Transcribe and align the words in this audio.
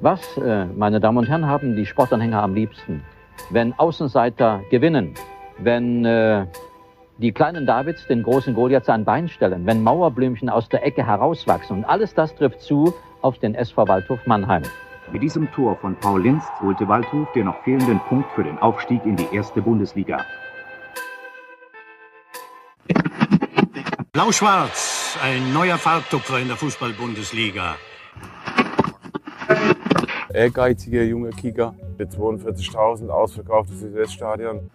Was, 0.00 0.36
äh, 0.38 0.66
meine 0.66 1.00
Damen 1.00 1.18
und 1.18 1.28
Herren, 1.28 1.46
haben 1.46 1.76
die 1.76 1.86
Sportanhänger 1.86 2.42
am 2.42 2.54
liebsten? 2.54 3.04
Wenn 3.50 3.72
Außenseiter 3.78 4.60
gewinnen, 4.70 5.14
wenn 5.58 6.04
äh, 6.04 6.46
die 7.18 7.32
kleinen 7.32 7.64
Davids 7.64 8.06
den 8.08 8.22
großen 8.22 8.54
Goliath 8.54 8.88
ein 8.88 9.04
Bein 9.04 9.28
stellen, 9.28 9.66
wenn 9.66 9.82
Mauerblümchen 9.82 10.48
aus 10.48 10.68
der 10.68 10.84
Ecke 10.84 11.06
herauswachsen. 11.06 11.78
Und 11.78 11.84
alles 11.84 12.12
das 12.14 12.34
trifft 12.34 12.60
zu 12.60 12.92
auf 13.22 13.38
den 13.38 13.54
SV 13.54 13.86
Waldhof 13.86 14.26
Mannheim. 14.26 14.62
Mit 15.12 15.22
diesem 15.22 15.50
Tor 15.52 15.76
von 15.76 15.94
Paul 15.96 16.22
Linz 16.22 16.44
holte 16.60 16.88
Waldhof 16.88 17.30
den 17.32 17.46
noch 17.46 17.62
fehlenden 17.62 18.00
Punkt 18.00 18.30
für 18.32 18.42
den 18.42 18.58
Aufstieg 18.58 19.04
in 19.04 19.16
die 19.16 19.28
erste 19.32 19.62
Bundesliga. 19.62 20.24
Blau-Schwarz, 24.12 25.18
ein 25.22 25.52
neuer 25.52 25.76
Farbtupfer 25.76 26.40
in 26.40 26.48
der 26.48 26.56
Fußball-Bundesliga. 26.56 27.76
Ehrgeiziger 30.34 31.02
junger 31.02 31.30
Kicker 31.30 31.74
mit 31.96 32.10
42.000 32.10 33.08
ausverkauftes 33.08 33.80
Südweststadion. 33.80 34.68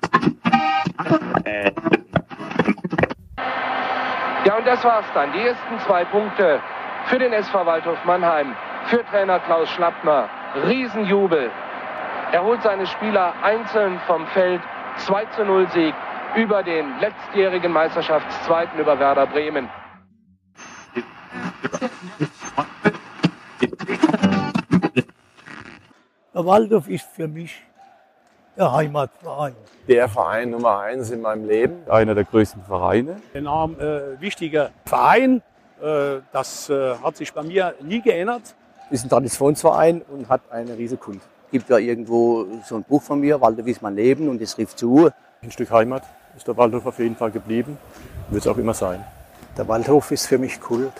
Ja, 4.45 4.57
und 4.57 4.65
das 4.65 4.83
war's 4.83 5.05
dann. 5.13 5.33
Die 5.33 5.39
ersten 5.39 5.79
zwei 5.85 6.05
Punkte 6.05 6.61
für 7.07 7.19
den 7.19 7.33
SV 7.33 7.65
Waldhof 7.65 7.97
Mannheim, 8.05 8.55
für 8.85 9.03
Trainer 9.05 9.39
Klaus 9.41 9.69
Schlappner. 9.69 10.29
Riesenjubel. 10.65 11.51
Er 12.31 12.43
holt 12.43 12.63
seine 12.63 12.87
Spieler 12.87 13.33
einzeln 13.43 13.99
vom 14.07 14.25
Feld. 14.27 14.61
2 14.97 15.25
zu 15.35 15.45
0 15.45 15.67
Sieg 15.69 15.93
über 16.35 16.63
den 16.63 16.99
letztjährigen 16.99 17.71
Meisterschaftszweiten 17.71 18.79
über 18.79 18.99
Werder 18.99 19.27
Bremen. 19.27 19.69
Der 26.39 26.45
Waldorf 26.45 26.87
ist 26.87 27.05
für 27.05 27.27
mich 27.27 27.53
der 28.55 28.71
Heimatverein. 28.71 29.55
Der 29.89 30.07
Verein 30.07 30.51
Nummer 30.51 30.79
eins 30.79 31.09
in 31.09 31.19
meinem 31.19 31.45
Leben. 31.45 31.79
Einer 31.89 32.15
der 32.15 32.23
größten 32.23 32.63
Vereine. 32.63 33.17
Enorm 33.33 33.77
äh, 33.77 34.21
wichtiger 34.21 34.69
Verein. 34.85 35.41
Äh, 35.81 36.21
das 36.31 36.69
äh, 36.69 36.95
hat 36.95 37.17
sich 37.17 37.33
bei 37.33 37.43
mir 37.43 37.75
nie 37.81 38.01
geändert. 38.01 38.55
Ist 38.89 39.03
ein 39.03 39.09
Traditionsverein 39.09 40.01
und 40.03 40.29
hat 40.29 40.39
eine 40.49 40.77
riesige 40.77 41.01
Kult. 41.01 41.19
Gibt 41.51 41.69
ja 41.69 41.77
irgendwo 41.77 42.45
so 42.63 42.75
ein 42.75 42.83
Buch 42.83 43.01
von 43.01 43.19
mir, 43.19 43.41
Waldorf 43.41 43.67
ist 43.67 43.81
mein 43.81 43.97
Leben 43.97 44.29
und 44.29 44.41
es 44.41 44.55
trifft 44.55 44.79
zu. 44.79 45.09
Ein 45.43 45.51
Stück 45.51 45.69
Heimat 45.71 46.03
ist 46.37 46.47
der 46.47 46.55
Waldhof 46.55 46.85
auf 46.85 46.99
jeden 46.99 47.17
Fall 47.17 47.31
geblieben. 47.31 47.77
Wird 48.29 48.45
es 48.45 48.47
auch 48.47 48.57
immer 48.57 48.73
sein. 48.73 49.03
Der 49.57 49.67
Waldhof 49.67 50.09
ist 50.11 50.27
für 50.27 50.37
mich 50.37 50.61
Kult. 50.61 50.93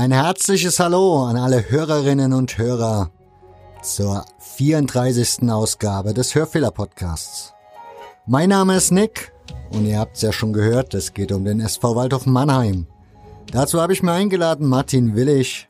Ein 0.00 0.12
herzliches 0.12 0.80
Hallo 0.80 1.26
an 1.26 1.36
alle 1.36 1.68
Hörerinnen 1.68 2.32
und 2.32 2.56
Hörer 2.56 3.10
zur 3.82 4.24
34. 4.38 5.50
Ausgabe 5.50 6.14
des 6.14 6.34
Hörfehler 6.34 6.70
Podcasts. 6.70 7.52
Mein 8.26 8.48
Name 8.48 8.76
ist 8.76 8.92
Nick 8.92 9.34
und 9.72 9.84
ihr 9.84 9.98
habt 9.98 10.16
es 10.16 10.22
ja 10.22 10.32
schon 10.32 10.54
gehört, 10.54 10.94
es 10.94 11.12
geht 11.12 11.32
um 11.32 11.44
den 11.44 11.60
SV 11.60 11.96
Waldhof 11.96 12.24
Mannheim. 12.24 12.86
Dazu 13.52 13.78
habe 13.78 13.92
ich 13.92 14.02
mir 14.02 14.12
eingeladen 14.12 14.66
Martin 14.66 15.14
Willig, 15.16 15.68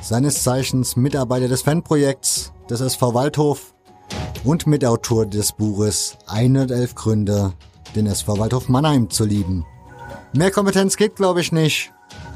seines 0.00 0.42
Zeichens 0.42 0.96
Mitarbeiter 0.96 1.46
des 1.46 1.62
Fanprojekts 1.62 2.52
des 2.68 2.80
SV 2.80 3.14
Waldhof 3.14 3.74
und 4.42 4.66
Mitautor 4.66 5.24
des 5.24 5.52
Buches 5.52 6.18
111 6.26 6.96
Gründe, 6.96 7.52
den 7.94 8.08
SV 8.08 8.40
Waldhof 8.40 8.68
Mannheim 8.68 9.08
zu 9.08 9.24
lieben. 9.24 9.64
Mehr 10.32 10.50
Kompetenz 10.50 10.96
geht, 10.96 11.14
glaube 11.14 11.40
ich, 11.40 11.52
nicht. 11.52 11.92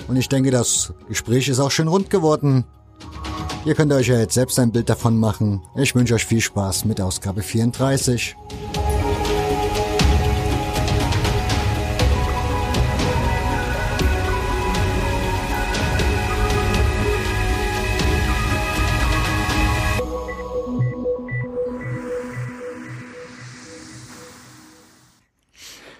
Und 0.08 0.16
ich 0.16 0.28
denke, 0.28 0.50
das 0.50 0.92
Gespräch 1.08 1.48
ist 1.48 1.58
auch 1.58 1.70
schön 1.70 1.88
rund 1.88 2.10
geworden. 2.10 2.64
Ihr 3.64 3.74
könnt 3.74 3.92
euch 3.92 4.06
ja 4.06 4.18
jetzt 4.18 4.34
selbst 4.34 4.58
ein 4.58 4.70
Bild 4.70 4.88
davon 4.88 5.18
machen. 5.18 5.60
Ich 5.74 5.94
wünsche 5.94 6.14
euch 6.14 6.24
viel 6.24 6.40
Spaß 6.40 6.84
mit 6.84 7.00
Ausgabe 7.00 7.42
34. 7.42 8.36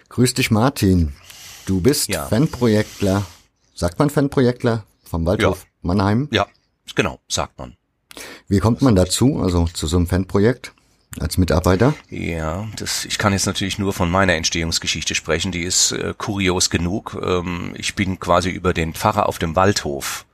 Grüß 0.08 0.32
dich 0.32 0.50
Martin. 0.50 1.12
Du 1.66 1.82
bist 1.82 2.08
Ja. 2.08 2.24
Fanprojektler. 2.24 3.26
Sagt 3.78 3.98
man 3.98 4.08
Fanprojektler 4.08 4.84
vom 5.04 5.26
Waldhof 5.26 5.66
Mannheim? 5.82 6.28
Ja, 6.32 6.46
genau, 6.94 7.20
sagt 7.28 7.58
man. 7.58 7.76
Wie 8.48 8.58
kommt 8.58 8.80
man 8.80 8.96
dazu, 8.96 9.42
also 9.42 9.66
zu 9.66 9.86
so 9.86 9.98
einem 9.98 10.06
Fanprojekt 10.06 10.72
als 11.20 11.36
Mitarbeiter? 11.36 11.94
Ja, 12.08 12.66
das, 12.76 13.04
ich 13.04 13.18
kann 13.18 13.34
jetzt 13.34 13.44
natürlich 13.44 13.78
nur 13.78 13.92
von 13.92 14.10
meiner 14.10 14.32
Entstehungsgeschichte 14.32 15.14
sprechen, 15.14 15.52
die 15.52 15.62
ist 15.62 15.92
äh, 15.92 16.14
kurios 16.16 16.70
genug. 16.70 17.18
Ähm, 17.22 17.74
ich 17.76 17.94
bin 17.94 18.18
quasi 18.18 18.48
über 18.48 18.72
den 18.72 18.94
Pfarrer 18.94 19.28
auf 19.28 19.38
dem 19.38 19.56
Waldhof 19.56 20.24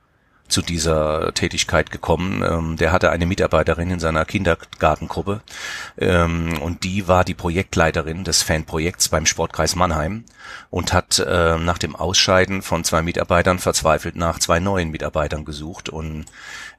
zu 0.53 0.61
dieser 0.61 1.33
Tätigkeit 1.33 1.91
gekommen. 1.91 2.43
Ähm, 2.47 2.77
der 2.77 2.91
hatte 2.91 3.09
eine 3.09 3.25
Mitarbeiterin 3.25 3.89
in 3.89 3.99
seiner 3.99 4.23
Kindergartengruppe 4.23 5.41
ähm, 5.97 6.59
und 6.61 6.83
die 6.83 7.07
war 7.07 7.25
die 7.25 7.33
Projektleiterin 7.33 8.23
des 8.23 8.43
Fanprojekts 8.43 9.09
beim 9.09 9.25
Sportkreis 9.25 9.75
Mannheim 9.75 10.25
und 10.69 10.93
hat 10.93 11.19
äh, 11.19 11.57
nach 11.57 11.79
dem 11.79 11.95
Ausscheiden 11.95 12.61
von 12.61 12.83
zwei 12.83 13.01
Mitarbeitern 13.01 13.57
verzweifelt 13.57 14.15
nach 14.15 14.37
zwei 14.39 14.59
neuen 14.59 14.91
Mitarbeitern 14.91 15.43
gesucht 15.43 15.89
und 15.89 16.25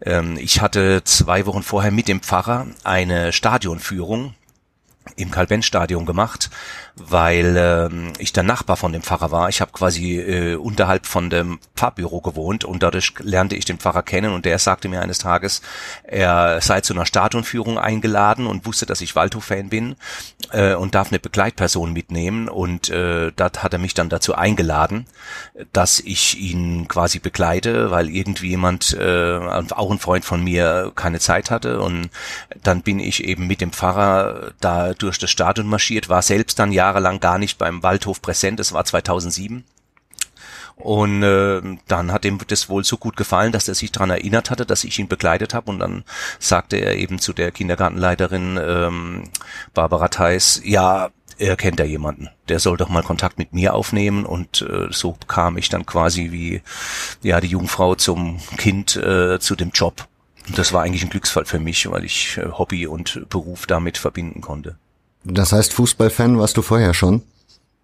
ähm, 0.02 0.38
ich 0.38 0.60
hatte 0.60 1.02
zwei 1.04 1.44
Wochen 1.46 1.64
vorher 1.64 1.90
mit 1.90 2.06
dem 2.06 2.20
Pfarrer 2.20 2.68
eine 2.84 3.32
Stadionführung 3.32 4.34
im 5.16 5.30
Karl-Benz-Stadion 5.30 6.06
gemacht, 6.06 6.50
weil 6.96 7.56
ähm, 7.58 8.12
ich 8.18 8.32
der 8.32 8.44
Nachbar 8.44 8.76
von 8.76 8.92
dem 8.92 9.02
Pfarrer 9.02 9.32
war. 9.32 9.48
Ich 9.48 9.60
habe 9.60 9.72
quasi 9.72 10.16
äh, 10.20 10.54
unterhalb 10.54 11.06
von 11.06 11.28
dem 11.28 11.58
Pfarrbüro 11.74 12.20
gewohnt 12.20 12.64
und 12.64 12.84
dadurch 12.84 13.14
lernte 13.18 13.56
ich 13.56 13.64
den 13.64 13.78
Pfarrer 13.78 14.04
kennen 14.04 14.32
und 14.32 14.44
der 14.44 14.60
sagte 14.60 14.88
mir 14.88 15.02
eines 15.02 15.18
Tages, 15.18 15.60
er 16.04 16.60
sei 16.60 16.82
zu 16.82 16.94
einer 16.94 17.06
Stadionführung 17.06 17.78
eingeladen 17.78 18.46
und 18.46 18.64
wusste, 18.64 18.86
dass 18.86 19.00
ich 19.00 19.16
Waldhof-Fan 19.16 19.70
bin 19.70 19.96
äh, 20.52 20.74
und 20.74 20.94
darf 20.94 21.08
eine 21.08 21.18
Begleitperson 21.18 21.92
mitnehmen 21.92 22.48
und 22.48 22.90
äh, 22.90 23.32
das 23.34 23.62
hat 23.64 23.72
er 23.72 23.80
mich 23.80 23.94
dann 23.94 24.08
dazu 24.08 24.36
eingeladen, 24.36 25.06
dass 25.72 25.98
ich 25.98 26.38
ihn 26.38 26.86
quasi 26.86 27.18
begleite, 27.18 27.90
weil 27.90 28.08
irgendwie 28.08 28.50
jemand, 28.50 28.92
äh, 28.92 29.38
auch 29.38 29.90
ein 29.90 29.98
Freund 29.98 30.24
von 30.24 30.44
mir, 30.44 30.92
keine 30.94 31.18
Zeit 31.18 31.50
hatte 31.50 31.80
und 31.80 32.10
dann 32.62 32.82
bin 32.82 33.00
ich 33.00 33.24
eben 33.24 33.48
mit 33.48 33.60
dem 33.60 33.72
Pfarrer 33.72 34.52
da 34.60 34.94
durch 34.94 35.18
das 35.18 35.30
Stadion 35.30 35.66
marschiert, 35.66 36.08
war 36.08 36.22
selbst 36.22 36.60
dann 36.60 36.70
jahrelang 36.84 37.20
gar 37.20 37.38
nicht 37.38 37.58
beim 37.58 37.82
Waldhof 37.82 38.20
präsent, 38.20 38.60
das 38.60 38.72
war 38.72 38.84
2007. 38.84 39.64
Und 40.76 41.22
äh, 41.22 41.62
dann 41.86 42.12
hat 42.12 42.24
ihm 42.24 42.38
das 42.48 42.68
wohl 42.68 42.84
so 42.84 42.96
gut 42.96 43.16
gefallen, 43.16 43.52
dass 43.52 43.68
er 43.68 43.74
sich 43.74 43.92
daran 43.92 44.10
erinnert 44.10 44.50
hatte, 44.50 44.66
dass 44.66 44.84
ich 44.84 44.98
ihn 44.98 45.08
begleitet 45.08 45.54
habe. 45.54 45.70
Und 45.70 45.78
dann 45.78 46.04
sagte 46.40 46.76
er 46.76 46.96
eben 46.96 47.18
zu 47.20 47.32
der 47.32 47.52
Kindergartenleiterin 47.52 48.58
ähm, 48.60 49.30
Barbara 49.72 50.08
Theis, 50.08 50.60
ja, 50.64 51.10
er 51.38 51.56
kennt 51.56 51.78
ja 51.78 51.84
jemanden. 51.84 52.28
Der 52.48 52.58
soll 52.58 52.76
doch 52.76 52.88
mal 52.88 53.02
Kontakt 53.02 53.38
mit 53.38 53.52
mir 53.52 53.74
aufnehmen. 53.74 54.26
Und 54.26 54.62
äh, 54.62 54.88
so 54.90 55.16
kam 55.28 55.56
ich 55.58 55.68
dann 55.68 55.86
quasi 55.86 56.32
wie 56.32 56.60
ja 57.22 57.40
die 57.40 57.48
Jungfrau 57.48 57.94
zum 57.94 58.40
Kind 58.56 58.96
äh, 58.96 59.38
zu 59.38 59.54
dem 59.54 59.70
Job. 59.70 60.08
Und 60.48 60.58
das 60.58 60.72
war 60.72 60.82
eigentlich 60.82 61.04
ein 61.04 61.10
Glücksfall 61.10 61.44
für 61.44 61.60
mich, 61.60 61.88
weil 61.88 62.04
ich 62.04 62.36
äh, 62.36 62.50
Hobby 62.50 62.88
und 62.88 63.28
Beruf 63.30 63.66
damit 63.66 63.96
verbinden 63.96 64.40
konnte. 64.40 64.76
Das 65.24 65.52
heißt, 65.52 65.72
Fußballfan 65.72 66.38
warst 66.38 66.56
du 66.56 66.62
vorher 66.62 66.94
schon? 66.94 67.22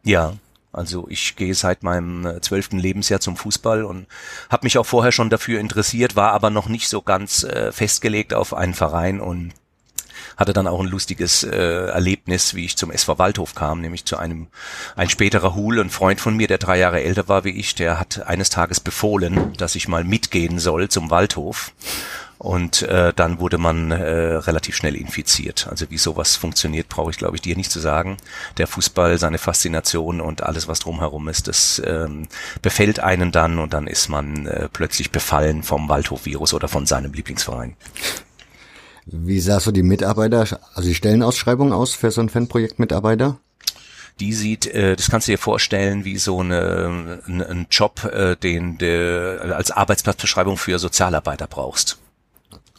Ja, 0.04 0.34
also 0.72 1.06
ich 1.08 1.36
gehe 1.36 1.54
seit 1.54 1.82
meinem 1.82 2.26
äh, 2.26 2.40
zwölften 2.40 2.78
Lebensjahr 2.78 3.20
zum 3.20 3.36
Fußball 3.36 3.84
und 3.84 4.06
habe 4.48 4.66
mich 4.66 4.78
auch 4.78 4.86
vorher 4.86 5.10
schon 5.10 5.30
dafür 5.30 5.58
interessiert, 5.58 6.16
war 6.16 6.32
aber 6.32 6.50
noch 6.50 6.68
nicht 6.68 6.88
so 6.88 7.02
ganz 7.02 7.42
äh, 7.42 7.72
festgelegt 7.72 8.34
auf 8.34 8.54
einen 8.54 8.74
Verein 8.74 9.20
und 9.20 9.52
hatte 10.36 10.52
dann 10.52 10.66
auch 10.66 10.80
ein 10.80 10.86
lustiges 10.86 11.42
äh, 11.42 11.86
Erlebnis, 11.86 12.54
wie 12.54 12.64
ich 12.64 12.76
zum 12.76 12.90
SV 12.90 13.18
Waldhof 13.18 13.54
kam, 13.54 13.80
nämlich 13.80 14.04
zu 14.04 14.16
einem 14.16 14.46
ein 14.96 15.10
späterer 15.10 15.54
Hul, 15.54 15.80
ein 15.80 15.90
Freund 15.90 16.20
von 16.20 16.36
mir, 16.36 16.46
der 16.46 16.58
drei 16.58 16.78
Jahre 16.78 17.02
älter 17.02 17.28
war 17.28 17.44
wie 17.44 17.50
ich, 17.50 17.74
der 17.74 17.98
hat 17.98 18.26
eines 18.26 18.48
Tages 18.48 18.80
befohlen, 18.80 19.52
dass 19.56 19.74
ich 19.74 19.88
mal 19.88 20.04
mitgehen 20.04 20.58
soll 20.58 20.88
zum 20.88 21.10
Waldhof. 21.10 21.72
Und 22.40 22.80
äh, 22.82 23.12
dann 23.14 23.38
wurde 23.38 23.58
man 23.58 23.90
äh, 23.90 23.96
relativ 24.00 24.74
schnell 24.74 24.96
infiziert. 24.96 25.68
Also 25.68 25.90
wie 25.90 25.98
sowas 25.98 26.36
funktioniert, 26.36 26.88
brauche 26.88 27.10
ich 27.10 27.18
glaube 27.18 27.36
ich 27.36 27.42
dir 27.42 27.54
nicht 27.54 27.70
zu 27.70 27.80
sagen. 27.80 28.16
Der 28.56 28.66
Fußball, 28.66 29.18
seine 29.18 29.36
Faszination 29.36 30.22
und 30.22 30.42
alles 30.42 30.66
was 30.66 30.78
drumherum 30.78 31.28
ist, 31.28 31.48
das 31.48 31.82
ähm, 31.84 32.28
befällt 32.62 32.98
einen 32.98 33.30
dann 33.30 33.58
und 33.58 33.74
dann 33.74 33.86
ist 33.86 34.08
man 34.08 34.46
äh, 34.46 34.70
plötzlich 34.72 35.10
befallen 35.10 35.62
vom 35.62 35.90
Waldhof-Virus 35.90 36.54
oder 36.54 36.66
von 36.66 36.86
seinem 36.86 37.12
Lieblingsverein. 37.12 37.76
Wie 39.04 39.40
sah 39.40 39.60
so 39.60 39.70
die 39.70 39.82
Mitarbeiter, 39.82 40.60
also 40.74 40.88
die 40.88 40.94
Stellenausschreibung 40.94 41.74
aus 41.74 41.94
für 41.94 42.10
so 42.10 42.22
ein 42.22 42.30
Fanprojekt 42.30 42.78
Mitarbeiter? 42.78 43.38
die 44.18 44.34
sieht, 44.34 44.66
äh, 44.66 44.96
das 44.96 45.10
kannst 45.10 45.28
du 45.28 45.32
dir 45.32 45.38
vorstellen, 45.38 46.04
wie 46.04 46.18
so 46.18 46.40
eine, 46.40 47.20
ein, 47.26 47.42
ein 47.42 47.66
Job, 47.70 48.04
äh, 48.04 48.36
den 48.36 48.76
du 48.76 49.54
als 49.56 49.70
Arbeitsplatzbeschreibung 49.70 50.58
für 50.58 50.78
Sozialarbeiter 50.78 51.46
brauchst. 51.46 51.99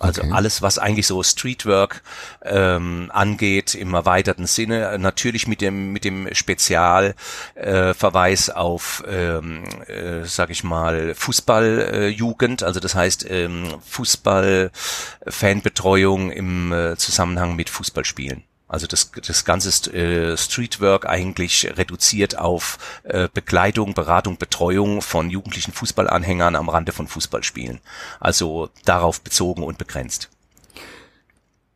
Also 0.01 0.23
okay. 0.23 0.31
alles, 0.33 0.61
was 0.63 0.79
eigentlich 0.79 1.05
so 1.05 1.21
Streetwork 1.21 2.01
ähm, 2.43 3.11
angeht 3.13 3.75
im 3.75 3.93
erweiterten 3.93 4.47
Sinne, 4.47 4.97
natürlich 4.97 5.45
mit 5.47 5.61
dem 5.61 5.93
mit 5.93 6.03
dem 6.05 6.27
Spezialverweis 6.33 8.47
äh, 8.49 8.53
auf, 8.53 9.03
ähm, 9.07 9.63
äh, 9.87 10.25
sag 10.25 10.49
ich 10.49 10.63
mal, 10.63 11.13
Fußballjugend, 11.13 12.63
äh, 12.63 12.65
also 12.65 12.79
das 12.79 12.95
heißt 12.95 13.29
ähm, 13.29 13.75
Fußball-Fanbetreuung 13.85 16.31
im 16.31 16.73
äh, 16.73 16.97
Zusammenhang 16.97 17.55
mit 17.55 17.69
Fußballspielen. 17.69 18.43
Also 18.71 18.87
das, 18.87 19.11
das 19.11 19.43
ganze 19.43 19.93
äh, 19.93 20.37
Streetwork 20.37 21.05
eigentlich 21.05 21.67
reduziert 21.75 22.37
auf 22.37 22.77
äh, 23.03 23.27
Begleitung, 23.33 23.93
Beratung, 23.93 24.37
Betreuung 24.37 25.01
von 25.01 25.29
jugendlichen 25.29 25.73
Fußballanhängern 25.73 26.55
am 26.55 26.69
Rande 26.69 26.93
von 26.93 27.09
Fußballspielen. 27.09 27.81
Also 28.21 28.69
darauf 28.85 29.19
bezogen 29.19 29.63
und 29.63 29.77
begrenzt. 29.77 30.29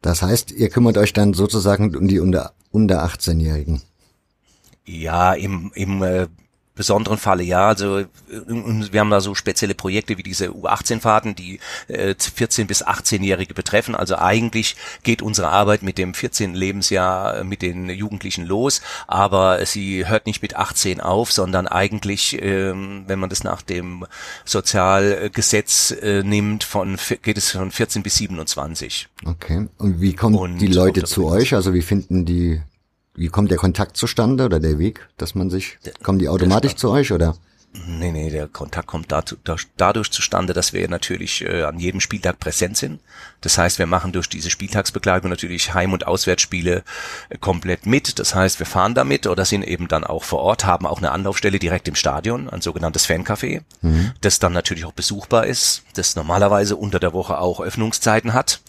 Das 0.02 0.22
heißt, 0.22 0.52
ihr 0.52 0.70
kümmert 0.70 0.98
euch 0.98 1.12
dann 1.12 1.34
sozusagen 1.34 1.94
um 1.98 2.08
die 2.08 2.22
unter, 2.22 2.54
unter 2.72 3.04
18-Jährigen. 3.04 3.82
Ja, 4.86 5.34
im, 5.34 5.74
im 5.76 6.02
äh, 6.02 6.28
besonderen 6.76 7.18
Falle 7.18 7.44
ja. 7.44 7.68
Also 7.68 8.00
äh, 8.00 8.08
wir 8.28 9.00
haben 9.00 9.10
da 9.10 9.22
so 9.22 9.34
spezielle 9.34 9.74
Projekte 9.74 10.18
wie 10.18 10.24
diese 10.24 10.50
U18-Fahrten, 10.50 11.36
die 11.36 11.60
äh, 11.88 12.16
14 12.18 12.68
bis 12.68 12.86
18-Jährige 12.86 13.54
betreffen. 13.54 13.96
Also 13.96 14.18
eigentlich 14.18 14.76
geht 15.04 15.22
unsere 15.22 15.50
Arbeit 15.50 15.84
mit 15.84 15.98
dem 15.98 16.14
14. 16.14 16.54
Lebensjahr 16.54 17.38
äh, 17.38 17.44
mit 17.44 17.62
den 17.62 17.90
Jugendlichen 17.90 18.46
los, 18.46 18.82
aber 19.08 19.66
sie 19.66 20.08
hört 20.08 20.26
nicht 20.26 20.42
mit 20.42 20.56
18 20.56 21.00
auf, 21.02 21.32
sondern 21.32 21.68
eigentlich, 21.68 22.42
ähm, 22.42 23.06
wenn 23.08 23.20
man 23.20 23.30
das 23.30 23.44
nach 23.44 23.62
dem 23.62 24.06
Sozialgesetz 24.44 25.92
äh, 25.92 26.24
nimmt, 26.24 26.64
von 26.64 26.98
geht 27.22 27.38
es 27.38 27.52
von 27.52 27.72
14 27.72 28.04
bis 28.04 28.18
27. 28.18 29.08
Okay. 29.26 29.68
Und 29.78 30.02
wie 30.02 30.14
kommen 30.14 30.36
Und 30.36 30.58
die 30.58 30.68
Leute 30.68 31.04
zu 31.04 31.28
euch? 31.28 31.54
Also 31.54 31.74
wie 31.74 31.82
finden 31.82 32.26
die 32.26 32.62
wie 33.16 33.28
kommt 33.28 33.52
der 33.52 33.58
Kontakt 33.58 33.98
zustande 33.98 34.46
oder 34.46 34.60
der 34.60 34.78
Weg, 34.80 35.08
dass 35.18 35.36
man 35.36 35.50
sich, 35.50 35.78
kommen 36.04 36.20
die 36.20 36.30
automatisch 36.30 36.76
zu 36.76 36.90
euch 36.90 37.12
oder? 37.12 37.36
Nee, 37.88 38.12
nee, 38.12 38.30
der 38.30 38.48
Kontakt 38.48 38.88
kommt 38.88 39.12
dazu, 39.12 39.36
dadurch 39.78 40.10
zustande, 40.12 40.54
dass 40.54 40.72
wir 40.72 40.88
natürlich 40.88 41.44
äh, 41.44 41.64
an 41.64 41.80
jedem 41.80 42.00
Spieltag 42.00 42.40
präsent 42.40 42.78
sind. 42.78 43.02
Das 43.42 43.58
heißt, 43.58 43.80
wir 43.80 43.86
machen 43.86 44.14
durch 44.14 44.30
diese 44.30 44.50
Spieltagsbegleitung 44.50 45.30
natürlich 45.30 45.74
Heim- 45.74 45.94
und 45.94 46.08
Auswärtsspiele 46.08 46.84
äh, 47.30 47.38
komplett 47.38 47.86
mit. 47.86 48.18
Das 48.20 48.34
heißt, 48.34 48.60
wir 48.60 48.66
fahren 48.66 48.96
damit 48.96 49.28
oder 49.28 49.44
sind 49.46 49.64
eben 49.64 49.88
dann 49.88 50.04
auch 50.04 50.24
vor 50.24 50.40
Ort, 50.40 50.66
haben 50.66 50.86
auch 50.86 51.00
eine 51.00 51.12
Anlaufstelle 51.12 51.60
direkt 51.60 51.88
im 51.88 51.96
Stadion, 51.96 52.50
ein 52.50 52.62
sogenanntes 52.62 53.08
Fancafé, 53.08 53.62
mhm. 53.82 54.14
das 54.22 54.40
dann 54.40 54.54
natürlich 54.54 54.86
auch 54.86 54.94
besuchbar 54.94 55.46
ist, 55.46 55.84
das 55.96 56.16
normalerweise 56.16 56.78
unter 56.78 57.00
der 57.00 57.14
Woche 57.14 57.38
auch 57.40 57.60
Öffnungszeiten 57.60 58.34
hat 58.34 58.62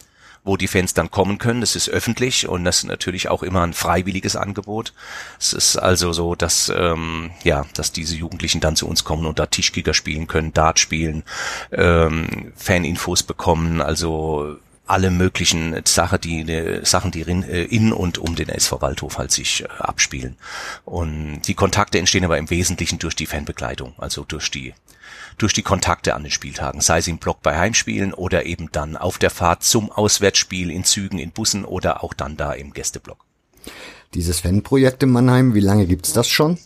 wo 0.47 0.57
die 0.57 0.67
Fans 0.67 0.93
dann 0.93 1.11
kommen 1.11 1.37
können. 1.37 1.61
Das 1.61 1.75
ist 1.75 1.89
öffentlich 1.89 2.47
und 2.47 2.63
das 2.63 2.79
ist 2.79 2.85
natürlich 2.85 3.29
auch 3.29 3.43
immer 3.43 3.63
ein 3.63 3.73
freiwilliges 3.73 4.35
Angebot. 4.35 4.93
Es 5.39 5.53
ist 5.53 5.77
also 5.77 6.13
so, 6.13 6.35
dass 6.35 6.71
ähm, 6.75 7.31
ja, 7.43 7.65
dass 7.73 7.91
diese 7.91 8.15
Jugendlichen 8.15 8.61
dann 8.61 8.75
zu 8.75 8.87
uns 8.87 9.03
kommen 9.03 9.25
und 9.25 9.39
da 9.39 9.45
Tischkicker 9.45 9.93
spielen 9.93 10.27
können, 10.27 10.53
Dart 10.53 10.79
spielen, 10.79 11.23
ähm, 11.71 12.53
Faninfos 12.55 13.23
bekommen, 13.23 13.81
also 13.81 14.57
alle 14.87 15.11
möglichen 15.11 15.81
Sachen, 15.85 16.21
die 16.21 16.41
äh, 16.41 16.85
Sachen, 16.85 17.11
die 17.11 17.21
in, 17.21 17.43
äh, 17.43 17.63
in 17.63 17.91
und 17.91 18.17
um 18.17 18.35
den 18.35 18.49
SV 18.49 18.81
Waldhof 18.81 19.17
halt 19.17 19.31
sich 19.31 19.63
äh, 19.63 19.67
abspielen. 19.79 20.37
Und 20.85 21.41
die 21.47 21.53
Kontakte 21.53 21.99
entstehen 21.99 22.23
aber 22.23 22.37
im 22.37 22.49
Wesentlichen 22.49 22.97
durch 22.97 23.15
die 23.15 23.25
Fanbegleitung, 23.25 23.93
also 23.97 24.23
durch 24.23 24.49
die 24.49 24.73
durch 25.37 25.53
die 25.53 25.61
Kontakte 25.61 26.15
an 26.15 26.23
den 26.23 26.31
Spieltagen, 26.31 26.81
sei 26.81 26.99
es 26.99 27.07
im 27.07 27.17
Block 27.17 27.41
bei 27.41 27.57
Heimspielen 27.57 28.13
oder 28.13 28.45
eben 28.45 28.69
dann 28.71 28.97
auf 28.97 29.17
der 29.17 29.29
Fahrt 29.29 29.63
zum 29.63 29.91
Auswärtsspiel 29.91 30.71
in 30.71 30.83
Zügen, 30.83 31.19
in 31.19 31.31
Bussen 31.31 31.65
oder 31.65 32.03
auch 32.03 32.13
dann 32.13 32.37
da 32.37 32.53
im 32.53 32.73
Gästeblock. 32.73 33.23
Dieses 34.13 34.39
Fanprojekt 34.39 35.03
in 35.03 35.09
Mannheim, 35.09 35.53
wie 35.53 35.59
lange 35.59 35.85
gibt's 35.85 36.13
das 36.13 36.27
schon? 36.27 36.57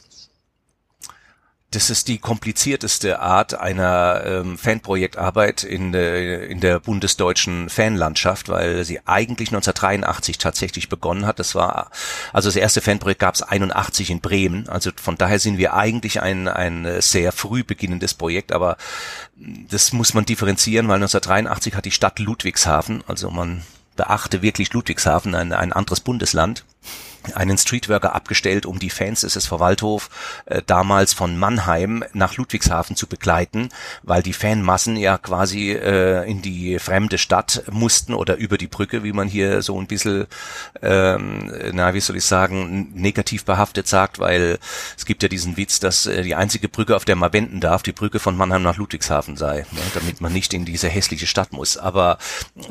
Das 1.72 1.90
ist 1.90 2.10
die 2.10 2.18
komplizierteste 2.18 3.22
Art 3.22 3.54
einer 3.54 4.24
ähm, 4.26 4.58
Fanprojektarbeit 4.58 5.64
in, 5.64 5.94
de, 5.94 6.46
in 6.52 6.60
der 6.60 6.82
bundesdeutschen 6.82 7.70
Fanlandschaft, 7.70 8.50
weil 8.50 8.84
sie 8.84 9.00
eigentlich 9.08 9.50
1983 9.50 10.38
tatsächlich 10.38 10.90
begonnen 10.90 11.26
hat. 11.26 11.40
Das 11.40 11.56
war 11.56 11.90
also 12.34 12.50
das 12.50 12.58
erste 12.58 12.82
Fanprojekt 12.82 13.22
gab 13.22 13.36
es 13.36 13.42
81 13.42 14.12
in 14.12 14.20
Bremen. 14.20 14.68
Also 14.68 14.92
von 15.02 15.16
daher 15.16 15.40
sind 15.40 15.58
wir 15.58 15.74
eigentlich 15.74 16.22
ein 16.22 16.50
ein 16.50 17.02
sehr 17.02 17.32
früh 17.32 17.64
beginnendes 17.64 18.14
Projekt, 18.14 18.52
aber 18.52 18.76
das 19.38 19.94
muss 19.94 20.14
man 20.14 20.26
differenzieren, 20.26 20.90
weil 20.90 20.96
1983 20.96 21.76
hat 21.76 21.86
die 21.86 21.92
Stadt 21.92 22.20
Ludwigshafen, 22.20 23.02
also 23.08 23.32
man 23.32 23.64
beachte 23.96 24.42
wirklich 24.42 24.74
Ludwigshafen, 24.74 25.36
ein, 25.36 25.54
ein 25.54 25.72
anderes 25.72 26.02
Bundesland, 26.02 26.66
einen 27.36 27.58
Streetworker 27.58 28.16
abgestellt, 28.16 28.66
um 28.66 28.80
die 28.80 28.90
Fans 28.90 29.22
des 29.22 29.36
SV 29.36 29.60
Waldhof 29.60 30.10
äh, 30.46 30.62
damals 30.66 31.14
von 31.14 31.38
Mannheim 31.38 32.04
nach 32.14 32.36
Ludwigshafen 32.38 32.96
zu 32.96 33.08
begleiten, 33.08 33.70
weil 34.04 34.24
die 34.24 34.34
Fanmassen 34.34 34.98
ja 34.98 35.18
quasi 35.18 35.72
äh, 35.72 36.30
in 36.30 36.42
die 36.42 36.80
fremde 36.80 37.18
Stadt 37.18 37.64
mussten 37.72 38.14
oder 38.14 38.38
über 38.38 38.58
die 38.58 38.68
Brücke, 38.68 39.04
wie 39.04 39.14
man 39.14 39.28
hier 39.28 39.62
so 39.62 39.80
ein 39.80 39.88
bisschen, 39.88 40.28
ähm, 40.82 41.52
na 41.74 41.94
wie 41.94 42.00
soll 42.00 42.18
ich 42.18 42.26
sagen, 42.26 42.92
negativ 42.96 43.46
behaftet 43.46 43.88
sagt, 43.88 44.20
weil 44.20 44.58
es 44.98 45.06
gibt 45.06 45.24
ja 45.24 45.30
diesen 45.30 45.58
Witz, 45.58 45.80
dass 45.80 46.06
äh, 46.06 46.24
die 46.24 46.36
einzige 46.36 46.70
Brücke, 46.70 46.96
auf 46.96 47.06
der 47.06 47.16
man 47.16 47.34
wenden 47.34 47.60
darf, 47.60 47.84
die 47.84 47.92
Brücke 47.92 48.20
von 48.20 48.36
Mannheim 48.36 48.64
nach 48.64 48.78
Ludwigshafen 48.78 49.38
sei, 49.38 49.66
ne, 49.72 49.82
damit 49.94 50.22
man 50.22 50.34
nicht 50.34 50.54
in 50.54 50.66
diese 50.66 50.90
hässliche 50.90 51.28
Stadt 51.28 51.54
muss. 51.54 51.78
Aber 51.78 52.18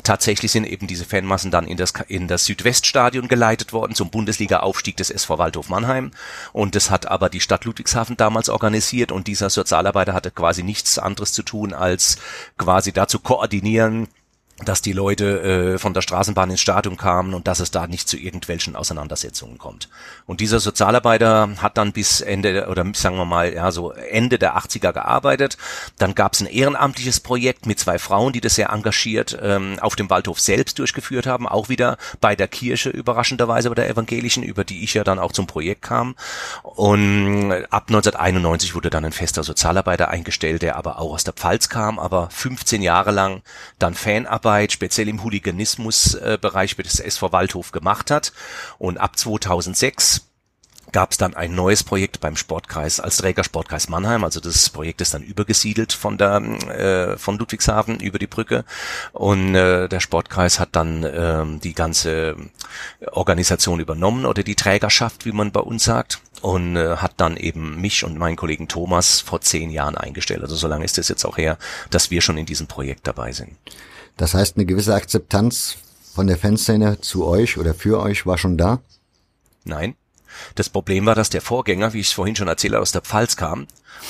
tatsächlich 0.03 0.51
sind 0.51 0.65
eben 0.65 0.87
diese 0.87 1.05
Fanmassen 1.05 1.51
dann 1.51 1.67
in 1.67 1.77
das, 1.77 1.93
in 2.07 2.27
das 2.27 2.45
Südweststadion 2.45 3.27
geleitet 3.27 3.71
worden 3.71 3.95
zum 3.95 4.09
Bundes 4.09 4.40
Bundesliga-Aufstieg 4.41 4.97
des 4.97 5.09
SV 5.11 5.37
Waldhof 5.37 5.69
Mannheim. 5.69 6.11
Und 6.51 6.75
das 6.75 6.89
hat 6.89 7.05
aber 7.07 7.29
die 7.29 7.41
Stadt 7.41 7.65
Ludwigshafen 7.65 8.17
damals 8.17 8.49
organisiert 8.49 9.11
und 9.11 9.27
dieser 9.27 9.49
Sozialarbeiter 9.49 10.13
hatte 10.13 10.31
quasi 10.31 10.63
nichts 10.63 10.97
anderes 10.97 11.31
zu 11.31 11.43
tun, 11.43 11.73
als 11.73 12.17
quasi 12.57 12.91
dazu 12.91 13.19
koordinieren, 13.19 14.07
dass 14.65 14.81
die 14.81 14.93
Leute 14.93 15.73
äh, 15.73 15.77
von 15.77 15.93
der 15.93 16.01
Straßenbahn 16.01 16.51
ins 16.51 16.61
Stadion 16.61 16.97
kamen 16.97 17.33
und 17.33 17.47
dass 17.47 17.59
es 17.59 17.71
da 17.71 17.87
nicht 17.87 18.07
zu 18.07 18.17
irgendwelchen 18.17 18.75
Auseinandersetzungen 18.75 19.57
kommt. 19.57 19.89
Und 20.25 20.39
dieser 20.39 20.59
Sozialarbeiter 20.59 21.49
hat 21.57 21.77
dann 21.77 21.91
bis 21.91 22.21
Ende 22.21 22.67
oder 22.67 22.85
sagen 22.93 23.17
wir 23.17 23.25
mal 23.25 23.53
ja 23.53 23.71
so 23.71 23.91
Ende 23.91 24.37
der 24.37 24.57
80er 24.57 24.93
gearbeitet. 24.93 25.57
Dann 25.97 26.15
gab 26.15 26.33
es 26.33 26.41
ein 26.41 26.47
ehrenamtliches 26.47 27.19
Projekt 27.19 27.65
mit 27.65 27.79
zwei 27.79 27.99
Frauen, 27.99 28.33
die 28.33 28.41
das 28.41 28.55
sehr 28.55 28.69
engagiert 28.69 29.37
ähm, 29.41 29.77
auf 29.81 29.95
dem 29.95 30.09
Waldhof 30.09 30.39
selbst 30.39 30.79
durchgeführt 30.79 31.27
haben, 31.27 31.47
auch 31.47 31.69
wieder 31.69 31.97
bei 32.19 32.35
der 32.35 32.47
Kirche 32.47 32.89
überraschenderweise 32.89 33.69
bei 33.69 33.75
der 33.75 33.89
evangelischen, 33.89 34.43
über 34.43 34.63
die 34.63 34.83
ich 34.83 34.93
ja 34.93 35.03
dann 35.03 35.19
auch 35.19 35.31
zum 35.31 35.47
Projekt 35.47 35.81
kam. 35.81 36.15
Und 36.63 37.51
ab 37.69 37.85
1991 37.87 38.75
wurde 38.75 38.89
dann 38.89 39.05
ein 39.05 39.11
fester 39.11 39.43
Sozialarbeiter 39.43 40.09
eingestellt, 40.09 40.61
der 40.61 40.75
aber 40.75 40.99
auch 40.99 41.13
aus 41.13 41.23
der 41.23 41.33
Pfalz 41.33 41.69
kam, 41.69 41.99
aber 41.99 42.29
15 42.29 42.81
Jahre 42.81 43.11
lang 43.11 43.41
dann 43.79 43.95
Fanarbeit 43.95 44.50
Arbeit 44.51 44.73
speziell 44.73 45.07
im 45.07 45.23
Hooliganismusbereich 45.23 46.77
äh, 46.77 46.83
des 46.83 46.99
SV 46.99 47.31
Waldhof 47.31 47.71
gemacht 47.71 48.11
hat. 48.11 48.33
Und 48.79 48.97
ab 48.97 49.17
2006 49.17 50.27
gab 50.91 51.11
es 51.11 51.17
dann 51.17 51.33
ein 51.35 51.55
neues 51.55 51.85
Projekt 51.85 52.19
beim 52.19 52.35
Sportkreis 52.35 52.99
als 52.99 53.15
Träger 53.15 53.45
Sportkreis 53.45 53.87
Mannheim. 53.87 54.25
Also 54.25 54.41
das 54.41 54.69
Projekt 54.69 54.99
ist 54.99 55.13
dann 55.13 55.23
übergesiedelt 55.23 55.93
von 55.93 56.17
der 56.17 56.41
äh, 56.41 57.17
von 57.17 57.37
Ludwigshafen 57.37 58.01
über 58.01 58.19
die 58.19 58.27
Brücke 58.27 58.65
und 59.13 59.55
äh, 59.55 59.87
der 59.87 60.01
Sportkreis 60.01 60.59
hat 60.59 60.69
dann 60.73 61.03
äh, 61.05 61.45
die 61.63 61.73
ganze 61.73 62.35
Organisation 63.09 63.79
übernommen 63.79 64.25
oder 64.25 64.43
die 64.43 64.55
Trägerschaft, 64.55 65.25
wie 65.25 65.31
man 65.31 65.53
bei 65.53 65.61
uns 65.61 65.85
sagt 65.85 66.19
und 66.41 66.75
äh, 66.75 66.97
hat 66.97 67.13
dann 67.15 67.37
eben 67.37 67.79
mich 67.79 68.03
und 68.03 68.17
meinen 68.17 68.35
Kollegen 68.35 68.67
Thomas 68.67 69.21
vor 69.21 69.39
zehn 69.39 69.69
Jahren 69.69 69.95
eingestellt. 69.95 70.41
Also 70.41 70.57
so 70.57 70.67
lange 70.67 70.83
ist 70.83 70.97
es 70.97 71.07
jetzt 71.07 71.23
auch 71.23 71.37
her, 71.37 71.57
dass 71.89 72.11
wir 72.11 72.19
schon 72.19 72.37
in 72.37 72.45
diesem 72.45 72.67
Projekt 72.67 73.07
dabei 73.07 73.31
sind. 73.31 73.55
Das 74.21 74.35
heißt, 74.35 74.55
eine 74.55 74.67
gewisse 74.67 74.93
Akzeptanz 74.93 75.77
von 76.13 76.27
der 76.27 76.37
Fanszene 76.37 77.01
zu 77.01 77.25
euch 77.25 77.57
oder 77.57 77.73
für 77.73 77.99
euch 77.99 78.27
war 78.27 78.37
schon 78.37 78.55
da? 78.55 78.79
Nein. 79.63 79.95
Das 80.53 80.69
Problem 80.69 81.07
war, 81.07 81.15
dass 81.15 81.31
der 81.31 81.41
Vorgänger, 81.41 81.93
wie 81.93 82.01
ich 82.01 82.05
es 82.05 82.13
vorhin 82.13 82.35
schon 82.35 82.47
erzählt, 82.47 82.75
aus 82.75 82.91
der 82.91 83.01
Pfalz 83.01 83.35
kam 83.35 83.65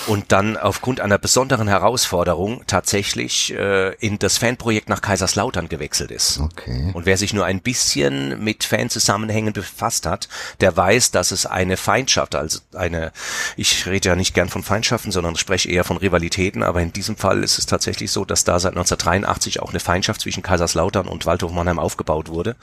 und 0.08 0.32
dann 0.32 0.58
aufgrund 0.58 1.00
einer 1.00 1.18
besonderen 1.18 1.68
Herausforderung 1.68 2.64
tatsächlich 2.68 3.54
äh, 3.54 3.94
in 3.96 4.20
das 4.20 4.38
Fanprojekt 4.38 4.90
nach 4.90 5.02
Kaiserslautern 5.02 5.70
gewechselt 5.70 6.12
ist. 6.12 6.40
Okay. 6.40 6.92
Und 6.94 7.06
wer 7.06 7.18
sich 7.18 7.34
nur 7.34 7.46
ein 7.46 7.62
bisschen 7.62 8.44
mit 8.44 8.64
Fanzusammenhängen 8.64 9.54
befasst 9.54 10.06
hat, 10.06 10.28
der 10.60 10.76
weiß, 10.76 11.12
dass 11.12 11.32
es 11.32 11.46
eine 11.46 11.78
Feindschaft, 11.78 12.36
also 12.36 12.60
eine, 12.74 13.12
ich 13.58 13.86
rede 13.86 14.10
ja 14.10 14.16
nicht 14.16 14.34
gern 14.34 14.50
von 14.50 14.64
Feindschaften, 14.64 15.12
sondern 15.12 15.36
spreche 15.36 15.70
eher 15.70 15.84
von 15.84 15.98
Rivalitäten, 15.98 16.64
aber 16.64 16.82
in 16.82 16.94
diesem 16.94 17.16
Fall 17.16 17.44
ist 17.44 17.60
es 17.60 17.66
tatsächlich 17.66 18.12
so, 18.12 18.26
dass 18.26 18.44
da 18.44 18.60
seit 18.60 18.74
1983 18.74 19.62
auch 19.62 19.70
eine 19.70 19.80
Feindschaft 19.80 20.22
zwischen 20.22 20.44
Kaiserslautern 20.44 21.08
und 21.08 21.26
Waldhof 21.26 21.52
Mannheim 21.52 21.80
aufgebaut 21.80 22.30
wurde. 22.30 22.56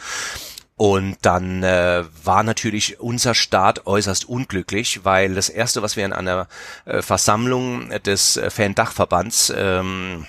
Und 0.79 1.17
dann 1.23 1.65
äh, 1.65 2.05
war 2.23 2.45
natürlich 2.45 3.01
unser 3.01 3.35
Start 3.35 3.89
äußerst 3.89 4.29
unglücklich, 4.29 5.05
weil 5.05 5.35
das 5.35 5.49
erste, 5.49 5.83
was 5.83 5.97
wir 5.97 6.05
in 6.05 6.13
einer 6.13 6.47
äh, 6.85 7.03
Versammlung 7.03 7.91
des 8.07 8.37
äh, 8.37 8.49
Fan-Dachverbands 8.49 9.53
ähm, 9.57 10.27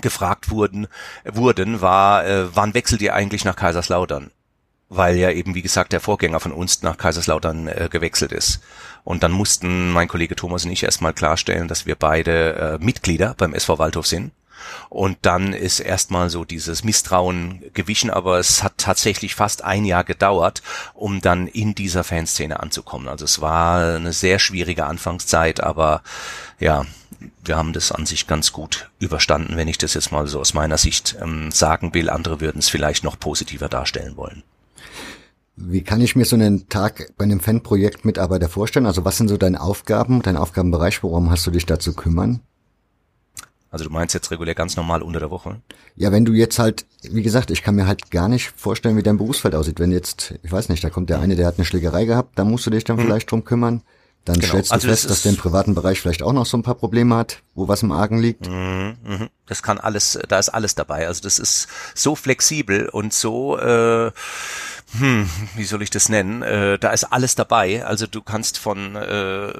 gefragt 0.00 0.50
wurden, 0.50 0.86
wurden, 1.24 1.80
war, 1.80 2.24
äh, 2.24 2.54
wann 2.54 2.72
wechselt 2.72 3.02
ihr 3.02 3.16
eigentlich 3.16 3.44
nach 3.44 3.56
Kaiserslautern? 3.56 4.30
Weil 4.90 5.16
ja 5.16 5.32
eben, 5.32 5.56
wie 5.56 5.62
gesagt, 5.62 5.92
der 5.92 5.98
Vorgänger 5.98 6.38
von 6.38 6.52
uns 6.52 6.82
nach 6.82 6.96
Kaiserslautern 6.96 7.66
äh, 7.66 7.88
gewechselt 7.90 8.30
ist. 8.30 8.60
Und 9.02 9.24
dann 9.24 9.32
mussten 9.32 9.90
mein 9.90 10.06
Kollege 10.06 10.36
Thomas 10.36 10.64
und 10.64 10.70
ich 10.70 10.84
erstmal 10.84 11.14
klarstellen, 11.14 11.66
dass 11.66 11.84
wir 11.84 11.96
beide 11.96 12.78
äh, 12.80 12.84
Mitglieder 12.84 13.34
beim 13.36 13.54
SV 13.54 13.80
Waldhof 13.80 14.06
sind 14.06 14.30
und 14.88 15.18
dann 15.22 15.52
ist 15.52 15.80
erstmal 15.80 16.30
so 16.30 16.44
dieses 16.44 16.84
Misstrauen 16.84 17.62
gewichen, 17.74 18.10
aber 18.10 18.38
es 18.38 18.62
hat 18.62 18.78
tatsächlich 18.78 19.34
fast 19.34 19.64
ein 19.64 19.84
Jahr 19.84 20.04
gedauert, 20.04 20.62
um 20.94 21.20
dann 21.20 21.46
in 21.46 21.74
dieser 21.74 22.04
Fanszene 22.04 22.60
anzukommen. 22.60 23.08
Also 23.08 23.24
es 23.24 23.40
war 23.40 23.96
eine 23.96 24.12
sehr 24.12 24.38
schwierige 24.38 24.86
Anfangszeit, 24.86 25.60
aber 25.60 26.02
ja, 26.58 26.84
wir 27.44 27.56
haben 27.56 27.72
das 27.72 27.92
an 27.92 28.06
sich 28.06 28.26
ganz 28.26 28.52
gut 28.52 28.90
überstanden, 28.98 29.56
wenn 29.56 29.68
ich 29.68 29.78
das 29.78 29.94
jetzt 29.94 30.12
mal 30.12 30.26
so 30.26 30.40
aus 30.40 30.54
meiner 30.54 30.78
Sicht 30.78 31.16
ähm, 31.20 31.50
sagen 31.50 31.92
will. 31.94 32.10
Andere 32.10 32.40
würden 32.40 32.58
es 32.58 32.68
vielleicht 32.68 33.04
noch 33.04 33.18
positiver 33.18 33.68
darstellen 33.68 34.16
wollen. 34.16 34.42
Wie 35.56 35.82
kann 35.82 36.00
ich 36.00 36.16
mir 36.16 36.24
so 36.24 36.36
einen 36.36 36.68
Tag 36.68 37.12
bei 37.18 37.24
einem 37.24 37.40
Fanprojekt 37.40 38.04
Mitarbeiter 38.06 38.48
vorstellen? 38.48 38.86
Also 38.86 39.04
was 39.04 39.18
sind 39.18 39.28
so 39.28 39.36
deine 39.36 39.60
Aufgaben, 39.60 40.22
dein 40.22 40.38
Aufgabenbereich? 40.38 41.02
Worum 41.02 41.30
hast 41.30 41.46
du 41.46 41.50
dich 41.50 41.66
da 41.66 41.78
zu 41.78 41.92
kümmern? 41.92 42.40
Also 43.70 43.84
du 43.84 43.90
meinst 43.90 44.14
jetzt 44.14 44.30
regulär 44.30 44.54
ganz 44.54 44.76
normal 44.76 45.02
unter 45.02 45.20
der 45.20 45.30
Woche? 45.30 45.60
Ja, 45.94 46.10
wenn 46.10 46.24
du 46.24 46.32
jetzt 46.32 46.58
halt, 46.58 46.86
wie 47.02 47.22
gesagt, 47.22 47.50
ich 47.50 47.62
kann 47.62 47.76
mir 47.76 47.86
halt 47.86 48.10
gar 48.10 48.28
nicht 48.28 48.52
vorstellen, 48.56 48.96
wie 48.96 49.02
dein 49.02 49.16
Berufsfeld 49.16 49.54
aussieht. 49.54 49.78
Wenn 49.78 49.92
jetzt, 49.92 50.34
ich 50.42 50.50
weiß 50.50 50.68
nicht, 50.68 50.82
da 50.82 50.90
kommt 50.90 51.08
der 51.08 51.20
eine, 51.20 51.36
der 51.36 51.46
hat 51.46 51.56
eine 51.56 51.64
Schlägerei 51.64 52.04
gehabt, 52.04 52.38
da 52.38 52.44
musst 52.44 52.66
du 52.66 52.70
dich 52.70 52.84
dann 52.84 52.98
hm. 52.98 53.06
vielleicht 53.06 53.30
drum 53.30 53.44
kümmern. 53.44 53.82
Dann 54.24 54.36
genau. 54.36 54.48
stellst 54.48 54.70
du 54.70 54.74
also 54.74 54.88
fest, 54.88 55.04
das 55.04 55.10
dass 55.10 55.22
der 55.22 55.32
im 55.32 55.38
privaten 55.38 55.74
Bereich 55.74 56.00
vielleicht 56.00 56.22
auch 56.22 56.34
noch 56.34 56.44
so 56.44 56.56
ein 56.56 56.62
paar 56.62 56.74
Probleme 56.74 57.16
hat, 57.16 57.38
wo 57.54 57.68
was 57.68 57.82
im 57.82 57.90
Argen 57.90 58.18
liegt. 58.18 58.48
Mhm, 58.48 58.96
mhm. 59.02 59.28
Das 59.46 59.62
kann 59.62 59.78
alles, 59.78 60.18
da 60.28 60.38
ist 60.38 60.50
alles 60.50 60.74
dabei. 60.74 61.06
Also 61.06 61.22
das 61.22 61.38
ist 61.38 61.68
so 61.94 62.14
flexibel 62.14 62.88
und 62.90 63.14
so 63.14 63.56
äh, 63.58 64.12
hm, 64.98 65.30
wie 65.54 65.64
soll 65.64 65.82
ich 65.82 65.90
das 65.90 66.08
nennen? 66.08 66.42
Äh, 66.42 66.78
da 66.78 66.90
ist 66.90 67.04
alles 67.04 67.34
dabei. 67.34 67.84
Also 67.84 68.06
du 68.06 68.22
kannst 68.22 68.58
von 68.58 68.96
äh, 68.96 69.52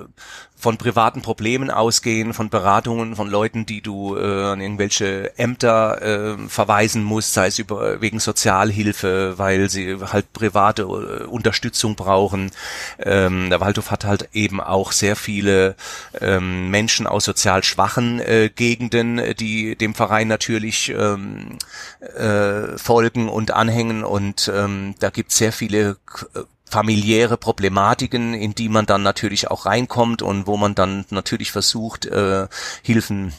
von 0.61 0.77
privaten 0.77 1.23
Problemen 1.23 1.71
ausgehen, 1.71 2.35
von 2.35 2.51
Beratungen 2.51 3.17
von 3.17 3.29
Leuten, 3.29 3.67
die 3.67 3.81
du 3.81 4.17
äh, 4.17 4.45
an 4.45 4.61
irgendwelche 4.61 5.37
Ämter 5.39 6.03
äh, 6.03 6.49
verweisen 6.49 7.03
musst, 7.03 7.33
sei 7.33 7.47
es 7.47 7.59
über 7.59 8.01
wegen 8.01 8.21
Sozialhilfe, 8.21 9.39
weil 9.39 9.71
sie 9.71 9.97
halt 10.13 10.33
private 10.33 10.83
äh, 10.83 11.25
Unterstützung 11.25 11.97
brauchen. 11.97 12.51
Ähm, 12.99 13.49
der 13.51 13.61
Waldhof 13.61 13.91
hat 13.91 14.05
halt 14.05 14.29
eben 14.33 14.61
auch 14.61 14.93
sehr 14.93 15.17
viele 15.17 15.77
ähm, 16.21 16.71
Menschen 16.71 17.07
aus 17.07 17.25
sozial 17.25 17.65
schwachen 17.65 18.21
äh, 18.21 18.51
Gegenden, 18.55 19.21
die 19.39 19.77
dem 19.77 19.95
Verein 19.95 20.29
natürlich 20.29 20.91
ähm, 20.91 21.59
äh, 22.01 22.77
folgen 22.77 23.29
und 23.29 23.53
anhängen 23.53 24.05
und 24.05 24.51
ähm, 24.55 24.95
da 25.01 25.11
gibt 25.11 25.33
sehr 25.33 25.53
viele 25.53 25.97
äh, 26.35 26.41
familiäre 26.71 27.37
Problematiken, 27.37 28.33
in 28.33 28.55
die 28.55 28.69
man 28.69 28.87
dann 28.87 29.03
natürlich 29.03 29.51
auch 29.51 29.67
reinkommt 29.67 30.23
und 30.23 30.47
wo 30.47 30.57
man 30.57 30.75
dann 30.75 31.05
natürlich 31.11 31.51
versucht, 31.53 32.07
äh, 32.07 32.47
Hilfen 32.83 33.33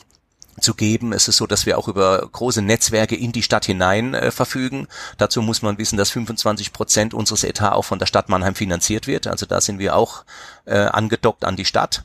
zu 0.59 0.73
geben. 0.73 1.13
Es 1.13 1.27
ist 1.27 1.37
so, 1.37 1.47
dass 1.47 1.65
wir 1.65 1.77
auch 1.77 1.87
über 1.87 2.27
große 2.29 2.61
Netzwerke 2.61 3.15
in 3.15 3.31
die 3.31 3.41
Stadt 3.41 3.65
hinein 3.65 4.13
äh, 4.13 4.31
verfügen. 4.31 4.87
Dazu 5.17 5.41
muss 5.41 5.61
man 5.61 5.77
wissen, 5.77 5.97
dass 5.97 6.11
25 6.11 6.73
Prozent 6.73 7.13
unseres 7.13 7.43
Etats 7.43 7.75
auch 7.75 7.85
von 7.85 7.99
der 7.99 8.05
Stadt 8.05 8.27
Mannheim 8.27 8.55
finanziert 8.55 9.07
wird. 9.07 9.27
Also 9.27 9.45
da 9.45 9.61
sind 9.61 9.79
wir 9.79 9.95
auch 9.95 10.25
äh, 10.65 10.77
angedockt 10.77 11.45
an 11.45 11.55
die 11.55 11.65
Stadt. 11.65 12.03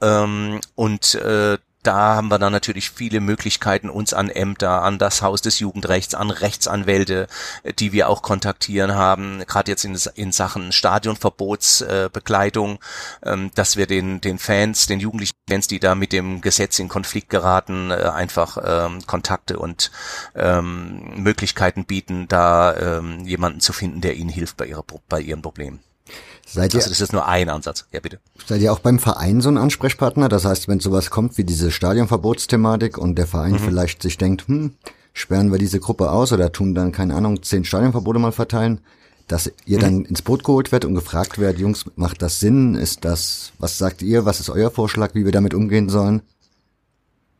Ähm, 0.00 0.60
und 0.76 1.16
äh, 1.16 1.58
da 1.82 2.16
haben 2.16 2.28
wir 2.28 2.38
dann 2.38 2.52
natürlich 2.52 2.90
viele 2.90 3.20
Möglichkeiten, 3.20 3.88
uns 3.88 4.12
an 4.12 4.28
Ämter, 4.28 4.82
an 4.82 4.98
das 4.98 5.22
Haus 5.22 5.40
des 5.40 5.60
Jugendrechts, 5.60 6.14
an 6.14 6.30
Rechtsanwälte, 6.30 7.26
die 7.78 7.92
wir 7.92 8.08
auch 8.08 8.22
kontaktieren 8.22 8.94
haben, 8.94 9.42
gerade 9.46 9.70
jetzt 9.70 9.84
in, 9.84 9.98
in 10.14 10.32
Sachen 10.32 10.72
Stadionverbotsbekleidung, 10.72 12.78
äh, 13.22 13.32
ähm, 13.32 13.50
dass 13.54 13.76
wir 13.76 13.86
den, 13.86 14.20
den 14.20 14.38
Fans, 14.38 14.86
den 14.86 15.00
jugendlichen 15.00 15.34
Fans, 15.48 15.68
die 15.68 15.80
da 15.80 15.94
mit 15.94 16.12
dem 16.12 16.42
Gesetz 16.42 16.78
in 16.78 16.88
Konflikt 16.88 17.30
geraten, 17.30 17.90
äh, 17.90 17.94
einfach 17.94 18.58
ähm, 18.62 19.06
Kontakte 19.06 19.58
und 19.58 19.90
ähm, 20.34 21.14
Möglichkeiten 21.16 21.84
bieten, 21.84 22.28
da 22.28 23.00
jemanden 23.24 23.60
zu 23.60 23.72
finden, 23.72 24.00
der 24.00 24.16
ihnen 24.16 24.30
hilft 24.30 24.56
bei, 24.56 24.66
ihrer, 24.66 24.84
bei 25.08 25.20
ihren 25.20 25.42
Problemen. 25.42 25.80
Seid 26.52 26.74
ihr, 26.74 26.78
also 26.78 26.90
das 26.90 27.00
ist 27.00 27.12
nur 27.12 27.26
ein 27.28 27.48
Ansatz. 27.48 27.86
Ja, 27.92 28.00
bitte. 28.00 28.18
Seid 28.46 28.60
ihr 28.60 28.72
auch 28.72 28.80
beim 28.80 28.98
Verein 28.98 29.40
so 29.40 29.48
ein 29.48 29.58
Ansprechpartner? 29.58 30.28
Das 30.28 30.44
heißt, 30.44 30.66
wenn 30.66 30.80
sowas 30.80 31.10
kommt 31.10 31.38
wie 31.38 31.44
diese 31.44 31.70
Stadionverbotsthematik 31.70 32.98
und 32.98 33.16
der 33.16 33.26
Verein 33.26 33.52
mhm. 33.52 33.58
vielleicht 33.58 34.02
sich 34.02 34.18
denkt, 34.18 34.48
hm, 34.48 34.74
sperren 35.12 35.52
wir 35.52 35.58
diese 35.58 35.78
Gruppe 35.78 36.10
aus 36.10 36.32
oder 36.32 36.50
tun 36.50 36.74
dann, 36.74 36.90
keine 36.90 37.14
Ahnung, 37.14 37.42
zehn 37.42 37.64
Stadionverbote 37.64 38.18
mal 38.18 38.32
verteilen, 38.32 38.80
dass 39.28 39.52
ihr 39.64 39.78
mhm. 39.78 39.82
dann 39.82 40.04
ins 40.06 40.22
Boot 40.22 40.42
geholt 40.42 40.72
wird 40.72 40.84
und 40.84 40.94
gefragt 40.94 41.38
wird, 41.38 41.58
Jungs, 41.58 41.84
macht 41.94 42.20
das 42.20 42.40
Sinn? 42.40 42.74
Ist 42.74 43.04
das, 43.04 43.52
was 43.58 43.78
sagt 43.78 44.02
ihr? 44.02 44.24
Was 44.24 44.40
ist 44.40 44.50
euer 44.50 44.70
Vorschlag, 44.70 45.14
wie 45.14 45.24
wir 45.24 45.32
damit 45.32 45.54
umgehen 45.54 45.88
sollen? 45.88 46.22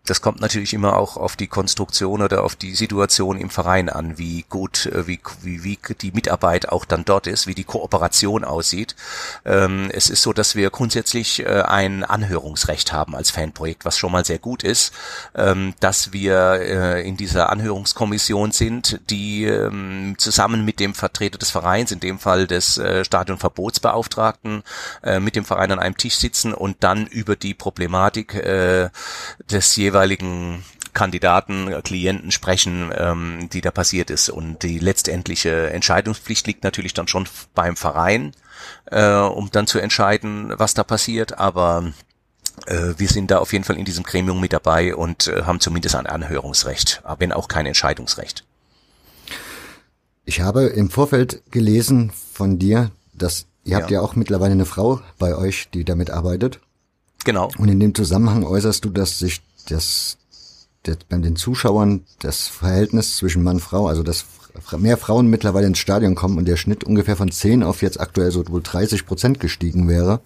Das 0.06 0.22
kommt 0.22 0.40
natürlich 0.40 0.74
immer 0.74 0.96
auch 0.96 1.16
auf 1.16 1.36
die 1.36 1.46
Konstruktion 1.46 2.22
oder 2.22 2.42
auf 2.42 2.56
die 2.56 2.74
Situation 2.74 3.38
im 3.38 3.50
Verein 3.50 3.88
an, 3.88 4.18
wie 4.18 4.44
gut, 4.48 4.86
äh, 4.86 5.06
wie, 5.06 5.20
wie, 5.42 5.62
wie 5.62 5.78
die 6.00 6.10
Mitarbeit 6.12 6.68
auch 6.68 6.84
dann 6.84 7.04
dort 7.04 7.26
ist, 7.26 7.46
wie 7.46 7.54
die 7.54 7.64
Kooperation 7.64 8.44
aussieht. 8.44 8.96
Ähm, 9.44 9.90
es 9.92 10.10
ist 10.10 10.22
so, 10.22 10.32
dass 10.32 10.56
wir 10.56 10.70
grundsätzlich 10.70 11.40
äh, 11.40 11.62
ein 11.62 12.02
Anhörungsrecht 12.02 12.92
haben 12.92 13.14
als 13.14 13.30
Fanprojekt, 13.30 13.84
was 13.84 13.98
schon 13.98 14.10
mal 14.10 14.24
sehr 14.24 14.38
gut 14.38 14.62
ist, 14.62 14.92
ähm, 15.34 15.74
dass 15.80 16.12
wir 16.12 16.34
äh, 16.60 17.08
in 17.08 17.16
dieser 17.16 17.50
Anhörungskommission 17.50 18.52
sind, 18.52 19.00
die 19.10 19.44
ähm, 19.44 20.14
zusammen 20.18 20.64
mit 20.64 20.80
dem 20.80 20.94
Vertreter 20.94 21.38
des 21.38 21.50
Vereins, 21.50 21.92
in 21.92 22.00
dem 22.00 22.18
Fall 22.18 22.46
des 22.46 22.78
äh, 22.78 23.04
Stadionverbotsbeauftragten, 23.04 24.62
äh, 25.02 25.20
mit 25.20 25.36
dem 25.36 25.44
Verein 25.44 25.72
an 25.72 25.78
einem 25.78 25.96
Tisch 25.96 26.16
sitzen 26.16 26.54
und 26.54 26.78
dann 26.80 27.06
über 27.06 27.36
die 27.36 27.54
Problematik 27.54 28.34
äh, 28.34 28.88
des 29.50 29.76
jeweiligen 29.76 29.89
jeweiligen 29.90 30.64
Kandidaten, 30.92 31.68
äh, 31.68 31.82
Klienten 31.82 32.30
sprechen, 32.30 32.90
ähm, 32.96 33.48
die 33.52 33.60
da 33.60 33.70
passiert 33.70 34.10
ist. 34.10 34.28
Und 34.28 34.62
die 34.62 34.78
letztendliche 34.78 35.70
Entscheidungspflicht 35.70 36.46
liegt 36.46 36.64
natürlich 36.64 36.94
dann 36.94 37.08
schon 37.08 37.28
beim 37.54 37.76
Verein, 37.76 38.32
äh, 38.86 39.12
um 39.12 39.50
dann 39.50 39.66
zu 39.66 39.78
entscheiden, 39.78 40.52
was 40.56 40.74
da 40.74 40.84
passiert. 40.84 41.38
Aber 41.38 41.92
äh, 42.66 42.94
wir 42.96 43.08
sind 43.08 43.30
da 43.30 43.38
auf 43.38 43.52
jeden 43.52 43.64
Fall 43.64 43.76
in 43.76 43.84
diesem 43.84 44.04
Gremium 44.04 44.40
mit 44.40 44.52
dabei 44.52 44.94
und 44.94 45.28
äh, 45.28 45.42
haben 45.42 45.60
zumindest 45.60 45.96
ein 45.96 46.06
Anhörungsrecht, 46.06 47.02
wenn 47.18 47.32
auch 47.32 47.48
kein 47.48 47.66
Entscheidungsrecht. 47.66 48.44
Ich 50.24 50.40
habe 50.40 50.66
im 50.66 50.90
Vorfeld 50.90 51.42
gelesen 51.50 52.12
von 52.32 52.58
dir, 52.58 52.90
dass 53.14 53.46
ihr 53.64 53.72
ja. 53.72 53.78
habt 53.78 53.90
ja 53.90 54.00
auch 54.00 54.14
mittlerweile 54.14 54.52
eine 54.52 54.66
Frau 54.66 55.00
bei 55.18 55.34
euch, 55.36 55.70
die 55.70 55.84
damit 55.84 56.10
arbeitet. 56.10 56.60
Genau. 57.24 57.50
Und 57.58 57.68
in 57.68 57.80
dem 57.80 57.94
Zusammenhang 57.94 58.44
äußerst 58.44 58.84
du, 58.84 58.90
dass 58.90 59.18
sich 59.18 59.42
das, 59.68 60.18
das 60.82 60.98
bei 61.08 61.18
den 61.18 61.36
Zuschauern 61.36 62.04
das 62.20 62.48
Verhältnis 62.48 63.16
zwischen 63.16 63.42
Mann 63.42 63.56
und 63.56 63.60
Frau, 63.60 63.86
also 63.86 64.02
dass 64.02 64.24
mehr 64.78 64.96
Frauen 64.96 65.28
mittlerweile 65.28 65.66
ins 65.66 65.78
Stadion 65.78 66.14
kommen 66.14 66.38
und 66.38 66.46
der 66.46 66.56
Schnitt 66.56 66.84
ungefähr 66.84 67.16
von 67.16 67.30
10 67.30 67.62
auf 67.62 67.82
jetzt 67.82 68.00
aktuell 68.00 68.30
so 68.30 68.46
wohl 68.48 68.62
30 68.62 69.06
Prozent 69.06 69.40
gestiegen 69.40 69.88
wäre. 69.88 70.20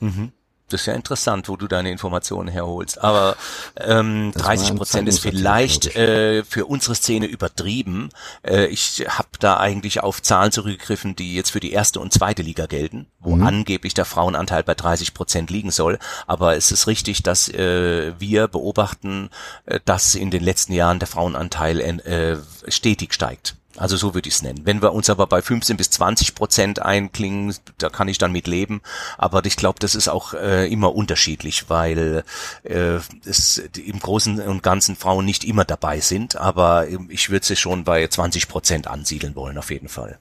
Mhm. 0.00 0.32
Das 0.72 0.82
ist 0.82 0.86
ja 0.86 0.94
interessant, 0.94 1.48
wo 1.48 1.56
du 1.56 1.66
deine 1.66 1.90
Informationen 1.90 2.48
herholst. 2.48 3.02
Aber 3.02 3.36
ähm, 3.76 4.32
30 4.34 4.76
Prozent 4.76 5.08
ist 5.08 5.20
vielleicht 5.20 5.94
äh, 5.96 6.44
für 6.44 6.66
unsere 6.66 6.94
Szene 6.94 7.26
übertrieben. 7.26 8.10
Äh, 8.42 8.66
ich 8.66 9.04
habe 9.08 9.28
da 9.38 9.58
eigentlich 9.58 10.00
auf 10.00 10.22
Zahlen 10.22 10.52
zurückgegriffen, 10.52 11.16
die 11.16 11.34
jetzt 11.34 11.50
für 11.50 11.60
die 11.60 11.72
erste 11.72 12.00
und 12.00 12.12
zweite 12.12 12.42
Liga 12.42 12.66
gelten, 12.66 13.06
wo 13.18 13.36
mhm. 13.36 13.46
angeblich 13.46 13.94
der 13.94 14.04
Frauenanteil 14.04 14.62
bei 14.62 14.74
30 14.74 15.14
Prozent 15.14 15.50
liegen 15.50 15.70
soll. 15.70 15.98
Aber 16.26 16.56
es 16.56 16.70
ist 16.70 16.86
richtig, 16.86 17.22
dass 17.22 17.48
äh, 17.48 18.12
wir 18.18 18.48
beobachten, 18.48 19.30
äh, 19.66 19.80
dass 19.84 20.14
in 20.14 20.30
den 20.30 20.42
letzten 20.42 20.72
Jahren 20.72 20.98
der 20.98 21.08
Frauenanteil 21.08 21.80
äh, 21.80 22.36
stetig 22.68 23.14
steigt. 23.14 23.56
Also 23.76 23.96
so 23.96 24.14
würde 24.14 24.28
ich 24.28 24.34
es 24.34 24.42
nennen. 24.42 24.62
Wenn 24.64 24.82
wir 24.82 24.92
uns 24.92 25.08
aber 25.08 25.26
bei 25.26 25.40
15 25.40 25.76
bis 25.76 25.90
20 25.90 26.34
Prozent 26.34 26.82
einklingen, 26.82 27.54
da 27.78 27.88
kann 27.88 28.08
ich 28.08 28.18
dann 28.18 28.32
mit 28.32 28.46
leben. 28.46 28.82
Aber 29.16 29.44
ich 29.44 29.56
glaube, 29.56 29.78
das 29.78 29.94
ist 29.94 30.08
auch 30.08 30.34
äh, 30.34 30.70
immer 30.70 30.94
unterschiedlich, 30.94 31.70
weil 31.70 32.24
äh, 32.64 32.98
es 33.24 33.58
im 33.58 34.00
Großen 34.00 34.40
und 34.40 34.62
Ganzen 34.62 34.96
Frauen 34.96 35.24
nicht 35.24 35.44
immer 35.44 35.64
dabei 35.64 36.00
sind. 36.00 36.36
Aber 36.36 36.88
ich 37.08 37.30
würde 37.30 37.46
sie 37.46 37.56
schon 37.56 37.84
bei 37.84 38.06
20 38.06 38.48
Prozent 38.48 38.88
ansiedeln 38.88 39.36
wollen, 39.36 39.56
auf 39.56 39.70
jeden 39.70 39.88
Fall. 39.88 40.18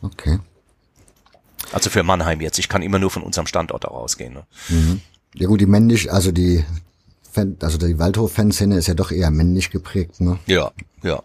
Okay. 0.00 0.38
Also 1.72 1.90
für 1.90 2.02
Mannheim 2.02 2.40
jetzt. 2.40 2.58
Ich 2.58 2.68
kann 2.70 2.82
immer 2.82 2.98
nur 2.98 3.10
von 3.10 3.22
unserem 3.22 3.46
Standort 3.46 3.86
auch 3.86 3.96
ausgehen. 3.96 4.32
Ne? 4.32 4.46
Mhm. 4.68 5.00
Ja 5.34 5.46
gut, 5.46 5.60
die 5.60 5.66
männlich, 5.66 6.10
also 6.10 6.32
die 6.32 6.64
Fan, 7.30 7.56
also 7.60 7.76
die 7.76 7.98
Waldhof-Fanszene 7.98 8.78
ist 8.78 8.86
ja 8.86 8.94
doch 8.94 9.10
eher 9.10 9.30
männlich 9.30 9.70
geprägt, 9.70 10.20
ne? 10.20 10.38
Ja, 10.46 10.72
ja. 11.02 11.22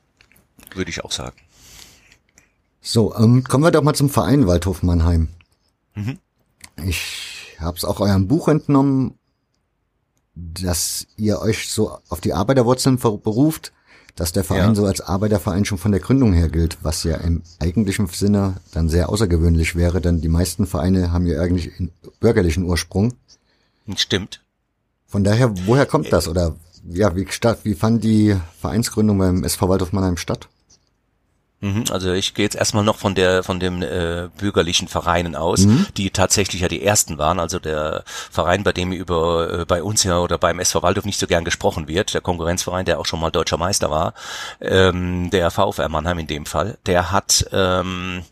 Würde 0.76 0.90
ich 0.90 1.04
auch 1.04 1.12
sagen. 1.12 1.38
So, 2.86 3.16
ähm, 3.16 3.46
kommen 3.46 3.64
wir 3.64 3.72
doch 3.72 3.82
mal 3.82 3.96
zum 3.96 4.10
Verein 4.10 4.46
Waldhof 4.46 4.84
Mannheim. 4.84 5.30
Mhm. 5.96 6.20
Ich 6.86 7.56
habe 7.58 7.78
es 7.78 7.86
auch 7.86 8.02
eurem 8.02 8.28
Buch 8.28 8.50
entnommen, 8.50 9.18
dass 10.36 11.08
ihr 11.16 11.40
euch 11.40 11.70
so 11.70 11.98
auf 12.10 12.20
die 12.20 12.34
Arbeiterwurzeln 12.34 12.98
beruft, 12.98 13.72
dass 14.16 14.34
der 14.34 14.44
Verein 14.44 14.70
ja. 14.70 14.76
so 14.76 14.86
als 14.86 15.00
Arbeiterverein 15.00 15.64
schon 15.64 15.78
von 15.78 15.92
der 15.92 16.02
Gründung 16.02 16.34
her 16.34 16.50
gilt, 16.50 16.78
was 16.82 17.04
ja 17.04 17.16
im 17.18 17.42
eigentlichen 17.60 18.08
Sinne 18.08 18.56
dann 18.74 18.90
sehr 18.90 19.10
außergewöhnlich 19.10 19.76
wäre, 19.76 20.02
denn 20.02 20.20
die 20.20 20.28
meisten 20.28 20.68
Vereine 20.68 21.14
haben 21.14 21.26
ja 21.26 21.40
eigentlich 21.40 21.80
einen 21.80 21.92
bürgerlichen 22.20 22.64
Ursprung. 22.64 23.14
Stimmt. 23.96 24.44
Von 25.08 25.24
daher, 25.24 25.54
woher 25.68 25.86
kommt 25.86 26.12
das? 26.12 26.28
Oder 26.28 26.56
ja, 26.90 27.16
wie, 27.16 27.28
statt, 27.30 27.60
wie 27.64 27.76
fand 27.76 28.04
die 28.04 28.36
Vereinsgründung 28.60 29.18
beim 29.18 29.44
SV 29.46 29.70
Waldhof 29.70 29.94
Mannheim 29.94 30.18
statt? 30.18 30.50
Mhm, 31.64 31.86
also 31.92 32.12
ich 32.12 32.34
gehe 32.34 32.44
jetzt 32.44 32.56
erstmal 32.56 32.84
noch 32.84 32.98
von 32.98 33.16
der 33.16 33.42
von 33.42 33.58
dem 33.58 33.82
äh, 33.82 34.28
bürgerlichen 34.38 34.90
Vereinen 34.90 35.34
aus, 35.34 35.62
mhm. 35.62 35.88
die 35.96 36.10
tatsächlich 36.10 36.62
ja 36.62 36.68
die 36.68 36.84
ersten 36.84 37.18
waren. 37.18 37.40
Also 37.40 37.58
der 37.58 38.04
Verein, 38.06 38.64
bei 38.64 38.74
dem 38.74 38.92
über 38.92 39.62
äh, 39.62 39.66
bei 39.66 39.82
uns 39.82 40.04
ja 40.04 40.20
oder 40.20 40.38
beim 40.38 40.60
SV 40.60 40.84
Waldhof 40.84 41.06
nicht 41.06 41.20
so 41.20 41.26
gern 41.26 41.46
gesprochen 41.46 41.88
wird, 41.88 42.14
der 42.14 42.20
Konkurrenzverein, 42.20 42.84
der 42.84 43.00
auch 43.00 43.06
schon 43.06 43.22
mal 43.22 43.32
deutscher 43.32 43.56
Meister 43.56 43.90
war, 43.90 44.14
ähm, 44.60 45.30
der 45.30 45.52
VfR 45.52 45.88
Mannheim 45.88 46.20
in 46.20 46.28
dem 46.28 46.46
Fall, 46.46 46.78
der 46.86 47.14
hat 47.14 47.46
ähm, 47.54 48.24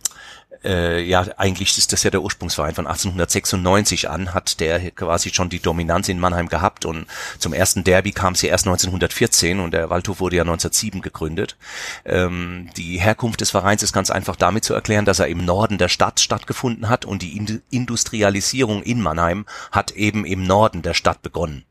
äh, 0.63 1.01
ja, 1.01 1.25
eigentlich 1.38 1.77
ist 1.77 1.91
das 1.91 2.03
ja 2.03 2.12
der 2.12 2.22
Ursprungsverein 2.22 2.75
von 2.75 2.88
1896 2.88 4.10
an, 4.10 4.34
hat 4.34 4.60
der 4.60 4.91
quasi 4.91 5.32
schon 5.32 5.50
die 5.50 5.60
Dominanz 5.60 6.10
in 6.10 6.20
Mannheim 6.20 6.48
gehabt 6.48 6.86
und 6.86 7.08
zum 7.39 7.53
ersten 7.53 7.84
Derby 7.84 8.12
kam 8.12 8.36
ja 8.36 8.50
erst 8.50 8.68
1914 8.68 9.60
und 9.60 9.72
der 9.72 9.89
Waldhof 9.89 10.20
wurde 10.20 10.38
ja 10.38 10.44
1907 10.44 11.01
gegründet. 11.01 11.58
Ähm, 12.06 12.70
die 12.77 13.00
Herkunft 13.00 13.41
des 13.41 13.51
Vereins 13.51 13.84
ist 13.84 13.94
ganz 13.94 14.10
einfach 14.10 14.36
damit 14.36 14.63
zu 14.63 14.74
erklären, 14.74 15.06
dass 15.06 15.20
er 15.20 15.27
im 15.27 15.44
Norden 15.44 15.77
der 15.77 15.89
Stadt 15.89 16.20
stattgefunden 16.20 16.89
hat 16.89 17.06
und 17.06 17.22
die 17.22 17.62
Industrialisierung 17.70 18.84
in 18.84 19.01
Mannheim 19.01 19.46
hat 19.72 19.91
eben 19.91 20.25
im 20.25 20.44
Norden 20.44 20.82
der 20.82 20.94
Stadt 20.94 21.22
begonnen. 21.22 21.65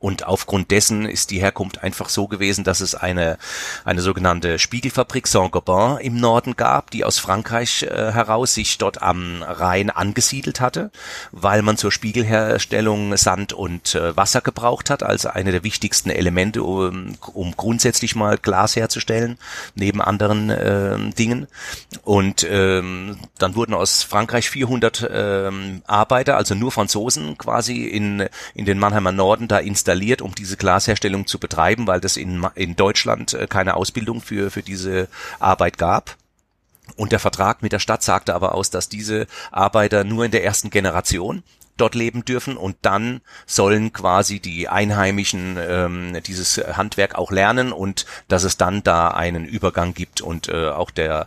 Und 0.00 0.26
aufgrund 0.26 0.70
dessen 0.70 1.04
ist 1.04 1.30
die 1.30 1.40
Herkunft 1.40 1.82
einfach 1.82 2.08
so 2.08 2.26
gewesen, 2.26 2.64
dass 2.64 2.80
es 2.80 2.94
eine, 2.94 3.36
eine 3.84 4.00
sogenannte 4.00 4.58
Spiegelfabrik 4.58 5.26
Saint-Gobain 5.26 5.98
im 5.98 6.16
Norden 6.16 6.56
gab, 6.56 6.90
die 6.90 7.04
aus 7.04 7.18
Frankreich 7.18 7.82
äh, 7.82 8.10
heraus 8.12 8.54
sich 8.54 8.78
dort 8.78 9.02
am 9.02 9.42
Rhein 9.42 9.90
angesiedelt 9.90 10.58
hatte, 10.58 10.90
weil 11.32 11.60
man 11.60 11.76
zur 11.76 11.92
Spiegelherstellung 11.92 13.14
Sand 13.18 13.52
und 13.52 13.94
äh, 13.94 14.16
Wasser 14.16 14.40
gebraucht 14.40 14.88
hat, 14.88 15.02
als 15.02 15.26
eine 15.26 15.52
der 15.52 15.64
wichtigsten 15.64 16.08
Elemente, 16.08 16.62
um, 16.62 17.16
um 17.34 17.54
grundsätzlich 17.54 18.16
mal 18.16 18.38
Glas 18.38 18.76
herzustellen, 18.76 19.36
neben 19.74 20.00
anderen 20.00 20.48
äh, 20.48 21.10
Dingen. 21.10 21.46
Und 22.04 22.46
ähm, 22.50 23.18
dann 23.36 23.54
wurden 23.54 23.74
aus 23.74 24.02
Frankreich 24.02 24.48
400 24.48 25.10
ähm, 25.12 25.82
Arbeiter, 25.86 26.38
also 26.38 26.54
nur 26.54 26.72
Franzosen 26.72 27.36
quasi 27.36 27.84
in, 27.84 28.26
in 28.54 28.64
den 28.64 28.78
Mannheimer 28.78 29.12
Norden 29.12 29.46
da 29.46 29.58
installiert 29.58 29.89
installiert, 29.90 30.22
um 30.22 30.34
diese 30.34 30.56
Glasherstellung 30.56 31.26
zu 31.26 31.40
betreiben, 31.40 31.88
weil 31.88 32.00
das 32.00 32.16
in, 32.16 32.46
in 32.54 32.76
Deutschland 32.76 33.34
äh, 33.34 33.48
keine 33.48 33.74
Ausbildung 33.74 34.20
für, 34.20 34.50
für 34.50 34.62
diese 34.62 35.08
Arbeit 35.40 35.78
gab. 35.78 36.16
Und 36.96 37.10
der 37.10 37.18
Vertrag 37.18 37.62
mit 37.62 37.72
der 37.72 37.80
Stadt 37.80 38.02
sagte 38.02 38.34
aber 38.34 38.54
aus, 38.54 38.70
dass 38.70 38.88
diese 38.88 39.26
Arbeiter 39.50 40.04
nur 40.04 40.24
in 40.24 40.30
der 40.30 40.44
ersten 40.44 40.70
Generation 40.70 41.42
dort 41.76 41.94
leben 41.94 42.24
dürfen 42.24 42.56
und 42.56 42.76
dann 42.82 43.20
sollen 43.46 43.92
quasi 43.92 44.38
die 44.38 44.68
Einheimischen 44.68 45.56
ähm, 45.58 46.18
dieses 46.26 46.58
Handwerk 46.58 47.16
auch 47.16 47.32
lernen 47.32 47.72
und 47.72 48.06
dass 48.28 48.44
es 48.44 48.56
dann 48.56 48.82
da 48.82 49.08
einen 49.08 49.44
Übergang 49.44 49.94
gibt 49.94 50.20
und 50.20 50.48
äh, 50.48 50.68
auch 50.68 50.90
der 50.90 51.26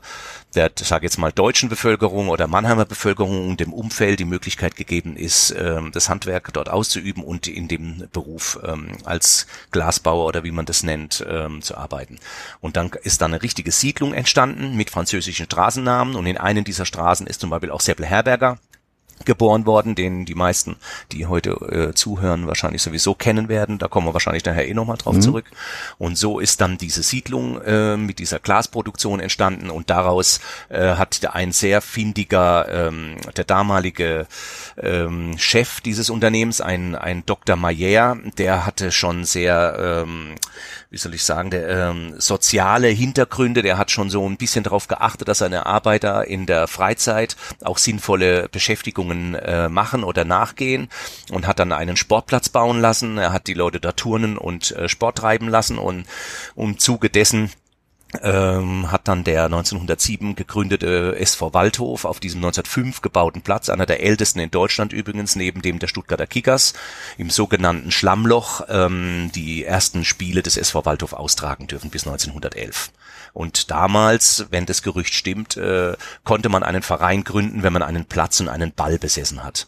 der, 0.55 0.71
sage 0.75 1.05
jetzt 1.05 1.17
mal, 1.17 1.31
deutschen 1.31 1.69
Bevölkerung 1.69 2.29
oder 2.29 2.47
Mannheimer 2.47 2.85
Bevölkerung 2.85 3.49
und 3.49 3.59
dem 3.59 3.73
Umfeld 3.73 4.19
die 4.19 4.25
Möglichkeit 4.25 4.75
gegeben 4.75 5.15
ist, 5.15 5.55
ähm, 5.57 5.91
das 5.93 6.09
Handwerk 6.09 6.53
dort 6.53 6.69
auszuüben 6.69 7.23
und 7.23 7.47
in 7.47 7.67
dem 7.67 8.07
Beruf 8.11 8.59
ähm, 8.63 8.91
als 9.03 9.47
Glasbauer 9.71 10.25
oder 10.25 10.43
wie 10.43 10.51
man 10.51 10.65
das 10.65 10.83
nennt, 10.83 11.25
ähm, 11.27 11.61
zu 11.61 11.77
arbeiten. 11.77 12.19
Und 12.61 12.77
dann 12.77 12.91
ist 13.03 13.21
da 13.21 13.25
eine 13.25 13.41
richtige 13.41 13.71
Siedlung 13.71 14.13
entstanden 14.13 14.75
mit 14.75 14.89
französischen 14.89 15.45
Straßennamen 15.45 16.15
und 16.15 16.25
in 16.25 16.37
einen 16.37 16.63
dieser 16.63 16.85
Straßen 16.85 17.27
ist 17.27 17.41
zum 17.41 17.49
Beispiel 17.49 17.71
auch 17.71 17.81
Seppel 17.81 18.05
Herberger 18.05 18.59
geboren 19.25 19.65
worden, 19.65 19.95
den 19.95 20.25
die 20.25 20.35
meisten, 20.35 20.77
die 21.11 21.25
heute 21.25 21.51
äh, 21.51 21.93
zuhören, 21.93 22.47
wahrscheinlich 22.47 22.81
sowieso 22.81 23.15
kennen 23.15 23.49
werden. 23.49 23.77
Da 23.77 23.87
kommen 23.87 24.07
wir 24.07 24.13
wahrscheinlich 24.13 24.45
nachher 24.45 24.67
eh 24.67 24.73
nochmal 24.73 24.97
drauf 24.97 25.15
mhm. 25.15 25.21
zurück. 25.21 25.45
Und 25.97 26.17
so 26.17 26.39
ist 26.39 26.61
dann 26.61 26.77
diese 26.77 27.03
Siedlung 27.03 27.61
äh, 27.61 27.97
mit 27.97 28.19
dieser 28.19 28.39
Glasproduktion 28.39 29.19
entstanden 29.19 29.69
und 29.69 29.89
daraus 29.89 30.39
äh, 30.69 30.95
hat 30.95 31.19
ein 31.33 31.51
sehr 31.51 31.81
findiger, 31.81 32.67
ähm, 32.69 33.17
der 33.35 33.43
damalige 33.43 34.27
ähm, 34.77 35.37
Chef 35.37 35.81
dieses 35.81 36.09
Unternehmens, 36.09 36.61
ein, 36.61 36.95
ein 36.95 37.23
Dr. 37.25 37.55
Mayer, 37.55 38.17
der 38.37 38.65
hatte 38.65 38.91
schon 38.91 39.25
sehr 39.25 40.03
ähm, 40.05 40.35
wie 40.93 40.99
soll 40.99 41.15
ich 41.15 41.23
sagen, 41.23 41.49
der 41.49 41.67
ähm, 41.67 42.13
soziale 42.19 42.87
Hintergründe, 42.87 43.63
der 43.63 43.79
hat 43.79 43.89
schon 43.89 44.11
so 44.11 44.29
ein 44.29 44.37
bisschen 44.37 44.63
darauf 44.63 44.87
geachtet, 44.87 45.27
dass 45.27 45.39
seine 45.39 45.65
Arbeiter 45.65 46.27
in 46.27 46.45
der 46.45 46.67
Freizeit 46.67 47.35
auch 47.63 47.79
sinnvolle 47.79 48.47
Beschäftigungen 48.49 49.33
äh, 49.33 49.69
machen 49.69 50.03
oder 50.03 50.23
nachgehen 50.23 50.89
und 51.31 51.47
hat 51.47 51.57
dann 51.57 51.71
einen 51.71 51.97
Sportplatz 51.97 52.49
bauen 52.49 52.79
lassen. 52.79 53.17
Er 53.17 53.33
hat 53.33 53.47
die 53.47 53.55
Leute 53.55 53.79
da 53.79 53.93
turnen 53.93 54.37
und 54.37 54.69
äh, 54.73 54.87
Sport 54.87 55.17
treiben 55.17 55.49
lassen 55.49 55.79
und 55.79 56.05
im 56.55 56.77
Zuge 56.77 57.09
dessen 57.09 57.49
ähm, 58.21 58.91
hat 58.91 59.07
dann 59.07 59.23
der 59.23 59.45
1907 59.45 60.35
gegründete 60.35 61.15
SV 61.17 61.53
Waldhof 61.53 62.05
auf 62.05 62.19
diesem 62.19 62.39
1905 62.39 63.01
gebauten 63.01 63.41
Platz, 63.41 63.69
einer 63.69 63.85
der 63.85 64.03
ältesten 64.03 64.39
in 64.39 64.51
Deutschland 64.51 64.93
übrigens, 64.93 65.35
neben 65.35 65.61
dem 65.61 65.79
der 65.79 65.87
Stuttgarter 65.87 66.27
Kickers, 66.27 66.73
im 67.17 67.29
sogenannten 67.29 67.91
Schlammloch 67.91 68.61
ähm, 68.69 69.31
die 69.33 69.63
ersten 69.63 70.05
Spiele 70.05 70.43
des 70.43 70.57
SV 70.57 70.85
Waldhof 70.85 71.13
austragen 71.13 71.67
dürfen 71.67 71.89
bis 71.89 72.05
1911. 72.05 72.91
Und 73.33 73.71
damals, 73.71 74.45
wenn 74.51 74.65
das 74.65 74.83
Gerücht 74.83 75.13
stimmt, 75.13 75.57
äh, 75.57 75.95
konnte 76.23 76.49
man 76.49 76.63
einen 76.63 76.83
Verein 76.83 77.23
gründen, 77.23 77.63
wenn 77.63 77.73
man 77.73 77.81
einen 77.81 78.05
Platz 78.05 78.39
und 78.39 78.49
einen 78.49 78.73
Ball 78.73 78.99
besessen 78.99 79.43
hat. 79.43 79.67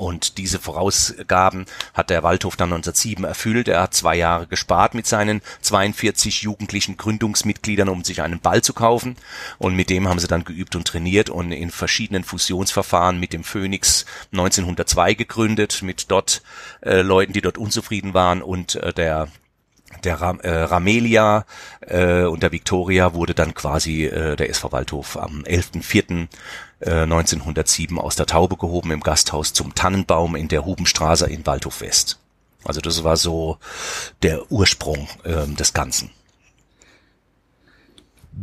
Und 0.00 0.38
diese 0.38 0.58
Vorausgaben 0.58 1.66
hat 1.92 2.08
der 2.08 2.22
Waldhof 2.22 2.56
dann 2.56 2.72
1907 2.72 3.22
erfüllt. 3.22 3.68
Er 3.68 3.82
hat 3.82 3.92
zwei 3.92 4.16
Jahre 4.16 4.46
gespart 4.46 4.94
mit 4.94 5.06
seinen 5.06 5.42
42 5.60 6.40
jugendlichen 6.40 6.96
Gründungsmitgliedern, 6.96 7.90
um 7.90 8.02
sich 8.02 8.22
einen 8.22 8.40
Ball 8.40 8.62
zu 8.62 8.72
kaufen. 8.72 9.16
Und 9.58 9.76
mit 9.76 9.90
dem 9.90 10.08
haben 10.08 10.18
sie 10.18 10.26
dann 10.26 10.44
geübt 10.44 10.74
und 10.74 10.86
trainiert 10.88 11.28
und 11.28 11.52
in 11.52 11.70
verschiedenen 11.70 12.24
Fusionsverfahren 12.24 13.20
mit 13.20 13.34
dem 13.34 13.44
Phoenix 13.44 14.06
1902 14.32 15.12
gegründet, 15.12 15.82
mit 15.82 16.10
dort 16.10 16.42
äh, 16.80 17.02
Leuten, 17.02 17.34
die 17.34 17.42
dort 17.42 17.58
unzufrieden 17.58 18.14
waren 18.14 18.40
und 18.40 18.76
äh, 18.76 18.94
der 18.94 19.28
der 20.04 20.20
Ram, 20.20 20.40
äh, 20.40 20.50
Ramelia 20.50 21.44
äh, 21.80 22.22
und 22.22 22.42
der 22.42 22.52
Victoria 22.52 23.12
wurde 23.12 23.34
dann 23.34 23.54
quasi 23.54 24.06
äh, 24.06 24.36
der 24.36 24.48
SV 24.48 24.72
Waldhof 24.72 25.16
am 25.16 25.42
11.04. 25.42 26.28
1907 26.84 27.96
äh, 27.96 28.00
aus 28.00 28.16
der 28.16 28.26
Taube 28.26 28.56
gehoben 28.56 28.90
im 28.90 29.00
Gasthaus 29.00 29.52
zum 29.52 29.74
Tannenbaum 29.74 30.34
in 30.36 30.48
der 30.48 30.64
Hubenstraße 30.64 31.26
in 31.26 31.46
Waldhof 31.46 31.80
West. 31.80 32.18
Also 32.64 32.80
das 32.80 33.04
war 33.04 33.16
so 33.16 33.58
der 34.22 34.50
Ursprung 34.50 35.08
äh, 35.24 35.46
des 35.46 35.72
Ganzen. 35.72 36.10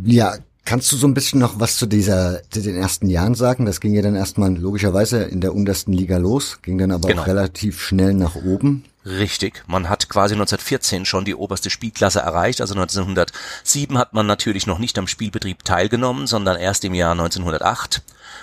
Ja, 0.03 0.35
kannst 0.65 0.91
du 0.91 0.97
so 0.97 1.07
ein 1.07 1.13
bisschen 1.13 1.39
noch 1.39 1.59
was 1.59 1.77
zu 1.77 1.85
dieser, 1.85 2.41
zu 2.49 2.61
den 2.61 2.75
ersten 2.75 3.07
Jahren 3.09 3.35
sagen? 3.35 3.65
Das 3.65 3.79
ging 3.79 3.93
ja 3.93 4.01
dann 4.01 4.15
erstmal 4.15 4.55
logischerweise 4.55 5.23
in 5.23 5.41
der 5.41 5.55
untersten 5.55 5.93
Liga 5.93 6.17
los, 6.17 6.59
ging 6.61 6.77
dann 6.77 6.91
aber 6.91 7.07
genau. 7.07 7.21
auch 7.21 7.27
relativ 7.27 7.81
schnell 7.81 8.13
nach 8.13 8.35
oben. 8.35 8.83
Richtig. 9.07 9.63
Man 9.67 9.87
hat 9.87 10.09
quasi 10.09 10.33
1914 10.33 11.05
schon 11.05 11.23
die 11.23 11.35
oberste 11.35 11.69
Spielklasse 11.69 12.19
erreicht. 12.19 12.59
Also 12.59 12.73
1907 12.73 13.97
hat 13.97 14.13
man 14.13 14.27
natürlich 14.27 14.67
noch 14.67 14.79
nicht 14.79 14.97
am 14.97 15.07
Spielbetrieb 15.07 15.63
teilgenommen, 15.63 16.27
sondern 16.27 16.57
erst 16.57 16.83
im 16.83 16.93
Jahr 16.93 17.11
1908. 17.11 18.01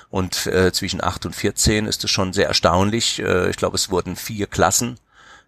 Und 0.08 0.46
äh, 0.46 0.72
zwischen 0.72 1.04
8 1.04 1.26
und 1.26 1.36
14 1.36 1.86
ist 1.86 2.02
es 2.04 2.10
schon 2.10 2.32
sehr 2.32 2.48
erstaunlich. 2.48 3.20
Äh, 3.20 3.50
ich 3.50 3.56
glaube, 3.56 3.76
es 3.76 3.90
wurden 3.90 4.16
vier 4.16 4.46
Klassen 4.46 4.98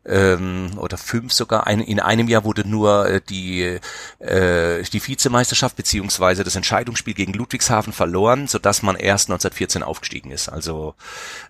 ähm, 0.06 0.70
oder 0.76 0.96
fünf 0.96 1.32
sogar. 1.32 1.66
Ein, 1.66 1.80
in 1.80 2.00
einem 2.00 2.28
Jahr 2.28 2.44
wurde 2.44 2.66
nur 2.68 3.08
äh, 3.08 3.20
die, 3.20 3.78
äh, 4.18 4.82
die 4.82 5.06
Vizemeisterschaft 5.06 5.76
beziehungsweise 5.76 6.44
das 6.44 6.56
Entscheidungsspiel 6.56 7.14
gegen 7.14 7.32
Ludwigshafen 7.32 7.92
verloren, 7.92 8.46
so 8.46 8.58
dass 8.58 8.82
man 8.82 8.96
erst 8.96 9.28
1914 9.28 9.82
aufgestiegen 9.82 10.30
ist. 10.30 10.48
Also 10.48 10.94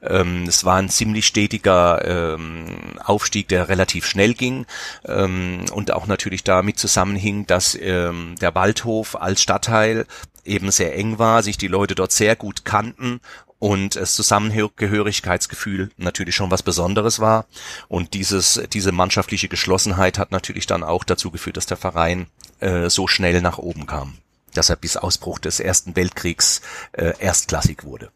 ähm, 0.02 0.44
es 0.48 0.64
war 0.64 0.76
ein 0.76 0.88
ziemlich 0.88 1.26
stetiger 1.26 2.34
ähm, 2.34 2.98
Aufstieg, 3.04 3.48
der 3.48 3.68
relativ 3.68 4.06
schnell 4.06 4.34
ging 4.34 4.66
ähm, 5.06 5.64
und 5.72 5.92
auch 5.92 6.06
natürlich 6.06 6.44
damit 6.44 6.78
zusammenhing, 6.78 7.46
dass 7.46 7.76
ähm, 7.80 8.36
der 8.40 8.54
Waldhof 8.54 9.16
als 9.16 9.42
Stadtteil 9.42 10.06
eben 10.46 10.70
sehr 10.70 10.96
eng 10.96 11.18
war, 11.18 11.42
sich 11.42 11.58
die 11.58 11.68
Leute 11.68 11.94
dort 11.94 12.12
sehr 12.12 12.36
gut 12.36 12.64
kannten 12.64 13.20
und 13.58 13.96
das 13.96 14.14
Zusammengehörigkeitsgefühl 14.14 15.90
natürlich 15.96 16.34
schon 16.34 16.50
was 16.50 16.62
Besonderes 16.62 17.20
war. 17.20 17.46
Und 17.88 18.14
dieses, 18.14 18.60
diese 18.72 18.92
mannschaftliche 18.92 19.48
Geschlossenheit 19.48 20.18
hat 20.18 20.32
natürlich 20.32 20.66
dann 20.66 20.82
auch 20.82 21.04
dazu 21.04 21.30
geführt, 21.30 21.56
dass 21.56 21.66
der 21.66 21.76
Verein 21.76 22.26
äh, 22.60 22.90
so 22.90 23.06
schnell 23.06 23.40
nach 23.40 23.58
oben 23.58 23.86
kam, 23.86 24.14
dass 24.54 24.68
er 24.68 24.76
bis 24.76 24.96
Ausbruch 24.96 25.38
des 25.38 25.60
Ersten 25.60 25.96
Weltkriegs 25.96 26.60
äh, 26.92 27.14
erstklassig 27.18 27.84
wurde. 27.84 28.10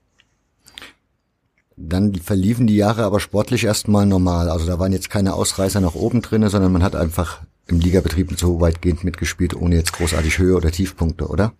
Dann 1.76 2.14
verliefen 2.14 2.66
die 2.66 2.76
Jahre 2.76 3.05
aber 3.05 3.20
sportlich 3.20 3.64
erstmal 3.64 4.05
normal. 4.05 4.50
Also 4.50 4.66
da 4.66 4.79
waren 4.79 4.92
jetzt 4.92 5.09
keine 5.09 5.33
Ausreißer 5.33 5.81
nach 5.81 5.94
oben 5.94 6.20
drinne, 6.20 6.50
sondern 6.50 6.72
man 6.72 6.83
hat 6.83 6.94
einfach 6.94 7.40
im 7.66 7.81
Ligabetrieb 7.81 8.38
so 8.38 8.61
weitgehend 8.61 9.05
mitgespielt, 9.05 9.55
ohne 9.55 9.76
jetzt 9.76 9.92
großartig 9.94 10.38
Höhe 10.38 10.57
oder 10.57 10.70
Tiefpunkte, 10.70 11.29
oder? 11.29 11.55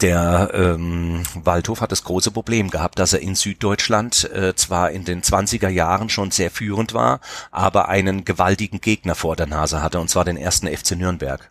Der 0.00 0.50
ähm, 0.54 1.22
Waldhof 1.34 1.80
hat 1.80 1.92
das 1.92 2.04
große 2.04 2.30
Problem 2.30 2.70
gehabt, 2.70 2.98
dass 2.98 3.12
er 3.12 3.20
in 3.20 3.34
Süddeutschland 3.34 4.30
äh, 4.32 4.54
zwar 4.54 4.92
in 4.92 5.04
den 5.04 5.20
20er 5.20 5.68
Jahren 5.68 6.08
schon 6.08 6.30
sehr 6.30 6.50
führend 6.50 6.94
war, 6.94 7.20
aber 7.50 7.88
einen 7.88 8.24
gewaltigen 8.24 8.80
Gegner 8.80 9.14
vor 9.14 9.36
der 9.36 9.46
Nase 9.46 9.82
hatte, 9.82 10.00
und 10.00 10.08
zwar 10.08 10.24
den 10.24 10.36
ersten 10.36 10.68
FC 10.68 10.92
Nürnberg. 10.92 11.50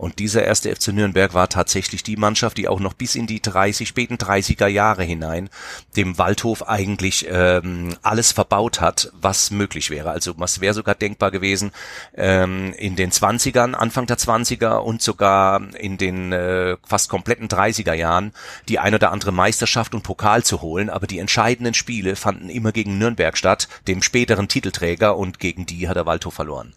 Und 0.00 0.18
dieser 0.18 0.44
erste 0.44 0.74
FC 0.74 0.94
Nürnberg 0.94 1.34
war 1.34 1.50
tatsächlich 1.50 2.02
die 2.02 2.16
Mannschaft, 2.16 2.56
die 2.56 2.68
auch 2.68 2.80
noch 2.80 2.94
bis 2.94 3.16
in 3.16 3.26
die 3.26 3.42
30, 3.42 3.86
späten 3.86 4.14
30er 4.14 4.66
Jahre 4.66 5.04
hinein 5.04 5.50
dem 5.94 6.16
Waldhof 6.16 6.66
eigentlich 6.66 7.26
ähm, 7.30 7.94
alles 8.00 8.32
verbaut 8.32 8.80
hat, 8.80 9.12
was 9.20 9.50
möglich 9.50 9.90
wäre. 9.90 10.10
Also 10.10 10.38
was 10.38 10.62
wäre 10.62 10.72
sogar 10.72 10.94
denkbar 10.94 11.30
gewesen, 11.30 11.70
ähm, 12.14 12.72
in 12.78 12.96
den 12.96 13.10
20ern, 13.10 13.74
Anfang 13.74 14.06
der 14.06 14.16
20er 14.16 14.78
und 14.78 15.02
sogar 15.02 15.60
in 15.74 15.98
den 15.98 16.32
äh, 16.32 16.78
fast 16.82 17.10
kompletten 17.10 17.48
30er 17.48 17.92
Jahren 17.92 18.32
die 18.70 18.78
ein 18.78 18.94
oder 18.94 19.12
andere 19.12 19.32
Meisterschaft 19.32 19.94
und 19.94 20.02
Pokal 20.02 20.42
zu 20.42 20.62
holen. 20.62 20.88
Aber 20.88 21.06
die 21.06 21.18
entscheidenden 21.18 21.74
Spiele 21.74 22.16
fanden 22.16 22.48
immer 22.48 22.72
gegen 22.72 22.96
Nürnberg 22.96 23.36
statt, 23.36 23.68
dem 23.86 24.00
späteren 24.00 24.48
Titelträger, 24.48 25.18
und 25.18 25.40
gegen 25.40 25.66
die 25.66 25.88
hat 25.88 25.96
der 25.96 26.06
Waldhof 26.06 26.32
verloren. 26.32 26.72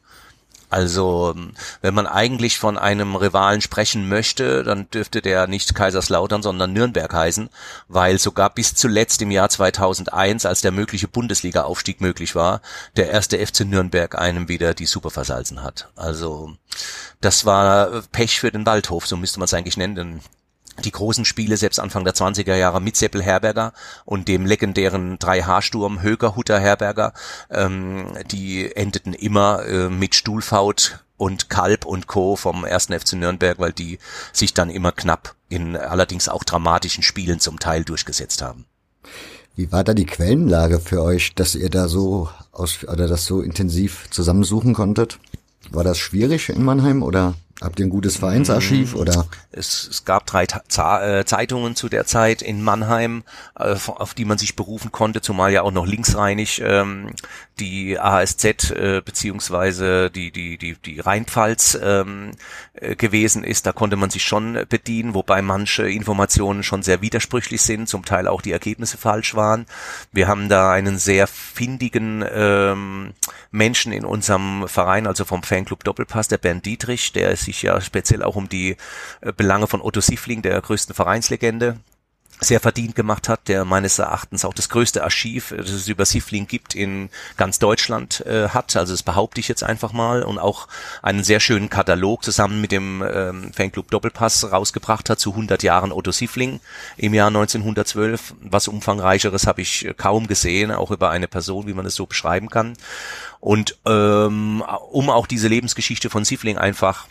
Also 0.73 1.35
wenn 1.81 1.93
man 1.93 2.07
eigentlich 2.07 2.57
von 2.57 2.79
einem 2.79 3.15
Rivalen 3.15 3.61
sprechen 3.61 4.09
möchte, 4.09 4.63
dann 4.63 4.89
dürfte 4.89 5.21
der 5.21 5.45
nicht 5.45 5.75
Kaiserslautern, 5.75 6.41
sondern 6.41 6.73
Nürnberg 6.73 7.13
heißen, 7.13 7.49
weil 7.89 8.17
sogar 8.17 8.49
bis 8.49 8.73
zuletzt 8.73 9.21
im 9.21 9.29
Jahr 9.29 9.49
2001, 9.49 10.47
als 10.47 10.61
der 10.61 10.71
mögliche 10.71 11.07
Bundesliga-Aufstieg 11.07 12.01
möglich 12.01 12.33
war, 12.33 12.61
der 12.95 13.11
erste 13.11 13.37
FC 13.37 13.65
Nürnberg 13.65 14.17
einem 14.17 14.49
wieder 14.49 14.73
die 14.73 14.87
Super 14.87 15.11
versalzen 15.11 15.61
hat. 15.61 15.89
Also 15.95 16.55
das 17.21 17.45
war 17.45 18.01
Pech 18.11 18.39
für 18.39 18.51
den 18.51 18.65
Waldhof, 18.65 19.05
so 19.05 19.15
müsste 19.15 19.39
man 19.39 19.45
es 19.45 19.53
eigentlich 19.53 19.77
nennen 19.77 20.21
die 20.83 20.91
großen 20.91 21.25
Spiele 21.25 21.57
selbst 21.57 21.79
Anfang 21.79 22.03
der 22.03 22.15
20er 22.15 22.55
Jahre 22.55 22.81
mit 22.81 22.95
Seppel 22.95 23.21
Herberger 23.21 23.73
und 24.05 24.27
dem 24.27 24.45
legendären 24.45 25.17
3H-Sturm 25.19 26.01
Höger 26.01 26.35
Hutter 26.35 26.59
Herberger, 26.59 27.13
ähm, 27.49 28.07
die 28.31 28.75
endeten 28.75 29.13
immer 29.13 29.65
äh, 29.65 29.89
mit 29.89 30.15
Stuhlfaut 30.15 30.99
und 31.17 31.49
Kalb 31.49 31.85
und 31.85 32.07
Co. 32.07 32.35
vom 32.35 32.65
ersten 32.65 32.97
FC 32.99 33.13
Nürnberg, 33.13 33.59
weil 33.59 33.71
die 33.71 33.99
sich 34.31 34.53
dann 34.53 34.69
immer 34.69 34.91
knapp 34.91 35.35
in 35.47 35.77
allerdings 35.77 36.27
auch 36.27 36.43
dramatischen 36.43 37.03
Spielen 37.03 37.39
zum 37.39 37.59
Teil 37.59 37.83
durchgesetzt 37.83 38.41
haben. 38.41 38.65
Wie 39.55 39.71
war 39.71 39.83
da 39.83 39.93
die 39.93 40.07
Quellenlage 40.07 40.79
für 40.79 41.03
euch, 41.03 41.35
dass 41.35 41.53
ihr 41.53 41.69
da 41.69 41.87
so 41.87 42.29
aus 42.51 42.83
oder 42.85 43.07
das 43.07 43.25
so 43.25 43.41
intensiv 43.41 44.07
zusammensuchen 44.09 44.73
konntet? 44.73 45.19
War 45.69 45.83
das 45.83 45.99
schwierig 45.99 46.49
in 46.49 46.63
Mannheim 46.63 47.03
oder 47.03 47.35
Habt 47.61 47.79
ihr 47.79 47.85
ein 47.85 47.91
gutes 47.91 48.17
Vereinsarchiv 48.17 48.93
mm, 48.93 48.97
oder? 48.97 49.27
Es, 49.51 49.87
es 49.89 50.05
gab 50.05 50.25
drei 50.25 50.43
äh, 50.43 51.23
Zeitungen 51.23 51.75
zu 51.75 51.87
der 51.87 52.05
Zeit 52.05 52.41
in 52.41 52.61
Mannheim, 52.61 53.23
äh, 53.57 53.75
auf 53.85 54.13
die 54.13 54.25
man 54.25 54.37
sich 54.37 54.55
berufen 54.55 54.91
konnte, 54.91 55.21
zumal 55.21 55.51
ja 55.53 55.61
auch 55.61 55.71
noch 55.71 55.85
linksreinig 55.85 56.61
ähm, 56.65 57.11
die 57.59 57.99
ASZ 57.99 58.71
äh, 58.71 59.01
beziehungsweise 59.05 60.09
die 60.09 60.31
die 60.31 60.57
die 60.57 60.75
die 60.83 60.99
Rheinpfalz 60.99 61.77
ähm, 61.81 62.31
äh, 62.73 62.95
gewesen 62.95 63.43
ist. 63.43 63.67
Da 63.67 63.71
konnte 63.71 63.95
man 63.95 64.09
sich 64.09 64.23
schon 64.23 64.65
bedienen, 64.67 65.13
wobei 65.13 65.41
manche 65.41 65.87
Informationen 65.87 66.63
schon 66.63 66.81
sehr 66.81 67.01
widersprüchlich 67.01 67.61
sind, 67.61 67.87
zum 67.87 68.03
Teil 68.03 68.27
auch 68.27 68.41
die 68.41 68.51
Ergebnisse 68.51 68.97
falsch 68.97 69.35
waren. 69.35 69.67
Wir 70.11 70.27
haben 70.27 70.49
da 70.49 70.71
einen 70.71 70.97
sehr 70.97 71.27
findigen 71.27 72.25
ähm, 72.33 73.13
Menschen 73.51 73.93
in 73.93 74.05
unserem 74.05 74.67
Verein, 74.67 75.05
also 75.05 75.23
vom 75.23 75.43
Fanclub 75.43 75.83
Doppelpass, 75.83 76.27
der 76.27 76.39
Bernd 76.39 76.65
Dietrich, 76.65 77.13
der 77.13 77.37
sich 77.43 77.61
ja 77.61 77.79
speziell 77.81 78.23
auch 78.23 78.35
um 78.35 78.49
die 78.49 78.77
äh, 79.21 79.31
Belange 79.35 79.67
von 79.67 79.81
Otto 79.81 80.01
Siffling, 80.01 80.41
der 80.41 80.61
größten 80.61 80.95
Vereinslegende, 80.95 81.77
sehr 82.43 82.59
verdient 82.59 82.95
gemacht 82.95 83.29
hat, 83.29 83.47
der 83.47 83.65
meines 83.65 83.99
Erachtens 83.99 84.45
auch 84.45 84.53
das 84.53 84.69
größte 84.69 85.03
Archiv, 85.03 85.53
das 85.55 85.69
es 85.69 85.87
über 85.87 86.05
Sifling 86.05 86.47
gibt, 86.47 86.75
in 86.75 87.09
ganz 87.37 87.59
Deutschland 87.59 88.25
äh, 88.25 88.49
hat. 88.49 88.75
Also 88.75 88.93
das 88.93 89.03
behaupte 89.03 89.39
ich 89.39 89.47
jetzt 89.47 89.63
einfach 89.63 89.93
mal 89.93 90.23
und 90.23 90.39
auch 90.39 90.67
einen 91.01 91.23
sehr 91.23 91.39
schönen 91.39 91.69
Katalog 91.69 92.23
zusammen 92.23 92.61
mit 92.61 92.71
dem 92.71 93.01
ähm, 93.01 93.51
Fanclub 93.53 93.89
Doppelpass 93.91 94.51
rausgebracht 94.51 95.09
hat 95.09 95.19
zu 95.19 95.31
100 95.31 95.63
Jahren 95.63 95.91
Otto 95.91 96.11
Sifling 96.11 96.59
im 96.97 97.13
Jahr 97.13 97.27
1912. 97.27 98.35
Was 98.41 98.67
umfangreicheres 98.67 99.47
habe 99.47 99.61
ich 99.61 99.89
kaum 99.97 100.27
gesehen, 100.27 100.71
auch 100.71 100.91
über 100.91 101.09
eine 101.09 101.27
Person, 101.27 101.67
wie 101.67 101.73
man 101.73 101.85
es 101.85 101.95
so 101.95 102.05
beschreiben 102.05 102.49
kann. 102.49 102.73
Und 103.39 103.77
ähm, 103.85 104.63
um 104.91 105.09
auch 105.09 105.27
diese 105.27 105.47
Lebensgeschichte 105.47 106.09
von 106.09 106.25
Sifling 106.25 106.57
einfach 106.57 107.07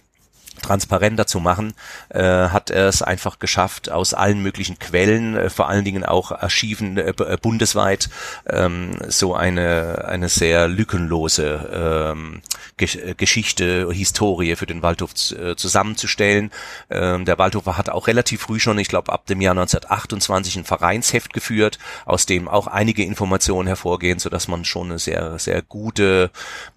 transparenter 0.61 1.27
zu 1.27 1.41
machen, 1.41 1.75
äh, 2.11 2.23
hat 2.23 2.71
er 2.71 2.89
es 2.89 3.03
einfach 3.03 3.39
geschafft, 3.39 3.91
aus 3.91 4.15
allen 4.15 4.43
möglichen 4.43 4.79
Quellen, 4.79 5.37
äh, 5.37 5.51
vor 5.51 5.69
allen 5.69 5.85
Dingen 5.85 6.05
auch 6.05 6.33
Archiven 6.33 6.99
äh, 6.99 7.11
äh 7.11 7.37
bundesweit, 7.41 8.11
ähm, 8.49 8.99
so 9.09 9.35
eine, 9.35 10.05
eine 10.07 10.29
sehr 10.29 10.69
lückenlose 10.69 12.13
ähm, 12.13 12.43
äh, 12.79 13.15
Geschichte, 13.15 13.89
Historie 13.93 14.57
für 14.57 14.67
den 14.67 14.83
Waldhof 14.83 15.13
äh, 15.33 15.57
zusammenzustellen. 15.57 16.51
Ähm, 16.91 17.25
der 17.25 17.39
Waldhofer 17.39 17.77
hat 17.77 17.91
auch 17.91 18.07
relativ 18.07 18.43
früh 18.43 18.61
schon, 18.61 18.79
ich 18.79 18.89
glaube 18.89 19.13
ab 19.13 19.27
dem 19.27 19.41
Jahr 19.41 19.53
1928, 19.53 20.57
ein 20.57 20.65
Vereinsheft 20.65 21.33
geführt, 21.33 21.79
aus 22.05 22.27
dem 22.27 22.49
auch 22.49 22.67
einige 22.67 23.05
Informationen 23.05 23.67
hervorgehen, 23.67 24.19
so 24.19 24.29
dass 24.29 24.49
man 24.49 24.65
schon 24.65 24.91
eine 24.91 24.99
sehr, 24.99 25.39
sehr 25.39 25.63
gute 25.63 26.31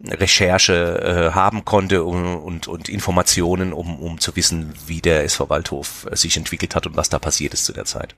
Recherche 0.04 1.32
äh, 1.32 1.36
haben 1.36 1.66
konnte 1.66 2.04
und, 2.04 2.36
und, 2.36 2.68
und 2.68 2.90
Informationen 2.90 3.65
um, 3.74 4.00
um 4.00 4.20
zu 4.20 4.36
wissen, 4.36 4.74
wie 4.88 5.02
der 5.02 5.24
SV 5.24 5.50
Waldhof 5.50 6.08
äh, 6.12 6.16
sich 6.16 6.38
entwickelt 6.38 6.76
hat 6.76 6.88
und 6.88 6.96
was 6.96 7.10
da 7.10 7.20
passiert 7.20 7.54
ist 7.54 7.66
zu 7.66 7.74
der 7.74 7.86
Zeit. 7.86 8.16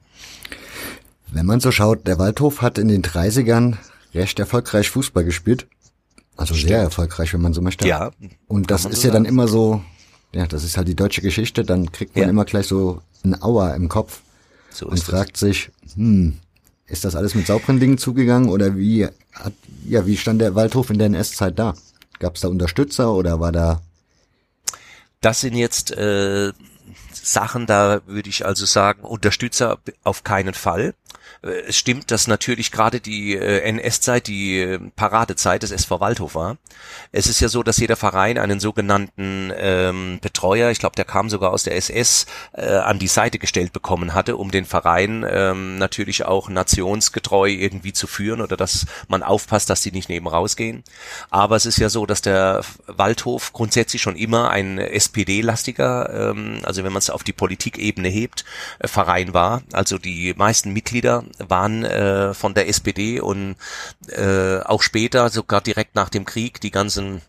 Wenn 1.29 1.45
man 1.45 1.59
so 1.59 1.71
schaut, 1.71 2.07
der 2.07 2.19
Waldhof 2.19 2.61
hat 2.61 2.77
in 2.77 2.87
den 2.87 3.03
30ern 3.03 3.77
recht 4.13 4.39
erfolgreich 4.39 4.89
Fußball 4.89 5.23
gespielt. 5.23 5.67
Also 6.35 6.53
Stimmt. 6.53 6.69
sehr 6.69 6.79
erfolgreich, 6.79 7.33
wenn 7.33 7.41
man 7.41 7.53
so 7.53 7.61
möchte. 7.61 7.87
Ja. 7.87 8.11
Und 8.47 8.71
das 8.71 8.85
ist 8.85 9.01
so 9.01 9.07
ja 9.07 9.13
sagen. 9.13 9.23
dann 9.23 9.25
immer 9.25 9.47
so, 9.47 9.81
ja, 10.33 10.45
das 10.45 10.63
ist 10.63 10.77
halt 10.77 10.87
die 10.87 10.95
deutsche 10.95 11.21
Geschichte, 11.21 11.63
dann 11.63 11.91
kriegt 11.91 12.15
man 12.15 12.23
ja. 12.25 12.29
immer 12.29 12.45
gleich 12.45 12.67
so 12.67 13.01
ein 13.23 13.41
Auer 13.41 13.73
im 13.75 13.89
Kopf 13.89 14.21
so 14.69 14.87
und 14.87 14.99
fragt 14.99 15.33
das. 15.33 15.39
sich, 15.41 15.71
hm, 15.95 16.37
ist 16.85 17.03
das 17.03 17.15
alles 17.15 17.35
mit 17.35 17.47
sauberen 17.47 17.79
Dingen 17.79 17.97
zugegangen 17.97 18.49
oder 18.49 18.77
wie 18.77 19.05
hat, 19.33 19.53
ja, 19.85 20.05
wie 20.05 20.17
stand 20.17 20.41
der 20.41 20.55
Waldhof 20.55 20.89
in 20.89 20.99
der 20.99 21.07
NS-Zeit 21.07 21.57
da? 21.59 21.73
Gab 22.19 22.35
es 22.35 22.41
da 22.41 22.47
Unterstützer 22.47 23.13
oder 23.13 23.39
war 23.39 23.51
da 23.51 23.81
das 25.21 25.41
sind 25.41 25.55
jetzt 25.55 25.91
äh, 25.91 26.51
Sachen, 27.11 27.65
da 27.65 28.01
würde 28.05 28.29
ich 28.29 28.45
also 28.45 28.65
sagen, 28.65 29.03
Unterstützer 29.03 29.79
auf 30.03 30.23
keinen 30.23 30.53
Fall. 30.53 30.93
Äh, 31.41 31.61
es 31.67 31.77
stimmt, 31.77 32.11
dass 32.11 32.27
natürlich 32.27 32.71
gerade 32.71 32.99
die 32.99 33.35
äh, 33.35 33.61
NS-Zeit 33.61 34.27
die 34.27 34.59
äh, 34.59 34.79
Paradezeit 34.95 35.63
des 35.63 35.71
SV 35.71 35.99
Waldhof 35.99 36.35
war. 36.35 36.57
Es 37.11 37.27
ist 37.27 37.39
ja 37.39 37.47
so, 37.47 37.63
dass 37.63 37.77
jeder 37.77 37.95
Verein 37.95 38.37
einen 38.37 38.59
sogenannten 38.59 39.53
ähm, 39.57 40.19
Betreuer, 40.21 40.69
ich 40.69 40.79
glaube, 40.79 40.95
der 40.95 41.05
kam 41.05 41.29
sogar 41.29 41.51
aus 41.51 41.63
der 41.63 41.75
SS, 41.75 42.25
äh, 42.53 42.65
an 42.65 42.99
die 42.99 43.07
Seite 43.07 43.39
gestellt 43.39 43.73
bekommen 43.73 44.13
hatte, 44.13 44.37
um 44.37 44.51
den 44.51 44.65
Verein 44.65 45.25
ähm, 45.29 45.77
natürlich 45.77 46.25
auch 46.25 46.49
nationsgetreu 46.49 47.49
irgendwie 47.49 47.93
zu 47.93 48.07
führen 48.07 48.41
oder 48.41 48.57
dass 48.57 48.85
man 49.07 49.23
aufpasst, 49.23 49.69
dass 49.69 49.81
die 49.81 49.91
nicht 49.91 50.09
neben 50.09 50.27
rausgehen. 50.27 50.83
Aber 51.29 51.55
es 51.55 51.65
ist 51.65 51.77
ja 51.77 51.89
so, 51.89 52.05
dass 52.05 52.21
der 52.21 52.61
Waldhof 52.87 53.53
grundsätzlich 53.53 54.01
schon 54.01 54.15
immer 54.15 54.49
ein 54.49 54.77
SPD-lastiger, 54.77 56.31
ähm, 56.31 56.59
also 56.63 56.83
wenn 56.83 56.91
man 56.93 56.97
damals 56.97 57.09
auf 57.11 57.23
die 57.23 57.33
Politikebene 57.33 58.07
hebt, 58.09 58.43
äh, 58.79 58.87
Verein 58.87 59.33
war. 59.33 59.61
Also 59.71 59.97
die 59.97 60.33
meisten 60.35 60.73
Mitglieder 60.73 61.23
waren 61.39 61.83
äh, 61.83 62.33
von 62.33 62.53
der 62.53 62.67
SPD 62.67 63.19
und 63.19 63.55
äh, 64.09 64.59
auch 64.59 64.81
später, 64.81 65.29
sogar 65.29 65.61
direkt 65.61 65.95
nach 65.95 66.09
dem 66.09 66.25
Krieg, 66.25 66.61
die 66.61 66.71
ganzen 66.71 67.21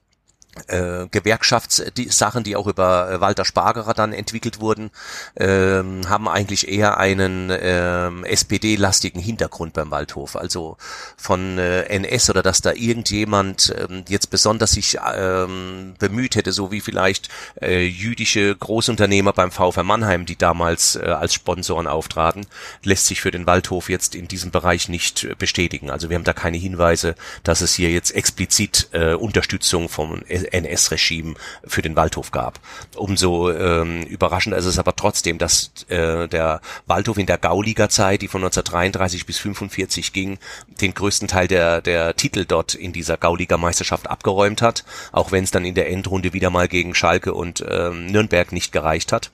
äh, 0.66 1.06
Gewerkschaftssachen, 1.10 2.44
die 2.44 2.56
auch 2.56 2.66
über 2.66 3.10
äh, 3.10 3.20
Walter 3.20 3.44
Spargerer 3.44 3.94
dann 3.94 4.12
entwickelt 4.12 4.60
wurden, 4.60 4.90
ähm, 5.36 6.08
haben 6.08 6.28
eigentlich 6.28 6.68
eher 6.68 6.98
einen 6.98 7.52
ähm, 7.60 8.24
SPD-lastigen 8.24 9.20
Hintergrund 9.20 9.74
beim 9.74 9.90
Waldhof. 9.90 10.36
Also 10.36 10.76
von 11.16 11.58
äh, 11.58 11.82
NS 11.82 12.30
oder 12.30 12.42
dass 12.42 12.60
da 12.60 12.72
irgendjemand 12.72 13.74
ähm, 13.78 14.04
jetzt 14.08 14.30
besonders 14.30 14.72
sich 14.72 14.98
ähm, 15.14 15.94
bemüht 15.98 16.34
hätte, 16.34 16.52
so 16.52 16.72
wie 16.72 16.80
vielleicht 16.80 17.28
äh, 17.60 17.86
jüdische 17.86 18.54
Großunternehmer 18.54 19.32
beim 19.32 19.50
VfR 19.50 19.84
Mannheim, 19.84 20.26
die 20.26 20.36
damals 20.36 20.96
äh, 20.96 21.04
als 21.06 21.34
Sponsoren 21.34 21.86
auftraten, 21.86 22.46
lässt 22.82 23.06
sich 23.06 23.20
für 23.20 23.30
den 23.30 23.46
Waldhof 23.46 23.88
jetzt 23.88 24.14
in 24.14 24.28
diesem 24.28 24.50
Bereich 24.50 24.88
nicht 24.88 25.28
bestätigen. 25.38 25.90
Also 25.90 26.10
wir 26.10 26.16
haben 26.16 26.24
da 26.24 26.32
keine 26.32 26.56
Hinweise, 26.56 27.14
dass 27.42 27.60
es 27.60 27.74
hier 27.74 27.90
jetzt 27.90 28.10
explizit 28.14 28.88
äh, 28.92 29.14
Unterstützung 29.14 29.88
vom 29.88 30.20
NS-Regime 30.52 31.34
für 31.64 31.82
den 31.82 31.96
Waldhof 31.96 32.30
gab. 32.30 32.60
Umso 32.96 33.50
ähm, 33.50 34.02
überraschender 34.02 34.58
ist 34.58 34.64
es 34.64 34.78
aber 34.78 34.96
trotzdem, 34.96 35.38
dass 35.38 35.70
äh, 35.88 36.28
der 36.28 36.60
Waldhof 36.86 37.18
in 37.18 37.26
der 37.26 37.38
Gauliga-Zeit, 37.38 38.22
die 38.22 38.28
von 38.28 38.42
1933 38.42 39.26
bis 39.26 39.38
45 39.38 40.12
ging, 40.12 40.38
den 40.80 40.94
größten 40.94 41.28
Teil 41.28 41.48
der, 41.48 41.80
der 41.80 42.16
Titel 42.16 42.44
dort 42.44 42.74
in 42.74 42.92
dieser 42.92 43.16
Gauliga-Meisterschaft 43.16 44.08
abgeräumt 44.08 44.62
hat, 44.62 44.84
auch 45.12 45.32
wenn 45.32 45.44
es 45.44 45.50
dann 45.50 45.64
in 45.64 45.74
der 45.74 45.90
Endrunde 45.90 46.32
wieder 46.32 46.50
mal 46.50 46.68
gegen 46.68 46.94
Schalke 46.94 47.34
und 47.34 47.64
ähm, 47.68 48.06
Nürnberg 48.06 48.52
nicht 48.52 48.72
gereicht 48.72 49.12
hat 49.12 49.30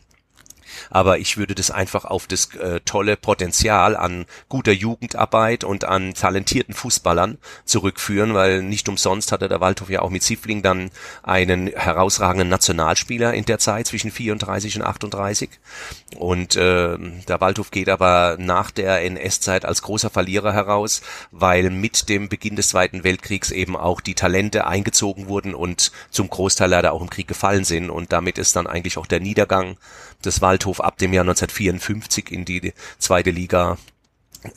aber 0.90 1.18
ich 1.18 1.36
würde 1.36 1.54
das 1.54 1.70
einfach 1.70 2.04
auf 2.04 2.26
das 2.26 2.54
äh, 2.54 2.80
tolle 2.84 3.16
Potenzial 3.16 3.96
an 3.96 4.26
guter 4.48 4.72
Jugendarbeit 4.72 5.64
und 5.64 5.84
an 5.84 6.14
talentierten 6.14 6.74
Fußballern 6.74 7.38
zurückführen, 7.64 8.34
weil 8.34 8.62
nicht 8.62 8.88
umsonst 8.88 9.32
hatte 9.32 9.48
der 9.48 9.60
Waldhof 9.60 9.90
ja 9.90 10.02
auch 10.02 10.10
mit 10.10 10.22
Siffling 10.22 10.62
dann 10.62 10.90
einen 11.22 11.68
herausragenden 11.68 12.48
Nationalspieler 12.48 13.34
in 13.34 13.44
der 13.44 13.58
Zeit 13.58 13.86
zwischen 13.86 14.10
34 14.10 14.76
und 14.76 14.82
38 14.82 15.50
und 16.16 16.56
äh, 16.56 16.96
der 17.28 17.40
Waldhof 17.40 17.70
geht 17.70 17.88
aber 17.88 18.36
nach 18.38 18.70
der 18.70 19.02
NS-Zeit 19.02 19.64
als 19.64 19.82
großer 19.82 20.10
Verlierer 20.10 20.52
heraus, 20.52 21.02
weil 21.30 21.70
mit 21.70 22.08
dem 22.08 22.28
Beginn 22.28 22.56
des 22.56 22.68
Zweiten 22.68 23.04
Weltkriegs 23.04 23.50
eben 23.50 23.76
auch 23.76 24.00
die 24.00 24.14
Talente 24.14 24.66
eingezogen 24.66 25.28
wurden 25.28 25.54
und 25.54 25.92
zum 26.10 26.28
Großteil 26.28 26.70
leider 26.70 26.92
auch 26.92 27.02
im 27.02 27.10
Krieg 27.10 27.28
gefallen 27.28 27.64
sind. 27.64 27.90
Und 27.90 28.12
damit 28.12 28.38
ist 28.38 28.56
dann 28.56 28.66
eigentlich 28.66 28.98
auch 28.98 29.06
der 29.06 29.20
Niedergang 29.20 29.76
des 30.24 30.40
Waldhof 30.40 30.80
ab 30.80 30.98
dem 30.98 31.12
Jahr 31.12 31.24
1954 31.24 32.30
in 32.32 32.44
die 32.44 32.72
zweite 32.98 33.30
Liga 33.30 33.78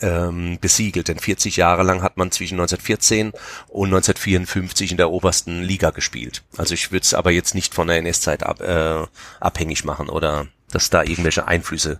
ähm, 0.01 0.57
besiegelt. 0.59 1.07
Denn 1.07 1.19
40 1.19 1.57
Jahre 1.57 1.83
lang 1.83 2.01
hat 2.01 2.17
man 2.17 2.31
zwischen 2.31 2.55
1914 2.55 3.31
und 3.67 3.87
1954 3.87 4.91
in 4.91 4.97
der 4.97 5.11
obersten 5.11 5.61
Liga 5.61 5.91
gespielt. 5.91 6.43
Also 6.57 6.73
ich 6.73 6.91
würde 6.91 7.03
es 7.03 7.13
aber 7.13 7.31
jetzt 7.31 7.55
nicht 7.55 7.73
von 7.73 7.87
der 7.87 7.97
NS-Zeit 7.97 8.43
ab, 8.43 8.61
äh, 8.61 9.05
abhängig 9.39 9.85
machen 9.85 10.09
oder 10.09 10.47
dass 10.71 10.89
da 10.89 11.03
irgendwelche 11.03 11.47
Einflüsse 11.47 11.99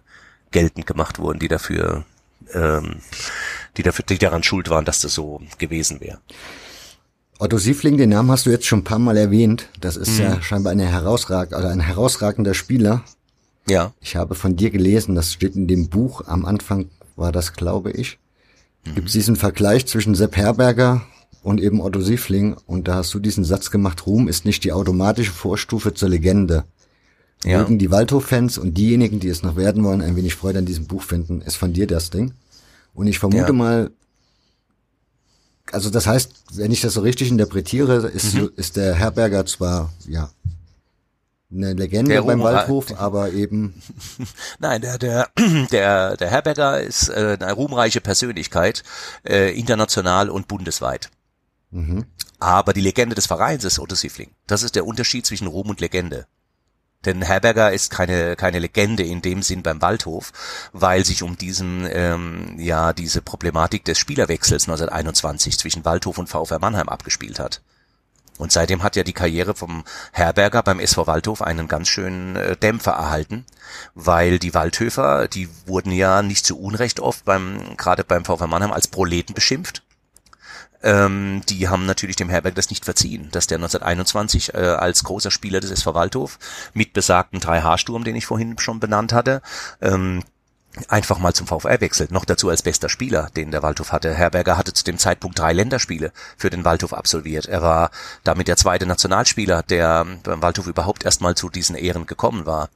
geltend 0.51 0.88
gemacht 0.88 1.19
wurden, 1.19 1.39
die 1.39 1.47
dafür, 1.47 2.06
ähm, 2.53 2.97
die 3.77 3.84
dafür, 3.84 4.06
die 4.08 4.17
daran 4.17 4.43
schuld 4.43 4.69
waren, 4.69 4.86
dass 4.86 4.99
das 4.99 5.13
so 5.13 5.41
gewesen 5.58 6.01
wäre. 6.01 6.19
Otto 7.39 7.58
Siefling, 7.60 7.97
den 7.97 8.10
Namen 8.10 8.32
hast 8.32 8.47
du 8.47 8.49
jetzt 8.49 8.65
schon 8.65 8.80
ein 8.80 8.84
paar 8.84 8.99
Mal 8.99 9.15
erwähnt. 9.15 9.69
Das 9.80 9.95
ist 9.95 10.17
mhm. 10.17 10.23
ja 10.23 10.41
scheinbar 10.41 10.71
eine 10.71 10.88
herausrag 10.88 11.49
oder 11.49 11.69
ein 11.69 11.80
herausragender 11.80 12.56
Spieler. 12.56 13.03
Ja. 13.69 13.93
Ich 13.99 14.15
habe 14.15 14.36
von 14.36 14.56
dir 14.56 14.69
gelesen, 14.69 15.15
das 15.15 15.34
steht 15.34 15.56
in 15.56 15.67
dem 15.67 15.89
Buch, 15.89 16.21
am 16.27 16.45
Anfang 16.45 16.89
war 17.15 17.32
das, 17.32 17.53
glaube 17.53 17.91
ich. 17.91 18.19
Mhm. 18.86 18.95
Gibt 18.95 19.08
es 19.08 19.13
diesen 19.13 19.36
Vergleich 19.36 19.86
zwischen 19.86 20.15
Sepp 20.15 20.38
Herberger 20.38 21.03
und 21.43 21.62
eben 21.62 21.82
Otto 21.82 22.01
Siefling 22.01 22.56
und 22.65 22.88
da 22.88 22.95
hast 22.95 23.13
du 23.13 23.19
diesen 23.19 23.43
Satz 23.43 23.71
gemacht, 23.71 24.06
Ruhm 24.06 24.27
ist 24.27 24.45
nicht 24.45 24.63
die 24.63 24.71
automatische 24.71 25.32
Vorstufe 25.32 25.93
zur 25.93 26.10
Legende. 26.10 26.63
Ja. 27.43 27.60
Mögen 27.60 27.77
die 27.77 27.91
Waldhof-Fans 27.91 28.58
und 28.58 28.77
diejenigen, 28.77 29.19
die 29.19 29.27
es 29.27 29.43
noch 29.43 29.56
werden 29.56 29.84
wollen, 29.84 30.01
ein 30.01 30.15
wenig 30.15 30.36
Freude 30.36 30.60
an 30.60 30.65
diesem 30.65 30.88
Buch 30.88 31.03
finden, 31.03 31.41
ist 31.41 31.56
von 31.56 31.73
dir 31.73 31.86
das 31.86 32.10
Ding. 32.10 32.34
Und 32.95 33.06
ich 33.08 33.19
vermute 33.19 33.47
ja. 33.47 33.53
mal, 33.53 33.91
also 35.71 35.89
das 35.89 36.08
heißt, 36.08 36.32
wenn 36.53 36.71
ich 36.71 36.82
das 36.82 36.95
so 36.95 37.01
richtig 37.01 37.30
interpretiere, 37.30 38.08
ist, 38.08 38.34
mhm. 38.34 38.49
ist 38.56 38.75
der 38.75 38.95
Herberger 38.95 39.45
zwar, 39.45 39.93
ja, 40.08 40.32
eine 41.51 41.73
Legende 41.73 42.12
der 42.12 42.23
beim 42.23 42.41
Waldhof, 42.41 42.99
aber 42.99 43.31
eben. 43.31 43.81
Nein, 44.60 44.81
der, 44.81 44.97
der, 44.97 45.29
der, 45.71 46.17
der 46.17 46.29
Herberger 46.29 46.81
ist 46.81 47.10
äh, 47.10 47.38
eine 47.39 47.53
ruhmreiche 47.53 48.01
Persönlichkeit, 48.01 48.83
äh, 49.25 49.57
international 49.57 50.29
und 50.29 50.47
bundesweit. 50.47 51.10
Mhm. 51.71 52.05
Aber 52.39 52.73
die 52.73 52.81
Legende 52.81 53.15
des 53.15 53.27
Vereins 53.27 53.63
ist 53.63 53.79
Otto 53.79 53.95
Siffling. 53.95 54.31
Das 54.45 54.63
ist 54.63 54.75
der 54.75 54.86
Unterschied 54.86 55.25
zwischen 55.25 55.47
Ruhm 55.47 55.69
und 55.69 55.81
Legende. 55.81 56.27
Denn 57.05 57.21
Herberger 57.21 57.71
ist 57.71 57.91
keine, 57.91 58.36
keine 58.36 58.60
Legende 58.60 59.03
in 59.03 59.21
dem 59.21 59.43
Sinn 59.43 59.63
beim 59.63 59.81
Waldhof, 59.81 60.33
weil 60.73 61.05
sich 61.05 61.23
um 61.23 61.38
diesen, 61.38 61.88
ähm, 61.89 62.55
ja, 62.60 62.91
diese 62.91 63.21
Problematik 63.21 63.86
des 63.86 63.97
Spielerwechsels 63.97 64.63
1921 64.63 65.57
zwischen 65.57 65.86
Waldhof 65.86 66.17
und 66.17 66.27
VfR 66.27 66.60
Mannheim 66.60 66.89
abgespielt 66.89 67.39
hat. 67.39 67.62
Und 68.38 68.52
seitdem 68.52 68.84
hat 68.84 68.95
ja 68.95 69.04
die 69.04 69.13
Karriere 69.13 69.56
vom 69.56 69.84
Herberger 70.12 70.63
beim 70.63 70.80
SV 70.80 71.08
Waldhof 71.08 71.41
einen 71.41 71.67
ganz 71.67 71.88
schönen 71.88 72.36
äh, 72.36 72.56
Dämpfer 72.56 72.91
erhalten, 72.91 73.45
weil 73.95 74.39
die 74.39 74.54
Waldhöfer, 74.54 75.28
die 75.28 75.50
wurden 75.65 75.91
ja 75.91 76.21
nicht 76.21 76.45
zu 76.45 76.60
Unrecht 76.60 77.00
oft 77.00 77.26
beim, 77.26 77.76
gerade 77.78 78.04
beim 78.04 78.26
VfR 78.26 78.47
Mannheim 78.47 78.71
als 78.71 78.88
Proleten 78.88 79.34
beschimpft. 79.34 79.84
Ähm, 80.84 81.41
die 81.50 81.67
haben 81.67 81.88
natürlich 81.88 82.15
dem 82.15 82.30
Herberg 82.30 82.54
das 82.54 82.69
nicht 82.69 82.86
verziehen, 82.86 83.30
dass 83.32 83.47
der 83.47 83.58
1921 83.58 84.54
äh, 84.54 84.58
als 84.58 85.04
großer 85.04 85.32
Spieler 85.32 85.60
des 85.60 85.71
SV 85.71 85.95
Waldhof 85.95 86.38
mit 86.73 86.93
besagten 86.93 87.39
3H-Sturm, 87.39 88.04
den 88.04 88.15
ich 88.15 88.28
vorhin 88.28 88.60
schon 88.60 88.80
benannt 88.80 89.12
hatte, 89.12 89.41
ähm, 89.82 90.23
einfach 90.88 91.20
mal 91.20 91.34
zum 91.34 91.48
VfR 91.48 91.82
wechselt. 91.82 92.12
Noch 92.12 92.26
dazu 92.26 92.50
als 92.50 92.62
bester 92.62 92.90
Spieler, 92.90 93.30
den 93.36 93.52
der 93.52 93.63
Waldhof 93.63 93.92
hatte. 93.92 94.13
Herberger 94.13 94.58
hatte 94.58 94.74
zu 94.74 94.84
dem 94.84 94.98
Zeitpunkt 94.98 95.40
drei 95.40 95.54
Länderspiele 95.54 96.12
für 96.38 96.50
den 96.50 96.66
Waldhof 96.66 96.94
absolviert. 96.94 97.46
Er 97.46 97.62
war 97.62 97.92
damit 98.24 98.48
der 98.48 98.58
zweite 98.58 98.86
Nationalspieler, 98.86 99.63
der 99.63 100.06
beim 100.24 100.42
Waldhof 100.42 100.68
überhaupt 100.68 101.06
erstmal 101.06 101.36
zu 101.36 101.50
diesen 101.50 101.76
Ehren 101.76 102.06
gekommen 102.06 102.46
war. 102.46 102.70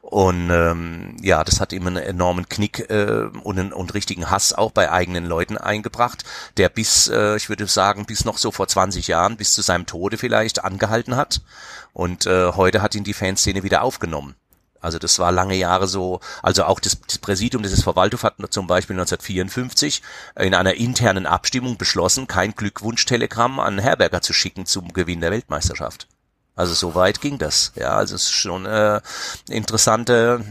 Und 0.00 0.50
ähm, 0.50 1.16
ja, 1.20 1.44
das 1.44 1.60
hat 1.60 1.72
ihm 1.72 1.86
einen 1.86 1.96
enormen 1.96 2.48
Knick 2.48 2.90
äh, 2.90 3.28
und 3.42 3.58
einen 3.58 3.72
und 3.72 3.94
richtigen 3.94 4.30
Hass 4.30 4.52
auch 4.52 4.70
bei 4.70 4.90
eigenen 4.90 5.26
Leuten 5.26 5.56
eingebracht, 5.56 6.24
der 6.56 6.68
bis, 6.68 7.08
äh, 7.08 7.36
ich 7.36 7.48
würde 7.48 7.66
sagen, 7.66 8.06
bis 8.06 8.24
noch 8.24 8.38
so 8.38 8.50
vor 8.50 8.68
20 8.68 9.08
Jahren, 9.08 9.36
bis 9.36 9.54
zu 9.54 9.62
seinem 9.62 9.86
Tode 9.86 10.18
vielleicht 10.18 10.64
angehalten 10.64 11.16
hat. 11.16 11.40
Und 11.92 12.26
äh, 12.26 12.52
heute 12.52 12.82
hat 12.82 12.94
ihn 12.94 13.04
die 13.04 13.14
Fanszene 13.14 13.62
wieder 13.62 13.82
aufgenommen. 13.82 14.34
Also 14.84 14.98
das 14.98 15.18
war 15.18 15.32
lange 15.32 15.54
Jahre 15.54 15.88
so, 15.88 16.20
also 16.42 16.64
auch 16.64 16.78
das, 16.78 17.00
das 17.00 17.18
Präsidium 17.18 17.62
des 17.62 17.86
Waldhof 17.86 18.22
hat 18.22 18.34
zum 18.50 18.66
Beispiel 18.66 18.94
1954 18.94 20.02
in 20.38 20.54
einer 20.54 20.74
internen 20.74 21.26
Abstimmung 21.26 21.76
beschlossen, 21.76 22.26
kein 22.26 22.54
Glückwunschtelegramm 22.54 23.60
an 23.60 23.78
Herberger 23.78 24.20
zu 24.20 24.32
schicken 24.32 24.66
zum 24.66 24.92
Gewinn 24.92 25.20
der 25.20 25.30
Weltmeisterschaft. 25.30 26.06
Also 26.54 26.74
so 26.74 26.94
weit 26.94 27.20
ging 27.20 27.38
das. 27.38 27.72
Ja, 27.74 27.96
also 27.96 28.14
es 28.14 28.24
ist 28.24 28.32
schon 28.32 28.66
äh, 28.66 29.00
interessante 29.48 30.44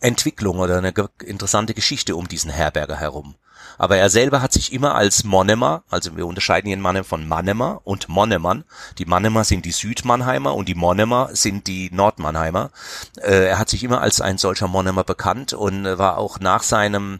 Entwicklung 0.00 0.58
oder 0.58 0.78
eine 0.78 0.92
interessante 1.24 1.74
Geschichte 1.74 2.16
um 2.16 2.26
diesen 2.26 2.50
Herberger 2.50 2.96
herum. 2.96 3.34
Aber 3.78 3.96
er 3.96 4.10
selber 4.10 4.42
hat 4.42 4.52
sich 4.52 4.72
immer 4.72 4.94
als 4.94 5.24
Monemer, 5.24 5.82
also 5.88 6.16
wir 6.16 6.26
unterscheiden 6.26 6.66
hier 6.66 6.76
in 6.76 7.04
von 7.04 7.26
Mannemer 7.28 7.80
und 7.84 8.08
Monnemern. 8.08 8.64
Die 8.98 9.06
Mannemer 9.06 9.44
sind 9.44 9.64
die 9.64 9.72
Südmannheimer 9.72 10.54
und 10.54 10.68
die 10.68 10.74
Monnemer 10.74 11.30
sind 11.32 11.66
die 11.66 11.90
Nordmannheimer. 11.92 12.70
Äh, 13.16 13.46
er 13.46 13.58
hat 13.58 13.68
sich 13.68 13.84
immer 13.84 14.00
als 14.00 14.20
ein 14.20 14.38
solcher 14.38 14.68
Monnemer 14.68 15.04
bekannt 15.04 15.52
und 15.52 15.84
war 15.84 16.18
auch 16.18 16.40
nach 16.40 16.62
seinem 16.62 17.18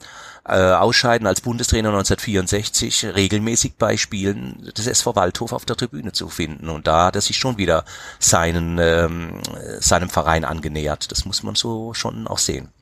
äh, 0.48 0.72
Ausscheiden 0.72 1.26
als 1.26 1.42
Bundestrainer 1.42 1.90
1964 1.90 3.14
regelmäßig 3.14 3.74
bei 3.76 3.96
Spielen 3.96 4.72
des 4.76 4.86
SV 4.86 5.14
Waldhof 5.14 5.52
auf 5.52 5.64
der 5.64 5.76
Tribüne 5.76 6.12
zu 6.12 6.28
finden. 6.28 6.70
Und 6.70 6.86
da 6.86 7.06
hat 7.06 7.16
er 7.16 7.20
sich 7.20 7.36
schon 7.36 7.58
wieder 7.58 7.84
seinen, 8.18 8.78
ähm, 8.78 9.42
seinem 9.78 10.08
Verein 10.08 10.44
angenähert. 10.44 11.12
Das 11.12 11.24
muss 11.24 11.42
man 11.42 11.54
so 11.54 11.94
schon 11.94 12.26
auch 12.26 12.38
sehen. 12.38 12.72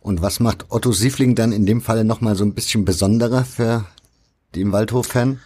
Und 0.00 0.22
was 0.22 0.40
macht 0.40 0.66
Otto 0.70 0.92
Siefling 0.92 1.34
dann 1.34 1.52
in 1.52 1.66
dem 1.66 1.82
Falle 1.82 2.04
nochmal 2.04 2.34
so 2.34 2.44
ein 2.44 2.54
bisschen 2.54 2.84
besonderer 2.84 3.44
für 3.44 3.84
den 4.54 4.72
Waldhof-Fan? 4.72 5.40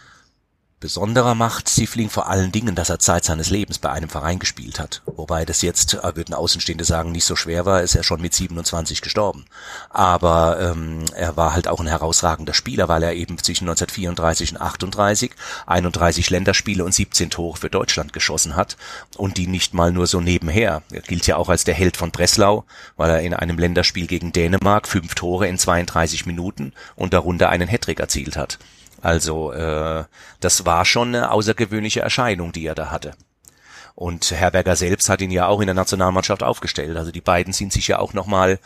Besonderer 0.85 1.33
macht 1.33 1.67
Siefling 1.67 2.11
vor 2.11 2.29
allen 2.29 2.51
Dingen, 2.51 2.75
dass 2.75 2.91
er 2.91 2.99
Zeit 2.99 3.25
seines 3.25 3.49
Lebens 3.49 3.79
bei 3.79 3.89
einem 3.89 4.07
Verein 4.07 4.37
gespielt 4.37 4.79
hat. 4.79 5.01
Wobei 5.07 5.43
das 5.43 5.63
jetzt, 5.63 5.95
äh, 5.95 6.15
würden 6.15 6.35
Außenstehende 6.35 6.83
sagen, 6.83 7.11
nicht 7.11 7.25
so 7.25 7.35
schwer 7.35 7.65
war, 7.65 7.81
ist 7.81 7.95
er 7.95 8.03
schon 8.03 8.21
mit 8.21 8.35
27 8.35 9.01
gestorben. 9.01 9.45
Aber 9.89 10.59
ähm, 10.59 11.03
er 11.15 11.35
war 11.37 11.55
halt 11.55 11.67
auch 11.67 11.79
ein 11.79 11.87
herausragender 11.87 12.53
Spieler, 12.53 12.87
weil 12.87 13.01
er 13.01 13.15
eben 13.15 13.39
zwischen 13.39 13.63
1934 13.63 14.51
und 14.51 14.61
38 14.61 15.31
31 15.65 16.29
Länderspiele 16.29 16.85
und 16.85 16.93
17 16.93 17.31
Tore 17.31 17.57
für 17.57 17.71
Deutschland 17.71 18.13
geschossen 18.13 18.55
hat 18.55 18.77
und 19.17 19.37
die 19.37 19.47
nicht 19.47 19.73
mal 19.73 19.91
nur 19.91 20.05
so 20.05 20.21
nebenher. 20.21 20.83
Er 20.91 21.01
gilt 21.01 21.25
ja 21.25 21.37
auch 21.37 21.49
als 21.49 21.63
der 21.63 21.73
Held 21.73 21.97
von 21.97 22.11
Breslau, 22.11 22.63
weil 22.95 23.09
er 23.09 23.21
in 23.21 23.33
einem 23.33 23.57
Länderspiel 23.57 24.05
gegen 24.05 24.33
Dänemark 24.33 24.87
fünf 24.87 25.15
Tore 25.15 25.47
in 25.47 25.57
32 25.57 26.27
Minuten 26.27 26.73
und 26.95 27.11
darunter 27.11 27.49
einen 27.49 27.67
Hattrick 27.67 27.99
erzielt 27.99 28.37
hat. 28.37 28.59
Also 29.05 29.51
äh, 29.51 30.05
das 30.39 30.65
war 30.65 30.83
schon 30.83 31.09
eine 31.09 31.29
außergewöhnliche 31.29 31.99
Erscheinung, 31.99 32.51
die 32.51 32.65
er 32.65 32.73
da 32.73 32.89
hatte. 32.89 33.11
Und 33.93 34.31
Herberger 34.31 34.75
selbst 34.75 35.09
hat 35.09 35.21
ihn 35.21 35.29
ja 35.29 35.45
auch 35.45 35.61
in 35.61 35.67
der 35.67 35.75
Nationalmannschaft 35.75 36.41
aufgestellt. 36.41 36.97
Also 36.97 37.11
die 37.11 37.21
beiden 37.21 37.53
sind 37.53 37.71
sich 37.71 37.87
ja 37.87 37.99
auch 37.99 38.13
nochmal 38.13 38.57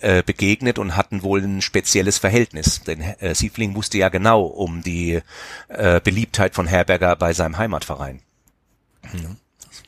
äh, 0.00 0.24
begegnet 0.24 0.80
und 0.80 0.96
hatten 0.96 1.22
wohl 1.22 1.42
ein 1.42 1.62
spezielles 1.62 2.18
Verhältnis. 2.18 2.82
Denn 2.82 3.00
äh, 3.00 3.36
Siefling 3.36 3.76
wusste 3.76 3.96
ja 3.96 4.08
genau 4.08 4.42
um 4.42 4.82
die 4.82 5.22
äh, 5.68 6.00
Beliebtheit 6.00 6.56
von 6.56 6.66
Herberger 6.66 7.14
bei 7.14 7.32
seinem 7.32 7.56
Heimatverein. 7.56 8.20
Mhm. 9.12 9.36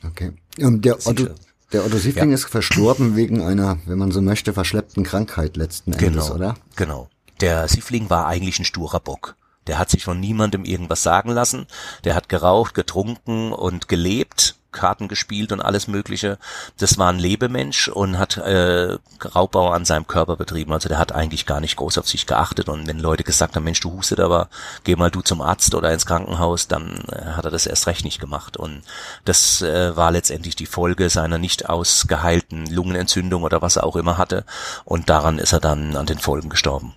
Okay. 0.05 0.31
Um, 0.57 0.81
der, 0.81 1.05
Otto, 1.05 1.27
der 1.73 1.85
Otto 1.85 1.97
Siefling 1.97 2.29
ja. 2.29 2.35
ist 2.35 2.45
verstorben 2.45 3.17
wegen 3.17 3.41
einer, 3.41 3.77
wenn 3.85 3.97
man 3.97 4.13
so 4.13 4.21
möchte, 4.21 4.53
verschleppten 4.53 5.03
Krankheit 5.03 5.57
letzten 5.57 5.91
Endes, 5.91 6.27
genau, 6.27 6.33
oder? 6.33 6.55
Genau. 6.77 7.09
Der 7.41 7.67
Siefling 7.67 8.09
war 8.09 8.25
eigentlich 8.25 8.57
ein 8.57 8.65
sturer 8.65 9.01
Bock. 9.01 9.35
Der 9.67 9.79
hat 9.79 9.89
sich 9.89 10.03
von 10.03 10.19
niemandem 10.19 10.63
irgendwas 10.63 11.03
sagen 11.03 11.31
lassen. 11.31 11.67
Der 12.03 12.15
hat 12.15 12.29
geraucht, 12.29 12.73
getrunken 12.73 13.51
und 13.51 13.87
gelebt, 13.87 14.55
Karten 14.71 15.07
gespielt 15.07 15.51
und 15.51 15.61
alles 15.61 15.87
Mögliche. 15.87 16.37
Das 16.77 16.97
war 16.97 17.09
ein 17.11 17.19
Lebemensch 17.19 17.87
und 17.87 18.19
hat 18.19 18.37
äh, 18.37 18.97
Raubbau 19.23 19.69
an 19.71 19.85
seinem 19.85 20.07
Körper 20.07 20.35
betrieben. 20.35 20.71
Also 20.71 20.87
der 20.87 20.99
hat 20.99 21.11
eigentlich 21.11 21.45
gar 21.45 21.59
nicht 21.59 21.77
groß 21.77 21.97
auf 21.97 22.07
sich 22.07 22.27
geachtet. 22.27 22.69
Und 22.69 22.87
wenn 22.87 22.99
Leute 22.99 23.23
gesagt 23.23 23.55
haben, 23.55 23.63
Mensch, 23.63 23.79
du 23.79 23.91
hustet 23.93 24.19
aber, 24.19 24.49
geh 24.83 24.95
mal 24.95 25.11
du 25.11 25.21
zum 25.21 25.41
Arzt 25.41 25.73
oder 25.73 25.91
ins 25.91 26.05
Krankenhaus, 26.05 26.67
dann 26.67 27.05
äh, 27.11 27.31
hat 27.31 27.45
er 27.45 27.51
das 27.51 27.65
erst 27.65 27.87
recht 27.87 28.05
nicht 28.05 28.19
gemacht. 28.19 28.55
Und 28.55 28.83
das 29.25 29.61
äh, 29.61 29.95
war 29.95 30.11
letztendlich 30.11 30.55
die 30.55 30.65
Folge 30.67 31.09
seiner 31.09 31.37
nicht 31.37 31.69
ausgeheilten 31.69 32.67
Lungenentzündung 32.67 33.43
oder 33.43 33.61
was 33.61 33.77
er 33.77 33.83
auch 33.83 33.95
immer 33.95 34.17
hatte. 34.17 34.45
Und 34.85 35.09
daran 35.09 35.39
ist 35.39 35.53
er 35.53 35.59
dann 35.59 35.95
an 35.95 36.05
den 36.05 36.19
Folgen 36.19 36.49
gestorben. 36.49 36.93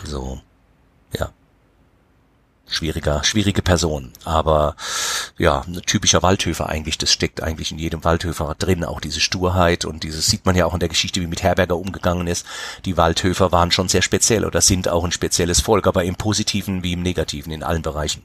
Also, 0.00 0.40
schwieriger, 2.70 3.22
schwierige 3.24 3.62
Person. 3.62 4.12
Aber 4.24 4.76
ja, 5.36 5.62
ein 5.66 5.82
typischer 5.86 6.22
Waldhöfer 6.22 6.68
eigentlich, 6.68 6.98
das 6.98 7.12
steckt 7.12 7.42
eigentlich 7.42 7.72
in 7.72 7.78
jedem 7.78 8.04
Waldhöfer 8.04 8.54
drin, 8.58 8.84
auch 8.84 9.00
diese 9.00 9.20
Sturheit 9.20 9.84
und 9.84 10.02
dieses 10.04 10.26
sieht 10.26 10.46
man 10.46 10.56
ja 10.56 10.66
auch 10.66 10.74
in 10.74 10.80
der 10.80 10.88
Geschichte, 10.88 11.20
wie 11.20 11.26
mit 11.26 11.42
Herberger 11.42 11.76
umgegangen 11.76 12.26
ist. 12.26 12.46
Die 12.84 12.96
Waldhöfer 12.96 13.52
waren 13.52 13.70
schon 13.70 13.88
sehr 13.88 14.02
speziell 14.02 14.44
oder 14.44 14.60
sind 14.60 14.88
auch 14.88 15.04
ein 15.04 15.12
spezielles 15.12 15.60
Volk, 15.60 15.86
aber 15.86 16.04
im 16.04 16.14
Positiven 16.14 16.82
wie 16.82 16.92
im 16.92 17.02
Negativen, 17.02 17.52
in 17.52 17.62
allen 17.62 17.82
Bereichen. 17.82 18.22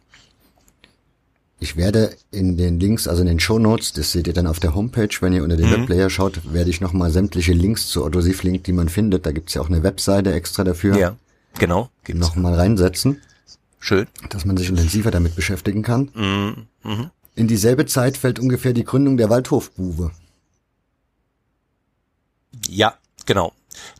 Ich 1.59 1.77
werde 1.77 2.15
in 2.31 2.57
den 2.57 2.79
Links, 2.79 3.07
also 3.07 3.21
in 3.21 3.27
den 3.27 3.39
Show 3.39 3.59
Notes, 3.59 3.93
das 3.93 4.11
seht 4.11 4.27
ihr 4.27 4.33
dann 4.33 4.45
auf 4.45 4.59
der 4.59 4.75
Homepage, 4.75 5.09
wenn 5.21 5.33
ihr 5.33 5.43
unter 5.43 5.55
den 5.55 5.69
mhm. 5.69 5.81
Webplayer 5.81 6.09
schaut, 6.09 6.53
werde 6.53 6.69
ich 6.69 6.81
nochmal 6.81 7.11
sämtliche 7.11 7.53
Links 7.53 7.87
zu 7.87 8.03
Otto 8.03 8.19
Siefling, 8.21 8.61
die 8.61 8.73
man 8.73 8.89
findet, 8.89 9.25
da 9.25 9.31
gibt's 9.31 9.53
ja 9.53 9.61
auch 9.61 9.69
eine 9.69 9.81
Webseite 9.81 10.33
extra 10.33 10.63
dafür. 10.63 10.97
Ja, 10.97 11.15
genau. 11.57 11.89
Nochmal 12.07 12.55
reinsetzen. 12.55 13.21
Schön. 13.85 14.07
Dass 14.29 14.45
man 14.45 14.57
sich 14.57 14.69
intensiver 14.69 15.11
damit 15.11 15.35
beschäftigen 15.35 15.83
kann. 15.83 16.09
Mhm. 16.15 16.67
Mhm. 16.83 17.11
In 17.35 17.47
dieselbe 17.47 17.85
Zeit 17.85 18.17
fällt 18.17 18.39
ungefähr 18.39 18.73
die 18.73 18.83
Gründung 18.83 19.15
der 19.15 19.29
Waldhofbuwe. 19.29 20.09
Ja, 22.67 22.97
genau 23.27 23.53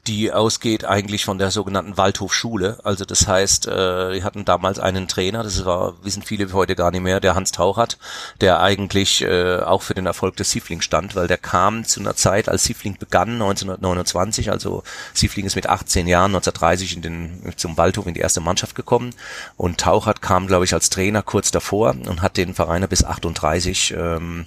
die 0.08 0.32
ausgeht 0.32 0.86
eigentlich 0.86 1.26
von 1.26 1.38
der 1.38 1.52
sogenannten 1.52 1.98
Waldhofschule. 1.98 2.80
Also 2.84 3.06
das 3.06 3.28
heißt, 3.28 3.68
äh, 3.68 4.14
die 4.14 4.24
hatten 4.24 4.46
damals 4.46 4.80
einen 4.80 5.08
Trainer, 5.08 5.44
das 5.44 5.66
war, 5.66 5.94
wissen 6.04 6.22
viele 6.22 6.52
heute 6.54 6.76
gar 6.76 6.92
nicht 6.92 7.02
mehr, 7.02 7.20
der 7.20 7.36
Hans 7.36 7.52
Tauchert, 7.52 7.98
der 8.42 8.60
eigentlich 8.60 9.22
äh, 9.22 9.58
auch 9.58 9.82
für 9.82 9.94
den 9.94 10.06
Erfolg 10.06 10.36
des 10.36 10.52
Siefling 10.52 10.82
stand, 10.82 11.16
weil 11.16 11.28
der 11.28 11.38
kam 11.38 11.86
zu 11.86 12.00
einer 12.00 12.16
Zeit, 12.16 12.50
als 12.50 12.64
Siefling 12.66 12.98
begann, 13.00 13.34
1929, 13.34 14.52
also 14.52 14.84
Siefling 15.14 15.46
ist 15.46 15.56
mit 15.56 15.68
18 15.68 16.08
Jahren 16.08 16.36
1930 16.36 16.96
in 16.96 17.02
den, 17.02 17.54
zum 17.56 17.78
Waldhof 17.78 18.06
in 18.06 18.14
die 18.14 18.20
erste 18.20 18.42
Mannschaft 18.42 18.76
gekommen. 18.76 19.14
Und 19.58 19.80
Tauchert 19.80 20.22
kam, 20.22 20.48
glaube 20.48 20.66
ich, 20.66 20.74
als 20.74 20.90
Trainer 20.90 21.24
kurz 21.24 21.52
davor 21.52 21.96
und 22.08 22.22
hat 22.22 22.38
den 22.38 22.54
Verein 22.54 22.88
bis 22.88 23.04
38 23.04 23.96
ähm, 23.98 24.46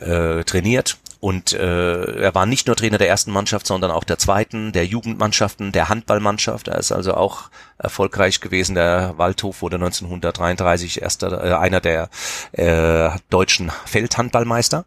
äh, 0.00 0.44
trainiert 0.44 0.98
und 1.24 1.54
äh, 1.54 2.20
er 2.20 2.34
war 2.34 2.44
nicht 2.44 2.66
nur 2.66 2.76
Trainer 2.76 2.98
der 2.98 3.08
ersten 3.08 3.32
Mannschaft, 3.32 3.66
sondern 3.66 3.90
auch 3.90 4.04
der 4.04 4.18
zweiten, 4.18 4.72
der 4.72 4.84
Jugendmannschaften, 4.84 5.72
der 5.72 5.88
Handballmannschaft. 5.88 6.68
Er 6.68 6.78
ist 6.78 6.92
also 6.92 7.14
auch 7.14 7.44
erfolgreich 7.78 8.42
gewesen. 8.42 8.74
Der 8.74 9.14
Waldhof 9.16 9.62
wurde 9.62 9.76
1933 9.76 11.00
erster, 11.00 11.42
äh, 11.42 11.54
einer 11.54 11.80
der 11.80 12.10
äh, 12.52 13.08
deutschen 13.30 13.72
Feldhandballmeister. 13.86 14.84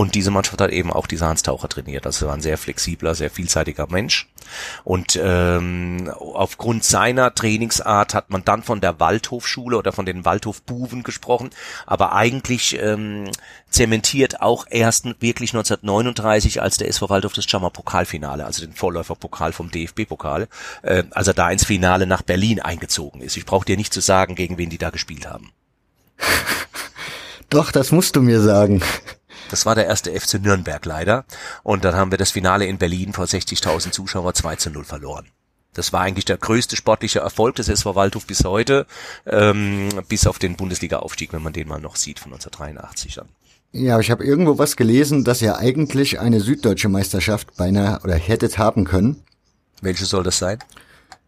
Und 0.00 0.14
diese 0.14 0.30
Mannschaft 0.30 0.62
hat 0.62 0.70
eben 0.70 0.90
auch 0.90 1.06
diese 1.06 1.26
Hans 1.26 1.42
Taucher 1.42 1.68
trainiert. 1.68 2.06
Also 2.06 2.26
war 2.26 2.32
ein 2.32 2.40
sehr 2.40 2.56
flexibler, 2.56 3.14
sehr 3.14 3.28
vielseitiger 3.28 3.86
Mensch. 3.90 4.30
Und 4.82 5.20
ähm, 5.22 6.10
aufgrund 6.18 6.84
seiner 6.84 7.34
Trainingsart 7.34 8.14
hat 8.14 8.30
man 8.30 8.42
dann 8.42 8.62
von 8.62 8.80
der 8.80 8.98
Waldhofschule 8.98 9.76
oder 9.76 9.92
von 9.92 10.06
den 10.06 10.24
Waldhofbuven 10.24 11.02
gesprochen. 11.02 11.50
Aber 11.84 12.14
eigentlich 12.14 12.80
ähm, 12.80 13.30
zementiert 13.68 14.40
auch 14.40 14.64
erst 14.70 15.04
wirklich 15.20 15.52
1939, 15.52 16.62
als 16.62 16.78
der 16.78 16.88
SV 16.88 17.10
Waldhof 17.10 17.34
das 17.34 17.44
Jammer 17.52 17.68
Pokalfinale, 17.68 18.46
also 18.46 18.64
den 18.64 18.72
Vorläuferpokal 18.72 19.52
vom 19.52 19.70
DFB-Pokal, 19.70 20.48
äh, 20.80 21.04
als 21.10 21.28
er 21.28 21.34
da 21.34 21.50
ins 21.50 21.66
Finale 21.66 22.06
nach 22.06 22.22
Berlin 22.22 22.58
eingezogen 22.58 23.20
ist. 23.20 23.36
Ich 23.36 23.44
brauche 23.44 23.66
dir 23.66 23.76
nicht 23.76 23.92
zu 23.92 24.00
sagen, 24.00 24.34
gegen 24.34 24.56
wen 24.56 24.70
die 24.70 24.78
da 24.78 24.88
gespielt 24.88 25.28
haben. 25.28 25.52
Doch, 27.50 27.70
das 27.70 27.92
musst 27.92 28.16
du 28.16 28.22
mir 28.22 28.40
sagen. 28.40 28.80
Das 29.50 29.66
war 29.66 29.74
der 29.74 29.86
erste 29.86 30.18
FC 30.18 30.34
Nürnberg 30.34 30.84
leider. 30.84 31.24
Und 31.62 31.84
dann 31.84 31.94
haben 31.94 32.10
wir 32.10 32.18
das 32.18 32.30
Finale 32.30 32.66
in 32.66 32.78
Berlin 32.78 33.12
vor 33.12 33.24
60.000 33.24 33.90
Zuschauer 33.90 34.34
2 34.34 34.56
zu 34.56 34.70
0 34.70 34.84
verloren. 34.84 35.26
Das 35.74 35.92
war 35.92 36.00
eigentlich 36.00 36.24
der 36.24 36.36
größte 36.36 36.76
sportliche 36.76 37.20
Erfolg 37.20 37.56
des 37.56 37.68
SV 37.68 37.94
Waldhof 37.94 38.26
bis 38.26 38.44
heute, 38.44 38.86
ähm, 39.26 39.88
bis 40.08 40.26
auf 40.26 40.38
den 40.38 40.56
Bundesliga-Aufstieg, 40.56 41.32
wenn 41.32 41.42
man 41.42 41.52
den 41.52 41.68
mal 41.68 41.80
noch 41.80 41.96
sieht 41.96 42.18
von 42.18 42.32
1983 42.32 43.14
dann. 43.14 43.28
Ja, 43.72 44.00
ich 44.00 44.10
habe 44.10 44.24
irgendwo 44.24 44.58
was 44.58 44.76
gelesen, 44.76 45.22
dass 45.22 45.42
ihr 45.42 45.56
eigentlich 45.56 46.18
eine 46.18 46.40
süddeutsche 46.40 46.88
Meisterschaft 46.88 47.56
beinahe 47.56 48.00
oder 48.02 48.16
hättet 48.16 48.58
haben 48.58 48.84
können. 48.84 49.22
Welche 49.80 50.06
soll 50.06 50.24
das 50.24 50.38
sein? 50.38 50.58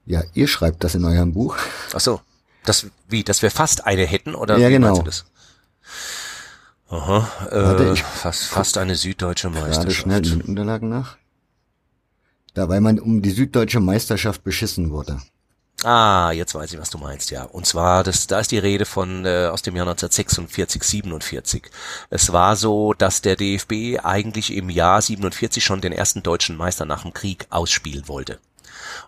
Ja, 0.07 0.23
ihr 0.35 0.49
schreibt 0.49 0.83
das 0.83 0.97
in 0.97 1.05
eurem 1.05 1.33
Buch. 1.33 1.57
Ach 1.93 2.01
so, 2.01 2.21
das 2.65 2.87
wie, 3.09 3.23
dass 3.23 3.43
wir 3.43 3.53
fast 3.53 3.87
eine 3.87 4.05
hätten 4.05 4.35
oder 4.35 4.59
ja, 4.59 4.69
genau. 4.71 5.05
Aha, 6.93 7.27
äh, 7.51 7.93
ich 7.95 8.03
fast, 8.03 8.45
fast 8.45 8.77
eine 8.77 8.97
süddeutsche 8.97 9.49
Meisterschaft. 9.49 9.83
Gerade 9.83 9.95
schnell 9.95 10.21
den 10.21 10.43
Unterlagen 10.43 10.91
nach. 10.91 11.17
Da, 12.53 12.69
weil 12.69 12.83
man 12.83 12.99
um 12.99 13.23
die 13.23 13.31
süddeutsche 13.31 13.81
Meisterschaft 13.81 14.45
beschissen 14.45 14.91
wurde. 14.91 15.19
Ah, 15.85 16.33
jetzt 16.33 16.55
weiß 16.55 16.71
ich, 16.71 16.79
was 16.79 16.91
du 16.91 16.99
meinst, 16.99 17.31
ja. 17.31 17.45
Und 17.45 17.65
zwar, 17.67 18.05
das, 18.05 18.27
da 18.27 18.41
ist 18.41 18.53
die 18.53 18.59
Rede 18.59 18.85
von 18.85 19.25
äh, 19.25 19.49
aus 19.51 19.63
dem 19.63 19.75
Jahr 19.75 19.87
1946, 19.87 20.83
47. 20.83 21.71
Es 22.11 22.31
war 22.33 22.57
so, 22.57 22.93
dass 22.93 23.23
der 23.23 23.37
DFB 23.37 23.99
eigentlich 24.05 24.55
im 24.55 24.69
Jahr 24.69 25.01
47 25.01 25.65
schon 25.65 25.81
den 25.81 25.93
ersten 25.93 26.23
deutschen 26.23 26.57
Meister 26.59 26.85
nach 26.85 27.03
dem 27.03 27.15
Krieg 27.15 27.47
ausspielen 27.49 28.07
wollte. 28.07 28.39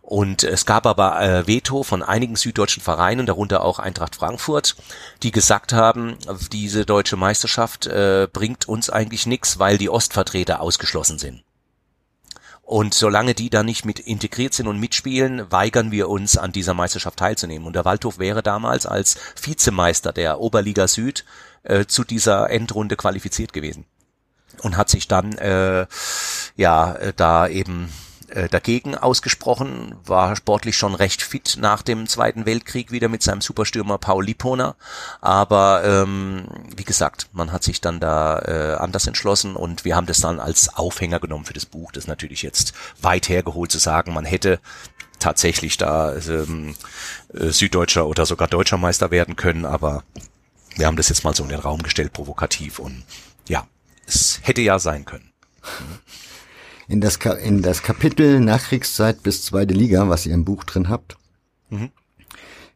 Und 0.02 0.42
es 0.42 0.66
gab 0.66 0.86
aber 0.86 1.20
äh, 1.20 1.46
Veto 1.46 1.82
von 1.82 2.02
einigen 2.02 2.36
süddeutschen 2.36 2.82
Vereinen, 2.82 3.26
darunter 3.26 3.62
auch 3.62 3.78
Eintracht 3.78 4.16
Frankfurt, 4.16 4.76
die 5.22 5.30
gesagt 5.30 5.72
haben, 5.72 6.16
diese 6.52 6.84
deutsche 6.84 7.16
Meisterschaft 7.16 7.86
äh, 7.86 8.28
bringt 8.32 8.68
uns 8.68 8.90
eigentlich 8.90 9.26
nichts, 9.26 9.58
weil 9.58 9.78
die 9.78 9.90
Ostvertreter 9.90 10.60
ausgeschlossen 10.60 11.18
sind. 11.18 11.42
Und 12.62 12.94
solange 12.94 13.34
die 13.34 13.50
da 13.50 13.62
nicht 13.62 13.84
mit 13.84 13.98
integriert 13.98 14.54
sind 14.54 14.68
und 14.68 14.80
mitspielen, 14.80 15.50
weigern 15.52 15.90
wir 15.90 16.08
uns 16.08 16.38
an 16.38 16.50
dieser 16.50 16.72
Meisterschaft 16.72 17.18
teilzunehmen. 17.18 17.66
Und 17.66 17.76
der 17.76 17.84
Waldhof 17.84 18.18
wäre 18.18 18.42
damals 18.42 18.86
als 18.86 19.18
Vizemeister 19.40 20.12
der 20.14 20.40
Oberliga 20.40 20.88
Süd 20.88 21.26
äh, 21.62 21.84
zu 21.84 22.04
dieser 22.04 22.48
Endrunde 22.48 22.96
qualifiziert 22.96 23.52
gewesen 23.52 23.84
und 24.62 24.76
hat 24.76 24.88
sich 24.88 25.08
dann 25.08 25.32
äh, 25.38 25.86
ja 26.56 26.94
äh, 26.94 27.12
da 27.14 27.48
eben 27.48 27.92
äh, 28.34 28.48
dagegen 28.48 28.96
ausgesprochen, 28.96 29.94
war 30.04 30.34
sportlich 30.34 30.76
schon 30.76 30.94
recht 30.94 31.22
fit 31.22 31.56
nach 31.60 31.82
dem 31.82 32.08
Zweiten 32.08 32.46
Weltkrieg 32.46 32.90
wieder 32.90 33.08
mit 33.08 33.22
seinem 33.22 33.40
Superstürmer 33.40 33.98
Paul 33.98 34.24
Lipponer. 34.24 34.74
Aber 35.20 35.84
ähm, 35.84 36.46
wie 36.76 36.84
gesagt, 36.84 37.28
man 37.32 37.52
hat 37.52 37.62
sich 37.62 37.80
dann 37.80 38.00
da 38.00 38.40
äh, 38.40 38.74
anders 38.74 39.06
entschlossen 39.06 39.54
und 39.54 39.84
wir 39.84 39.94
haben 39.94 40.06
das 40.06 40.18
dann 40.18 40.40
als 40.40 40.74
Aufhänger 40.74 41.20
genommen 41.20 41.44
für 41.44 41.52
das 41.52 41.64
Buch. 41.64 41.92
Das 41.92 42.04
ist 42.04 42.08
natürlich 42.08 42.42
jetzt 42.42 42.72
weit 43.00 43.28
hergeholt 43.28 43.70
zu 43.70 43.78
sagen, 43.78 44.12
man 44.12 44.24
hätte 44.24 44.58
tatsächlich 45.20 45.76
da 45.76 46.16
ähm, 46.16 46.74
äh, 47.32 47.50
Süddeutscher 47.50 48.06
oder 48.06 48.26
sogar 48.26 48.48
Deutscher 48.48 48.78
Meister 48.78 49.10
werden 49.10 49.36
können, 49.36 49.64
aber 49.64 50.02
Wir 50.76 50.86
haben 50.86 50.96
das 50.96 51.08
jetzt 51.08 51.22
mal 51.22 51.36
so 51.36 51.44
in 51.44 51.50
den 51.50 51.60
Raum 51.60 51.84
gestellt, 51.84 52.12
provokativ 52.12 52.80
und 52.80 53.04
ja, 53.48 53.68
es 54.08 54.40
hätte 54.42 54.60
ja 54.60 54.80
sein 54.80 55.04
können. 55.04 55.32
In 56.88 57.00
das, 57.00 57.18
Ka 57.18 57.32
in 57.32 57.62
das 57.62 57.82
Kapitel 57.82 58.40
Nachkriegszeit 58.40 59.22
bis 59.22 59.44
zweite 59.44 59.74
Liga, 59.74 60.08
was 60.08 60.26
ihr 60.26 60.34
im 60.34 60.44
Buch 60.44 60.64
drin 60.64 60.88
habt, 60.88 61.16
mhm. 61.70 61.90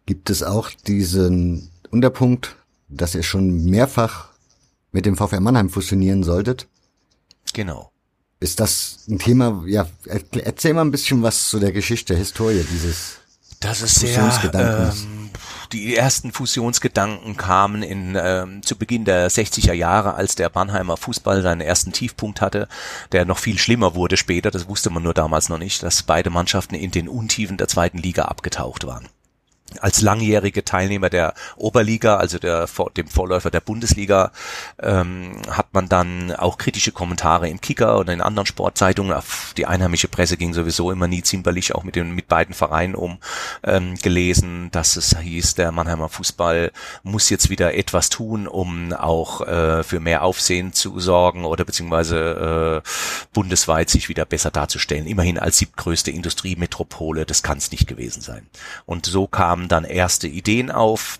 gibt 0.06 0.30
es 0.30 0.42
auch 0.42 0.70
diesen 0.70 1.70
Unterpunkt, 1.90 2.56
dass 2.88 3.14
ihr 3.14 3.22
schon 3.22 3.64
mehrfach 3.66 4.28
mit 4.92 5.04
dem 5.04 5.16
VfR 5.16 5.40
Mannheim 5.40 5.68
fusionieren 5.68 6.22
solltet. 6.22 6.66
Genau. 7.52 7.92
Ist 8.40 8.60
das 8.60 9.04
ein 9.08 9.18
Thema, 9.18 9.64
ja, 9.66 9.86
erzähl 10.06 10.72
mal 10.72 10.82
ein 10.82 10.90
bisschen 10.90 11.22
was 11.22 11.48
zu 11.48 11.58
der 11.58 11.72
Geschichte, 11.72 12.14
Historie 12.14 12.64
dieses 12.70 13.18
das 13.60 13.82
ist 13.82 13.96
sehr, 13.96 14.40
ähm, 14.54 15.30
die 15.72 15.96
ersten 15.96 16.32
Fusionsgedanken 16.32 17.36
kamen 17.36 17.82
in, 17.82 18.16
ähm, 18.20 18.62
zu 18.62 18.76
Beginn 18.76 19.04
der 19.04 19.30
60er 19.30 19.72
Jahre, 19.72 20.14
als 20.14 20.34
der 20.34 20.50
Mannheimer 20.54 20.96
Fußball 20.96 21.42
seinen 21.42 21.60
ersten 21.60 21.92
Tiefpunkt 21.92 22.40
hatte, 22.40 22.68
der 23.12 23.24
noch 23.24 23.38
viel 23.38 23.58
schlimmer 23.58 23.94
wurde 23.94 24.16
später, 24.16 24.50
das 24.50 24.68
wusste 24.68 24.90
man 24.90 25.02
nur 25.02 25.14
damals 25.14 25.48
noch 25.48 25.58
nicht, 25.58 25.82
dass 25.82 26.02
beide 26.02 26.30
Mannschaften 26.30 26.74
in 26.74 26.90
den 26.90 27.08
Untiefen 27.08 27.56
der 27.56 27.68
zweiten 27.68 27.98
Liga 27.98 28.24
abgetaucht 28.24 28.86
waren 28.86 29.08
als 29.80 30.00
langjährige 30.00 30.64
Teilnehmer 30.64 31.10
der 31.10 31.34
Oberliga, 31.56 32.16
also 32.16 32.38
der, 32.38 32.66
dem 32.96 33.08
Vorläufer 33.08 33.50
der 33.50 33.60
Bundesliga, 33.60 34.32
ähm, 34.80 35.42
hat 35.50 35.72
man 35.72 35.88
dann 35.88 36.32
auch 36.32 36.58
kritische 36.58 36.92
Kommentare 36.92 37.48
im 37.48 37.60
Kicker 37.60 37.98
oder 37.98 38.12
in 38.12 38.20
anderen 38.20 38.46
Sportzeitungen. 38.46 39.12
Auf 39.12 39.52
die 39.56 39.66
einheimische 39.66 40.08
Presse 40.08 40.36
ging 40.36 40.54
sowieso 40.54 40.90
immer 40.90 41.08
nie 41.08 41.22
zimperlich, 41.22 41.74
auch 41.74 41.84
mit 41.84 41.96
den 41.96 42.14
mit 42.14 42.28
beiden 42.28 42.54
Vereinen 42.54 42.94
um 42.94 43.18
ähm, 43.62 43.96
gelesen, 43.96 44.70
dass 44.70 44.96
es 44.96 45.16
hieß, 45.18 45.54
der 45.54 45.72
Mannheimer 45.72 46.08
Fußball 46.08 46.72
muss 47.02 47.30
jetzt 47.30 47.50
wieder 47.50 47.74
etwas 47.74 48.08
tun, 48.08 48.46
um 48.46 48.92
auch 48.92 49.46
äh, 49.46 49.82
für 49.82 50.00
mehr 50.00 50.22
Aufsehen 50.22 50.72
zu 50.72 50.98
sorgen 50.98 51.44
oder 51.44 51.64
beziehungsweise 51.64 52.82
äh, 52.84 52.88
bundesweit 53.32 53.90
sich 53.90 54.08
wieder 54.08 54.24
besser 54.24 54.50
darzustellen. 54.50 55.06
Immerhin 55.06 55.38
als 55.38 55.58
siebtgrößte 55.58 56.10
Industriemetropole, 56.10 57.26
das 57.26 57.42
kann 57.42 57.58
es 57.58 57.70
nicht 57.70 57.86
gewesen 57.86 58.22
sein. 58.22 58.46
Und 58.86 59.06
so 59.06 59.26
kam 59.26 59.57
kamen 59.58 59.68
dann 59.68 59.84
erste 59.84 60.28
Ideen 60.28 60.70
auf, 60.70 61.18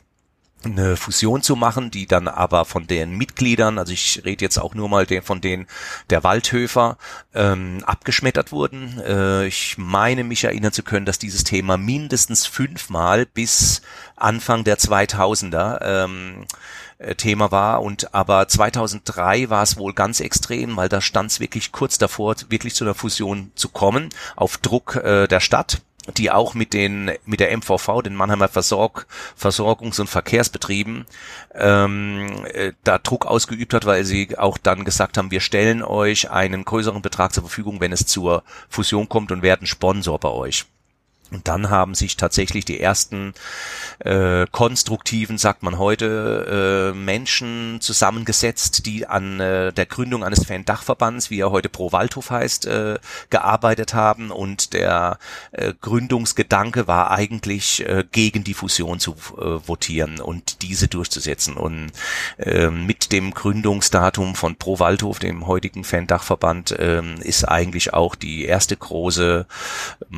eine 0.64 0.96
Fusion 0.96 1.40
zu 1.40 1.54
machen, 1.54 1.92
die 1.92 2.06
dann 2.06 2.26
aber 2.26 2.64
von 2.64 2.88
den 2.88 3.16
Mitgliedern, 3.16 3.78
also 3.78 3.92
ich 3.92 4.22
rede 4.24 4.44
jetzt 4.44 4.58
auch 4.58 4.74
nur 4.74 4.88
mal 4.88 5.06
den, 5.06 5.22
von 5.22 5.40
den 5.40 5.68
der 6.10 6.24
Waldhöfer, 6.24 6.98
ähm, 7.32 7.84
abgeschmettert 7.86 8.50
wurden. 8.50 9.00
Äh, 9.06 9.46
ich 9.46 9.76
meine 9.78 10.24
mich 10.24 10.42
erinnern 10.42 10.72
zu 10.72 10.82
können, 10.82 11.06
dass 11.06 11.20
dieses 11.20 11.44
Thema 11.44 11.76
mindestens 11.76 12.46
fünfmal 12.46 13.24
bis 13.24 13.82
Anfang 14.16 14.64
der 14.64 14.78
2000er 14.78 15.78
ähm, 15.80 16.44
äh, 16.98 17.14
Thema 17.14 17.52
war 17.52 17.80
und 17.82 18.12
aber 18.12 18.48
2003 18.48 19.50
war 19.50 19.62
es 19.62 19.76
wohl 19.76 19.94
ganz 19.94 20.18
extrem, 20.18 20.76
weil 20.76 20.88
da 20.88 21.00
stand 21.00 21.30
es 21.30 21.38
wirklich 21.38 21.70
kurz 21.70 21.98
davor, 21.98 22.34
wirklich 22.48 22.74
zu 22.74 22.82
einer 22.82 22.94
Fusion 22.94 23.52
zu 23.54 23.68
kommen, 23.68 24.08
auf 24.34 24.58
Druck 24.58 24.96
äh, 24.96 25.28
der 25.28 25.40
Stadt 25.40 25.82
die 26.16 26.30
auch 26.30 26.54
mit 26.54 26.72
den 26.72 27.12
mit 27.26 27.40
der 27.40 27.56
MVV, 27.56 28.02
den 28.02 28.14
Mannheimer 28.14 28.48
Versorg, 28.48 29.06
Versorgungs- 29.36 30.00
und 30.00 30.08
Verkehrsbetrieben, 30.08 31.06
ähm, 31.54 32.46
äh, 32.52 32.72
da 32.84 32.98
Druck 32.98 33.26
ausgeübt 33.26 33.74
hat, 33.74 33.86
weil 33.86 34.04
sie 34.04 34.38
auch 34.38 34.58
dann 34.58 34.84
gesagt 34.84 35.18
haben, 35.18 35.30
wir 35.30 35.40
stellen 35.40 35.82
euch 35.82 36.30
einen 36.30 36.64
größeren 36.64 37.02
Betrag 37.02 37.32
zur 37.32 37.42
Verfügung, 37.42 37.80
wenn 37.80 37.92
es 37.92 38.06
zur 38.06 38.42
Fusion 38.68 39.08
kommt 39.08 39.32
und 39.32 39.42
werden 39.42 39.66
Sponsor 39.66 40.18
bei 40.18 40.30
euch. 40.30 40.66
Und 41.30 41.46
dann 41.46 41.68
haben 41.68 41.94
sich 41.94 42.16
tatsächlich 42.16 42.64
die 42.64 42.80
ersten 42.80 43.34
äh, 43.98 44.46
konstruktiven, 44.50 45.36
sagt 45.36 45.62
man 45.62 45.78
heute, 45.78 46.92
äh, 46.94 46.96
Menschen 46.96 47.80
zusammengesetzt, 47.80 48.86
die 48.86 49.06
an 49.06 49.38
äh, 49.40 49.72
der 49.72 49.86
Gründung 49.86 50.24
eines 50.24 50.46
Fan-Dachverbands, 50.46 51.30
wie 51.30 51.40
er 51.40 51.50
heute 51.50 51.68
Pro 51.68 51.92
Waldhof 51.92 52.30
heißt, 52.30 52.66
äh, 52.66 52.98
gearbeitet 53.28 53.92
haben. 53.92 54.30
Und 54.30 54.72
der 54.72 55.18
äh, 55.52 55.74
Gründungsgedanke 55.78 56.86
war 56.86 57.10
eigentlich 57.10 57.86
äh, 57.86 58.04
gegen 58.10 58.42
die 58.44 58.54
Fusion 58.54 58.98
zu 58.98 59.12
äh, 59.36 59.68
votieren 59.68 60.20
und 60.20 60.62
diese 60.62 60.88
durchzusetzen. 60.88 61.56
Und 61.56 61.92
äh, 62.38 62.70
mit 62.70 63.12
dem 63.12 63.34
Gründungsdatum 63.34 64.34
von 64.34 64.56
Pro 64.56 64.78
Waldhof, 64.78 65.18
dem 65.18 65.46
heutigen 65.46 65.84
Fan-Dachverband, 65.84 66.72
äh, 66.72 67.02
ist 67.20 67.44
eigentlich 67.44 67.92
auch 67.92 68.14
die 68.14 68.44
erste 68.44 68.76
große, 68.76 69.46
äh, 70.00 70.16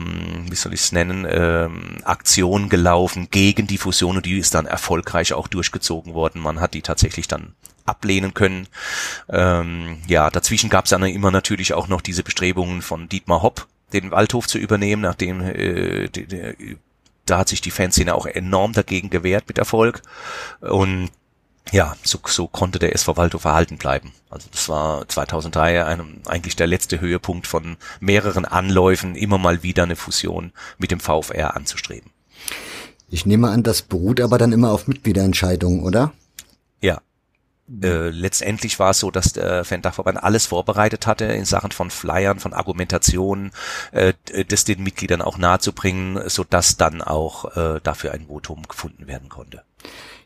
wie 0.48 0.54
soll 0.54 0.74
ich 0.74 0.80
es 0.80 0.92
nennen, 0.92 0.99
nennen, 1.04 1.26
ähm, 1.28 1.98
Aktion 2.04 2.68
gelaufen 2.68 3.28
gegen 3.30 3.66
die 3.66 3.78
Fusion 3.78 4.16
und 4.16 4.26
die 4.26 4.38
ist 4.38 4.54
dann 4.54 4.66
erfolgreich 4.66 5.32
auch 5.32 5.48
durchgezogen 5.48 6.14
worden. 6.14 6.40
Man 6.40 6.60
hat 6.60 6.74
die 6.74 6.82
tatsächlich 6.82 7.28
dann 7.28 7.54
ablehnen 7.86 8.34
können. 8.34 8.68
Ähm, 9.28 9.98
ja, 10.06 10.30
dazwischen 10.30 10.70
gab 10.70 10.84
es 10.84 10.90
dann 10.90 11.02
immer 11.02 11.30
natürlich 11.30 11.74
auch 11.74 11.88
noch 11.88 12.00
diese 12.00 12.22
Bestrebungen 12.22 12.82
von 12.82 13.08
Dietmar 13.08 13.42
Hopp, 13.42 13.66
den 13.92 14.10
Waldhof 14.10 14.46
zu 14.46 14.58
übernehmen, 14.58 15.02
nachdem 15.02 15.40
äh, 15.40 16.08
die, 16.08 16.26
die, 16.26 16.76
da 17.26 17.38
hat 17.38 17.48
sich 17.48 17.60
die 17.60 17.70
Fanszene 17.70 18.14
auch 18.14 18.26
enorm 18.26 18.72
dagegen 18.72 19.10
gewehrt 19.10 19.44
mit 19.48 19.58
Erfolg. 19.58 20.02
Und 20.60 21.10
ja, 21.72 21.94
so, 22.02 22.18
so 22.26 22.48
konnte 22.48 22.78
der 22.78 22.94
SV 22.94 23.16
Waldhof 23.16 23.44
erhalten 23.44 23.78
bleiben. 23.78 24.12
Also 24.28 24.48
das 24.50 24.68
war 24.68 25.08
2003 25.08 25.84
einem, 25.84 26.20
eigentlich 26.26 26.56
der 26.56 26.66
letzte 26.66 27.00
Höhepunkt 27.00 27.46
von 27.46 27.76
mehreren 28.00 28.44
Anläufen, 28.44 29.14
immer 29.14 29.38
mal 29.38 29.62
wieder 29.62 29.84
eine 29.84 29.96
Fusion 29.96 30.52
mit 30.78 30.90
dem 30.90 31.00
VfR 31.00 31.56
anzustreben. 31.56 32.10
Ich 33.08 33.26
nehme 33.26 33.50
an, 33.50 33.62
das 33.62 33.82
beruht 33.82 34.20
aber 34.20 34.38
dann 34.38 34.52
immer 34.52 34.70
auf 34.70 34.86
Mitgliederentscheidungen, 34.86 35.82
oder? 35.82 36.12
Ja. 36.80 37.00
Äh, 37.82 38.10
letztendlich 38.10 38.78
war 38.80 38.90
es 38.90 38.98
so, 38.98 39.10
dass 39.12 39.32
der 39.32 39.64
Fan-Dachverband 39.64 40.22
alles 40.22 40.46
vorbereitet 40.46 41.06
hatte 41.06 41.24
in 41.26 41.44
Sachen 41.44 41.70
von 41.70 41.90
Flyern, 41.90 42.40
von 42.40 42.52
Argumentationen, 42.52 43.52
äh, 43.92 44.14
das 44.48 44.64
den 44.64 44.82
Mitgliedern 44.82 45.22
auch 45.22 45.38
nahezubringen, 45.38 46.28
so 46.28 46.42
dass 46.42 46.76
dann 46.76 47.00
auch 47.00 47.56
äh, 47.56 47.80
dafür 47.82 48.12
ein 48.12 48.26
Votum 48.26 48.66
gefunden 48.66 49.06
werden 49.06 49.28
konnte. 49.28 49.62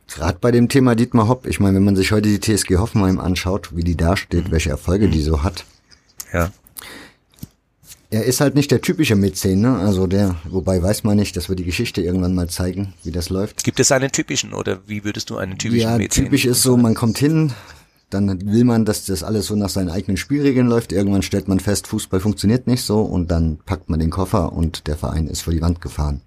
Gerade 0.08 0.38
bei 0.40 0.50
dem 0.50 0.68
Thema 0.68 0.94
Dietmar 0.94 1.28
Hopp, 1.28 1.46
ich 1.46 1.60
meine, 1.60 1.76
wenn 1.76 1.84
man 1.84 1.96
sich 1.96 2.12
heute 2.12 2.28
die 2.28 2.40
TSG 2.40 2.76
Hoffenheim 2.76 3.18
anschaut, 3.18 3.74
wie 3.74 3.84
die 3.84 3.96
dasteht, 3.96 4.50
welche 4.50 4.70
Erfolge 4.70 5.08
die 5.08 5.22
so 5.22 5.42
hat. 5.42 5.64
Ja. 6.32 6.52
Er 8.10 8.24
ist 8.24 8.40
halt 8.40 8.54
nicht 8.54 8.70
der 8.70 8.80
typische 8.80 9.16
Mäzen, 9.16 9.60
ne? 9.60 9.76
Also 9.78 10.06
der, 10.06 10.36
wobei 10.44 10.80
weiß 10.80 11.02
man 11.02 11.16
nicht, 11.16 11.36
dass 11.36 11.48
wir 11.48 11.56
die 11.56 11.64
Geschichte 11.64 12.00
irgendwann 12.00 12.34
mal 12.34 12.48
zeigen, 12.48 12.94
wie 13.02 13.10
das 13.10 13.28
läuft. 13.28 13.64
Gibt 13.64 13.80
es 13.80 13.90
einen 13.90 14.12
typischen 14.12 14.52
oder 14.52 14.80
wie 14.86 15.04
würdest 15.04 15.30
du 15.30 15.36
einen 15.36 15.58
typischen 15.58 15.90
ja, 15.90 15.98
Mäzen? 15.98 16.22
Ja, 16.22 16.28
typisch 16.28 16.44
ist 16.44 16.62
so, 16.62 16.76
man 16.76 16.94
kommt 16.94 17.18
hin, 17.18 17.52
dann 18.10 18.52
will 18.52 18.64
man, 18.64 18.84
dass 18.84 19.06
das 19.06 19.24
alles 19.24 19.46
so 19.46 19.56
nach 19.56 19.68
seinen 19.68 19.90
eigenen 19.90 20.16
Spielregeln 20.16 20.68
läuft. 20.68 20.92
Irgendwann 20.92 21.22
stellt 21.22 21.48
man 21.48 21.58
fest, 21.58 21.88
Fußball 21.88 22.20
funktioniert 22.20 22.68
nicht 22.68 22.82
so 22.82 23.02
und 23.02 23.30
dann 23.30 23.58
packt 23.66 23.90
man 23.90 23.98
den 23.98 24.10
Koffer 24.10 24.52
und 24.52 24.86
der 24.86 24.96
Verein 24.96 25.26
ist 25.26 25.42
vor 25.42 25.52
die 25.52 25.62
Wand 25.62 25.80
gefahren. 25.80 26.20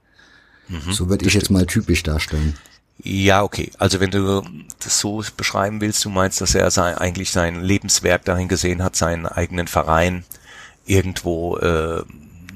Mhm, 0.67 0.91
so 0.91 1.09
würde 1.09 1.25
ich 1.25 1.33
jetzt 1.33 1.49
mal 1.49 1.65
typisch 1.65 2.03
darstellen. 2.03 2.55
Ja, 3.03 3.43
okay. 3.43 3.71
Also 3.77 3.99
wenn 3.99 4.11
du 4.11 4.43
das 4.79 4.99
so 4.99 5.23
beschreiben 5.35 5.81
willst, 5.81 6.03
du 6.03 6.09
meinst, 6.09 6.41
dass 6.41 6.55
er 6.55 6.71
sein, 6.71 6.95
eigentlich 6.97 7.31
sein 7.31 7.61
Lebenswerk 7.61 8.25
dahin 8.25 8.47
gesehen 8.47 8.83
hat, 8.83 8.95
seinen 8.95 9.25
eigenen 9.27 9.67
Verein 9.67 10.25
irgendwo 10.85 11.57
äh, 11.57 12.03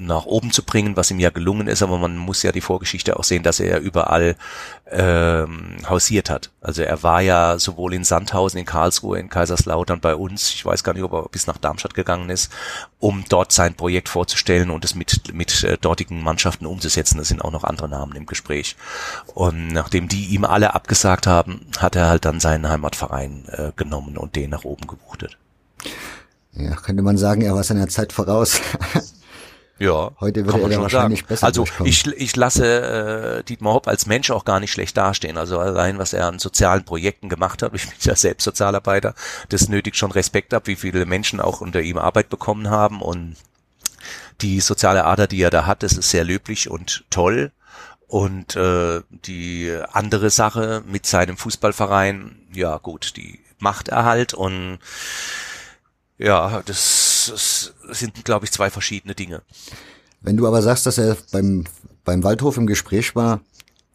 nach 0.06 0.26
oben 0.26 0.52
zu 0.52 0.64
bringen, 0.64 0.95
was 0.95 1.12
ihm 1.12 1.20
ja 1.20 1.30
gelungen 1.30 1.68
ist, 1.68 1.84
aber 1.84 1.97
man 1.97 2.18
muss 2.18 2.43
ja 2.43 2.52
die 2.52 2.62
Vorgeschichte 2.62 3.18
auch 3.18 3.24
sehen, 3.24 3.43
dass 3.43 3.60
er 3.60 3.68
ja 3.68 3.78
überall 3.78 4.36
ähm, 4.89 5.78
hausiert 5.88 6.30
hat. 6.30 6.52
Also 6.62 6.82
er 6.82 7.04
war 7.04 7.22
ja 7.22 7.60
sowohl 7.60 7.93
in 7.93 8.04
Sandhausen, 8.04 8.60
in 8.60 8.66
Karlsruhe, 8.66 9.20
in 9.20 9.30
Kaiserslautern 9.30 9.99
bei 9.99 10.16
uns, 10.16 10.54
ich 10.54 10.66
weiß 10.66 10.84
gar 10.84 10.93
nicht, 10.93 11.04
ob 11.04 11.14
er 11.14 11.30
bis 11.30 11.47
nach 11.47 11.58
Darmstadt 11.58 11.93
gegangen 11.93 12.30
ist, 12.30 12.52
um 12.99 13.24
dort 13.30 13.52
sein 13.52 13.76
Projekt 13.76 14.10
vorzustellen 14.10 14.70
und 14.70 14.86
es 14.86 14.95
mit, 14.95 15.34
mit 15.34 15.64
äh, 15.64 15.78
dortigen 15.78 16.22
Mannschaften 16.22 16.66
umzusetzen. 16.66 17.20
Es 17.20 17.30
sind 17.30 17.41
auch 17.41 17.52
noch 17.52 17.64
andere 17.64 17.89
Namen 17.89 18.16
im 18.16 18.26
Gespräch. 18.26 18.76
Und 19.34 19.70
nachdem 19.70 20.08
die 20.08 20.28
ihm 20.28 20.45
alle 20.45 20.74
abgesagt 20.74 21.28
haben, 21.28 21.68
hat 21.78 21.95
er 21.95 22.10
halt 22.10 22.26
dann 22.26 22.39
seinen 22.39 22.68
Heimatverein 22.68 23.45
äh, 23.47 23.72
genommen 23.76 24.18
und 24.18 24.36
den 24.36 24.49
nach 24.49 24.64
oben 24.64 24.88
gebuchtet. 24.88 25.38
Ja, 26.54 26.76
könnte 26.76 27.02
man 27.02 27.18
sagen, 27.18 27.41
er 27.41 27.56
war 27.56 27.64
seiner 27.64 27.88
Zeit 27.88 28.12
voraus. 28.12 28.60
Ja. 29.82 30.11
Heute 30.19 30.45
würde 30.45 30.61
er 30.61 30.79
wahrscheinlich 30.79 31.21
sagen. 31.21 31.27
besser 31.27 31.47
Also 31.47 31.65
ich, 31.84 32.05
ich 32.05 32.36
lasse 32.36 33.39
äh, 33.39 33.43
Dietmar 33.43 33.73
Hopp 33.73 33.88
als 33.88 34.05
Mensch 34.05 34.29
auch 34.29 34.45
gar 34.45 34.59
nicht 34.59 34.71
schlecht 34.71 34.95
dastehen. 34.95 35.39
Also 35.39 35.57
allein, 35.57 35.97
was 35.97 36.13
er 36.13 36.27
an 36.27 36.38
sozialen 36.38 36.86
Projekten 36.86 37.29
gemacht 37.29 37.63
hat, 37.63 37.73
ich 37.73 37.89
bin 37.89 37.97
ja 38.01 38.15
selbst 38.15 38.43
Sozialarbeiter, 38.43 39.15
das 39.49 39.69
nötigt 39.69 39.97
schon 39.97 40.11
Respekt 40.11 40.53
ab, 40.53 40.67
wie 40.67 40.75
viele 40.75 41.07
Menschen 41.07 41.39
auch 41.39 41.61
unter 41.61 41.82
ihm 41.82 41.97
Arbeit 41.97 42.29
bekommen 42.29 42.69
haben 42.69 43.01
und 43.01 43.38
die 44.41 44.59
soziale 44.59 45.05
Ader, 45.05 45.25
die 45.25 45.41
er 45.41 45.49
da 45.49 45.65
hat, 45.65 45.82
das 45.82 45.93
ist 45.93 46.11
sehr 46.11 46.25
löblich 46.25 46.69
und 46.69 47.03
toll. 47.09 47.51
Und 48.07 48.55
äh, 48.55 49.01
die 49.09 49.75
andere 49.93 50.29
Sache 50.29 50.84
mit 50.86 51.07
seinem 51.07 51.38
Fußballverein, 51.38 52.36
ja 52.53 52.77
gut, 52.77 53.17
die 53.17 53.39
macht 53.57 53.88
er 53.88 54.05
halt 54.05 54.36
und 54.36 54.77
ja, 56.19 56.61
das, 56.65 57.11
das 57.30 57.74
sind, 57.91 58.26
glaube 58.26 58.45
ich, 58.45 58.51
zwei 58.51 58.69
verschiedene 58.69 59.15
Dinge. 59.15 59.41
Wenn 60.22 60.38
du 60.38 60.47
aber 60.47 60.61
sagst, 60.61 60.86
dass 60.86 60.97
er 60.97 61.17
beim, 61.32 61.65
beim 62.05 62.24
Waldhof 62.24 62.57
im 62.57 62.67
Gespräch 62.67 63.15
war 63.15 63.41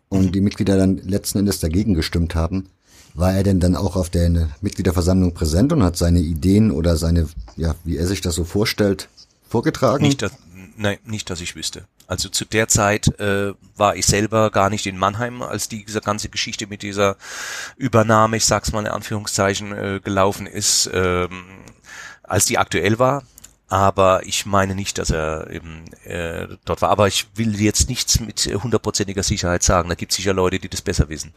und 0.09 0.27
mhm. 0.27 0.33
die 0.33 0.41
Mitglieder 0.41 0.77
dann 0.77 0.99
letzten 0.99 1.39
Endes 1.39 1.61
dagegen 1.61 1.95
gestimmt 1.95 2.35
haben, 2.35 2.69
War 3.17 3.33
er 3.33 3.43
denn 3.43 3.61
dann 3.61 3.77
auch 3.77 3.97
auf 3.97 4.11
der 4.11 4.51
Mitgliederversammlung 4.61 5.33
präsent 5.33 5.73
und 5.73 5.83
hat 5.83 5.97
seine 5.97 6.21
Ideen 6.21 6.71
oder 6.71 6.99
seine, 6.99 7.27
ja, 7.57 7.75
wie 7.83 7.97
er 7.97 8.07
sich 8.07 8.21
das 8.21 8.35
so 8.35 8.45
vorstellt, 8.45 9.09
vorgetragen? 9.49 10.05
Nicht, 10.05 10.21
dass, 10.21 10.33
nein, 10.77 10.99
nicht, 11.07 11.31
dass 11.31 11.41
ich 11.41 11.57
wüsste. 11.57 11.87
Also 12.07 12.29
zu 12.29 12.45
der 12.45 12.69
Zeit 12.69 13.19
äh, 13.19 13.55
war 13.75 13.97
ich 13.97 14.05
selber 14.05 14.51
gar 14.51 14.69
nicht 14.69 14.85
in 14.85 14.99
Mannheim, 14.99 15.41
als 15.41 15.71
diese 15.71 16.03
ganze 16.03 16.29
Geschichte 16.29 16.67
mit 16.67 16.83
dieser 16.83 17.17
Übernahme, 17.79 18.37
ich 18.37 18.45
sag's 18.45 18.73
mal 18.73 18.81
in 18.81 18.93
Anführungszeichen, 18.93 19.73
äh, 19.73 20.01
gelaufen 20.05 20.47
ist. 20.47 20.91
Ähm, 20.93 21.45
als 22.27 22.47
die 22.47 22.59
aktuell 22.59 22.99
war, 22.99 23.23
aber 23.69 24.25
ich 24.25 24.47
meine 24.47 24.77
nicht, 24.77 24.97
dass 24.99 25.11
er 25.11 25.51
eben 25.51 25.87
äh, 26.05 26.47
dort 26.65 26.83
war. 26.83 26.91
Aber 26.91 27.09
ich 27.09 27.27
will 27.35 27.61
jetzt 27.61 27.89
nichts 27.89 28.21
mit 28.21 28.43
hundertprozentiger 28.43 29.25
Sicherheit 29.25 29.65
sagen. 29.65 29.89
Da 29.89 29.97
gibt 29.97 30.13
es 30.13 30.17
sicher 30.17 30.33
Leute, 30.33 30.61
die 30.61 30.69
das 30.69 30.83
besser 30.83 31.09
wissen. 31.09 31.33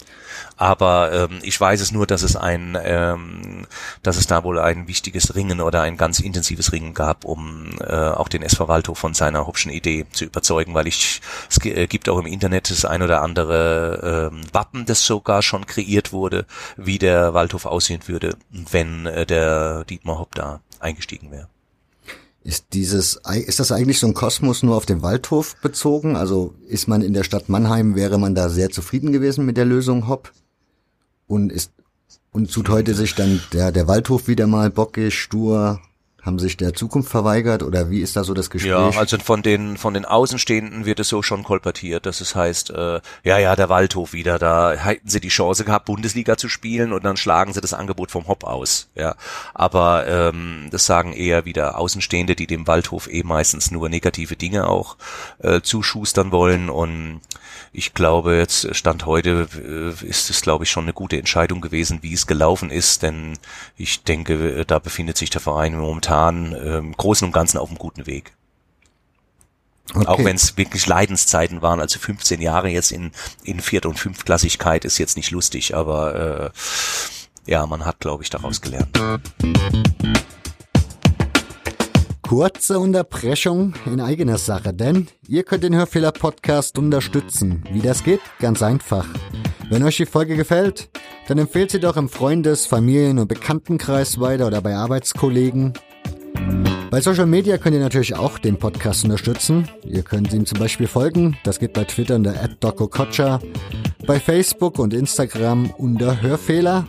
Aber 0.56 1.12
ähm, 1.12 1.40
ich 1.42 1.60
weiß 1.60 1.82
es 1.82 1.92
nur, 1.92 2.06
dass 2.06 2.22
es 2.22 2.36
ein, 2.36 2.78
ähm, 2.84 3.66
dass 4.04 4.18
es 4.18 4.28
da 4.28 4.44
wohl 4.44 4.60
ein 4.60 4.88
wichtiges 4.88 5.34
Ringen 5.34 5.60
oder 5.60 5.82
ein 5.82 5.98
ganz 5.98 6.20
intensives 6.20 6.72
Ringen 6.72 6.94
gab, 6.94 7.26
um 7.26 7.72
äh, 7.80 7.96
auch 7.96 8.28
den 8.28 8.44
SV 8.44 8.68
Waldhof 8.68 9.00
von 9.00 9.16
seiner 9.16 9.48
hübschen 9.48 9.72
Idee 9.72 10.06
zu 10.12 10.26
überzeugen, 10.26 10.76
weil 10.76 10.86
ich 10.86 11.22
es 11.50 11.66
äh, 11.66 11.88
gibt 11.88 12.10
auch 12.10 12.20
im 12.20 12.28
Internet 12.28 12.70
das 12.70 12.86
ein 12.86 13.02
oder 13.02 13.24
andere 13.24 14.30
ähm, 14.32 14.42
Wappen, 14.54 14.86
das 14.86 15.04
sogar 15.04 15.42
schon 15.42 15.66
kreiert 15.66 16.14
wurde, 16.14 16.46
wie 16.78 17.00
der 17.00 17.34
Waldhof 17.34 17.66
aussehen 17.66 18.02
würde, 18.06 18.38
wenn 18.52 19.08
äh, 19.08 19.26
der 19.26 19.84
Dietmar 19.86 20.20
Hopp 20.20 20.36
da 20.36 20.62
eingestiegen 20.80 21.32
wäre. 21.32 21.48
Ist 22.44 22.68
dieses, 22.74 23.20
ist 23.46 23.60
das 23.60 23.72
eigentlich 23.72 24.00
so 24.00 24.08
ein 24.08 24.14
Kosmos 24.14 24.64
nur 24.64 24.78
auf 24.78 24.86
den 24.86 25.02
Waldhof 25.02 25.58
bezogen? 25.62 26.16
Also 26.16 26.56
ist 26.68 26.88
man 26.88 27.02
in 27.02 27.14
der 27.14 27.24
Stadt 27.24 27.50
Mannheim, 27.50 27.96
wäre 27.96 28.18
man 28.18 28.34
da 28.34 28.50
sehr 28.50 28.70
zufrieden 28.70 29.12
gewesen 29.12 29.46
mit 29.46 29.58
der 29.58 29.66
Lösung 29.66 30.08
Hopp? 30.08 30.32
Und 31.28 31.52
ist, 31.52 31.72
und 32.32 32.52
tut 32.52 32.70
heute 32.70 32.96
sich 32.96 33.14
dann 33.14 33.42
der, 33.54 33.72
der 33.72 33.88
Waldhof 33.88 34.28
wieder 34.28 34.48
mal 34.48 34.70
bockig, 34.72 35.20
stur, 35.20 35.82
haben 36.30 36.40
sich 36.40 36.58
der 36.58 36.74
Zukunft 36.76 37.10
verweigert 37.10 37.64
oder 37.64 37.90
wie 37.90 38.02
ist 38.02 38.16
da 38.16 38.24
so 38.24 38.36
das 38.36 38.52
Gespräch? 38.52 38.72
Ja, 38.72 38.92
also 39.00 39.18
von 39.18 39.42
den 39.42 39.78
von 39.78 39.96
den 39.96 40.06
Außenstehenden 40.06 40.86
wird 40.86 41.00
es 41.00 41.10
so 41.10 41.24
schon 41.24 41.44
kolportiert, 41.44 42.06
dass 42.06 42.22
es 42.22 42.36
heißt, 42.36 42.70
äh, 42.70 43.02
ja, 43.24 43.38
ja, 43.40 43.56
der 43.56 43.70
Waldhof 43.70 44.14
wieder, 44.14 44.38
da 44.38 44.74
hätten 44.74 45.10
sie 45.10 45.20
die 45.20 45.30
Chance 45.30 45.66
gehabt, 45.66 45.86
Bundesliga 45.86 46.38
zu 46.38 46.48
spielen 46.48 46.94
und 46.94 47.04
dann 47.04 47.18
schlagen 47.18 47.52
sie 47.52 47.62
das 47.62 47.74
Angebot 47.74 48.12
vom 48.12 48.28
Hopp 48.28 48.44
aus. 48.44 48.90
Ja, 48.94 49.16
aber 49.56 50.06
ähm, 50.08 50.68
das 50.70 50.86
sagen 50.86 51.14
eher 51.14 51.46
wieder 51.46 51.80
Außenstehende, 51.80 52.36
die 52.36 52.48
dem 52.48 52.68
Waldhof 52.68 53.12
eh 53.12 53.24
meistens 53.24 53.72
nur 53.72 53.90
negative 53.90 54.36
Dinge 54.36 54.68
auch 54.68 54.98
äh, 55.40 55.62
zuschustern 55.62 56.32
wollen 56.32 56.70
und 56.70 57.22
ich 57.72 57.94
glaube, 57.94 58.36
jetzt 58.36 58.76
Stand 58.76 59.06
heute 59.06 59.48
äh, 59.56 60.06
ist 60.06 60.30
es, 60.30 60.42
glaube 60.42 60.64
ich, 60.64 60.72
schon 60.72 60.86
eine 60.86 60.94
gute 60.94 61.18
Entscheidung 61.18 61.62
gewesen, 61.62 62.00
wie 62.02 62.14
es 62.14 62.28
gelaufen 62.28 62.72
ist, 62.72 63.04
denn 63.04 63.38
ich 63.78 64.04
denke, 64.04 64.66
da 64.66 64.80
befindet 64.80 65.18
sich 65.18 65.30
der 65.30 65.42
Verein 65.42 65.78
momentan 65.78 66.54
im 66.54 66.68
ähm, 66.68 66.94
Großen 66.98 67.26
und 67.26 67.32
Ganzen 67.32 67.58
auf 67.58 67.70
einem 67.70 67.78
guten 67.78 68.06
Weg. 68.08 68.34
Okay. 69.94 70.06
Auch 70.06 70.20
wenn 70.20 70.36
es 70.36 70.56
wirklich 70.56 70.86
Leidenszeiten 70.86 71.62
waren, 71.62 71.80
also 71.80 72.00
15 72.00 72.42
Jahre 72.42 72.70
jetzt 72.70 72.92
in, 72.92 73.12
in 73.44 73.60
Viert- 73.60 73.88
und 73.88 73.98
Fünftklassigkeit 73.98 74.86
ist 74.86 75.00
jetzt 75.00 75.18
nicht 75.18 75.32
lustig, 75.32 75.76
aber 75.76 76.52
äh, 77.46 77.52
ja, 77.52 77.66
man 77.66 77.86
hat, 77.86 78.00
glaube 78.00 78.24
ich, 78.24 78.30
daraus 78.30 78.62
gelernt. 78.62 79.00
Kurze 82.30 82.78
Unterbrechung 82.78 83.74
in 83.88 84.00
eigener 84.00 84.38
Sache, 84.38 84.72
denn 84.72 85.08
ihr 85.28 85.42
könnt 85.42 85.64
den 85.64 85.76
Hörfehler-Podcast 85.76 86.78
unterstützen. 86.78 87.64
Wie 87.72 87.82
das 87.82 88.04
geht? 88.04 88.20
Ganz 88.38 88.62
einfach. 88.62 89.08
Wenn 89.72 89.82
euch 89.82 89.98
die 89.98 90.06
Folge 90.06 90.36
gefällt, 90.36 90.92
dann 91.28 91.40
empfehlt 91.40 91.72
sie 91.72 91.80
doch 91.80 91.98
im 91.98 92.08
Freundes-, 92.08 92.68
Familien- 92.68 93.18
und 93.18 93.30
Bekanntenkreis 93.30 94.20
weiter 94.20 94.46
oder 94.46 94.62
bei 94.62 94.76
Arbeitskollegen. 94.76 95.74
Bei 96.92 97.02
Social 97.02 97.26
Media 97.26 97.58
könnt 97.58 97.74
ihr 97.74 97.82
natürlich 97.82 98.16
auch 98.16 98.38
den 98.38 98.60
Podcast 98.60 99.06
unterstützen. 99.06 99.68
Ihr 99.84 100.04
könnt 100.04 100.32
ihm 100.32 100.46
zum 100.46 100.60
Beispiel 100.60 100.86
folgen. 100.86 101.36
Das 101.44 101.58
geht 101.58 101.74
bei 101.74 101.86
Twitter 101.86 102.14
unter 102.14 102.36
@dokokocha, 102.60 103.40
bei 104.06 104.20
Facebook 104.20 104.78
und 104.78 104.94
Instagram 104.94 105.72
unter 105.80 106.22
Hörfehler. 106.22 106.86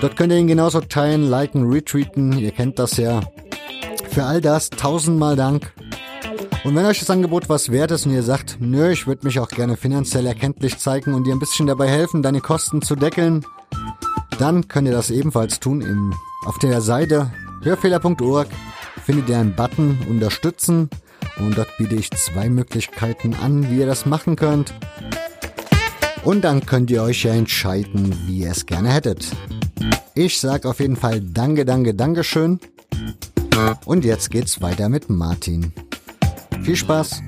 Dort 0.00 0.14
könnt 0.14 0.32
ihr 0.32 0.38
ihn 0.38 0.46
genauso 0.46 0.82
teilen, 0.82 1.28
liken, 1.28 1.68
retweeten. 1.68 2.38
Ihr 2.38 2.52
kennt 2.52 2.78
das 2.78 2.96
ja. 2.96 3.22
Für 4.16 4.24
all 4.24 4.40
das 4.40 4.70
tausendmal 4.70 5.36
Dank. 5.36 5.74
Und 6.64 6.74
wenn 6.74 6.86
euch 6.86 7.00
das 7.00 7.10
Angebot 7.10 7.50
was 7.50 7.70
wert 7.70 7.90
ist 7.90 8.06
und 8.06 8.14
ihr 8.14 8.22
sagt, 8.22 8.56
nö, 8.60 8.90
ich 8.90 9.06
würde 9.06 9.26
mich 9.26 9.38
auch 9.38 9.50
gerne 9.50 9.76
finanziell 9.76 10.24
erkenntlich 10.24 10.78
zeigen 10.78 11.12
und 11.12 11.24
dir 11.24 11.34
ein 11.34 11.38
bisschen 11.38 11.66
dabei 11.66 11.86
helfen, 11.86 12.22
deine 12.22 12.40
Kosten 12.40 12.80
zu 12.80 12.96
deckeln, 12.96 13.44
dann 14.38 14.68
könnt 14.68 14.88
ihr 14.88 14.94
das 14.94 15.10
ebenfalls 15.10 15.60
tun. 15.60 15.82
Im, 15.82 16.14
auf 16.46 16.58
der 16.60 16.80
Seite 16.80 17.30
hörfehler.org 17.62 18.48
findet 19.04 19.28
ihr 19.28 19.36
einen 19.36 19.54
Button 19.54 19.98
Unterstützen 20.08 20.88
und 21.38 21.58
dort 21.58 21.76
biete 21.76 21.96
ich 21.96 22.10
zwei 22.12 22.48
Möglichkeiten 22.48 23.34
an, 23.34 23.70
wie 23.70 23.80
ihr 23.80 23.86
das 23.86 24.06
machen 24.06 24.34
könnt. 24.36 24.72
Und 26.24 26.42
dann 26.42 26.64
könnt 26.64 26.90
ihr 26.90 27.02
euch 27.02 27.24
ja 27.24 27.34
entscheiden, 27.34 28.18
wie 28.24 28.38
ihr 28.44 28.52
es 28.52 28.64
gerne 28.64 28.94
hättet. 28.94 29.26
Ich 30.14 30.40
sag 30.40 30.64
auf 30.64 30.80
jeden 30.80 30.96
Fall 30.96 31.20
Danke, 31.20 31.66
Danke, 31.66 31.92
Dankeschön. 31.92 32.60
Und 33.84 34.04
jetzt 34.04 34.30
geht's 34.30 34.60
weiter 34.60 34.88
mit 34.88 35.08
Martin. 35.08 35.72
Viel 36.62 36.76
Spaß! 36.76 37.22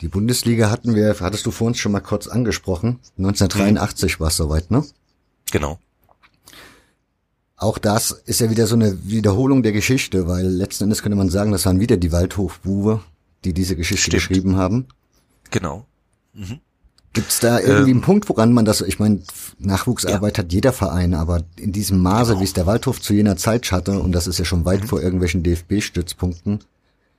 Die 0.00 0.08
Bundesliga 0.08 0.70
hatten 0.70 0.94
wir, 0.94 1.16
hattest 1.20 1.46
du 1.46 1.50
vor 1.50 1.68
uns 1.68 1.78
schon 1.78 1.92
mal 1.92 2.00
kurz 2.00 2.26
angesprochen. 2.26 2.98
1983 3.16 4.18
mhm. 4.18 4.20
war 4.20 4.28
es 4.28 4.36
soweit, 4.36 4.70
ne? 4.70 4.84
Genau. 5.50 5.78
Auch 7.56 7.78
das 7.78 8.10
ist 8.10 8.40
ja 8.40 8.50
wieder 8.50 8.66
so 8.66 8.74
eine 8.74 9.08
Wiederholung 9.08 9.62
der 9.62 9.72
Geschichte, 9.72 10.26
weil 10.26 10.46
letzten 10.46 10.84
Endes 10.84 11.00
könnte 11.00 11.16
man 11.16 11.30
sagen, 11.30 11.52
das 11.52 11.64
waren 11.64 11.80
wieder 11.80 11.96
die 11.96 12.12
Waldhofbuwe, 12.12 13.00
die 13.44 13.54
diese 13.54 13.76
Geschichte 13.76 14.10
Stimmt. 14.10 14.28
geschrieben 14.28 14.56
haben. 14.56 14.88
Genau. 15.50 15.86
Mhm. 16.34 16.60
Gibt's 17.14 17.40
da 17.40 17.60
irgendwie 17.60 17.92
ähm, 17.92 17.96
einen 17.98 18.00
Punkt, 18.02 18.28
woran 18.28 18.52
man 18.52 18.64
das, 18.64 18.80
ich 18.80 18.98
meine, 18.98 19.20
Nachwuchsarbeit 19.58 20.36
ja. 20.36 20.44
hat 20.44 20.52
jeder 20.52 20.72
Verein, 20.72 21.14
aber 21.14 21.44
in 21.56 21.72
diesem 21.72 22.02
Maße, 22.02 22.32
genau. 22.32 22.40
wie 22.40 22.44
es 22.44 22.52
der 22.52 22.66
Waldhof 22.66 23.00
zu 23.00 23.14
jener 23.14 23.36
Zeit 23.36 23.70
hatte, 23.72 24.00
und 24.00 24.12
das 24.12 24.26
ist 24.26 24.38
ja 24.38 24.44
schon 24.44 24.64
weit 24.64 24.82
mhm. 24.82 24.88
vor 24.88 25.00
irgendwelchen 25.00 25.42
DFB-Stützpunkten. 25.42 26.60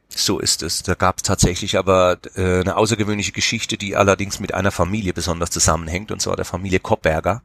So 0.09 0.39
ist 0.39 0.63
es. 0.63 0.83
Da 0.83 0.95
gab 0.95 1.17
es 1.17 1.23
tatsächlich 1.23 1.77
aber 1.77 2.17
äh, 2.35 2.59
eine 2.59 2.77
außergewöhnliche 2.77 3.31
Geschichte, 3.31 3.77
die 3.77 3.95
allerdings 3.95 4.39
mit 4.39 4.53
einer 4.53 4.71
Familie 4.71 5.13
besonders 5.13 5.49
zusammenhängt, 5.49 6.11
und 6.11 6.21
zwar 6.21 6.35
der 6.35 6.45
Familie 6.45 6.79
Koppberger. 6.79 7.41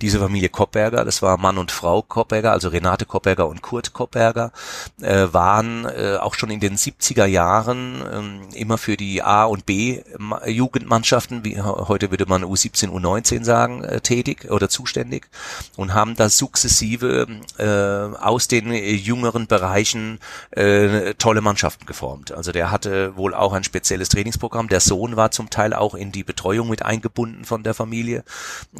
Diese 0.00 0.18
Familie 0.18 0.48
Koppberger, 0.48 1.04
das 1.04 1.22
war 1.22 1.36
Mann 1.38 1.58
und 1.58 1.70
Frau 1.70 2.02
Koppberger, 2.02 2.52
also 2.52 2.68
Renate 2.68 3.06
Koppberger 3.06 3.46
und 3.48 3.62
Kurt 3.62 3.92
Koppberger, 3.92 4.52
äh, 5.00 5.26
waren 5.32 5.84
äh, 5.84 6.16
auch 6.16 6.34
schon 6.34 6.50
in 6.50 6.60
den 6.60 6.76
70er 6.76 7.26
Jahren 7.26 8.50
äh, 8.52 8.58
immer 8.58 8.78
für 8.78 8.96
die 8.96 9.22
A- 9.22 9.44
und 9.44 9.66
B-Jugendmannschaften, 9.66 11.44
wie 11.44 11.60
heute 11.60 12.10
würde 12.10 12.26
man 12.26 12.44
U17, 12.44 12.88
U19 12.88 13.44
sagen, 13.44 13.84
äh, 13.84 14.00
tätig 14.00 14.50
oder 14.50 14.68
zuständig 14.68 15.28
und 15.76 15.94
haben 15.94 16.14
da 16.14 16.28
sukzessive 16.28 17.26
äh, 17.58 18.16
aus 18.18 18.48
den 18.48 18.72
jüngeren 18.72 19.46
Bereichen 19.46 20.18
äh, 20.50 21.14
tolle 21.14 21.40
Mannschaften 21.40 21.86
geformt. 21.86 22.32
Also 22.32 22.52
der 22.52 22.70
hatte 22.70 23.16
wohl 23.16 23.34
auch 23.34 23.52
ein 23.52 23.64
spezielles 23.64 24.08
Trainingsprogramm. 24.08 24.68
Der 24.68 24.80
Sohn 24.80 25.16
war 25.16 25.30
zum 25.30 25.50
Teil 25.50 25.72
auch 25.74 25.94
in 25.94 26.12
die 26.12 26.24
Betreuung 26.24 26.68
mit 26.68 26.84
eingebunden 26.84 27.44
von 27.44 27.62
der 27.62 27.74
Familie. 27.74 28.24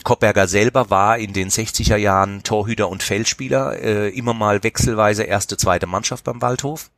Koppberger 0.05 0.49
selber 0.49 0.86
war 0.91 1.19
in 1.19 1.33
den 1.33 1.51
60er 1.51 1.97
Jahren 1.97 2.43
Torhüter 2.43 2.89
und 2.89 3.03
Feldspieler, 3.03 3.79
äh, 3.81 4.09
immer 4.11 4.35
mal 4.35 4.63
wechselweise 4.63 5.25
erste, 5.25 5.57
zweite 5.57 5.87
Mannschaft 5.87 6.25
beim 6.25 6.43
Waldhof. 6.43 6.91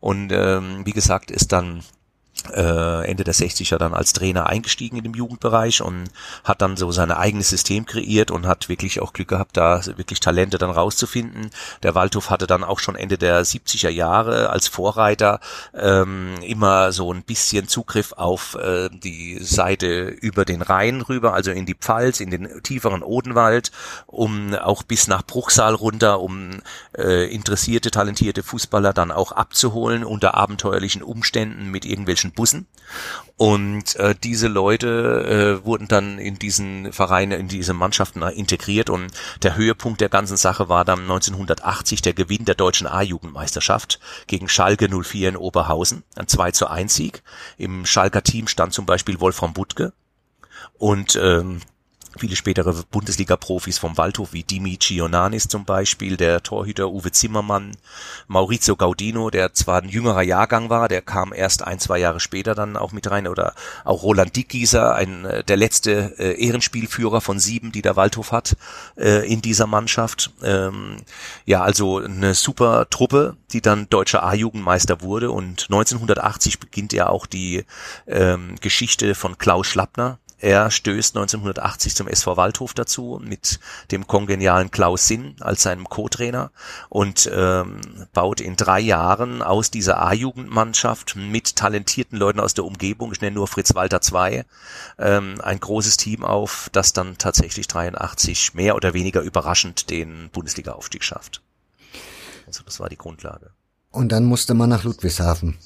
Und 0.00 0.32
ähm, 0.32 0.82
wie 0.84 0.92
gesagt, 0.92 1.30
ist 1.30 1.52
dann 1.52 1.82
äh, 2.54 3.06
Ende 3.06 3.24
der 3.24 3.34
60er 3.34 3.78
dann 3.78 3.94
als 3.94 4.12
Trainer 4.12 4.46
eingestiegen 4.46 4.96
in 4.96 5.04
dem 5.04 5.14
Jugendbereich 5.14 5.82
und 5.82 6.04
hat 6.44 6.62
dann 6.62 6.76
so 6.76 6.90
sein 6.92 7.10
eigenes 7.10 7.48
System 7.48 7.84
kreiert 7.84 8.30
und 8.30 8.46
hat 8.46 8.68
wirklich 8.68 9.00
auch 9.00 9.12
Glück 9.12 9.28
gehabt, 9.28 9.56
da 9.56 9.84
wirklich 9.96 10.20
Talente 10.20 10.58
dann 10.58 10.70
rauszufinden. 10.70 11.50
Der 11.82 11.94
Waldhof 11.94 12.30
hatte 12.30 12.46
dann 12.46 12.64
auch 12.64 12.78
schon 12.78 12.96
Ende 12.96 13.18
der 13.18 13.44
70er 13.44 13.90
Jahre 13.90 14.50
als 14.50 14.68
Vorreiter 14.68 15.40
ähm, 15.74 16.34
immer 16.42 16.92
so 16.92 17.12
ein 17.12 17.22
bisschen 17.22 17.68
Zugriff 17.68 18.12
auf 18.12 18.54
äh, 18.54 18.88
die 18.90 19.38
Seite 19.42 20.04
über 20.08 20.44
den 20.44 20.62
Rhein 20.62 21.00
rüber, 21.02 21.34
also 21.34 21.50
in 21.50 21.66
die 21.66 21.74
Pfalz, 21.74 22.20
in 22.20 22.30
den 22.30 22.62
tieferen 22.62 23.02
Odenwald, 23.02 23.72
um 24.06 24.54
auch 24.54 24.82
bis 24.82 25.08
nach 25.08 25.22
Bruchsal 25.22 25.74
runter, 25.74 26.20
um 26.20 26.60
äh, 26.96 27.32
interessierte, 27.32 27.90
talentierte 27.90 28.42
Fußballer 28.42 28.92
dann 28.92 29.10
auch 29.10 29.32
abzuholen 29.32 30.04
unter 30.04 30.34
abenteuerlichen 30.34 31.02
Umständen 31.02 31.70
mit 31.70 31.84
irgendwelchen 31.84 32.27
deutschen 32.28 32.32
Bussen. 32.32 32.66
Und 33.36 33.96
äh, 33.96 34.14
diese 34.14 34.48
Leute 34.48 35.58
äh, 35.60 35.64
wurden 35.64 35.88
dann 35.88 36.18
in 36.18 36.38
diesen 36.38 36.92
Vereine, 36.92 37.36
in 37.36 37.46
diese 37.46 37.74
Mannschaften 37.74 38.22
integriert 38.22 38.90
und 38.90 39.12
der 39.42 39.56
Höhepunkt 39.56 40.00
der 40.00 40.08
ganzen 40.08 40.36
Sache 40.36 40.68
war 40.68 40.84
dann 40.84 41.00
1980 41.02 42.02
der 42.02 42.14
Gewinn 42.14 42.46
der 42.46 42.54
deutschen 42.54 42.86
A-Jugendmeisterschaft 42.86 44.00
gegen 44.26 44.48
Schalke 44.48 44.88
04 44.88 45.28
in 45.28 45.36
Oberhausen, 45.36 46.02
ein 46.16 46.26
2 46.26 46.50
zu 46.52 46.66
1 46.68 46.94
Sieg. 46.94 47.22
Im 47.58 47.84
Schalker 47.86 48.22
Team 48.22 48.48
stand 48.48 48.72
zum 48.72 48.86
Beispiel 48.86 49.20
Wolfram 49.20 49.52
Butke, 49.52 49.92
Und 50.78 51.16
ähm, 51.22 51.60
viele 52.18 52.36
spätere 52.36 52.72
Bundesliga-Profis 52.90 53.78
vom 53.78 53.96
Waldhof 53.96 54.32
wie 54.32 54.42
Dimi 54.42 54.76
Gionanis 54.76 55.48
zum 55.48 55.64
Beispiel, 55.64 56.16
der 56.16 56.42
Torhüter 56.42 56.90
Uwe 56.90 57.12
Zimmermann, 57.12 57.76
Maurizio 58.26 58.76
Gaudino, 58.76 59.30
der 59.30 59.54
zwar 59.54 59.82
ein 59.82 59.88
jüngerer 59.88 60.22
Jahrgang 60.22 60.70
war, 60.70 60.88
der 60.88 61.02
kam 61.02 61.32
erst 61.32 61.62
ein, 61.62 61.78
zwei 61.78 61.98
Jahre 61.98 62.20
später 62.20 62.54
dann 62.54 62.76
auch 62.76 62.92
mit 62.92 63.10
rein, 63.10 63.28
oder 63.28 63.54
auch 63.84 64.02
Roland 64.02 64.36
Dickgieser, 64.36 64.94
ein, 64.94 65.24
äh, 65.24 65.44
der 65.44 65.56
letzte 65.56 66.18
äh, 66.18 66.44
Ehrenspielführer 66.44 67.20
von 67.20 67.38
sieben, 67.38 67.72
die 67.72 67.82
der 67.82 67.96
Waldhof 67.96 68.32
hat 68.32 68.56
äh, 68.96 69.26
in 69.30 69.42
dieser 69.42 69.66
Mannschaft. 69.66 70.30
Ähm, 70.42 70.96
ja, 71.44 71.62
also 71.62 71.98
eine 71.98 72.34
super 72.34 72.88
Truppe, 72.90 73.36
die 73.52 73.60
dann 73.60 73.88
deutscher 73.88 74.22
A-Jugendmeister 74.24 75.00
wurde 75.02 75.30
und 75.30 75.64
1980 75.70 76.58
beginnt 76.58 76.92
ja 76.92 77.08
auch 77.08 77.26
die 77.26 77.64
ähm, 78.06 78.56
Geschichte 78.60 79.14
von 79.14 79.38
Klaus 79.38 79.66
Schlappner, 79.66 80.18
er 80.38 80.70
stößt 80.70 81.16
1980 81.16 81.96
zum 81.96 82.06
SV 82.06 82.36
Waldhof 82.36 82.74
dazu 82.74 83.20
mit 83.22 83.58
dem 83.90 84.06
kongenialen 84.06 84.70
Klaus 84.70 85.06
Sinn 85.08 85.36
als 85.40 85.62
seinem 85.62 85.88
Co-Trainer 85.88 86.50
und 86.88 87.28
ähm, 87.32 87.80
baut 88.12 88.40
in 88.40 88.56
drei 88.56 88.80
Jahren 88.80 89.42
aus 89.42 89.70
dieser 89.70 90.00
A-Jugendmannschaft 90.00 91.16
mit 91.16 91.56
talentierten 91.56 92.18
Leuten 92.18 92.40
aus 92.40 92.54
der 92.54 92.64
Umgebung, 92.64 93.12
ich 93.12 93.20
nenne 93.20 93.34
nur 93.34 93.48
Fritz 93.48 93.74
Walter 93.74 94.00
2, 94.00 94.44
ähm, 94.98 95.40
ein 95.42 95.58
großes 95.58 95.96
Team 95.96 96.24
auf, 96.24 96.70
das 96.72 96.92
dann 96.92 97.18
tatsächlich 97.18 97.66
83 97.66 98.54
mehr 98.54 98.76
oder 98.76 98.94
weniger 98.94 99.22
überraschend 99.22 99.90
den 99.90 100.30
Bundesliga-Aufstieg 100.30 101.02
schafft. 101.02 101.42
Also 102.46 102.62
das 102.64 102.78
war 102.78 102.88
die 102.88 102.96
Grundlage. 102.96 103.50
Und 103.90 104.12
dann 104.12 104.24
musste 104.24 104.54
man 104.54 104.70
nach 104.70 104.84
Ludwigshafen. 104.84 105.58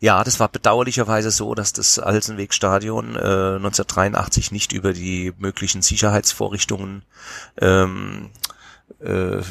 Ja, 0.00 0.22
das 0.22 0.38
war 0.38 0.48
bedauerlicherweise 0.48 1.30
so, 1.30 1.54
dass 1.54 1.72
das 1.72 1.98
Alsenwegstadion 1.98 3.16
äh, 3.16 3.56
1983 3.56 4.52
nicht 4.52 4.72
über 4.72 4.92
die 4.92 5.32
möglichen 5.38 5.82
Sicherheitsvorrichtungen 5.82 7.02
ähm, 7.60 8.30
äh, 9.00 9.42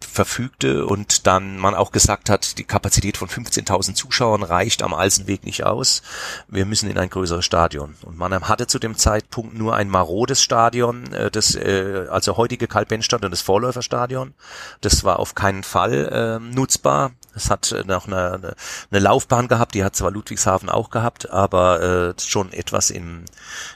verfügte 0.00 0.86
und 0.86 1.26
dann 1.26 1.58
man 1.58 1.74
auch 1.74 1.92
gesagt 1.92 2.30
hat, 2.30 2.58
die 2.58 2.64
Kapazität 2.64 3.16
von 3.16 3.28
15.000 3.28 3.94
Zuschauern 3.94 4.42
reicht 4.42 4.82
am 4.82 4.94
Alsenweg 4.94 5.44
nicht 5.44 5.64
aus. 5.64 6.02
Wir 6.48 6.66
müssen 6.66 6.90
in 6.90 6.98
ein 6.98 7.10
größeres 7.10 7.44
Stadion. 7.44 7.94
Und 8.02 8.16
Mannheim 8.16 8.48
hatte 8.48 8.66
zu 8.66 8.78
dem 8.78 8.96
Zeitpunkt 8.96 9.56
nur 9.56 9.76
ein 9.76 9.88
marodes 9.88 10.42
Stadion, 10.42 11.12
äh, 11.12 11.30
das 11.30 11.54
äh, 11.54 12.06
also 12.10 12.36
heutige 12.36 12.66
Kalbenstadt 12.66 13.24
und 13.24 13.30
das 13.30 13.42
Vorläuferstadion. 13.42 14.34
Das 14.80 15.04
war 15.04 15.18
auf 15.18 15.34
keinen 15.34 15.62
Fall 15.62 16.40
äh, 16.42 16.54
nutzbar. 16.54 17.12
Es 17.34 17.50
hat 17.50 17.72
äh, 17.72 17.84
noch 17.84 18.06
eine, 18.06 18.54
eine 18.90 19.00
Laufbahn 19.00 19.48
gehabt, 19.48 19.74
die 19.74 19.84
hat 19.84 19.96
zwar 19.96 20.10
Ludwigshafen 20.10 20.68
auch 20.68 20.90
gehabt, 20.90 21.30
aber 21.30 22.14
äh, 22.16 22.20
schon 22.20 22.52
etwas 22.52 22.90
im, 22.90 23.24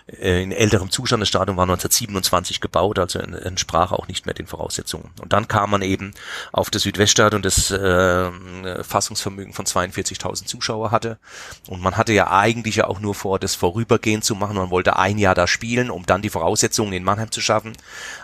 äh, 0.06 0.42
in 0.42 0.52
älterem 0.52 0.90
Zustand. 0.90 1.20
Das 1.20 1.28
Stadion 1.28 1.56
war 1.56 1.64
1927 1.64 2.60
gebaut, 2.60 2.98
also 2.98 3.18
entsprach 3.18 3.92
auch 3.92 4.08
nicht 4.08 4.26
mehr 4.26 4.34
den 4.34 4.46
Voraussetzungen. 4.46 5.10
Und 5.20 5.32
dann 5.32 5.48
kam 5.48 5.70
man 5.70 5.82
eben 5.82 6.12
auf 6.52 6.70
das 6.70 6.82
Südweststadion, 6.82 7.42
das 7.42 7.70
äh, 7.70 8.30
Fassungsvermögen 8.82 9.52
von 9.52 9.66
42.000 9.66 10.46
Zuschauer 10.46 10.90
hatte. 10.90 11.18
Und 11.68 11.80
man 11.80 11.96
hatte 11.96 12.12
ja 12.12 12.30
eigentlich 12.30 12.76
ja 12.76 12.86
auch 12.86 13.00
nur 13.00 13.14
vor, 13.14 13.38
das 13.38 13.54
vorübergehend 13.54 14.24
zu 14.24 14.34
machen. 14.34 14.56
Man 14.56 14.70
wollte 14.70 14.96
ein 14.96 15.18
Jahr 15.18 15.34
da 15.34 15.46
spielen, 15.46 15.90
um 15.90 16.06
dann 16.06 16.22
die 16.22 16.30
Voraussetzungen 16.30 16.92
in 16.92 17.04
Mannheim 17.04 17.30
zu 17.30 17.40
schaffen. 17.40 17.72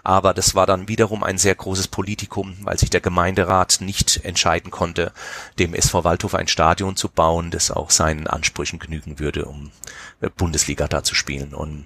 Aber 0.03 0.35
das 0.35 0.55
war 0.55 0.67
dann 0.67 0.89
wiederum 0.89 1.23
ein 1.23 1.39
sehr 1.39 1.55
großes 1.55 1.89
Politikum, 1.89 2.57
weil 2.63 2.79
sich 2.79 2.91
der 2.91 3.01
Gemeinderat 3.01 3.79
nicht 3.81 4.25
entscheiden 4.25 4.71
konnte, 4.71 5.13
dem 5.59 5.75
SV 5.75 6.05
Waldhof 6.05 6.35
ein 6.35 6.49
Stadion 6.49 6.97
zu 6.97 7.09
bauen, 7.09 7.51
das 7.51 7.71
auch 7.71 7.91
seinen 7.91 8.27
Ansprüchen 8.27 8.79
genügen 8.79 9.19
würde, 9.19 9.45
um 9.45 9.71
äh, 10.21 10.29
Bundesliga 10.35 10.89
da 10.89 11.03
zu 11.03 11.15
spielen. 11.15 11.55
Und 11.55 11.85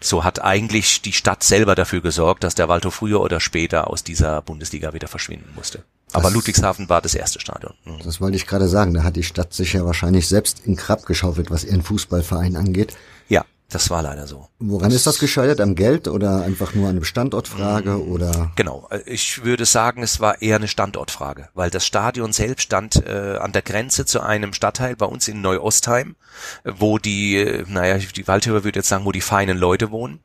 so 0.00 0.24
hat 0.24 0.42
eigentlich 0.42 1.02
die 1.02 1.12
Stadt 1.12 1.42
selber 1.42 1.74
dafür 1.74 2.00
gesorgt, 2.00 2.42
dass 2.42 2.54
der 2.54 2.68
Waldhof 2.68 2.94
früher 2.94 3.20
oder 3.20 3.40
später 3.40 3.88
aus 3.88 4.02
dieser 4.02 4.40
Bundesliga 4.42 4.94
wieder 4.94 5.08
verschwinden 5.08 5.52
musste. 5.54 5.84
Aber 6.12 6.24
das, 6.24 6.32
Ludwigshafen 6.32 6.88
war 6.88 7.00
das 7.00 7.14
erste 7.14 7.38
Stadion. 7.40 7.74
Mhm. 7.84 8.00
Das 8.04 8.20
wollte 8.20 8.36
ich 8.36 8.46
gerade 8.46 8.68
sagen. 8.68 8.94
Da 8.94 9.04
hat 9.04 9.16
die 9.16 9.22
Stadt 9.22 9.52
sich 9.52 9.74
ja 9.74 9.84
wahrscheinlich 9.84 10.26
selbst 10.26 10.60
in 10.64 10.76
Krab 10.76 11.06
geschaufelt, 11.06 11.50
was 11.50 11.64
ihren 11.64 11.82
Fußballverein 11.82 12.56
angeht. 12.56 12.96
Ja, 13.28 13.44
das 13.70 13.88
war 13.88 14.02
leider 14.02 14.26
so. 14.26 14.48
Woran 14.58 14.90
das 14.90 14.96
ist 14.96 15.06
das 15.06 15.18
gescheitert? 15.18 15.60
Am 15.60 15.74
Geld 15.74 16.08
oder 16.08 16.42
einfach 16.42 16.74
nur 16.74 16.88
eine 16.88 17.04
Standortfrage 17.04 17.90
mm, 17.90 18.12
oder? 18.12 18.52
Genau. 18.56 18.88
Ich 19.06 19.44
würde 19.44 19.64
sagen, 19.64 20.02
es 20.02 20.20
war 20.20 20.42
eher 20.42 20.56
eine 20.56 20.68
Standortfrage, 20.68 21.48
weil 21.54 21.70
das 21.70 21.86
Stadion 21.86 22.32
selbst 22.32 22.64
stand 22.64 22.96
äh, 23.06 23.36
an 23.40 23.52
der 23.52 23.62
Grenze 23.62 24.04
zu 24.04 24.20
einem 24.20 24.52
Stadtteil 24.52 24.96
bei 24.96 25.06
uns 25.06 25.28
in 25.28 25.40
Neuostheim, 25.40 26.16
wo 26.64 26.98
die, 26.98 27.36
äh, 27.36 27.64
naja, 27.68 27.98
die 27.98 28.28
Waldhörer 28.28 28.64
würde 28.64 28.80
jetzt 28.80 28.88
sagen, 28.88 29.04
wo 29.04 29.12
die 29.12 29.20
feinen 29.20 29.56
Leute 29.56 29.90
wohnen. 29.90 30.20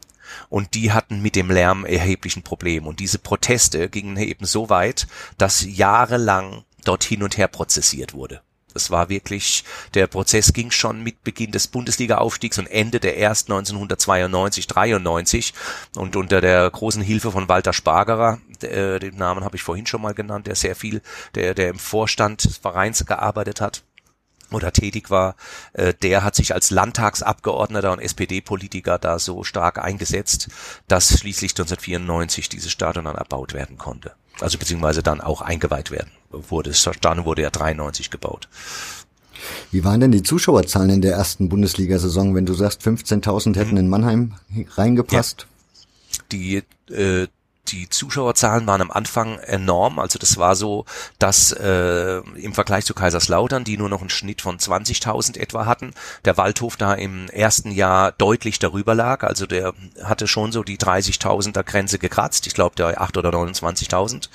Und 0.49 0.73
die 0.73 0.91
hatten 0.91 1.21
mit 1.21 1.35
dem 1.35 1.51
Lärm 1.51 1.85
erheblichen 1.85 2.41
Problem. 2.41 2.87
Und 2.87 2.99
diese 2.99 3.19
Proteste 3.19 3.89
gingen 3.89 4.17
eben 4.17 4.45
so 4.45 4.69
weit, 4.69 5.07
dass 5.37 5.63
jahrelang 5.65 6.63
dort 6.83 7.03
hin 7.03 7.21
und 7.21 7.37
her 7.37 7.47
prozessiert 7.47 8.13
wurde. 8.13 8.41
Es 8.75 8.91
war 8.91 9.09
wirklich, 9.09 9.63
der 9.93 10.07
Prozess 10.07 10.53
ging 10.53 10.69
schon 10.69 11.01
mit 11.01 11.23
Beginn 11.23 11.51
des 11.51 11.67
Bundesliga-Aufstiegs 11.67 12.59
und 12.59 12.67
Ende 12.67 12.99
der 12.99 13.15
erst 13.17 13.49
1992, 13.49 14.67
93 14.67 15.53
und 15.95 16.15
unter 16.15 16.41
der 16.41 16.69
großen 16.69 17.01
Hilfe 17.01 17.31
von 17.31 17.47
Walter 17.47 17.73
Spargerer, 17.73 18.39
äh, 18.61 18.99
den 18.99 19.15
Namen 19.15 19.43
habe 19.43 19.55
ich 19.55 19.63
vorhin 19.63 19.87
schon 19.87 20.01
mal 20.01 20.13
genannt, 20.13 20.47
der 20.47 20.55
sehr 20.55 20.75
viel, 20.75 21.01
der, 21.35 21.53
der 21.53 21.69
im 21.69 21.79
Vorstand 21.79 22.43
des 22.43 22.57
Vereins 22.57 23.05
gearbeitet 23.05 23.61
hat 23.61 23.83
oder 24.51 24.71
tätig 24.71 25.09
war, 25.09 25.35
äh, 25.73 25.93
der 25.93 26.23
hat 26.23 26.35
sich 26.35 26.53
als 26.53 26.69
Landtagsabgeordneter 26.69 27.91
und 27.91 27.99
SPD-Politiker 27.99 28.99
da 28.99 29.19
so 29.19 29.43
stark 29.43 29.77
eingesetzt, 29.79 30.49
dass 30.87 31.19
schließlich 31.19 31.51
1994 31.51 32.49
dieses 32.49 32.71
Stadion 32.71 33.05
dann 33.05 33.15
erbaut 33.15 33.53
werden 33.53 33.77
konnte. 33.77 34.13
Also 34.41 34.57
beziehungsweise 34.57 35.01
dann 35.01 35.21
auch 35.21 35.41
eingeweiht 35.41 35.91
werden 35.91 36.11
wurde. 36.29 36.73
Stadion 36.73 37.25
wurde 37.25 37.41
ja 37.43 37.49
93 37.49 38.11
gebaut. 38.11 38.47
Wie 39.71 39.83
waren 39.83 39.99
denn 39.99 40.11
die 40.11 40.23
Zuschauerzahlen 40.23 40.89
in 40.89 41.01
der 41.01 41.13
ersten 41.13 41.49
Bundesliga-Saison, 41.49 42.35
wenn 42.35 42.45
du 42.45 42.53
sagst, 42.53 42.81
15.000 42.81 43.55
hätten 43.55 43.71
mhm. 43.71 43.77
in 43.77 43.89
Mannheim 43.89 44.33
reingepasst? 44.75 45.47
Ja. 46.11 46.17
Die 46.31 46.63
äh, 46.91 47.27
die 47.67 47.89
Zuschauerzahlen 47.89 48.67
waren 48.67 48.81
am 48.81 48.91
Anfang 48.91 49.39
enorm. 49.39 49.99
Also 49.99 50.19
das 50.19 50.37
war 50.37 50.55
so, 50.55 50.85
dass 51.19 51.51
äh, 51.51 52.17
im 52.35 52.53
Vergleich 52.53 52.85
zu 52.85 52.93
Kaiserslautern, 52.93 53.63
die 53.63 53.77
nur 53.77 53.89
noch 53.89 54.01
einen 54.01 54.09
Schnitt 54.09 54.41
von 54.41 54.57
20.000 54.57 55.37
etwa 55.37 55.65
hatten, 55.65 55.93
der 56.25 56.37
Waldhof 56.37 56.77
da 56.77 56.93
im 56.93 57.29
ersten 57.29 57.71
Jahr 57.71 58.11
deutlich 58.11 58.59
darüber 58.59 58.95
lag. 58.95 59.23
Also 59.23 59.45
der 59.45 59.73
hatte 60.03 60.27
schon 60.27 60.51
so 60.51 60.63
die 60.63 60.77
30.000er 60.77 61.63
Grenze 61.63 61.99
gekratzt. 61.99 62.47
Ich 62.47 62.53
glaube, 62.53 62.75
der 62.75 63.01
8 63.01 63.17
oder 63.17 63.29
29.000. 63.29 64.29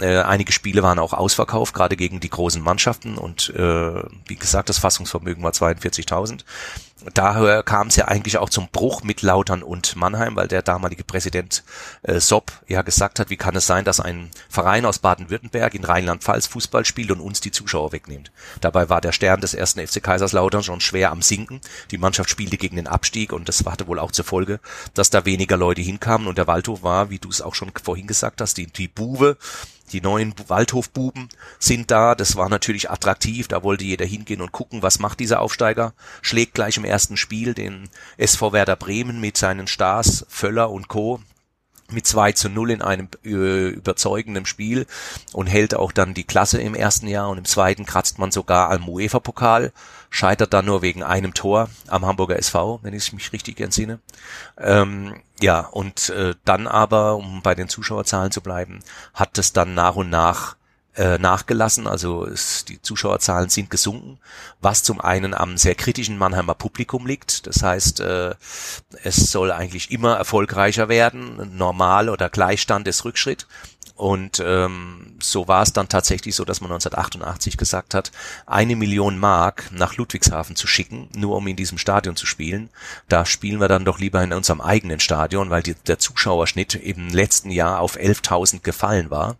Äh, 0.00 0.22
einige 0.22 0.52
Spiele 0.52 0.82
waren 0.82 0.98
auch 0.98 1.12
ausverkauft, 1.12 1.74
gerade 1.74 1.96
gegen 1.96 2.20
die 2.20 2.30
großen 2.30 2.62
Mannschaften. 2.62 3.18
Und 3.18 3.50
äh, 3.50 4.02
wie 4.26 4.36
gesagt, 4.36 4.68
das 4.68 4.78
Fassungsvermögen 4.78 5.42
war 5.42 5.52
42.000 5.52 6.44
daher 7.14 7.62
kam 7.62 7.88
es 7.88 7.96
ja 7.96 8.08
eigentlich 8.08 8.38
auch 8.38 8.50
zum 8.50 8.68
Bruch 8.68 9.02
mit 9.02 9.22
Lautern 9.22 9.62
und 9.62 9.96
Mannheim, 9.96 10.36
weil 10.36 10.48
der 10.48 10.62
damalige 10.62 11.04
Präsident 11.04 11.64
äh, 12.02 12.20
Sopp 12.20 12.52
ja 12.68 12.82
gesagt 12.82 13.18
hat, 13.18 13.30
wie 13.30 13.36
kann 13.36 13.56
es 13.56 13.66
sein, 13.66 13.84
dass 13.84 14.00
ein 14.00 14.30
Verein 14.48 14.86
aus 14.86 14.98
Baden-Württemberg 14.98 15.74
in 15.74 15.84
Rheinland-Pfalz 15.84 16.46
Fußball 16.48 16.84
spielt 16.84 17.10
und 17.10 17.20
uns 17.20 17.40
die 17.40 17.50
Zuschauer 17.50 17.92
wegnimmt. 17.92 18.30
Dabei 18.60 18.88
war 18.88 19.00
der 19.00 19.12
Stern 19.12 19.40
des 19.40 19.54
ersten 19.54 19.86
FC 19.86 20.02
Kaiserslautern 20.02 20.62
schon 20.62 20.80
schwer 20.80 21.10
am 21.10 21.22
Sinken. 21.22 21.60
Die 21.90 21.98
Mannschaft 21.98 22.30
spielte 22.30 22.56
gegen 22.56 22.76
den 22.76 22.86
Abstieg 22.86 23.32
und 23.32 23.48
das 23.48 23.64
hatte 23.64 23.86
wohl 23.86 23.98
auch 23.98 24.12
zur 24.12 24.24
Folge, 24.24 24.60
dass 24.94 25.10
da 25.10 25.24
weniger 25.24 25.56
Leute 25.56 25.82
hinkamen 25.82 26.26
und 26.26 26.38
der 26.38 26.46
Waldhof 26.46 26.82
war, 26.82 27.10
wie 27.10 27.18
du 27.18 27.28
es 27.28 27.42
auch 27.42 27.54
schon 27.54 27.72
vorhin 27.82 28.06
gesagt 28.06 28.40
hast, 28.40 28.56
die, 28.56 28.66
die 28.66 28.88
Buwe 28.88 29.36
die 29.92 30.00
neuen 30.00 30.34
Waldhofbuben 30.48 31.28
sind 31.58 31.90
da. 31.90 32.14
Das 32.14 32.36
war 32.36 32.48
natürlich 32.48 32.90
attraktiv. 32.90 33.48
Da 33.48 33.62
wollte 33.62 33.84
jeder 33.84 34.06
hingehen 34.06 34.40
und 34.40 34.52
gucken, 34.52 34.82
was 34.82 34.98
macht 34.98 35.20
dieser 35.20 35.40
Aufsteiger. 35.40 35.92
Schlägt 36.22 36.54
gleich 36.54 36.76
im 36.76 36.84
ersten 36.84 37.16
Spiel 37.16 37.54
den 37.54 37.88
SV 38.16 38.52
Werder 38.52 38.76
Bremen 38.76 39.20
mit 39.20 39.36
seinen 39.36 39.66
Stars, 39.66 40.24
Völler 40.28 40.70
und 40.70 40.88
Co 40.88 41.20
mit 41.92 42.06
2 42.06 42.32
zu 42.32 42.48
0 42.48 42.70
in 42.70 42.82
einem 42.82 43.08
äh, 43.24 43.68
überzeugenden 43.68 44.46
Spiel 44.46 44.86
und 45.32 45.46
hält 45.46 45.74
auch 45.74 45.92
dann 45.92 46.14
die 46.14 46.24
Klasse 46.24 46.60
im 46.60 46.74
ersten 46.74 47.06
Jahr 47.06 47.28
und 47.28 47.38
im 47.38 47.44
zweiten 47.44 47.86
kratzt 47.86 48.18
man 48.18 48.30
sogar 48.30 48.70
am 48.70 48.88
UEFA-Pokal 48.88 49.72
scheitert 50.10 50.52
dann 50.52 50.66
nur 50.66 50.82
wegen 50.82 51.02
einem 51.02 51.34
Tor 51.34 51.70
am 51.86 52.04
Hamburger 52.04 52.36
SV, 52.36 52.80
wenn 52.82 52.92
ich 52.92 53.12
mich 53.12 53.32
richtig 53.32 53.60
entsinne. 53.60 54.00
Ähm, 54.58 55.14
ja, 55.40 55.60
und 55.60 56.10
äh, 56.10 56.34
dann 56.44 56.66
aber, 56.66 57.16
um 57.16 57.42
bei 57.42 57.54
den 57.54 57.68
Zuschauerzahlen 57.68 58.32
zu 58.32 58.40
bleiben, 58.40 58.80
hat 59.14 59.38
es 59.38 59.52
dann 59.52 59.74
nach 59.74 59.96
und 59.96 60.10
nach 60.10 60.56
äh, 60.96 61.18
nachgelassen, 61.18 61.86
also 61.86 62.26
es, 62.26 62.64
die 62.64 62.82
Zuschauerzahlen 62.82 63.48
sind 63.48 63.70
gesunken, 63.70 64.18
was 64.60 64.82
zum 64.82 65.00
einen 65.00 65.34
am 65.34 65.56
sehr 65.56 65.74
kritischen 65.74 66.18
Mannheimer 66.18 66.54
Publikum 66.54 67.06
liegt. 67.06 67.46
Das 67.46 67.62
heißt, 67.62 68.00
äh, 68.00 68.34
es 69.04 69.30
soll 69.30 69.52
eigentlich 69.52 69.90
immer 69.90 70.16
erfolgreicher 70.16 70.88
werden. 70.88 71.56
Normal 71.56 72.08
oder 72.08 72.28
Gleichstand 72.28 72.88
ist 72.88 73.04
Rückschritt. 73.04 73.46
Und 74.00 74.42
ähm, 74.42 75.14
so 75.20 75.46
war 75.46 75.62
es 75.62 75.74
dann 75.74 75.90
tatsächlich 75.90 76.34
so, 76.34 76.46
dass 76.46 76.62
man 76.62 76.70
1988 76.72 77.58
gesagt 77.58 77.92
hat, 77.92 78.10
eine 78.46 78.74
Million 78.74 79.18
Mark 79.18 79.70
nach 79.72 79.96
Ludwigshafen 79.96 80.56
zu 80.56 80.66
schicken, 80.66 81.10
nur 81.14 81.36
um 81.36 81.46
in 81.46 81.56
diesem 81.56 81.76
Stadion 81.76 82.16
zu 82.16 82.24
spielen. 82.24 82.70
Da 83.08 83.26
spielen 83.26 83.60
wir 83.60 83.68
dann 83.68 83.84
doch 83.84 83.98
lieber 83.98 84.22
in 84.22 84.32
unserem 84.32 84.62
eigenen 84.62 85.00
Stadion, 85.00 85.50
weil 85.50 85.62
die, 85.62 85.74
der 85.74 85.98
Zuschauerschnitt 85.98 86.76
im 86.76 87.10
letzten 87.10 87.50
Jahr 87.50 87.80
auf 87.80 87.98
11.000 87.98 88.60
gefallen 88.60 89.10
war. 89.10 89.36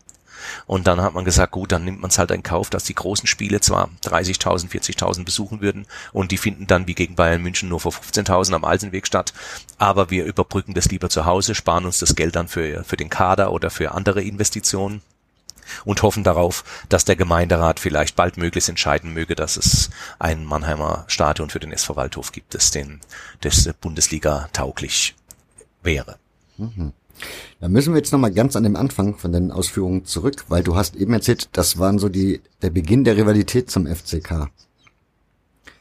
Und 0.67 0.87
dann 0.87 1.01
hat 1.01 1.15
man 1.15 1.25
gesagt, 1.25 1.53
gut, 1.53 1.73
dann 1.73 1.85
nimmt 1.85 2.01
man 2.01 2.11
es 2.11 2.19
halt 2.19 2.31
in 2.31 2.43
Kauf, 2.43 2.71
dass 2.71 2.85
die 2.85 2.95
großen 2.95 3.27
Spiele 3.27 3.61
zwar 3.61 3.91
30.000, 4.05 4.71
40.000 4.71 5.25
besuchen 5.25 5.61
würden 5.61 5.87
und 6.13 6.31
die 6.31 6.39
finden 6.39 6.67
dann 6.67 6.87
wie 6.87 6.95
gegen 6.95 7.17
Bayern 7.17 7.43
München 7.43 7.69
nur 7.69 7.81
vor 7.81 7.93
15.000 7.93 8.55
am 8.55 8.65
Alsenweg 8.65 9.07
statt, 9.07 9.33
aber 9.79 10.11
wir 10.11 10.25
überbrücken 10.25 10.75
das 10.75 10.91
lieber 10.91 11.09
zu 11.09 11.25
Hause, 11.25 11.55
sparen 11.55 11.87
uns 11.87 11.99
das 11.99 12.17
Geld 12.17 12.37
dann 12.37 12.49
für, 12.49 12.85
für 12.85 12.97
den 12.97 13.11
Kader 13.11 13.53
oder 13.53 13.71
für 13.71 13.93
andere 13.93 14.23
Investitionen 14.23 15.03
und 15.85 16.03
hoffen 16.03 16.25
darauf, 16.25 16.65
dass 16.89 17.05
der 17.05 17.17
Gemeinderat 17.17 17.81
vielleicht 17.81 18.17
bald 18.17 18.37
möglichst 18.37 18.69
entscheiden 18.69 19.13
möge, 19.13 19.35
dass 19.35 19.57
es 19.57 19.91
ein 20.19 20.45
Mannheimer 20.45 21.05
Stadion 21.07 21.51
für 21.51 21.61
den 21.61 21.73
SV 21.73 21.97
Waldhof 21.97 22.33
gibt, 22.33 22.55
das 22.55 22.71
den 22.71 23.01
das 23.41 23.71
Bundesliga 23.81 24.49
tauglich 24.53 25.15
wäre. 25.83 26.19
Mhm. 26.57 26.93
Da 27.61 27.69
müssen 27.69 27.93
wir 27.93 27.99
jetzt 27.99 28.13
nochmal 28.13 28.33
ganz 28.33 28.57
an 28.57 28.63
dem 28.63 28.77
Anfang 28.77 29.17
von 29.17 29.33
den 29.33 29.53
Ausführungen 29.53 30.05
zurück, 30.05 30.45
weil 30.49 30.63
du 30.63 30.77
hast 30.77 30.97
eben 30.97 31.13
erzählt, 31.13 31.49
das 31.53 31.79
waren 31.79 31.99
so 31.99 32.09
die, 32.09 32.41
der 32.63 32.71
Beginn 32.71 33.05
der 33.05 33.17
Rivalität 33.17 33.71
zum 33.71 33.87
FCK. 33.87 34.51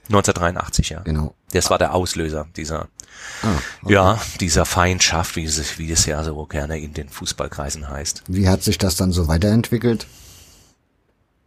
1983, 0.09 0.89
ja. 0.89 1.01
Genau. 1.01 1.35
Das 1.51 1.69
war 1.69 1.77
der 1.77 1.93
Auslöser 1.93 2.47
dieser, 2.57 2.89
ah, 3.43 3.55
okay. 3.83 3.93
ja, 3.93 4.21
dieser 4.39 4.65
Feindschaft, 4.65 5.35
wie 5.35 5.45
es, 5.45 5.77
wie 5.77 5.91
es 5.91 6.05
ja 6.05 6.23
so 6.23 6.45
gerne 6.45 6.79
in 6.79 6.93
den 6.93 7.09
Fußballkreisen 7.09 7.89
heißt. 7.89 8.23
Wie 8.27 8.49
hat 8.49 8.63
sich 8.63 8.77
das 8.77 8.95
dann 8.95 9.11
so 9.11 9.27
weiterentwickelt? 9.27 10.07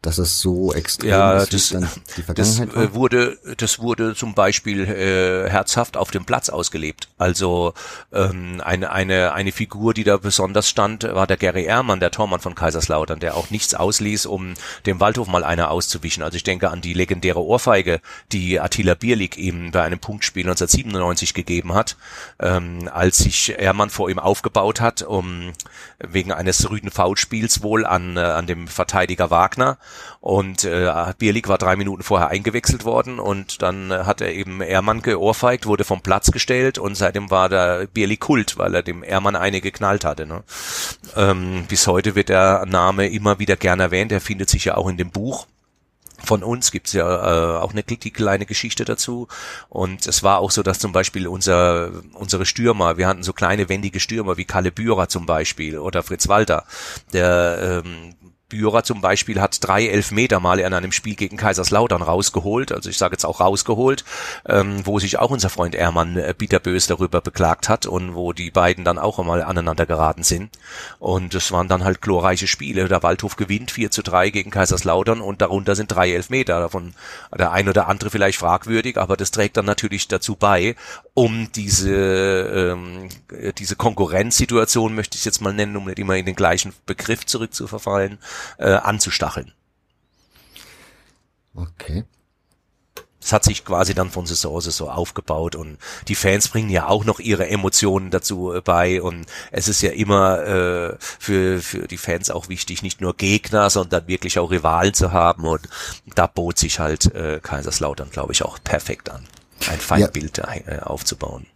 Dass 0.02 0.18
es 0.18 0.40
so 0.40 0.72
extrem 0.72 1.10
ja, 1.10 1.38
ist, 1.38 1.54
das, 1.54 1.68
dann 1.68 1.88
die 2.16 2.22
Vergangenheit 2.22 2.68
das 2.68 2.76
war? 2.76 2.94
wurde 2.94 3.38
das 3.56 3.78
wurde 3.78 4.16
zum 4.16 4.34
Beispiel 4.34 4.80
äh, 4.80 5.48
herzhaft 5.48 5.96
auf 5.96 6.10
dem 6.10 6.24
Platz 6.24 6.48
ausgelebt. 6.48 7.08
Also 7.18 7.72
ähm, 8.12 8.60
eine 8.64 8.90
eine 8.90 9.32
eine 9.32 9.52
Figur, 9.52 9.94
die 9.94 10.02
da 10.02 10.16
besonders 10.16 10.68
stand, 10.68 11.04
war 11.04 11.28
der 11.28 11.36
Gary 11.36 11.64
Ehrmann, 11.64 12.00
der 12.00 12.10
Tormann 12.10 12.40
von 12.40 12.56
Kaiserslautern, 12.56 13.20
der 13.20 13.36
auch 13.36 13.50
nichts 13.50 13.74
ausließ, 13.74 14.26
um 14.26 14.54
dem 14.86 14.98
Waldhof 14.98 15.28
mal 15.28 15.44
einer 15.44 15.70
auszuwischen. 15.70 16.24
Also 16.24 16.34
ich 16.36 16.42
denke 16.42 16.70
an 16.70 16.80
die 16.80 16.94
legendäre 16.94 17.40
Ohrfeige, 17.40 18.00
die 18.32 18.58
Attila 18.58 18.94
Bierlik 18.94 19.38
ihm 19.38 19.70
bei 19.70 19.82
einem 19.82 20.00
Punktspiel 20.00 20.42
1997 20.42 21.32
gegeben 21.32 21.74
hat, 21.74 21.96
ähm, 22.40 22.90
als 22.92 23.18
sich 23.18 23.56
Ehrmann 23.56 23.90
vor 23.90 24.10
ihm 24.10 24.18
aufgebaut 24.18 24.80
hat, 24.80 25.02
um 25.02 25.52
wegen 26.00 26.32
eines 26.32 26.68
rüden 26.68 26.90
Foulspiels 26.90 27.62
wohl 27.62 27.86
an 27.86 28.16
äh, 28.16 28.20
an 28.20 28.48
dem 28.48 28.66
Verteidiger 28.66 29.30
Wagner 29.30 29.78
und 30.20 30.64
äh, 30.64 30.90
Bierlik 31.18 31.48
war 31.48 31.58
drei 31.58 31.76
Minuten 31.76 32.02
vorher 32.02 32.28
eingewechselt 32.28 32.84
worden 32.84 33.18
und 33.18 33.62
dann 33.62 33.90
äh, 33.90 34.04
hat 34.04 34.20
er 34.20 34.32
eben 34.32 34.60
Ehrmann 34.60 35.02
geohrfeigt, 35.02 35.66
wurde 35.66 35.84
vom 35.84 36.00
Platz 36.00 36.30
gestellt 36.30 36.78
und 36.78 36.94
seitdem 36.94 37.30
war 37.30 37.48
der 37.48 37.86
Bierlik 37.86 38.20
Kult, 38.20 38.58
weil 38.58 38.74
er 38.74 38.82
dem 38.82 39.02
Ehrmann 39.02 39.36
eine 39.36 39.60
geknallt 39.60 40.04
hatte. 40.04 40.26
Ne? 40.26 40.42
Ähm, 41.16 41.64
bis 41.68 41.86
heute 41.86 42.14
wird 42.14 42.28
der 42.28 42.66
Name 42.66 43.08
immer 43.08 43.38
wieder 43.38 43.56
gern 43.56 43.80
erwähnt, 43.80 44.12
er 44.12 44.20
findet 44.20 44.48
sich 44.48 44.66
ja 44.66 44.76
auch 44.76 44.88
in 44.88 44.96
dem 44.96 45.10
Buch 45.10 45.46
von 46.24 46.42
uns 46.42 46.70
gibt's 46.70 46.92
ja 46.92 47.04
äh, 47.04 47.58
auch 47.58 47.72
eine 47.72 47.82
die 47.82 48.10
kleine 48.10 48.46
Geschichte 48.46 48.84
dazu. 48.84 49.28
Und 49.68 50.06
es 50.06 50.22
war 50.22 50.38
auch 50.38 50.50
so, 50.50 50.62
dass 50.62 50.78
zum 50.78 50.92
Beispiel 50.92 51.26
unser, 51.26 51.90
unsere 52.14 52.46
Stürmer, 52.46 52.96
wir 52.96 53.06
hatten 53.06 53.22
so 53.22 53.32
kleine 53.32 53.68
wendige 53.68 54.00
Stürmer 54.00 54.36
wie 54.36 54.44
Kalle 54.44 54.72
Bührer 54.72 55.08
zum 55.08 55.26
Beispiel 55.26 55.78
oder 55.78 56.02
Fritz 56.02 56.28
Walter, 56.28 56.64
der 57.12 57.82
ähm, 57.84 58.14
Bührer 58.52 58.84
zum 58.84 59.00
Beispiel 59.00 59.40
hat 59.40 59.66
drei 59.66 59.86
Elfmeter 59.86 60.38
mal 60.38 60.60
in 60.60 60.74
einem 60.74 60.92
Spiel 60.92 61.14
gegen 61.14 61.38
Kaiserslautern 61.38 62.02
rausgeholt, 62.02 62.70
also 62.70 62.90
ich 62.90 62.98
sage 62.98 63.14
jetzt 63.14 63.24
auch 63.24 63.40
rausgeholt, 63.40 64.04
ähm, 64.46 64.84
wo 64.84 64.98
sich 64.98 65.18
auch 65.18 65.30
unser 65.30 65.48
Freund 65.48 65.74
Ehrmann 65.74 66.18
äh, 66.18 66.34
bitterbös 66.36 66.86
darüber 66.86 67.22
beklagt 67.22 67.70
hat 67.70 67.86
und 67.86 68.14
wo 68.14 68.34
die 68.34 68.50
beiden 68.50 68.84
dann 68.84 68.98
auch 68.98 69.18
einmal 69.18 69.42
aneinander 69.42 69.86
geraten 69.86 70.22
sind. 70.22 70.50
Und 70.98 71.34
es 71.34 71.50
waren 71.50 71.66
dann 71.66 71.82
halt 71.82 72.02
glorreiche 72.02 72.46
Spiele. 72.46 72.88
Der 72.88 73.02
Waldhof 73.02 73.36
gewinnt 73.36 73.70
4 73.70 73.90
zu 73.90 74.02
3 74.02 74.28
gegen 74.28 74.50
Kaiserslautern 74.50 75.22
und 75.22 75.40
darunter 75.40 75.74
sind 75.74 75.88
drei 75.88 76.12
Elfmeter. 76.12 76.60
Davon 76.60 76.92
der 77.34 77.52
ein 77.52 77.70
oder 77.70 77.88
andere 77.88 78.10
vielleicht 78.10 78.38
fragwürdig, 78.38 78.98
aber 78.98 79.16
das 79.16 79.30
trägt 79.30 79.56
dann 79.56 79.64
natürlich 79.64 80.08
dazu 80.08 80.36
bei, 80.36 80.76
um 81.14 81.50
diese, 81.52 81.94
ähm, 81.94 83.08
diese 83.58 83.76
Konkurrenzsituation, 83.76 84.94
möchte 84.94 85.18
ich 85.18 85.24
jetzt 85.24 85.40
mal 85.40 85.52
nennen, 85.52 85.76
um 85.76 85.84
nicht 85.84 85.98
immer 85.98 86.16
in 86.16 86.26
den 86.26 86.36
gleichen 86.36 86.72
Begriff 86.86 87.26
zurückzuverfallen, 87.26 88.18
äh, 88.58 88.70
anzustacheln. 88.70 89.52
Okay. 91.54 92.04
Es 93.22 93.32
hat 93.32 93.44
sich 93.44 93.64
quasi 93.64 93.94
dann 93.94 94.10
von 94.10 94.26
Saison 94.26 94.60
zu 94.60 94.70
Saison 94.70 94.88
aufgebaut 94.88 95.54
und 95.54 95.78
die 96.08 96.16
Fans 96.16 96.48
bringen 96.48 96.70
ja 96.70 96.88
auch 96.88 97.04
noch 97.04 97.20
ihre 97.20 97.46
Emotionen 97.48 98.10
dazu 98.10 98.52
äh, 98.52 98.60
bei 98.60 99.00
und 99.00 99.26
es 99.52 99.68
ist 99.68 99.80
ja 99.80 99.90
immer 99.92 100.42
äh, 100.42 100.96
für, 100.98 101.60
für 101.60 101.86
die 101.86 101.98
Fans 101.98 102.30
auch 102.30 102.48
wichtig, 102.48 102.82
nicht 102.82 103.00
nur 103.00 103.16
Gegner, 103.16 103.70
sondern 103.70 104.08
wirklich 104.08 104.40
auch 104.40 104.50
Rivalen 104.50 104.94
zu 104.94 105.12
haben 105.12 105.44
und 105.44 105.68
da 106.16 106.26
bot 106.26 106.58
sich 106.58 106.80
halt 106.80 107.14
äh, 107.14 107.38
Kaiserslautern, 107.40 108.10
glaube 108.10 108.32
ich, 108.32 108.42
auch 108.42 108.58
perfekt 108.64 109.08
an, 109.10 109.24
ein 109.68 109.80
Feindbild 109.80 110.38
ja. 110.38 110.54
äh, 110.66 110.80
aufzubauen. 110.80 111.46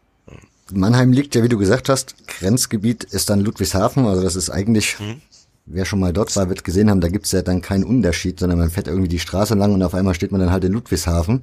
Mannheim 0.73 1.13
liegt 1.13 1.35
ja, 1.37 1.45
wie 1.45 1.49
du 1.49 1.59
gesagt 1.59 1.89
hast, 1.89 2.17
Grenzgebiet 2.27 3.05
ist 3.05 3.31
dann 3.31 3.41
Ludwigshafen, 3.41 4.05
also 4.07 4.23
das 4.23 4.35
ist 4.35 4.51
eigentlich 4.51 4.99
hm 4.99 5.21
wer 5.67 5.85
schon 5.85 6.01
mal 6.01 6.13
dort 6.13 6.35
war, 6.37 6.49
wird 6.49 6.65
gesehen 6.65 6.89
haben, 6.89 7.01
da 7.01 7.09
gibt's 7.09 7.33
ja 7.33 7.43
dann 7.43 7.61
keinen 7.61 7.85
Unterschied, 7.85 8.41
sondern 8.41 8.59
man 8.59 8.71
fährt 8.71 8.87
irgendwie 8.87 9.09
die 9.09 9.19
Straße 9.19 9.55
lang 9.55 9.75
und 9.75 9.83
auf 9.83 9.95
einmal 9.95 10.15
steht 10.15 10.33
man 10.33 10.41
dann 10.41 10.53
halt 10.53 10.65
in 10.65 10.73
Ludwigshafen. 10.73 11.43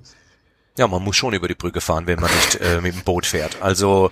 Ja, 0.78 0.88
man 0.88 1.04
muss 1.04 1.16
schon 1.16 1.36
über 1.36 1.48
die 1.48 1.54
Brücke 1.54 1.82
fahren, 1.82 2.08
wenn 2.08 2.20
man 2.20 2.32
nicht 2.34 2.56
äh, 2.56 2.82
mit 2.82 2.96
dem 2.96 3.04
Boot 3.04 3.28
fährt. 3.28 3.62
Also 3.62 4.10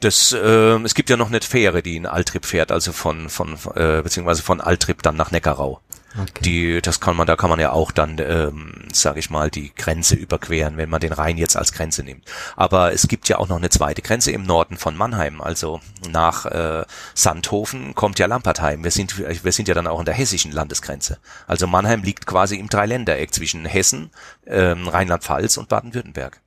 das, 0.00 0.32
äh, 0.32 0.78
es 0.82 0.94
gibt 0.94 1.08
ja 1.08 1.16
noch 1.16 1.28
eine 1.28 1.40
Fähre, 1.40 1.82
die 1.82 1.96
in 1.96 2.04
Altrip 2.04 2.44
fährt, 2.44 2.70
also 2.70 2.92
von 2.92 3.30
von 3.30 3.54
äh, 3.74 4.02
beziehungsweise 4.02 4.42
von 4.42 4.60
Altrip 4.60 5.02
dann 5.02 5.16
nach 5.16 5.30
Neckarau. 5.30 5.80
Okay. 6.20 6.42
Die, 6.42 6.82
das 6.82 7.00
kann 7.00 7.16
man, 7.16 7.26
da 7.26 7.36
kann 7.36 7.48
man 7.48 7.60
ja 7.60 7.72
auch 7.72 7.90
dann, 7.90 8.18
ähm, 8.18 8.88
sage 8.92 9.18
ich 9.18 9.30
mal, 9.30 9.50
die 9.50 9.74
Grenze 9.74 10.14
überqueren, 10.14 10.76
wenn 10.76 10.90
man 10.90 11.00
den 11.00 11.12
Rhein 11.12 11.38
jetzt 11.38 11.56
als 11.56 11.72
Grenze 11.72 12.02
nimmt. 12.02 12.24
Aber 12.56 12.92
es 12.92 13.08
gibt 13.08 13.28
ja 13.28 13.38
auch 13.38 13.48
noch 13.48 13.56
eine 13.56 13.70
zweite 13.70 14.02
Grenze 14.02 14.30
im 14.30 14.42
Norden 14.42 14.76
von 14.76 14.96
Mannheim, 14.96 15.40
also 15.40 15.80
nach 16.10 16.46
äh, 16.46 16.84
Sandhofen 17.14 17.94
kommt 17.94 18.18
ja 18.18 18.26
Lampertheim. 18.26 18.84
Wir 18.84 18.90
sind, 18.90 19.18
wir 19.18 19.52
sind 19.52 19.68
ja 19.68 19.74
dann 19.74 19.86
auch 19.86 20.00
in 20.00 20.04
der 20.04 20.14
hessischen 20.14 20.52
Landesgrenze. 20.52 21.18
Also 21.46 21.66
Mannheim 21.66 22.02
liegt 22.02 22.26
quasi 22.26 22.56
im 22.56 22.68
Dreiländereck 22.68 23.32
zwischen 23.32 23.64
Hessen, 23.64 24.10
ähm, 24.46 24.88
Rheinland-Pfalz 24.88 25.56
und 25.56 25.68
Baden-Württemberg. 25.68 26.40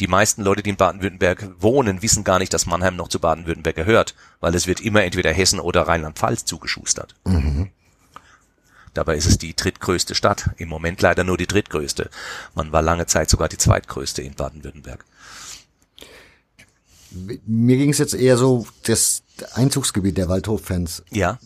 Die 0.00 0.06
meisten 0.06 0.42
Leute, 0.42 0.62
die 0.62 0.70
in 0.70 0.76
Baden-Württemberg 0.76 1.48
wohnen, 1.58 2.02
wissen 2.02 2.22
gar 2.22 2.38
nicht, 2.38 2.54
dass 2.54 2.66
Mannheim 2.66 2.94
noch 2.94 3.08
zu 3.08 3.18
Baden-Württemberg 3.18 3.74
gehört, 3.74 4.14
weil 4.40 4.54
es 4.54 4.66
wird 4.68 4.80
immer 4.80 5.02
entweder 5.02 5.32
Hessen 5.32 5.58
oder 5.58 5.82
Rheinland-Pfalz 5.82 6.44
zugeschustert. 6.44 7.16
Mhm. 7.24 7.70
Dabei 8.98 9.14
ist 9.14 9.26
es 9.26 9.38
die 9.38 9.54
drittgrößte 9.54 10.16
Stadt. 10.16 10.50
Im 10.56 10.68
Moment 10.68 11.00
leider 11.02 11.22
nur 11.22 11.36
die 11.36 11.46
drittgrößte. 11.46 12.10
Man 12.56 12.72
war 12.72 12.82
lange 12.82 13.06
Zeit 13.06 13.30
sogar 13.30 13.48
die 13.48 13.56
zweitgrößte 13.56 14.22
in 14.22 14.34
Baden-Württemberg. 14.34 15.04
Mir 17.46 17.76
ging 17.76 17.90
es 17.90 17.98
jetzt 17.98 18.14
eher 18.14 18.36
so 18.36 18.66
das 18.82 19.22
Einzugsgebiet 19.54 20.18
der 20.18 20.28
Waldhof-Fans. 20.28 21.04
Ja. 21.12 21.38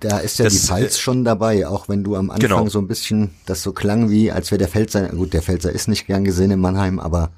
Da 0.00 0.18
ist 0.18 0.38
ja 0.38 0.44
das, 0.44 0.52
die 0.52 0.58
Pfalz 0.66 0.96
äh, 0.96 1.00
schon 1.00 1.24
dabei, 1.24 1.66
auch 1.66 1.88
wenn 1.88 2.04
du 2.04 2.14
am 2.14 2.28
Anfang 2.28 2.46
genau. 2.46 2.68
so 2.68 2.78
ein 2.78 2.88
bisschen 2.88 3.30
das 3.46 3.62
so 3.62 3.72
klang 3.72 4.10
wie, 4.10 4.30
als 4.30 4.50
wäre 4.50 4.58
der 4.58 4.68
Pfälzer, 4.68 5.08
gut, 5.08 5.32
der 5.32 5.40
Pfälzer 5.40 5.72
ist 5.72 5.88
nicht 5.88 6.06
gern 6.06 6.24
gesehen 6.24 6.50
in 6.50 6.60
Mannheim, 6.60 7.00
aber 7.00 7.30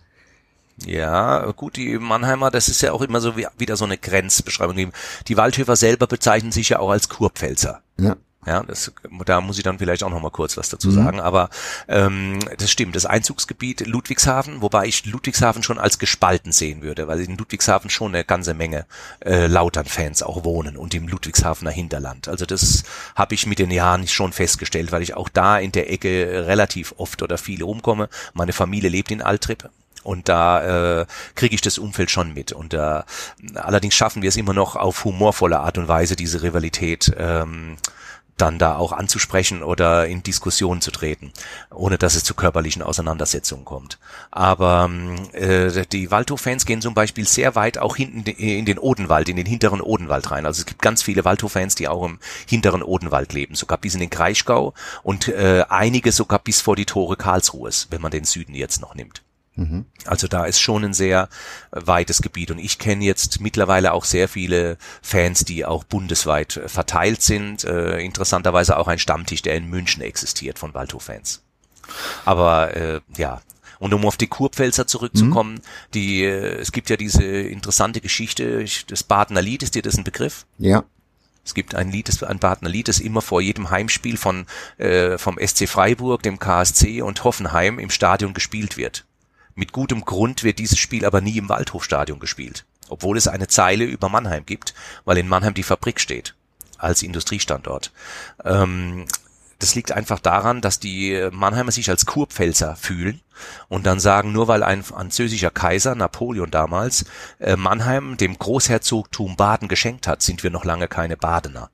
ja, 0.84 1.48
gut, 1.52 1.76
die 1.76 1.96
Mannheimer, 1.96 2.50
das 2.50 2.68
ist 2.68 2.82
ja 2.82 2.90
auch 2.90 3.02
immer 3.02 3.20
so 3.20 3.36
wie, 3.36 3.46
wieder 3.56 3.76
so 3.76 3.84
eine 3.84 3.98
Grenzbeschreibung. 3.98 4.92
Die 5.28 5.36
Waldhöfer 5.36 5.76
selber 5.76 6.08
bezeichnen 6.08 6.50
sich 6.50 6.70
ja 6.70 6.80
auch 6.80 6.90
als 6.90 7.08
Kurpfälzer. 7.08 7.82
Ja. 8.00 8.16
Ja, 8.47 8.62
das, 8.62 8.91
da 9.26 9.43
muss 9.43 9.59
ich 9.59 9.64
dann 9.64 9.78
vielleicht 9.78 10.03
auch 10.03 10.09
noch 10.09 10.22
mal 10.22 10.30
kurz 10.30 10.57
was 10.57 10.70
dazu 10.70 10.88
mhm. 10.88 10.93
sagen. 10.93 11.20
Aber 11.20 11.51
ähm, 11.88 12.38
das 12.57 12.70
stimmt, 12.70 12.97
das 12.97 13.05
Einzugsgebiet 13.05 13.86
Ludwigshafen, 13.86 14.62
wobei 14.62 14.86
ich 14.86 15.05
Ludwigshafen 15.05 15.62
schon 15.62 15.78
als 15.78 15.99
gespalten 15.99 16.51
sehen 16.51 16.80
würde, 16.80 17.07
weil 17.07 17.20
in 17.20 17.36
Ludwigshafen 17.36 17.91
schon 17.91 18.14
eine 18.14 18.24
ganze 18.24 18.55
Menge 18.55 18.86
äh, 19.20 19.47
Lautern-Fans 19.47 20.22
auch 20.22 20.43
wohnen 20.45 20.78
und 20.78 20.95
im 20.95 21.07
Ludwigshafener 21.07 21.70
Hinterland. 21.70 22.28
Also 22.28 22.47
das 22.47 22.84
habe 23.14 23.34
ich 23.34 23.47
mit 23.47 23.59
den 23.59 23.70
Jahren 23.70 24.09
schon 24.09 24.32
festgestellt, 24.32 24.91
weil 24.91 25.03
ich 25.03 25.14
auch 25.14 25.28
da 25.28 25.59
in 25.59 25.72
der 25.72 25.93
Ecke 25.93 26.47
relativ 26.47 26.95
oft 26.97 27.22
oder 27.22 27.36
viel 27.36 27.62
rumkomme. 27.62 28.09
Meine 28.32 28.55
Familie 28.55 28.88
lebt 28.88 29.11
in 29.11 29.20
Altrip, 29.20 29.68
und 30.03 30.30
da 30.30 31.01
äh, 31.03 31.07
kriege 31.34 31.55
ich 31.55 31.61
das 31.61 31.76
Umfeld 31.76 32.11
schon 32.11 32.32
mit. 32.32 32.53
Und 32.53 32.72
äh, 32.72 33.03
allerdings 33.55 33.95
schaffen 33.95 34.22
wir 34.22 34.30
es 34.30 34.36
immer 34.36 34.55
noch 34.55 34.76
auf 34.76 35.05
humorvolle 35.05 35.61
Art 35.61 35.76
und 35.76 35.88
Weise, 35.88 36.16
diese 36.16 36.43
Rivalität 36.43 37.12
ähm, 37.18 37.76
dann 38.41 38.59
da 38.59 38.76
auch 38.76 38.93
anzusprechen 38.93 39.62
oder 39.62 40.07
in 40.07 40.22
Diskussionen 40.22 40.80
zu 40.80 40.91
treten, 40.91 41.32
ohne 41.70 41.99
dass 41.99 42.14
es 42.14 42.24
zu 42.24 42.34
körperlichen 42.34 42.82
Auseinandersetzungen 42.82 43.64
kommt. 43.64 43.99
Aber 44.30 44.91
äh, 45.32 45.84
die 45.86 46.11
Waldhof-Fans 46.11 46.66
gehen 46.66 46.82
zum 46.82 46.95
Beispiel 46.95 47.26
sehr 47.26 47.55
weit 47.55 47.78
auch 47.78 47.97
hinten 47.97 48.24
in 48.30 48.64
den 48.64 48.78
Odenwald, 48.78 49.28
in 49.28 49.36
den 49.36 49.47
hinteren 49.47 49.80
Odenwald 49.80 50.30
rein. 50.30 50.47
Also 50.47 50.61
es 50.61 50.66
gibt 50.66 50.82
ganz 50.82 51.03
viele 51.03 51.24
Waldhof-Fans, 51.24 51.74
die 51.74 51.88
auch 51.88 52.05
im 52.05 52.18
hinteren 52.47 52.82
Odenwald 52.82 53.32
leben, 53.32 53.55
sogar 53.55 53.78
bis 53.78 53.95
in 53.95 54.01
den 54.01 54.11
Kraichgau 54.11 54.74
und 55.03 55.28
äh, 55.28 55.64
einige 55.68 56.12
sogar 56.12 56.38
bis 56.38 56.61
vor 56.61 56.76
die 56.76 56.86
Tore 56.86 57.16
Karlsruhes, 57.16 57.88
wenn 57.91 58.01
man 58.01 58.11
den 58.11 58.24
Süden 58.24 58.55
jetzt 58.55 58.80
noch 58.80 58.95
nimmt. 58.95 59.22
Mhm. 59.57 59.86
Also 60.07 60.28
da 60.28 60.44
ist 60.44 60.61
schon 60.61 60.84
ein 60.84 60.94
sehr 60.94 61.28
weites 61.70 62.22
Gebiet 62.22 62.51
und 62.51 62.59
ich 62.59 62.78
kenne 62.78 63.05
jetzt 63.05 63.40
mittlerweile 63.40 63.92
auch 63.92 64.05
sehr 64.05 64.28
viele 64.28 64.78
Fans, 65.03 65.44
die 65.44 65.64
auch 65.64 65.84
bundesweit 65.84 66.61
verteilt 66.66 67.22
sind. 67.22 67.64
Äh, 67.64 67.98
interessanterweise 68.01 68.76
auch 68.76 68.88
ein 68.88 68.98
Stammtisch, 68.98 69.42
der 69.42 69.57
in 69.57 69.68
München 69.68 70.03
existiert 70.03 70.59
von 70.59 70.74
Waldhof-Fans. 70.74 71.42
Aber 72.24 72.76
äh, 72.76 73.01
ja, 73.16 73.40
und 73.80 73.94
um 73.94 74.05
auf 74.07 74.16
die 74.16 74.28
Kurpfälzer 74.28 74.86
zurückzukommen, 74.86 75.55
mhm. 75.55 75.61
die, 75.94 76.22
äh, 76.22 76.59
es 76.61 76.70
gibt 76.70 76.90
ja 76.90 76.96
diese 76.96 77.24
interessante 77.24 78.01
Geschichte, 78.01 78.64
das 78.86 79.03
Badener 79.03 79.42
Lied, 79.42 79.62
ist 79.62 79.74
dir 79.74 79.82
das 79.82 79.96
ein 79.96 80.05
Begriff? 80.05 80.46
Ja. 80.59 80.84
Es 81.44 81.55
gibt 81.55 81.74
ein 81.74 81.90
Lied, 81.90 82.22
ein 82.22 82.38
Badener 82.38 82.70
Lied, 82.70 82.88
das 82.88 83.01
immer 83.01 83.22
vor 83.22 83.40
jedem 83.40 83.70
Heimspiel 83.70 84.18
von, 84.18 84.46
äh, 84.76 85.16
vom 85.16 85.38
SC 85.38 85.66
Freiburg, 85.66 86.22
dem 86.22 86.38
KSC 86.38 87.03
und 87.03 87.24
Hoffenheim 87.24 87.78
im 87.78 87.90
Stadion 87.90 88.34
gespielt 88.34 88.76
wird. 88.76 89.07
Mit 89.61 89.72
gutem 89.72 90.06
Grund 90.06 90.42
wird 90.42 90.58
dieses 90.58 90.78
Spiel 90.78 91.04
aber 91.04 91.20
nie 91.20 91.36
im 91.36 91.50
Waldhofstadion 91.50 92.18
gespielt, 92.18 92.64
obwohl 92.88 93.18
es 93.18 93.28
eine 93.28 93.46
Zeile 93.46 93.84
über 93.84 94.08
Mannheim 94.08 94.46
gibt, 94.46 94.72
weil 95.04 95.18
in 95.18 95.28
Mannheim 95.28 95.52
die 95.52 95.62
Fabrik 95.62 96.00
steht 96.00 96.34
als 96.78 97.02
Industriestandort. 97.02 97.92
Ähm, 98.42 99.04
das 99.58 99.74
liegt 99.74 99.92
einfach 99.92 100.18
daran, 100.18 100.62
dass 100.62 100.80
die 100.80 101.28
Mannheimer 101.30 101.72
sich 101.72 101.90
als 101.90 102.06
Kurpfälzer 102.06 102.74
fühlen 102.74 103.20
und 103.68 103.84
dann 103.84 104.00
sagen, 104.00 104.32
nur 104.32 104.48
weil 104.48 104.62
ein 104.62 104.82
französischer 104.82 105.50
Kaiser, 105.50 105.94
Napoleon 105.94 106.50
damals, 106.50 107.04
äh, 107.38 107.56
Mannheim 107.56 108.16
dem 108.16 108.38
Großherzogtum 108.38 109.36
Baden 109.36 109.68
geschenkt 109.68 110.06
hat, 110.06 110.22
sind 110.22 110.42
wir 110.42 110.48
noch 110.48 110.64
lange 110.64 110.88
keine 110.88 111.18
Badener. 111.18 111.68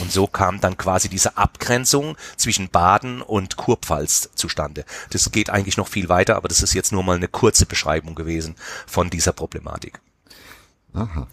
Und 0.00 0.12
so 0.12 0.26
kam 0.26 0.60
dann 0.60 0.76
quasi 0.76 1.08
diese 1.08 1.36
Abgrenzung 1.36 2.16
zwischen 2.36 2.68
Baden 2.68 3.22
und 3.22 3.56
Kurpfalz 3.56 4.30
zustande. 4.34 4.84
Das 5.10 5.30
geht 5.32 5.50
eigentlich 5.50 5.76
noch 5.76 5.88
viel 5.88 6.08
weiter, 6.08 6.36
aber 6.36 6.48
das 6.48 6.62
ist 6.62 6.74
jetzt 6.74 6.92
nur 6.92 7.02
mal 7.02 7.16
eine 7.16 7.28
kurze 7.28 7.66
Beschreibung 7.66 8.14
gewesen 8.14 8.54
von 8.86 9.10
dieser 9.10 9.32
Problematik. 9.32 10.00
Aha. 10.94 11.26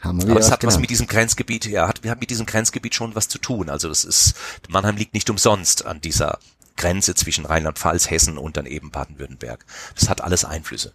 Haben 0.00 0.22
wir 0.22 0.30
aber 0.30 0.40
es 0.40 0.50
hat 0.50 0.64
was 0.64 0.78
mit 0.78 0.90
diesem 0.90 1.06
Grenzgebiet, 1.06 1.66
ja, 1.66 1.88
hat, 1.88 2.04
wir 2.04 2.10
haben 2.10 2.20
mit 2.20 2.30
diesem 2.30 2.46
Grenzgebiet 2.46 2.94
schon 2.94 3.14
was 3.14 3.28
zu 3.28 3.38
tun. 3.38 3.70
Also 3.70 3.88
das 3.88 4.04
ist, 4.04 4.34
Mannheim 4.68 4.96
liegt 4.96 5.14
nicht 5.14 5.30
umsonst 5.30 5.86
an 5.86 6.00
dieser 6.00 6.38
Grenze 6.76 7.14
zwischen 7.14 7.46
Rheinland-Pfalz, 7.46 8.10
Hessen 8.10 8.38
und 8.38 8.56
dann 8.56 8.66
eben 8.66 8.90
Baden-Württemberg. 8.90 9.64
Das 9.94 10.08
hat 10.08 10.20
alles 10.20 10.44
Einflüsse. 10.44 10.92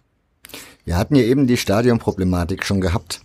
Wir 0.84 0.96
hatten 0.96 1.14
ja 1.14 1.22
eben 1.22 1.46
die 1.46 1.56
Stadionproblematik 1.56 2.64
schon 2.64 2.80
gehabt. 2.80 3.20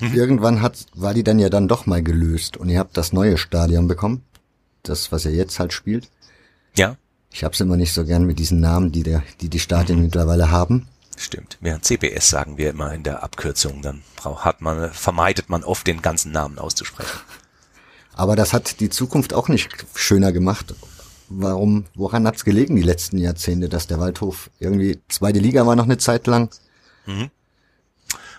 Mhm. 0.00 0.14
Irgendwann 0.14 0.62
hat, 0.62 0.86
war 0.94 1.14
die 1.14 1.24
dann 1.24 1.38
ja 1.38 1.48
dann 1.48 1.68
doch 1.68 1.86
mal 1.86 2.02
gelöst 2.02 2.56
und 2.56 2.68
ihr 2.68 2.78
habt 2.78 2.96
das 2.96 3.12
neue 3.12 3.38
Stadion 3.38 3.88
bekommen. 3.88 4.22
Das, 4.82 5.12
was 5.12 5.24
ihr 5.24 5.32
jetzt 5.32 5.58
halt 5.58 5.72
spielt. 5.72 6.08
Ja. 6.76 6.96
Ich 7.32 7.44
hab's 7.44 7.60
immer 7.60 7.76
nicht 7.76 7.92
so 7.92 8.04
gern 8.04 8.24
mit 8.24 8.38
diesen 8.38 8.60
Namen, 8.60 8.92
die 8.92 9.02
der, 9.02 9.22
die 9.40 9.48
die 9.48 9.58
Stadien 9.58 9.98
mhm. 9.98 10.04
mittlerweile 10.06 10.50
haben. 10.50 10.86
Stimmt. 11.16 11.58
Während 11.60 11.84
CBS 11.84 12.30
sagen 12.30 12.58
wir 12.58 12.70
immer 12.70 12.94
in 12.94 13.02
der 13.02 13.22
Abkürzung, 13.24 13.82
dann 13.82 14.02
hat 14.22 14.60
man, 14.60 14.92
vermeidet 14.92 15.48
man 15.50 15.64
oft 15.64 15.86
den 15.86 16.00
ganzen 16.00 16.30
Namen 16.30 16.58
auszusprechen. 16.58 17.18
Aber 18.14 18.36
das 18.36 18.52
hat 18.52 18.80
die 18.80 18.88
Zukunft 18.88 19.34
auch 19.34 19.48
nicht 19.48 19.68
schöner 19.94 20.32
gemacht. 20.32 20.74
Warum, 21.28 21.84
woran 21.94 22.26
hat's 22.26 22.44
gelegen 22.44 22.76
die 22.76 22.82
letzten 22.82 23.18
Jahrzehnte, 23.18 23.68
dass 23.68 23.86
der 23.86 23.98
Waldhof 23.98 24.50
irgendwie 24.58 25.00
zweite 25.08 25.40
Liga 25.40 25.66
war 25.66 25.76
noch 25.76 25.84
eine 25.84 25.98
Zeit 25.98 26.26
lang? 26.26 26.50
Mhm. 27.06 27.30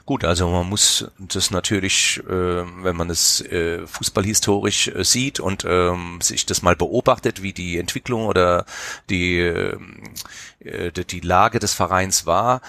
Gut, 0.09 0.25
also 0.25 0.49
man 0.49 0.67
muss 0.67 1.05
das 1.19 1.51
natürlich, 1.51 2.19
äh, 2.27 2.31
wenn 2.83 2.95
man 2.95 3.11
es 3.11 3.41
äh, 3.41 3.85
fußballhistorisch 3.85 4.87
äh, 4.87 5.03
sieht 5.03 5.39
und 5.39 5.65
ähm, 5.69 6.19
sich 6.19 6.47
das 6.47 6.63
mal 6.63 6.75
beobachtet, 6.75 7.43
wie 7.43 7.53
die 7.53 7.77
Entwicklung 7.77 8.25
oder 8.25 8.65
die 9.11 9.37
ähm, 9.37 10.01
äh, 10.61 10.91
die 10.91 11.19
Lage 11.19 11.59
des 11.59 11.73
Vereins 11.73 12.25
war, 12.25 12.61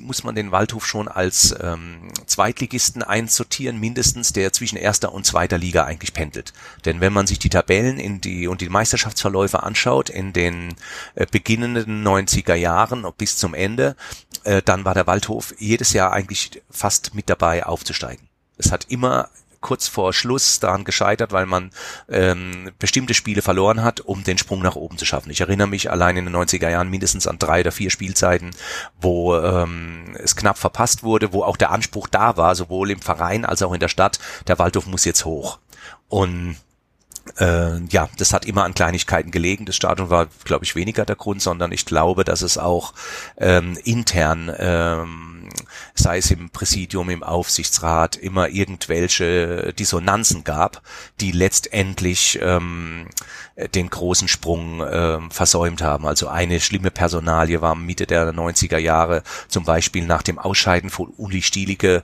muss 0.00 0.24
man 0.24 0.34
den 0.34 0.50
Waldhof 0.50 0.84
schon 0.84 1.08
als 1.08 1.54
ähm, 1.60 2.12
Zweitligisten 2.26 3.02
einsortieren, 3.02 3.78
mindestens 3.78 4.32
der 4.32 4.52
zwischen 4.52 4.76
erster 4.76 5.12
und 5.12 5.24
zweiter 5.24 5.58
Liga 5.58 5.84
eigentlich 5.84 6.12
pendelt. 6.12 6.52
Denn 6.84 7.00
wenn 7.00 7.12
man 7.12 7.26
sich 7.26 7.38
die 7.38 7.48
Tabellen 7.48 7.98
in 7.98 8.20
die 8.20 8.46
und 8.46 8.60
die 8.60 8.68
Meisterschaftsverläufe 8.68 9.62
anschaut 9.62 10.10
in 10.10 10.32
den 10.32 10.74
äh, 11.14 11.24
beginnenden 11.30 12.06
90er 12.06 12.54
Jahren 12.54 13.06
bis 13.16 13.38
zum 13.38 13.54
Ende, 13.54 13.96
äh, 14.44 14.62
dann 14.62 14.84
war 14.84 14.94
der 14.94 15.06
Waldhof 15.06 15.54
jedes 15.58 15.92
Jahr 15.92 16.12
eigentlich 16.12 16.62
fast 16.70 17.14
mit 17.14 17.28
dabei 17.28 17.66
aufzusteigen. 17.66 18.28
Es 18.56 18.70
hat 18.70 18.86
immer 18.88 19.28
kurz 19.64 19.88
vor 19.88 20.12
Schluss 20.12 20.60
daran 20.60 20.84
gescheitert, 20.84 21.32
weil 21.32 21.46
man 21.46 21.70
ähm, 22.10 22.70
bestimmte 22.78 23.14
Spiele 23.14 23.40
verloren 23.40 23.82
hat, 23.82 24.00
um 24.00 24.22
den 24.22 24.36
Sprung 24.36 24.60
nach 24.60 24.76
oben 24.76 24.98
zu 24.98 25.06
schaffen. 25.06 25.30
Ich 25.30 25.40
erinnere 25.40 25.66
mich 25.66 25.90
allein 25.90 26.18
in 26.18 26.26
den 26.26 26.36
90er 26.36 26.68
Jahren 26.68 26.90
mindestens 26.90 27.26
an 27.26 27.38
drei 27.38 27.60
oder 27.60 27.72
vier 27.72 27.90
Spielzeiten, 27.90 28.50
wo 29.00 29.34
ähm, 29.34 30.16
es 30.22 30.36
knapp 30.36 30.58
verpasst 30.58 31.02
wurde, 31.02 31.32
wo 31.32 31.42
auch 31.42 31.56
der 31.56 31.70
Anspruch 31.70 32.08
da 32.08 32.36
war, 32.36 32.54
sowohl 32.54 32.90
im 32.90 33.00
Verein 33.00 33.46
als 33.46 33.62
auch 33.62 33.72
in 33.72 33.80
der 33.80 33.88
Stadt, 33.88 34.18
der 34.46 34.58
Waldhof 34.58 34.86
muss 34.86 35.06
jetzt 35.06 35.24
hoch. 35.24 35.58
Und 36.08 36.56
äh, 37.38 37.78
ja, 37.90 38.08
das 38.18 38.32
hat 38.32 38.44
immer 38.44 38.64
an 38.64 38.74
Kleinigkeiten 38.74 39.30
gelegen. 39.30 39.66
Das 39.66 39.76
Stadion 39.76 40.10
war, 40.10 40.26
glaube 40.44 40.64
ich, 40.64 40.74
weniger 40.74 41.04
der 41.04 41.16
Grund, 41.16 41.42
sondern 41.42 41.72
ich 41.72 41.86
glaube, 41.86 42.24
dass 42.24 42.42
es 42.42 42.58
auch 42.58 42.94
ähm, 43.38 43.78
intern 43.84 44.52
ähm, 44.58 45.34
sei 45.94 46.18
es 46.18 46.30
im 46.30 46.50
Präsidium, 46.50 47.10
im 47.10 47.22
Aufsichtsrat, 47.22 48.16
immer 48.16 48.48
irgendwelche 48.48 49.72
Dissonanzen 49.72 50.44
gab, 50.44 50.82
die 51.20 51.32
letztendlich 51.32 52.38
ähm, 52.42 53.08
den 53.74 53.88
großen 53.90 54.28
Sprung 54.28 54.82
ähm, 54.90 55.30
versäumt 55.30 55.82
haben. 55.82 56.06
Also 56.06 56.28
eine 56.28 56.60
schlimme 56.60 56.90
Personalie 56.90 57.60
war 57.60 57.74
Mitte 57.74 58.06
der 58.06 58.32
90er 58.32 58.78
Jahre, 58.78 59.22
zum 59.48 59.64
Beispiel 59.64 60.04
nach 60.04 60.22
dem 60.22 60.38
Ausscheiden 60.38 60.90
von 60.90 61.12
Uli 61.16 61.42
Stielicke, 61.42 62.02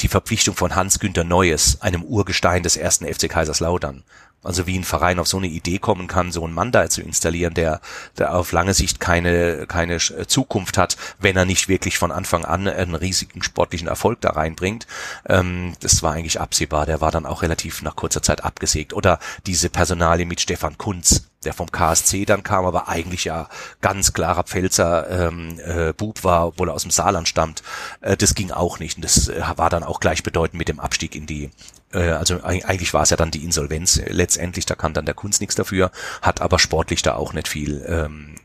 die 0.00 0.08
Verpflichtung 0.08 0.56
von 0.56 0.74
Hans-Günther 0.74 1.24
Neues, 1.24 1.80
einem 1.80 2.02
Urgestein 2.02 2.62
des 2.62 2.76
ersten 2.76 3.06
FC 3.06 3.28
Kaiserslautern. 3.28 4.02
Also 4.42 4.66
wie 4.66 4.78
ein 4.78 4.84
Verein 4.84 5.18
auf 5.18 5.28
so 5.28 5.36
eine 5.36 5.48
Idee 5.48 5.78
kommen 5.78 6.06
kann, 6.06 6.32
so 6.32 6.44
einen 6.44 6.54
Mann 6.54 6.72
da 6.72 6.88
zu 6.88 7.02
installieren, 7.02 7.52
der, 7.52 7.80
der 8.16 8.34
auf 8.34 8.52
lange 8.52 8.72
Sicht 8.72 8.98
keine, 8.98 9.66
keine 9.66 9.98
Zukunft 9.98 10.78
hat, 10.78 10.96
wenn 11.18 11.36
er 11.36 11.44
nicht 11.44 11.68
wirklich 11.68 11.98
von 11.98 12.10
Anfang 12.10 12.46
an 12.46 12.66
einen 12.66 12.94
riesigen 12.94 13.42
sportlichen 13.42 13.88
Erfolg 13.88 14.20
da 14.22 14.30
reinbringt. 14.30 14.86
Ähm, 15.28 15.74
das 15.80 16.02
war 16.02 16.12
eigentlich 16.12 16.40
absehbar. 16.40 16.86
Der 16.86 17.02
war 17.02 17.10
dann 17.10 17.26
auch 17.26 17.42
relativ 17.42 17.82
nach 17.82 17.96
kurzer 17.96 18.22
Zeit 18.22 18.42
abgesägt. 18.42 18.94
Oder 18.94 19.18
diese 19.46 19.68
Personalie 19.68 20.24
mit 20.24 20.40
Stefan 20.40 20.78
Kunz, 20.78 21.26
der 21.44 21.52
vom 21.52 21.70
KSC 21.70 22.24
dann 22.24 22.42
kam, 22.42 22.64
aber 22.64 22.88
eigentlich 22.88 23.24
ja 23.24 23.48
ganz 23.82 24.12
klarer 24.14 24.44
Pfälzer 24.44 25.28
ähm, 25.28 25.60
äh, 25.64 25.92
Bub 25.92 26.24
war, 26.24 26.48
obwohl 26.48 26.70
er 26.70 26.74
aus 26.74 26.82
dem 26.82 26.90
Saarland 26.90 27.28
stammt. 27.28 27.62
Äh, 28.00 28.16
das 28.16 28.34
ging 28.34 28.50
auch 28.52 28.78
nicht. 28.78 28.96
Und 28.96 29.04
das 29.04 29.28
äh, 29.28 29.42
war 29.56 29.68
dann 29.68 29.84
auch 29.84 30.00
gleichbedeutend 30.00 30.58
mit 30.58 30.68
dem 30.68 30.80
Abstieg 30.80 31.14
in 31.14 31.26
die 31.26 31.44
äh, 31.44 31.50
also 31.98 32.42
eigentlich 32.42 32.94
war 32.94 33.02
es 33.02 33.10
ja 33.10 33.16
dann 33.16 33.30
die 33.30 33.44
Insolvenz 33.44 33.96
äh, 33.96 34.12
letztendlich, 34.12 34.66
da 34.66 34.74
kann 34.74 34.94
dann 34.94 35.06
der 35.06 35.14
Kunst 35.14 35.40
nichts 35.40 35.56
dafür, 35.56 35.90
hat 36.22 36.40
aber 36.40 36.58
sportlich 36.58 37.02
da 37.02 37.14
auch 37.14 37.32
nicht 37.32 37.48
viel 37.48 37.84
ähm, 37.86 38.36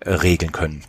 äh, 0.00 0.14
regeln 0.14 0.52
können. 0.52 0.82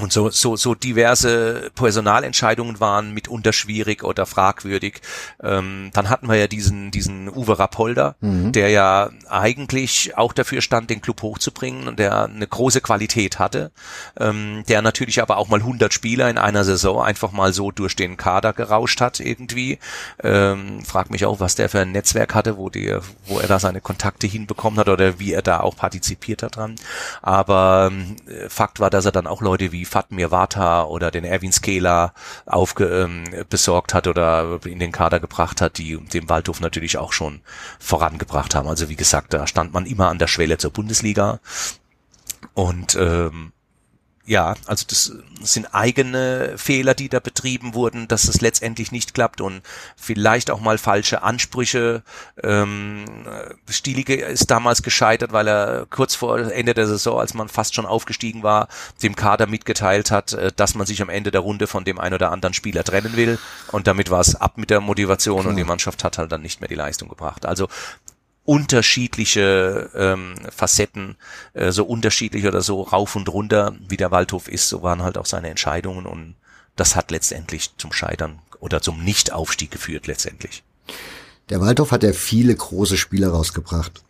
Und 0.00 0.12
so, 0.12 0.28
so, 0.28 0.56
so 0.56 0.74
diverse 0.74 1.70
Personalentscheidungen 1.76 2.80
waren 2.80 3.14
mitunter 3.14 3.52
schwierig 3.52 4.02
oder 4.02 4.26
fragwürdig. 4.26 5.00
Ähm, 5.40 5.90
dann 5.92 6.10
hatten 6.10 6.28
wir 6.28 6.34
ja 6.34 6.48
diesen, 6.48 6.90
diesen 6.90 7.28
Uwe 7.28 7.60
Rappolder, 7.60 8.16
mhm. 8.20 8.50
der 8.50 8.70
ja 8.70 9.10
eigentlich 9.28 10.18
auch 10.18 10.32
dafür 10.32 10.62
stand, 10.62 10.90
den 10.90 11.00
Club 11.00 11.22
hochzubringen 11.22 11.86
und 11.86 12.00
der 12.00 12.24
eine 12.24 12.46
große 12.46 12.80
Qualität 12.80 13.38
hatte, 13.38 13.70
ähm, 14.18 14.64
der 14.68 14.82
natürlich 14.82 15.22
aber 15.22 15.36
auch 15.36 15.48
mal 15.48 15.60
100 15.60 15.94
Spieler 15.94 16.28
in 16.28 16.38
einer 16.38 16.64
Saison 16.64 17.00
einfach 17.00 17.30
mal 17.30 17.52
so 17.52 17.70
durch 17.70 17.94
den 17.94 18.16
Kader 18.16 18.52
gerauscht 18.52 19.00
hat 19.00 19.20
irgendwie. 19.20 19.78
Ähm, 20.24 20.84
frag 20.84 21.10
mich 21.10 21.24
auch, 21.24 21.38
was 21.38 21.54
der 21.54 21.68
für 21.68 21.80
ein 21.80 21.92
Netzwerk 21.92 22.34
hatte, 22.34 22.56
wo 22.56 22.68
der, 22.68 23.02
wo 23.26 23.38
er 23.38 23.46
da 23.46 23.60
seine 23.60 23.80
Kontakte 23.80 24.26
hinbekommen 24.26 24.80
hat 24.80 24.88
oder 24.88 25.20
wie 25.20 25.32
er 25.32 25.42
da 25.42 25.60
auch 25.60 25.76
partizipiert 25.76 26.42
hat 26.42 26.56
dran. 26.56 26.74
Aber 27.22 27.92
äh, 28.26 28.48
Fakt 28.48 28.80
war, 28.80 28.90
dass 28.90 29.04
er 29.04 29.12
dann 29.12 29.28
auch 29.28 29.40
Leute 29.40 29.70
wie 29.70 29.83
Fatmir 29.84 30.30
Vata 30.30 30.84
oder 30.84 31.10
den 31.10 31.24
Erwin 31.24 31.52
Skela 31.52 32.14
aufge, 32.46 32.84
ähm, 32.84 33.24
besorgt 33.48 33.94
hat 33.94 34.06
oder 34.06 34.60
in 34.64 34.78
den 34.78 34.92
Kader 34.92 35.20
gebracht 35.20 35.60
hat, 35.60 35.78
die 35.78 35.96
den 35.98 36.28
Waldhof 36.28 36.60
natürlich 36.60 36.98
auch 36.98 37.12
schon 37.12 37.40
vorangebracht 37.78 38.54
haben. 38.54 38.68
Also 38.68 38.88
wie 38.88 38.96
gesagt, 38.96 39.34
da 39.34 39.46
stand 39.46 39.72
man 39.72 39.86
immer 39.86 40.08
an 40.08 40.18
der 40.18 40.28
Schwelle 40.28 40.58
zur 40.58 40.70
Bundesliga 40.70 41.40
und 42.54 42.94
ähm, 42.96 43.52
ja, 44.26 44.54
also 44.66 44.86
das 44.88 45.12
sind 45.42 45.74
eigene 45.74 46.54
Fehler, 46.56 46.94
die 46.94 47.10
da 47.10 47.20
betrieben 47.20 47.74
wurden, 47.74 48.08
dass 48.08 48.24
es 48.24 48.40
letztendlich 48.40 48.90
nicht 48.90 49.12
klappt 49.12 49.42
und 49.42 49.60
vielleicht 49.96 50.50
auch 50.50 50.60
mal 50.60 50.78
falsche 50.78 51.22
Ansprüche. 51.22 52.02
Ähm, 52.42 53.04
Stielige 53.68 54.14
ist 54.14 54.50
damals 54.50 54.82
gescheitert, 54.82 55.32
weil 55.32 55.46
er 55.46 55.86
kurz 55.90 56.14
vor 56.14 56.38
Ende 56.38 56.72
der 56.72 56.86
Saison, 56.86 57.20
als 57.20 57.34
man 57.34 57.48
fast 57.48 57.74
schon 57.74 57.84
aufgestiegen 57.84 58.42
war, 58.42 58.68
dem 59.02 59.14
Kader 59.14 59.46
mitgeteilt 59.46 60.10
hat, 60.10 60.32
äh, 60.32 60.50
dass 60.56 60.74
man 60.74 60.86
sich 60.86 61.02
am 61.02 61.10
Ende 61.10 61.30
der 61.30 61.42
Runde 61.42 61.66
von 61.66 61.84
dem 61.84 61.98
einen 61.98 62.14
oder 62.14 62.32
anderen 62.32 62.54
Spieler 62.54 62.82
trennen 62.82 63.16
will 63.16 63.38
und 63.72 63.86
damit 63.86 64.10
war 64.10 64.20
es 64.20 64.34
ab 64.36 64.56
mit 64.56 64.70
der 64.70 64.80
Motivation 64.80 65.40
Klar. 65.40 65.50
und 65.50 65.56
die 65.56 65.64
Mannschaft 65.64 66.02
hat 66.02 66.16
halt 66.16 66.32
dann 66.32 66.40
nicht 66.40 66.62
mehr 66.62 66.68
die 66.68 66.74
Leistung 66.74 67.10
gebracht. 67.10 67.44
Also 67.44 67.68
unterschiedliche 68.44 69.90
ähm, 69.94 70.34
Facetten, 70.54 71.16
äh, 71.54 71.72
so 71.72 71.84
unterschiedlich 71.84 72.46
oder 72.46 72.60
so 72.60 72.82
rauf 72.82 73.16
und 73.16 73.28
runter, 73.28 73.74
wie 73.88 73.96
der 73.96 74.10
Waldhof 74.10 74.48
ist, 74.48 74.68
so 74.68 74.82
waren 74.82 75.02
halt 75.02 75.16
auch 75.16 75.26
seine 75.26 75.48
Entscheidungen 75.48 76.06
und 76.06 76.34
das 76.76 76.96
hat 76.96 77.10
letztendlich 77.10 77.76
zum 77.78 77.92
Scheitern 77.92 78.40
oder 78.60 78.82
zum 78.82 79.02
Nichtaufstieg 79.02 79.70
geführt 79.70 80.06
letztendlich. 80.06 80.62
Der 81.48 81.60
Waldhof 81.60 81.92
hat 81.92 82.02
ja 82.02 82.12
viele 82.12 82.54
große 82.54 82.96
Spieler 82.96 83.28
rausgebracht. 83.28 84.02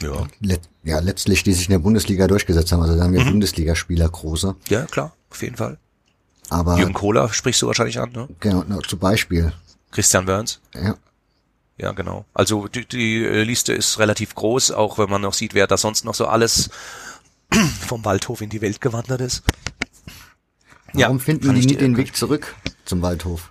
Ja. 0.00 0.26
Let 0.40 0.62
ja, 0.84 0.98
letztlich, 0.98 1.44
die 1.44 1.52
sich 1.52 1.66
in 1.66 1.72
der 1.72 1.78
Bundesliga 1.78 2.26
durchgesetzt 2.26 2.72
haben. 2.72 2.82
Also 2.82 2.96
da 2.96 3.04
haben 3.04 3.12
wir 3.12 3.24
mhm. 3.24 3.30
Bundesligaspieler 3.30 4.08
große. 4.08 4.56
Ja, 4.68 4.84
klar, 4.86 5.14
auf 5.30 5.42
jeden 5.42 5.56
Fall. 5.56 5.78
Aber 6.48 6.76
Jürgen 6.76 6.92
Kohler 6.92 7.32
sprichst 7.32 7.62
du 7.62 7.68
wahrscheinlich 7.68 8.00
an, 8.00 8.10
ne? 8.10 8.28
Genau, 8.40 8.80
zum 8.80 8.98
Beispiel. 8.98 9.52
Christian 9.92 10.26
Burns. 10.26 10.60
Ja. 10.74 10.96
Ja, 11.78 11.92
genau. 11.92 12.24
Also 12.34 12.68
die, 12.68 12.86
die 12.86 13.24
äh, 13.24 13.42
Liste 13.42 13.72
ist 13.72 13.98
relativ 13.98 14.34
groß, 14.34 14.72
auch 14.72 14.98
wenn 14.98 15.10
man 15.10 15.22
noch 15.22 15.34
sieht, 15.34 15.54
wer 15.54 15.66
da 15.66 15.76
sonst 15.76 16.04
noch 16.04 16.14
so 16.14 16.26
alles 16.26 16.70
vom 17.86 18.04
Waldhof 18.04 18.40
in 18.40 18.50
die 18.50 18.60
Welt 18.60 18.80
gewandert 18.80 19.20
ist. 19.20 19.42
Warum 20.92 21.18
ja, 21.18 21.24
finden 21.24 21.54
die 21.54 21.66
nie 21.66 21.76
den 21.76 21.96
Weg 21.96 22.14
zurück 22.14 22.54
zum 22.84 23.00
Waldhof? 23.02 23.50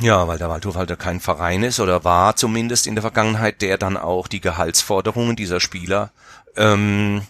Ja, 0.00 0.26
weil 0.26 0.38
der 0.38 0.48
Waldhof 0.48 0.74
halt 0.74 0.98
kein 0.98 1.20
Verein 1.20 1.62
ist 1.62 1.78
oder 1.78 2.02
war 2.02 2.34
zumindest 2.34 2.86
in 2.86 2.94
der 2.94 3.02
Vergangenheit, 3.02 3.62
der 3.62 3.78
dann 3.78 3.96
auch 3.96 4.26
die 4.26 4.40
Gehaltsforderungen 4.40 5.36
dieser 5.36 5.60
Spieler 5.60 6.10
ähm, 6.56 7.22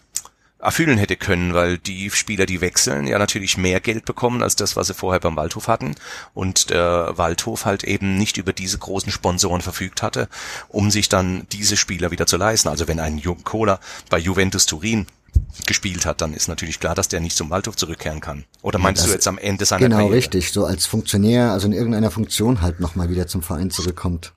erfüllen 0.63 0.97
hätte 0.97 1.17
können, 1.17 1.55
weil 1.55 1.79
die 1.79 2.11
Spieler, 2.11 2.47
die 2.47 2.61
wechseln, 2.61 3.07
ja 3.07 3.19
natürlich 3.19 3.59
mehr 3.59 3.81
Geld 3.81 4.05
bekommen 4.05 4.43
als 4.43 4.57
das, 4.57 4.77
was 4.77 4.87
sie 4.87 4.95
vorher 4.95 5.21
beim 5.21 5.37
Waldhof 5.37 5.69
hatten 5.69 5.97
und 6.35 6.71
der 6.71 7.13
Waldhof 7.17 7.65
halt 7.65 7.85
eben 7.85 8.17
nicht 8.17 8.37
über 8.37 8.53
diese 8.53 8.79
großen 8.79 9.13
Sponsoren 9.13 9.61
verfügt 9.61 10.03
hatte, 10.03 10.29
um 10.69 10.91
sich 10.91 11.09
dann 11.09 11.47
diese 11.53 11.77
Spieler 11.77 12.11
wieder 12.11 12.27
zu 12.27 12.37
leisten. 12.37 12.69
Also 12.69 12.89
wenn 12.89 13.01
ein 13.01 13.19
Jung 13.19 13.43
Kohler 13.43 13.81
bei 14.09 14.19
Juventus 14.19 14.67
Turin 14.67 15.07
gespielt 15.67 16.07
hat, 16.07 16.21
dann 16.21 16.35
ist 16.35 16.49
natürlich 16.49 16.79
klar, 16.79 16.95
dass 16.95 17.09
der 17.09 17.21
nicht 17.21 17.37
zum 17.37 17.51
Waldhof 17.51 17.77
zurückkehren 17.77 18.21
kann. 18.21 18.45
Oder 18.63 18.79
meinst 18.79 19.03
ja, 19.03 19.09
du 19.09 19.15
jetzt 19.15 19.27
am 19.27 19.39
Ende 19.39 19.65
seiner 19.65 19.81
genau, 19.81 19.97
Karriere? 19.97 20.11
Genau, 20.11 20.17
richtig. 20.17 20.53
So 20.53 20.65
als 20.65 20.87
Funktionär, 20.87 21.51
also 21.51 21.67
in 21.67 21.73
irgendeiner 21.73 22.11
Funktion 22.11 22.61
halt 22.61 22.81
nochmal 22.81 23.11
wieder 23.11 23.27
zum 23.27 23.43
Verein 23.43 23.71
zurückkommt. 23.71 24.33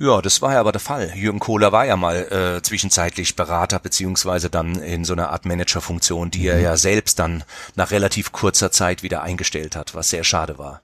Ja, 0.00 0.22
das 0.22 0.40
war 0.40 0.54
ja 0.54 0.60
aber 0.60 0.72
der 0.72 0.80
Fall. 0.80 1.12
Jürgen 1.14 1.40
Kohler 1.40 1.72
war 1.72 1.84
ja 1.84 1.94
mal 1.94 2.56
äh, 2.56 2.62
zwischenzeitlich 2.62 3.36
Berater 3.36 3.78
beziehungsweise 3.78 4.48
dann 4.48 4.76
in 4.76 5.04
so 5.04 5.12
einer 5.12 5.28
Art 5.28 5.44
Managerfunktion, 5.44 6.30
die 6.30 6.40
mhm. 6.40 6.46
er 6.48 6.60
ja 6.60 6.76
selbst 6.78 7.18
dann 7.18 7.44
nach 7.76 7.90
relativ 7.90 8.32
kurzer 8.32 8.72
Zeit 8.72 9.02
wieder 9.02 9.22
eingestellt 9.22 9.76
hat, 9.76 9.94
was 9.94 10.08
sehr 10.08 10.24
schade 10.24 10.56
war. 10.56 10.80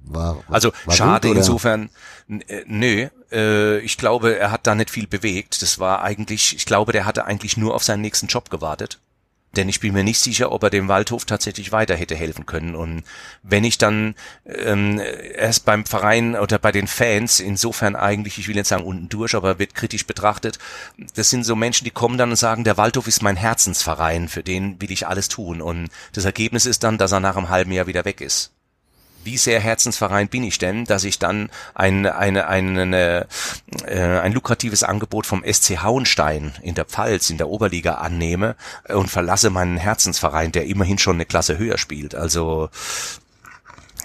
War, 0.00 0.42
also 0.48 0.72
war 0.86 0.94
schade 0.96 1.28
gut, 1.28 1.36
insofern, 1.36 1.90
äh, 2.28 2.64
nö, 2.66 3.06
äh, 3.30 3.78
ich 3.78 3.96
glaube, 3.96 4.36
er 4.36 4.50
hat 4.50 4.66
da 4.66 4.74
nicht 4.74 4.90
viel 4.90 5.06
bewegt. 5.06 5.62
Das 5.62 5.78
war 5.78 6.02
eigentlich, 6.02 6.56
ich 6.56 6.66
glaube, 6.66 6.90
der 6.90 7.04
hatte 7.06 7.26
eigentlich 7.26 7.56
nur 7.56 7.76
auf 7.76 7.84
seinen 7.84 8.00
nächsten 8.00 8.26
Job 8.26 8.50
gewartet 8.50 8.98
denn 9.56 9.68
ich 9.68 9.80
bin 9.80 9.94
mir 9.94 10.04
nicht 10.04 10.20
sicher, 10.20 10.52
ob 10.52 10.62
er 10.62 10.70
dem 10.70 10.88
Waldhof 10.88 11.24
tatsächlich 11.24 11.72
weiter 11.72 11.96
hätte 11.96 12.14
helfen 12.14 12.46
können. 12.46 12.74
Und 12.74 13.02
wenn 13.42 13.64
ich 13.64 13.78
dann 13.78 14.14
ähm, 14.44 15.00
erst 15.34 15.64
beim 15.64 15.84
Verein 15.84 16.36
oder 16.36 16.58
bei 16.58 16.72
den 16.72 16.86
Fans, 16.86 17.40
insofern 17.40 17.96
eigentlich, 17.96 18.38
ich 18.38 18.48
will 18.48 18.56
jetzt 18.56 18.68
sagen 18.68 18.84
unten 18.84 19.08
durch, 19.08 19.34
aber 19.34 19.58
wird 19.58 19.74
kritisch 19.74 20.06
betrachtet, 20.06 20.58
das 21.14 21.30
sind 21.30 21.44
so 21.44 21.56
Menschen, 21.56 21.84
die 21.84 21.90
kommen 21.90 22.18
dann 22.18 22.30
und 22.30 22.36
sagen, 22.36 22.64
der 22.64 22.76
Waldhof 22.76 23.08
ist 23.08 23.22
mein 23.22 23.36
Herzensverein, 23.36 24.28
für 24.28 24.42
den 24.42 24.80
will 24.80 24.90
ich 24.90 25.06
alles 25.06 25.28
tun. 25.28 25.62
Und 25.62 25.88
das 26.12 26.24
Ergebnis 26.24 26.66
ist 26.66 26.84
dann, 26.84 26.98
dass 26.98 27.12
er 27.12 27.20
nach 27.20 27.36
einem 27.36 27.48
halben 27.48 27.72
Jahr 27.72 27.86
wieder 27.86 28.04
weg 28.04 28.20
ist 28.20 28.52
wie 29.28 29.36
sehr 29.36 29.60
Herzensverein 29.60 30.28
bin 30.28 30.42
ich 30.42 30.56
denn, 30.56 30.86
dass 30.86 31.04
ich 31.04 31.18
dann 31.18 31.50
ein, 31.74 32.06
eine, 32.06 32.48
eine, 32.48 33.26
äh, 33.84 34.18
ein 34.20 34.32
lukratives 34.32 34.84
Angebot 34.84 35.26
vom 35.26 35.44
SC 35.44 35.82
Hauenstein 35.82 36.54
in 36.62 36.74
der 36.74 36.86
Pfalz, 36.86 37.28
in 37.28 37.36
der 37.36 37.50
Oberliga 37.50 37.96
annehme 37.96 38.56
und 38.88 39.10
verlasse 39.10 39.50
meinen 39.50 39.76
Herzensverein, 39.76 40.50
der 40.50 40.64
immerhin 40.64 40.96
schon 40.96 41.16
eine 41.16 41.26
Klasse 41.26 41.58
höher 41.58 41.76
spielt. 41.76 42.14
Also 42.14 42.70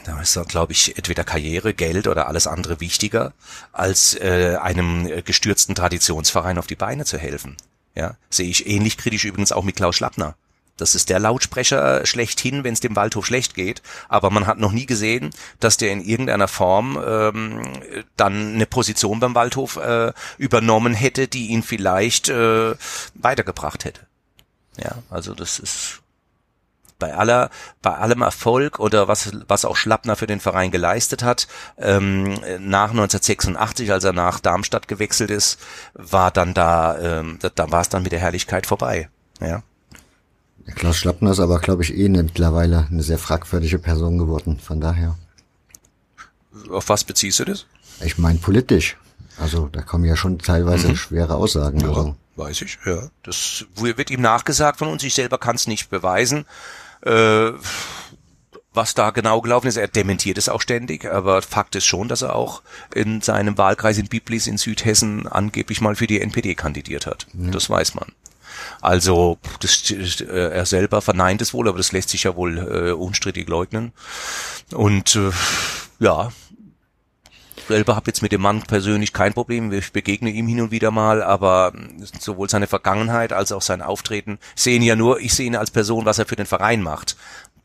da 0.04 0.20
ist, 0.20 0.38
glaube 0.50 0.74
ich, 0.74 0.98
entweder 0.98 1.24
Karriere, 1.24 1.74
Geld 1.74 2.08
oder 2.08 2.28
alles 2.28 2.46
andere 2.46 2.82
wichtiger, 2.82 3.32
als 3.72 4.16
äh, 4.16 4.58
einem 4.62 5.10
gestürzten 5.24 5.74
Traditionsverein 5.74 6.58
auf 6.58 6.68
die 6.68 6.76
Beine 6.76 7.06
zu 7.06 7.18
helfen. 7.18 7.56
Ja, 7.96 8.18
sehe 8.30 8.50
ich 8.50 8.68
ähnlich 8.68 8.98
kritisch 8.98 9.24
übrigens 9.24 9.54
auch 9.54 9.64
mit 9.64 9.78
Klaus 9.78 9.96
Schlappner. 9.96 10.36
Das 10.78 10.96
ist 10.96 11.10
der 11.10 11.20
Lautsprecher 11.20 12.06
schlechthin, 12.06 12.64
wenn 12.64 12.74
es 12.74 12.80
dem 12.80 12.96
Waldhof 12.96 13.26
schlecht 13.26 13.54
geht. 13.54 13.82
Aber 14.10 14.32
man 14.32 14.48
hat 14.48 14.58
noch 14.58 14.72
nie 14.72 14.86
gesehen, 14.86 15.30
dass 15.60 15.78
der 15.78 15.92
in 15.92 16.02
irgendeiner 16.02 16.48
Form 16.48 17.00
ähm, 17.06 17.62
dann 18.18 18.56
eine 18.56 18.66
Position 18.66 19.20
beim 19.20 19.36
Waldhof 19.36 19.78
äh, 19.78 20.14
übernommen 20.38 20.94
hätte, 20.94 21.28
die 21.28 21.48
ihn 21.48 21.64
vielleicht 21.64 22.30
äh, 22.30 22.76
weitergebracht 23.14 23.86
hätte. 23.86 24.02
Ja, 24.78 25.04
also 25.10 25.36
das 25.36 25.60
ist 25.60 26.02
bei 27.04 27.14
aller, 27.14 27.50
bei 27.82 27.96
allem 27.96 28.22
Erfolg 28.22 28.80
oder 28.80 29.08
was, 29.08 29.32
was 29.48 29.66
auch 29.66 29.76
Schlappner 29.76 30.16
für 30.16 30.26
den 30.26 30.40
Verein 30.40 30.72
geleistet 30.72 31.22
hat, 31.22 31.48
ähm, 31.78 32.34
nach 32.60 32.92
1986, 32.92 33.92
als 33.92 34.06
er 34.06 34.14
nach 34.14 34.40
Darmstadt 34.40 34.88
gewechselt 34.88 35.30
ist, 35.30 35.60
war 35.94 36.32
dann 36.32 36.54
da, 36.54 36.98
ähm, 37.00 37.40
da, 37.42 37.50
da 37.50 37.72
war 37.72 37.82
es 37.82 37.90
dann 37.90 38.04
mit 38.04 38.14
der 38.14 38.20
Herrlichkeit 38.20 38.66
vorbei. 38.66 39.10
Ja. 39.42 39.64
Klaus 40.76 40.98
Schlappner 40.98 41.32
ist 41.32 41.40
aber, 41.40 41.60
glaube 41.60 41.84
ich, 41.84 41.96
eh 41.96 42.10
mittlerweile 42.10 42.88
eine 42.90 43.04
sehr 43.04 43.18
fragwürdige 43.18 43.80
Person 43.80 44.18
geworden. 44.18 44.60
Von 44.60 44.80
daher. 44.80 45.18
Auf 46.70 46.90
was 46.90 47.04
beziehst 47.04 47.40
du 47.40 47.46
das? 47.46 47.66
Ich 48.02 48.18
meine 48.18 48.40
politisch. 48.40 48.98
Also 49.38 49.68
da 49.72 49.82
kommen 49.82 50.06
ja 50.06 50.16
schon 50.16 50.40
teilweise 50.40 50.90
mhm. 50.90 50.96
schwere 50.96 51.36
Aussagen. 51.36 51.80
Ja, 51.80 51.90
also. 51.90 52.16
weiß 52.36 52.62
ich, 52.62 52.78
ja. 52.86 53.10
Das 53.24 53.66
wird 53.76 54.12
ihm 54.12 54.22
nachgesagt 54.22 54.80
von 54.80 54.88
uns. 54.88 55.04
Ich 55.04 55.14
selber 55.14 55.38
kann 55.38 55.56
es 55.56 55.68
nicht 55.68 55.90
beweisen. 55.90 56.46
Äh, 57.02 57.52
was 58.74 58.96
da 58.96 59.12
genau 59.12 59.42
gelaufen 59.42 59.68
ist, 59.68 59.78
er 59.78 59.88
dementiert 59.88 60.38
es 60.38 60.50
auch 60.50 60.62
ständig, 60.62 61.06
aber 61.06 61.44
Fakt 61.44 61.76
ist 61.76 61.86
schon, 61.86 62.08
dass 62.08 62.24
er 62.24 62.36
auch 62.36 62.64
in 62.96 63.22
seinem 63.22 63.58
Wahlkreis 63.58 64.00
in 64.00 64.08
Biblis 64.08 64.48
in 64.48 64.58
Südhessen 64.58 65.28
angeblich 65.28 65.80
mal 65.80 65.96
für 65.96 66.08
die 66.08 66.20
NPD 66.20 66.56
kandidiert 66.56 67.06
hat. 67.06 67.28
Ja. 67.34 67.52
Das 67.52 67.70
weiß 67.70 67.94
man. 67.94 68.08
Also 68.82 69.38
das, 69.60 69.90
äh, 69.92 70.26
er 70.26 70.66
selber 70.66 71.02
verneint 71.02 71.42
es 71.42 71.54
wohl, 71.54 71.68
aber 71.68 71.78
das 71.78 71.92
lässt 71.92 72.10
sich 72.10 72.24
ja 72.24 72.36
wohl 72.36 72.58
äh, 72.58 72.92
unstrittig 72.92 73.48
leugnen. 73.48 73.94
Und 74.72 75.16
äh, 75.16 75.32
ja, 76.00 76.32
selber 77.68 77.96
habe 77.96 78.08
jetzt 78.08 78.22
mit 78.22 78.32
dem 78.32 78.42
Mann 78.42 78.64
persönlich 78.64 79.14
kein 79.14 79.34
Problem. 79.34 79.72
Ich 79.72 79.92
begegne 79.92 80.30
ihm 80.32 80.48
hin 80.48 80.62
und 80.62 80.72
wieder 80.72 80.92
mal, 80.92 81.24
aber 81.24 81.74
sowohl 82.20 82.50
seine 82.50 82.68
Vergangenheit 82.68 83.34
als 83.34 83.52
auch 83.52 83.62
sein 83.62 83.82
Auftreten 83.82 84.40
sehen 84.56 84.82
ja 84.82 84.96
nur, 84.96 85.20
ich 85.20 85.34
sehe 85.34 85.48
ihn 85.48 85.56
als 85.56 85.72
Person, 85.72 86.06
was 86.06 86.20
er 86.20 86.26
für 86.26 86.36
den 86.36 86.46
Verein 86.46 86.82
macht. 86.82 87.16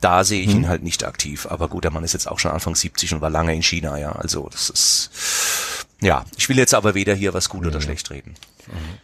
Da 0.00 0.22
sehe 0.22 0.42
ich 0.42 0.52
hm. 0.52 0.58
ihn 0.58 0.68
halt 0.68 0.84
nicht 0.84 1.04
aktiv. 1.04 1.46
Aber 1.50 1.68
gut, 1.68 1.82
der 1.82 1.90
Mann 1.90 2.04
ist 2.04 2.12
jetzt 2.12 2.28
auch 2.28 2.38
schon 2.38 2.52
Anfang 2.52 2.76
70 2.76 3.14
und 3.14 3.20
war 3.20 3.30
lange 3.30 3.54
in 3.54 3.62
China, 3.62 3.98
ja. 3.98 4.12
Also 4.12 4.48
das 4.52 4.70
ist 4.70 5.10
ja, 6.00 6.24
ich 6.36 6.48
will 6.48 6.56
jetzt 6.56 6.74
aber 6.74 6.94
weder 6.94 7.14
hier 7.14 7.34
was 7.34 7.48
gut 7.48 7.66
oder 7.66 7.80
schlecht 7.80 8.10
reden. 8.10 8.34
Mhm. 8.66 8.98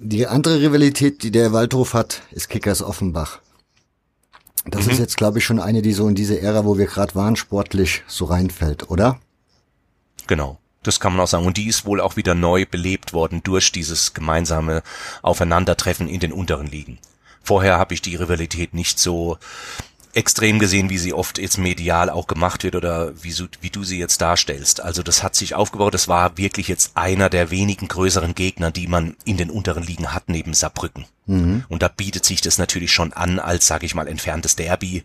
Die 0.00 0.28
andere 0.28 0.60
Rivalität, 0.60 1.24
die 1.24 1.32
der 1.32 1.52
Waldhof 1.52 1.92
hat, 1.92 2.22
ist 2.30 2.48
Kickers 2.48 2.82
Offenbach. 2.82 3.40
Das 4.64 4.86
mhm. 4.86 4.92
ist 4.92 4.98
jetzt, 4.98 5.16
glaube 5.16 5.38
ich, 5.38 5.44
schon 5.44 5.58
eine, 5.58 5.82
die 5.82 5.92
so 5.92 6.08
in 6.08 6.14
diese 6.14 6.40
Ära, 6.40 6.64
wo 6.64 6.78
wir 6.78 6.86
gerade 6.86 7.16
waren, 7.16 7.34
sportlich 7.34 8.04
so 8.06 8.26
reinfällt, 8.26 8.90
oder? 8.90 9.18
Genau. 10.28 10.58
Das 10.84 11.00
kann 11.00 11.12
man 11.12 11.22
auch 11.22 11.28
sagen. 11.28 11.46
Und 11.46 11.56
die 11.56 11.66
ist 11.66 11.84
wohl 11.84 12.00
auch 12.00 12.14
wieder 12.14 12.36
neu 12.36 12.64
belebt 12.64 13.12
worden 13.12 13.40
durch 13.42 13.72
dieses 13.72 14.14
gemeinsame 14.14 14.84
Aufeinandertreffen 15.22 16.08
in 16.08 16.20
den 16.20 16.32
unteren 16.32 16.68
Ligen. 16.68 16.98
Vorher 17.42 17.76
habe 17.76 17.92
ich 17.92 18.00
die 18.00 18.14
Rivalität 18.14 18.74
nicht 18.74 19.00
so 19.00 19.36
extrem 20.18 20.58
gesehen, 20.58 20.90
wie 20.90 20.98
sie 20.98 21.14
oft 21.14 21.38
jetzt 21.38 21.58
medial 21.58 22.10
auch 22.10 22.26
gemacht 22.26 22.64
wird 22.64 22.74
oder 22.74 23.12
wie, 23.22 23.32
wie 23.60 23.70
du 23.70 23.84
sie 23.84 23.98
jetzt 23.98 24.20
darstellst. 24.20 24.80
Also 24.80 25.02
das 25.02 25.22
hat 25.22 25.36
sich 25.36 25.54
aufgebaut, 25.54 25.94
das 25.94 26.08
war 26.08 26.36
wirklich 26.36 26.68
jetzt 26.68 26.96
einer 26.96 27.30
der 27.30 27.50
wenigen 27.50 27.86
größeren 27.86 28.34
Gegner, 28.34 28.70
die 28.72 28.88
man 28.88 29.16
in 29.24 29.36
den 29.36 29.48
unteren 29.48 29.84
Ligen 29.84 30.12
hat, 30.12 30.28
neben 30.28 30.54
Saarbrücken. 30.54 31.06
Mhm. 31.28 31.64
Und 31.68 31.82
da 31.82 31.88
bietet 31.88 32.24
sich 32.24 32.40
das 32.40 32.58
natürlich 32.58 32.90
schon 32.90 33.12
an, 33.12 33.38
als, 33.38 33.66
sage 33.66 33.84
ich 33.84 33.94
mal, 33.94 34.08
entferntes 34.08 34.56
Derby, 34.56 35.04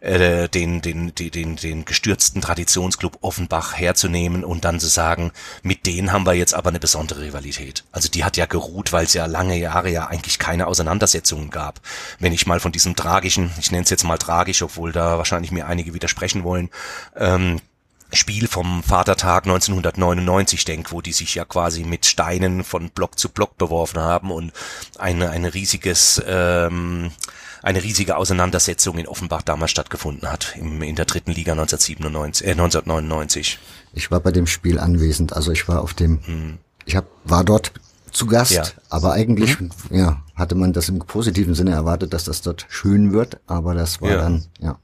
äh, 0.00 0.48
den, 0.48 0.82
den, 0.82 1.14
den, 1.14 1.30
den, 1.30 1.56
den 1.56 1.84
gestürzten 1.86 2.42
Traditionsclub 2.42 3.18
Offenbach 3.22 3.76
herzunehmen 3.76 4.44
und 4.44 4.66
dann 4.66 4.78
zu 4.78 4.86
sagen, 4.86 5.32
mit 5.62 5.86
denen 5.86 6.12
haben 6.12 6.26
wir 6.26 6.34
jetzt 6.34 6.54
aber 6.54 6.68
eine 6.68 6.78
besondere 6.78 7.22
Rivalität. 7.22 7.84
Also 7.90 8.10
die 8.10 8.22
hat 8.22 8.36
ja 8.36 8.44
geruht, 8.44 8.92
weil 8.92 9.06
es 9.06 9.14
ja 9.14 9.24
lange 9.24 9.58
Jahre 9.58 9.90
ja 9.90 10.06
eigentlich 10.06 10.38
keine 10.38 10.66
Auseinandersetzungen 10.66 11.48
gab. 11.50 11.80
Wenn 12.18 12.34
ich 12.34 12.46
mal 12.46 12.60
von 12.60 12.72
diesem 12.72 12.94
tragischen, 12.94 13.50
ich 13.58 13.72
nenne 13.72 13.84
es 13.84 13.90
jetzt 13.90 14.04
mal 14.04 14.18
tragisch, 14.18 14.62
obwohl 14.62 14.92
da 14.92 15.16
wahrscheinlich 15.16 15.52
mir 15.52 15.66
einige 15.66 15.94
widersprechen 15.94 16.44
wollen, 16.44 16.68
ähm, 17.16 17.60
Spiel 18.12 18.46
vom 18.46 18.82
Vatertag 18.82 19.44
1999 19.44 20.64
denke, 20.64 20.92
wo 20.92 21.00
die 21.00 21.12
sich 21.12 21.34
ja 21.34 21.44
quasi 21.44 21.84
mit 21.84 22.04
Steinen 22.04 22.62
von 22.62 22.90
Block 22.90 23.18
zu 23.18 23.30
Block 23.30 23.56
beworfen 23.56 24.00
haben 24.00 24.30
und 24.30 24.52
eine, 24.98 25.30
ein 25.30 25.44
riesiges, 25.46 26.22
ähm, 26.26 27.10
eine 27.62 27.82
riesige 27.82 28.16
Auseinandersetzung 28.16 28.98
in 28.98 29.06
Offenbach 29.06 29.42
damals 29.42 29.70
stattgefunden 29.70 30.30
hat, 30.30 30.54
im, 30.58 30.82
in 30.82 30.94
der 30.94 31.06
dritten 31.06 31.32
Liga 31.32 31.52
1997, 31.52 32.46
äh, 32.46 32.50
1999. 32.50 33.58
Ich 33.94 34.10
war 34.10 34.20
bei 34.20 34.30
dem 34.30 34.46
Spiel 34.46 34.78
anwesend, 34.78 35.32
also 35.32 35.50
ich 35.50 35.66
war 35.68 35.80
auf 35.80 35.94
dem, 35.94 36.20
hm. 36.26 36.58
ich 36.84 36.96
hab, 36.96 37.06
war 37.24 37.44
dort 37.44 37.72
zu 38.10 38.26
Gast, 38.26 38.52
ja. 38.52 38.64
aber 38.90 39.12
eigentlich, 39.12 39.58
mhm. 39.58 39.70
ja, 39.90 40.22
hatte 40.34 40.54
man 40.54 40.74
das 40.74 40.90
im 40.90 40.98
positiven 40.98 41.54
Sinne 41.54 41.70
erwartet, 41.70 42.12
dass 42.12 42.24
das 42.24 42.42
dort 42.42 42.66
schön 42.68 43.14
wird, 43.14 43.40
aber 43.46 43.74
das 43.74 44.02
war 44.02 44.10
ja. 44.10 44.16
dann, 44.18 44.44
ja. 44.60 44.78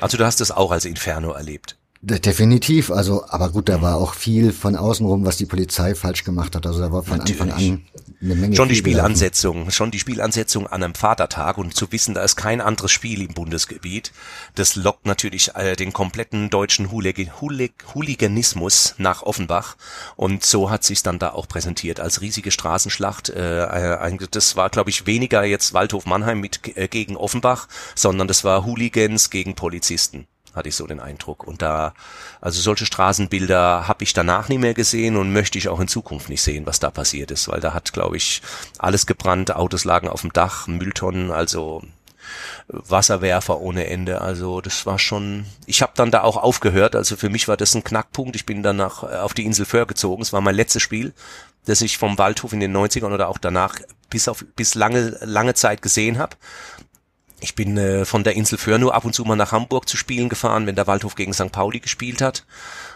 Also 0.00 0.16
du 0.16 0.24
hast 0.24 0.40
es 0.40 0.50
auch 0.50 0.72
als 0.72 0.84
Inferno 0.84 1.32
erlebt. 1.32 1.77
Definitiv, 2.00 2.92
also, 2.92 3.24
aber 3.28 3.50
gut, 3.50 3.68
da 3.68 3.82
war 3.82 3.96
auch 3.96 4.14
viel 4.14 4.52
von 4.52 4.76
außenrum, 4.76 5.24
was 5.24 5.36
die 5.36 5.46
Polizei 5.46 5.96
falsch 5.96 6.22
gemacht 6.22 6.54
hat. 6.54 6.64
Also 6.64 6.80
da 6.80 6.92
war 6.92 7.02
von 7.02 7.18
Natürlich. 7.18 7.40
Anfang 7.40 7.58
an 7.58 7.82
eine 8.20 8.34
Menge. 8.36 8.54
Schon 8.54 8.68
die 8.68 8.76
Spielansetzung, 8.76 9.72
schon 9.72 9.90
die 9.90 9.98
Spielansetzung 9.98 10.68
an 10.68 10.84
einem 10.84 10.94
Vatertag 10.94 11.58
und 11.58 11.74
zu 11.74 11.90
wissen, 11.90 12.14
da 12.14 12.22
ist 12.22 12.36
kein 12.36 12.60
anderes 12.60 12.92
Spiel 12.92 13.22
im 13.22 13.34
Bundesgebiet, 13.34 14.12
das 14.54 14.76
lockt 14.76 15.06
natürlich 15.06 15.56
äh, 15.56 15.74
den 15.74 15.92
kompletten 15.92 16.50
deutschen 16.50 16.92
Hoolig 16.92 17.30
Hoolig 17.40 17.72
Hooliganismus 17.94 18.94
nach 18.98 19.22
Offenbach 19.22 19.76
und 20.14 20.44
so 20.44 20.70
hat 20.70 20.84
sich 20.84 21.02
dann 21.02 21.18
da 21.18 21.30
auch 21.30 21.48
präsentiert 21.48 21.98
als 21.98 22.20
riesige 22.20 22.52
Straßenschlacht. 22.52 23.30
Äh, 23.30 24.16
das 24.30 24.54
war, 24.54 24.70
glaube 24.70 24.90
ich, 24.90 25.06
weniger 25.06 25.44
jetzt 25.44 25.74
Waldhof 25.74 26.06
Mannheim 26.06 26.40
mit 26.40 26.76
äh, 26.76 26.86
gegen 26.86 27.16
Offenbach, 27.16 27.66
sondern 27.96 28.28
das 28.28 28.44
war 28.44 28.64
Hooligans 28.64 29.30
gegen 29.30 29.56
Polizisten 29.56 30.28
hatte 30.58 30.68
ich 30.68 30.76
so 30.76 30.86
den 30.86 31.00
Eindruck. 31.00 31.46
Und 31.46 31.62
da, 31.62 31.94
also 32.40 32.60
solche 32.60 32.84
Straßenbilder 32.84 33.88
habe 33.88 34.04
ich 34.04 34.12
danach 34.12 34.48
nie 34.48 34.58
mehr 34.58 34.74
gesehen 34.74 35.16
und 35.16 35.32
möchte 35.32 35.56
ich 35.56 35.68
auch 35.68 35.80
in 35.80 35.88
Zukunft 35.88 36.28
nicht 36.28 36.42
sehen, 36.42 36.66
was 36.66 36.80
da 36.80 36.90
passiert 36.90 37.30
ist, 37.30 37.48
weil 37.48 37.60
da 37.60 37.72
hat, 37.72 37.92
glaube 37.92 38.16
ich, 38.16 38.42
alles 38.78 39.06
gebrannt, 39.06 39.54
Autos 39.54 39.84
lagen 39.84 40.08
auf 40.08 40.20
dem 40.20 40.32
Dach, 40.32 40.66
Mülltonnen, 40.66 41.30
also 41.30 41.82
Wasserwerfer 42.68 43.60
ohne 43.60 43.86
Ende. 43.86 44.20
Also 44.20 44.60
das 44.60 44.86
war 44.86 44.98
schon. 44.98 45.46
Ich 45.66 45.82
habe 45.82 45.92
dann 45.94 46.10
da 46.10 46.22
auch 46.22 46.36
aufgehört. 46.36 46.94
Also 46.94 47.16
für 47.16 47.30
mich 47.30 47.48
war 47.48 47.56
das 47.56 47.74
ein 47.74 47.84
Knackpunkt. 47.84 48.36
Ich 48.36 48.46
bin 48.46 48.62
danach 48.62 49.02
äh, 49.02 49.16
auf 49.16 49.34
die 49.34 49.44
Insel 49.44 49.64
Föhr 49.66 49.86
gezogen. 49.86 50.22
Es 50.22 50.32
war 50.32 50.40
mein 50.40 50.54
letztes 50.54 50.82
Spiel, 50.82 51.12
das 51.64 51.80
ich 51.80 51.98
vom 51.98 52.18
Waldhof 52.18 52.52
in 52.52 52.60
den 52.60 52.76
90ern 52.76 53.12
oder 53.12 53.28
auch 53.28 53.38
danach 53.38 53.76
bis 54.10 54.28
auf 54.28 54.44
bis 54.56 54.74
lange 54.74 55.18
lange 55.22 55.54
Zeit 55.54 55.82
gesehen 55.82 56.18
habe. 56.18 56.36
Ich 57.40 57.54
bin 57.54 57.76
äh, 57.76 58.04
von 58.04 58.24
der 58.24 58.34
Insel 58.34 58.58
Föhr 58.58 58.78
nur 58.78 58.94
ab 58.94 59.04
und 59.04 59.14
zu 59.14 59.24
mal 59.24 59.36
nach 59.36 59.52
Hamburg 59.52 59.88
zu 59.88 59.96
spielen 59.96 60.28
gefahren, 60.28 60.66
wenn 60.66 60.74
der 60.74 60.86
Waldhof 60.86 61.14
gegen 61.14 61.32
St. 61.32 61.52
Pauli 61.52 61.80
gespielt 61.80 62.20
hat. 62.20 62.44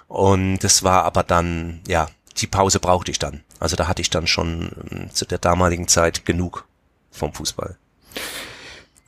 Und 0.09 0.59
das 0.59 0.83
war 0.83 1.05
aber 1.05 1.23
dann, 1.23 1.81
ja, 1.87 2.09
die 2.39 2.47
Pause 2.47 2.81
brauchte 2.81 3.11
ich 3.11 3.19
dann. 3.19 3.43
Also 3.61 3.77
da 3.77 3.87
hatte 3.87 4.03
ich 4.03 4.11
dann 4.11 4.27
schon 4.27 4.73
äh, 4.91 5.13
zu 5.13 5.27
der 5.27 5.39
damaligen 5.39 5.87
Zeit 5.87 6.27
genug 6.27 6.65
vom 7.11 7.33
Fußball. 7.33 7.77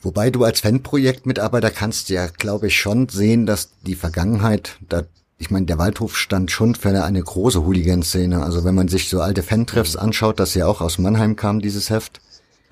Wobei 0.02 0.30
du 0.30 0.44
als 0.44 0.60
Fanprojektmitarbeiter 0.60 1.70
kannst 1.70 2.10
ja, 2.10 2.26
glaube 2.26 2.68
ich, 2.68 2.78
schon 2.78 3.08
sehen, 3.08 3.46
dass 3.46 3.70
die 3.82 3.96
Vergangenheit, 3.96 4.76
da, 4.88 5.02
ich 5.38 5.50
meine, 5.50 5.66
der 5.66 5.78
Waldhof 5.78 6.16
stand 6.16 6.50
schon 6.50 6.74
für 6.74 6.90
eine, 6.90 7.04
eine 7.04 7.22
große 7.22 7.64
Hooligan-Szene. 7.64 8.42
Also 8.42 8.64
wenn 8.64 8.74
man 8.74 8.88
sich 8.88 9.08
so 9.08 9.20
alte 9.20 9.42
Fantreffs 9.42 9.96
anschaut, 9.96 10.38
das 10.38 10.54
ja 10.54 10.66
auch 10.66 10.80
aus 10.80 10.98
Mannheim 10.98 11.36
kam, 11.36 11.60
dieses 11.60 11.90
Heft. 11.90 12.20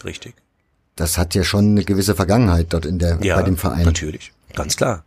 Richtig 0.04 0.41
das 0.96 1.18
hat 1.18 1.34
ja 1.34 1.44
schon 1.44 1.70
eine 1.70 1.84
gewisse 1.84 2.14
Vergangenheit 2.14 2.66
dort 2.70 2.86
in 2.86 2.98
der, 2.98 3.18
ja, 3.22 3.36
bei 3.36 3.42
dem 3.42 3.56
Verein. 3.56 3.84
natürlich. 3.84 4.32
Ganz 4.54 4.76
klar. 4.76 5.04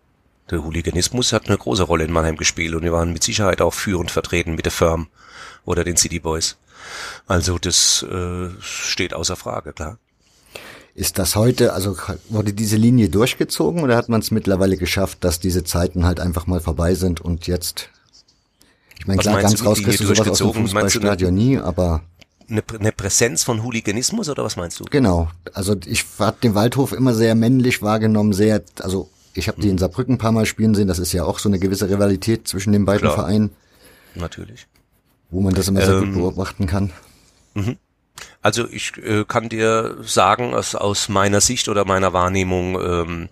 Der 0.52 0.64
Hooliganismus 0.64 1.34
hat 1.34 1.48
eine 1.48 1.58
große 1.58 1.84
Rolle 1.84 2.04
in 2.04 2.12
Mannheim 2.12 2.38
gespielt 2.38 2.76
und 2.76 2.84
wir 2.84 2.92
waren 2.92 3.14
mit 3.14 3.24
Sicherheit 3.24 3.62
auch 3.62 3.74
führend 3.74 4.12
vertreten 4.12 4.56
mit 4.56 4.66
der 4.66 4.72
Firm 4.72 5.08
oder 5.66 5.84
den 5.84 5.98
City 5.98 6.20
Boys. 6.20 6.58
Also 7.26 7.58
das 7.58 8.04
äh, 8.04 8.50
steht 8.60 9.14
außer 9.14 9.36
Frage, 9.36 9.74
klar. 9.74 9.98
Ist 10.94 11.18
das 11.18 11.36
heute, 11.36 11.74
also 11.74 11.98
wurde 12.30 12.54
diese 12.54 12.78
Linie 12.78 13.10
durchgezogen 13.10 13.84
oder 13.84 13.98
hat 13.98 14.08
man 14.08 14.22
es 14.22 14.32
mittlerweile 14.32 14.78
geschafft, 14.78 15.24
dass 15.24 15.40
diese 15.40 15.64
Zeiten 15.64 16.06
halt 16.06 16.20
einfach 16.20 16.48
mal 16.48 16.62
vorbei 16.62 16.96
sind 16.96 17.20
und 17.20 17.48
jetzt, 17.48 17.90
ich 18.98 19.08
meine, 19.08 19.20
klar, 19.20 19.42
ganz 19.42 19.66
raus 19.66 19.84
kriegst 19.84 20.00
du 20.00 20.06
sowas 20.06 20.28
aus 20.30 20.38
dem 20.38 20.54
Fußballstadion 20.54 21.34
nie, 21.34 21.58
aber 21.58 22.04
eine, 22.50 22.64
eine 22.80 22.92
Präsenz 22.92 23.44
von 23.44 23.64
Hooliganismus 23.64 24.30
oder 24.30 24.44
was 24.44 24.56
meinst 24.56 24.80
du? 24.80 24.86
Genau. 24.86 25.30
Also 25.54 25.76
ich 25.86 26.06
habe 26.20 26.38
den 26.42 26.56
Waldhof 26.56 26.92
immer 26.92 27.14
sehr 27.14 27.36
männlich 27.36 27.82
wahrgenommen, 27.82 28.34
sehr, 28.34 28.64
also 28.82 29.10
ich 29.34 29.48
habe 29.48 29.62
die 29.62 29.70
in 29.70 29.78
Saarbrücken 29.78 30.16
ein 30.16 30.20
paar 30.20 30.32
Mal 30.32 30.46
spielen 30.46 30.76
sehen, 30.76 30.88
das 30.88 31.00
ist 31.00 31.14
ja 31.14 31.24
auch 31.24 31.40
so 31.40 31.50
eine 31.50 31.60
gewisse 31.60 31.90
Rivalität 31.90 32.48
zwischen 32.48 32.74
den 32.74 32.86
beiden 32.86 33.02
Klar. 33.02 33.16
Vereinen. 33.16 33.52
Natürlich. 34.16 34.68
Wo 35.30 35.42
man 35.42 35.54
das 35.54 35.68
immer 35.68 35.82
sehr 35.82 35.96
ähm, 35.96 36.14
gut 36.14 36.14
beobachten 36.14 36.68
kann. 36.68 36.92
Mhm. 37.54 37.78
Also 38.42 38.68
ich 38.70 38.94
äh, 38.98 39.26
kann 39.28 39.50
dir 39.50 39.98
sagen, 40.04 40.52
dass 40.52 40.76
aus 40.76 41.10
meiner 41.10 41.42
Sicht 41.42 41.68
oder 41.68 41.84
meiner 41.84 42.14
Wahrnehmung 42.14 42.80
ähm, 42.80 43.30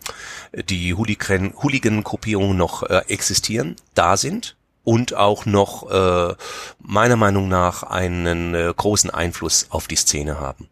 die 0.69 0.93
Hooligan-Gruppierungen 0.93 2.57
noch 2.57 2.83
äh, 2.83 3.03
existieren, 3.07 3.75
da 3.93 4.17
sind 4.17 4.57
und 4.83 5.15
auch 5.15 5.45
noch 5.45 5.89
äh, 5.89 6.35
meiner 6.79 7.15
Meinung 7.15 7.47
nach 7.47 7.83
einen 7.83 8.53
äh, 8.53 8.73
großen 8.75 9.09
Einfluss 9.09 9.67
auf 9.69 9.87
die 9.87 9.95
Szene 9.95 10.39
haben. 10.39 10.67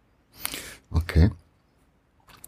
Okay. 0.91 1.31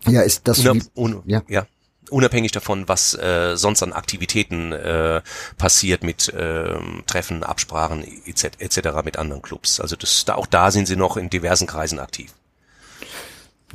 Ja, 0.05 0.21
ist 0.21 0.47
das 0.47 0.59
Unab 0.59 0.77
un 0.95 1.23
ja. 1.25 1.41
ja. 1.47 1.65
Unabhängig 2.09 2.51
davon, 2.51 2.87
was 2.87 3.15
äh, 3.15 3.55
sonst 3.55 3.81
an 3.81 3.93
Aktivitäten 3.93 4.71
äh, 4.73 5.21
passiert 5.57 6.03
mit 6.03 6.29
äh, 6.29 6.75
Treffen, 7.07 7.43
Absprachen 7.43 8.03
etc. 8.25 8.59
etc. 8.59 8.77
mit 9.03 9.17
anderen 9.17 9.41
Clubs. 9.41 9.79
Also 9.79 9.95
das, 9.95 10.25
da, 10.25 10.35
auch 10.35 10.45
da 10.45 10.69
sind 10.69 10.87
sie 10.87 10.97
noch 10.97 11.17
in 11.17 11.29
diversen 11.29 11.65
Kreisen 11.65 11.99
aktiv. 11.99 12.33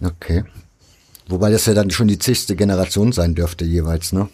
Okay. 0.02 0.44
Wobei 1.26 1.50
das 1.50 1.66
ja 1.66 1.74
dann 1.74 1.90
schon 1.90 2.06
die 2.06 2.18
zigste 2.18 2.54
Generation 2.54 3.12
sein 3.12 3.34
dürfte 3.34 3.64
jeweils, 3.64 4.12
ne? 4.12 4.28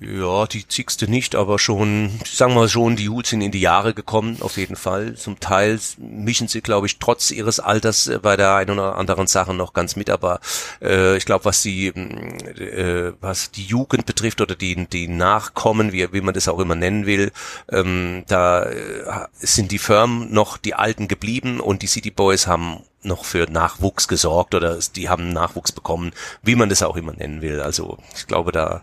Ja, 0.00 0.46
die 0.46 0.66
zigste 0.66 1.10
nicht, 1.10 1.34
aber 1.34 1.58
schon, 1.58 2.20
sagen 2.24 2.54
wir 2.54 2.68
schon, 2.68 2.94
die 2.94 3.08
Hut 3.08 3.26
sind 3.26 3.40
in 3.40 3.50
die 3.50 3.60
Jahre 3.60 3.94
gekommen, 3.94 4.36
auf 4.42 4.56
jeden 4.56 4.76
Fall. 4.76 5.16
Zum 5.16 5.40
Teil 5.40 5.80
mischen 5.98 6.46
sie, 6.46 6.60
glaube 6.60 6.86
ich, 6.86 7.00
trotz 7.00 7.32
ihres 7.32 7.58
Alters 7.58 8.06
äh, 8.06 8.20
bei 8.20 8.36
der 8.36 8.54
einen 8.54 8.78
oder 8.78 8.96
anderen 8.96 9.26
Sache 9.26 9.54
noch 9.54 9.72
ganz 9.72 9.96
mit, 9.96 10.08
aber 10.08 10.38
äh, 10.80 11.16
ich 11.16 11.26
glaube, 11.26 11.46
was 11.46 11.62
die 11.62 11.88
äh, 11.88 13.12
was 13.20 13.50
die 13.50 13.64
Jugend 13.64 14.06
betrifft 14.06 14.40
oder 14.40 14.54
die 14.54 14.86
die 14.86 15.08
Nachkommen, 15.08 15.90
wie, 15.90 16.12
wie 16.12 16.20
man 16.20 16.34
das 16.34 16.46
auch 16.46 16.60
immer 16.60 16.76
nennen 16.76 17.04
will, 17.06 17.32
ähm, 17.68 18.22
da 18.28 18.66
äh, 18.66 19.26
sind 19.32 19.72
die 19.72 19.78
Firmen 19.78 20.32
noch 20.32 20.58
die 20.58 20.74
Alten 20.74 21.08
geblieben 21.08 21.58
und 21.58 21.82
die 21.82 21.88
City 21.88 22.12
Boys 22.12 22.46
haben 22.46 22.84
noch 23.02 23.24
für 23.24 23.50
Nachwuchs 23.50 24.08
gesorgt 24.08 24.54
oder 24.54 24.78
die 24.96 25.08
haben 25.08 25.32
Nachwuchs 25.32 25.72
bekommen, 25.72 26.12
wie 26.42 26.56
man 26.56 26.68
das 26.68 26.82
auch 26.82 26.96
immer 26.96 27.12
nennen 27.12 27.42
will. 27.42 27.60
Also 27.60 27.98
ich 28.16 28.26
glaube, 28.26 28.52
da, 28.52 28.82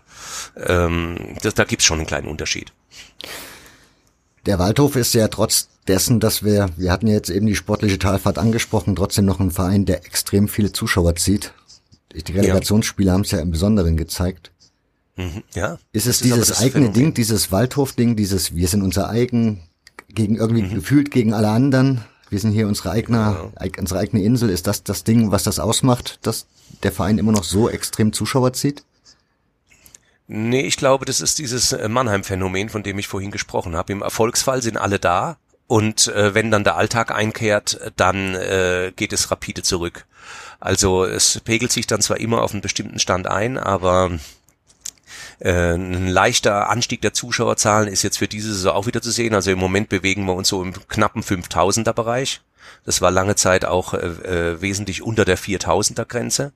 ähm, 0.56 1.36
das, 1.42 1.54
da 1.54 1.64
gibt's 1.64 1.84
schon 1.84 1.98
einen 1.98 2.06
kleinen 2.06 2.28
Unterschied. 2.28 2.72
Der 4.46 4.58
Waldhof 4.58 4.96
ist 4.96 5.12
ja 5.14 5.28
trotz 5.28 5.68
dessen, 5.88 6.20
dass 6.20 6.44
wir, 6.44 6.70
wir 6.76 6.92
hatten 6.92 7.08
jetzt 7.08 7.30
eben 7.30 7.46
die 7.46 7.56
sportliche 7.56 7.98
Talfahrt 7.98 8.38
angesprochen, 8.38 8.96
trotzdem 8.96 9.24
noch 9.24 9.40
ein 9.40 9.50
Verein, 9.50 9.84
der 9.84 10.04
extrem 10.06 10.48
viele 10.48 10.72
Zuschauer 10.72 11.16
zieht. 11.16 11.52
Die 12.14 12.32
Relegationsspiele 12.32 13.08
ja. 13.08 13.12
haben 13.12 13.22
es 13.22 13.30
ja 13.30 13.40
im 13.40 13.50
Besonderen 13.50 13.96
gezeigt. 13.96 14.50
Mhm, 15.16 15.42
ja. 15.54 15.78
Ist 15.92 16.06
es 16.06 16.20
dieses 16.20 16.58
eigene. 16.58 16.90
Ding, 16.90 17.14
dieses 17.14 17.52
Waldhof-Ding, 17.52 18.16
dieses 18.16 18.54
wir 18.54 18.68
sind 18.68 18.82
unser 18.82 19.08
eigen, 19.08 19.60
gegen 20.08 20.36
irgendwie 20.36 20.62
mhm. 20.62 20.74
gefühlt 20.74 21.10
gegen 21.10 21.34
alle 21.34 21.48
anderen? 21.48 22.04
Wir 22.28 22.40
sind 22.40 22.52
hier 22.52 22.66
unsere 22.66 22.90
eigene, 22.90 23.50
ja. 23.60 23.70
unsere 23.78 24.00
eigene 24.00 24.22
Insel. 24.22 24.50
Ist 24.50 24.66
das 24.66 24.82
das 24.82 25.04
Ding, 25.04 25.30
was 25.30 25.44
das 25.44 25.58
ausmacht, 25.58 26.18
dass 26.22 26.46
der 26.82 26.92
Verein 26.92 27.18
immer 27.18 27.32
noch 27.32 27.44
so 27.44 27.68
extrem 27.68 28.12
Zuschauer 28.12 28.52
zieht? 28.52 28.84
Nee, 30.28 30.62
ich 30.62 30.76
glaube, 30.76 31.04
das 31.04 31.20
ist 31.20 31.38
dieses 31.38 31.72
äh, 31.72 31.88
Mannheim-Phänomen, 31.88 32.68
von 32.68 32.82
dem 32.82 32.98
ich 32.98 33.06
vorhin 33.06 33.30
gesprochen 33.30 33.76
habe. 33.76 33.92
Im 33.92 34.02
Erfolgsfall 34.02 34.60
sind 34.60 34.76
alle 34.76 34.98
da 34.98 35.36
und 35.68 36.08
äh, 36.08 36.34
wenn 36.34 36.50
dann 36.50 36.64
der 36.64 36.76
Alltag 36.76 37.12
einkehrt, 37.12 37.92
dann 37.96 38.34
äh, 38.34 38.92
geht 38.94 39.12
es 39.12 39.30
rapide 39.30 39.62
zurück. 39.62 40.06
Also 40.58 41.04
es 41.04 41.40
pegelt 41.40 41.70
sich 41.70 41.86
dann 41.86 42.00
zwar 42.00 42.18
immer 42.18 42.42
auf 42.42 42.52
einen 42.52 42.62
bestimmten 42.62 42.98
Stand 42.98 43.28
ein, 43.28 43.56
aber 43.56 44.18
äh, 45.38 45.74
ein 45.74 46.08
leichter 46.08 46.70
Anstieg 46.70 47.02
der 47.02 47.12
Zuschauerzahlen 47.12 47.88
ist 47.88 48.02
jetzt 48.02 48.18
für 48.18 48.28
diese 48.28 48.52
Saison 48.54 48.74
auch 48.74 48.86
wieder 48.86 49.02
zu 49.02 49.10
sehen. 49.10 49.34
Also 49.34 49.50
im 49.50 49.58
Moment 49.58 49.88
bewegen 49.88 50.24
wir 50.24 50.34
uns 50.34 50.48
so 50.48 50.62
im 50.62 50.72
knappen 50.88 51.22
5000er 51.22 51.92
Bereich. 51.92 52.40
Das 52.84 53.00
war 53.00 53.10
lange 53.10 53.36
Zeit 53.36 53.64
auch 53.64 53.94
äh, 53.94 54.06
äh, 54.06 54.60
wesentlich 54.60 55.02
unter 55.02 55.24
der 55.24 55.38
4000er 55.38 56.04
Grenze. 56.04 56.52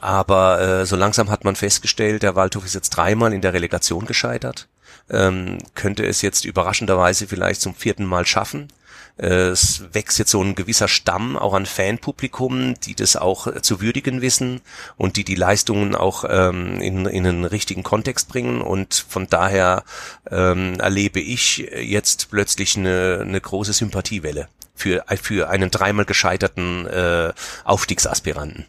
Aber 0.00 0.60
äh, 0.60 0.86
so 0.86 0.96
langsam 0.96 1.30
hat 1.30 1.44
man 1.44 1.56
festgestellt, 1.56 2.22
der 2.22 2.36
Waldhof 2.36 2.64
ist 2.64 2.74
jetzt 2.74 2.90
dreimal 2.90 3.32
in 3.32 3.40
der 3.40 3.52
Relegation 3.52 4.06
gescheitert. 4.06 4.68
Ähm, 5.10 5.58
könnte 5.74 6.04
es 6.06 6.22
jetzt 6.22 6.44
überraschenderweise 6.44 7.26
vielleicht 7.26 7.60
zum 7.60 7.74
vierten 7.74 8.06
Mal 8.06 8.26
schaffen. 8.26 8.68
Äh, 9.16 9.48
es 9.48 9.84
wächst 9.92 10.18
jetzt 10.18 10.30
so 10.30 10.42
ein 10.42 10.54
gewisser 10.54 10.88
Stamm 10.88 11.36
auch 11.36 11.54
an 11.54 11.66
Fanpublikum, 11.66 12.74
die 12.80 12.94
das 12.94 13.16
auch 13.16 13.60
zu 13.60 13.80
würdigen 13.80 14.20
wissen 14.20 14.60
und 14.96 15.16
die 15.16 15.24
die 15.24 15.34
Leistungen 15.34 15.94
auch 15.94 16.24
ähm, 16.28 16.80
in, 16.80 17.06
in 17.06 17.26
einen 17.26 17.44
richtigen 17.44 17.82
Kontext 17.82 18.28
bringen. 18.28 18.60
Und 18.60 19.06
von 19.08 19.28
daher 19.28 19.84
ähm, 20.30 20.78
erlebe 20.80 21.20
ich 21.20 21.58
jetzt 21.58 22.30
plötzlich 22.30 22.76
eine, 22.76 23.20
eine 23.22 23.40
große 23.40 23.72
Sympathiewelle 23.72 24.48
für, 24.74 25.04
für 25.22 25.48
einen 25.48 25.70
dreimal 25.70 26.04
gescheiterten 26.04 26.86
äh, 26.86 27.32
Aufstiegsaspiranten 27.64 28.66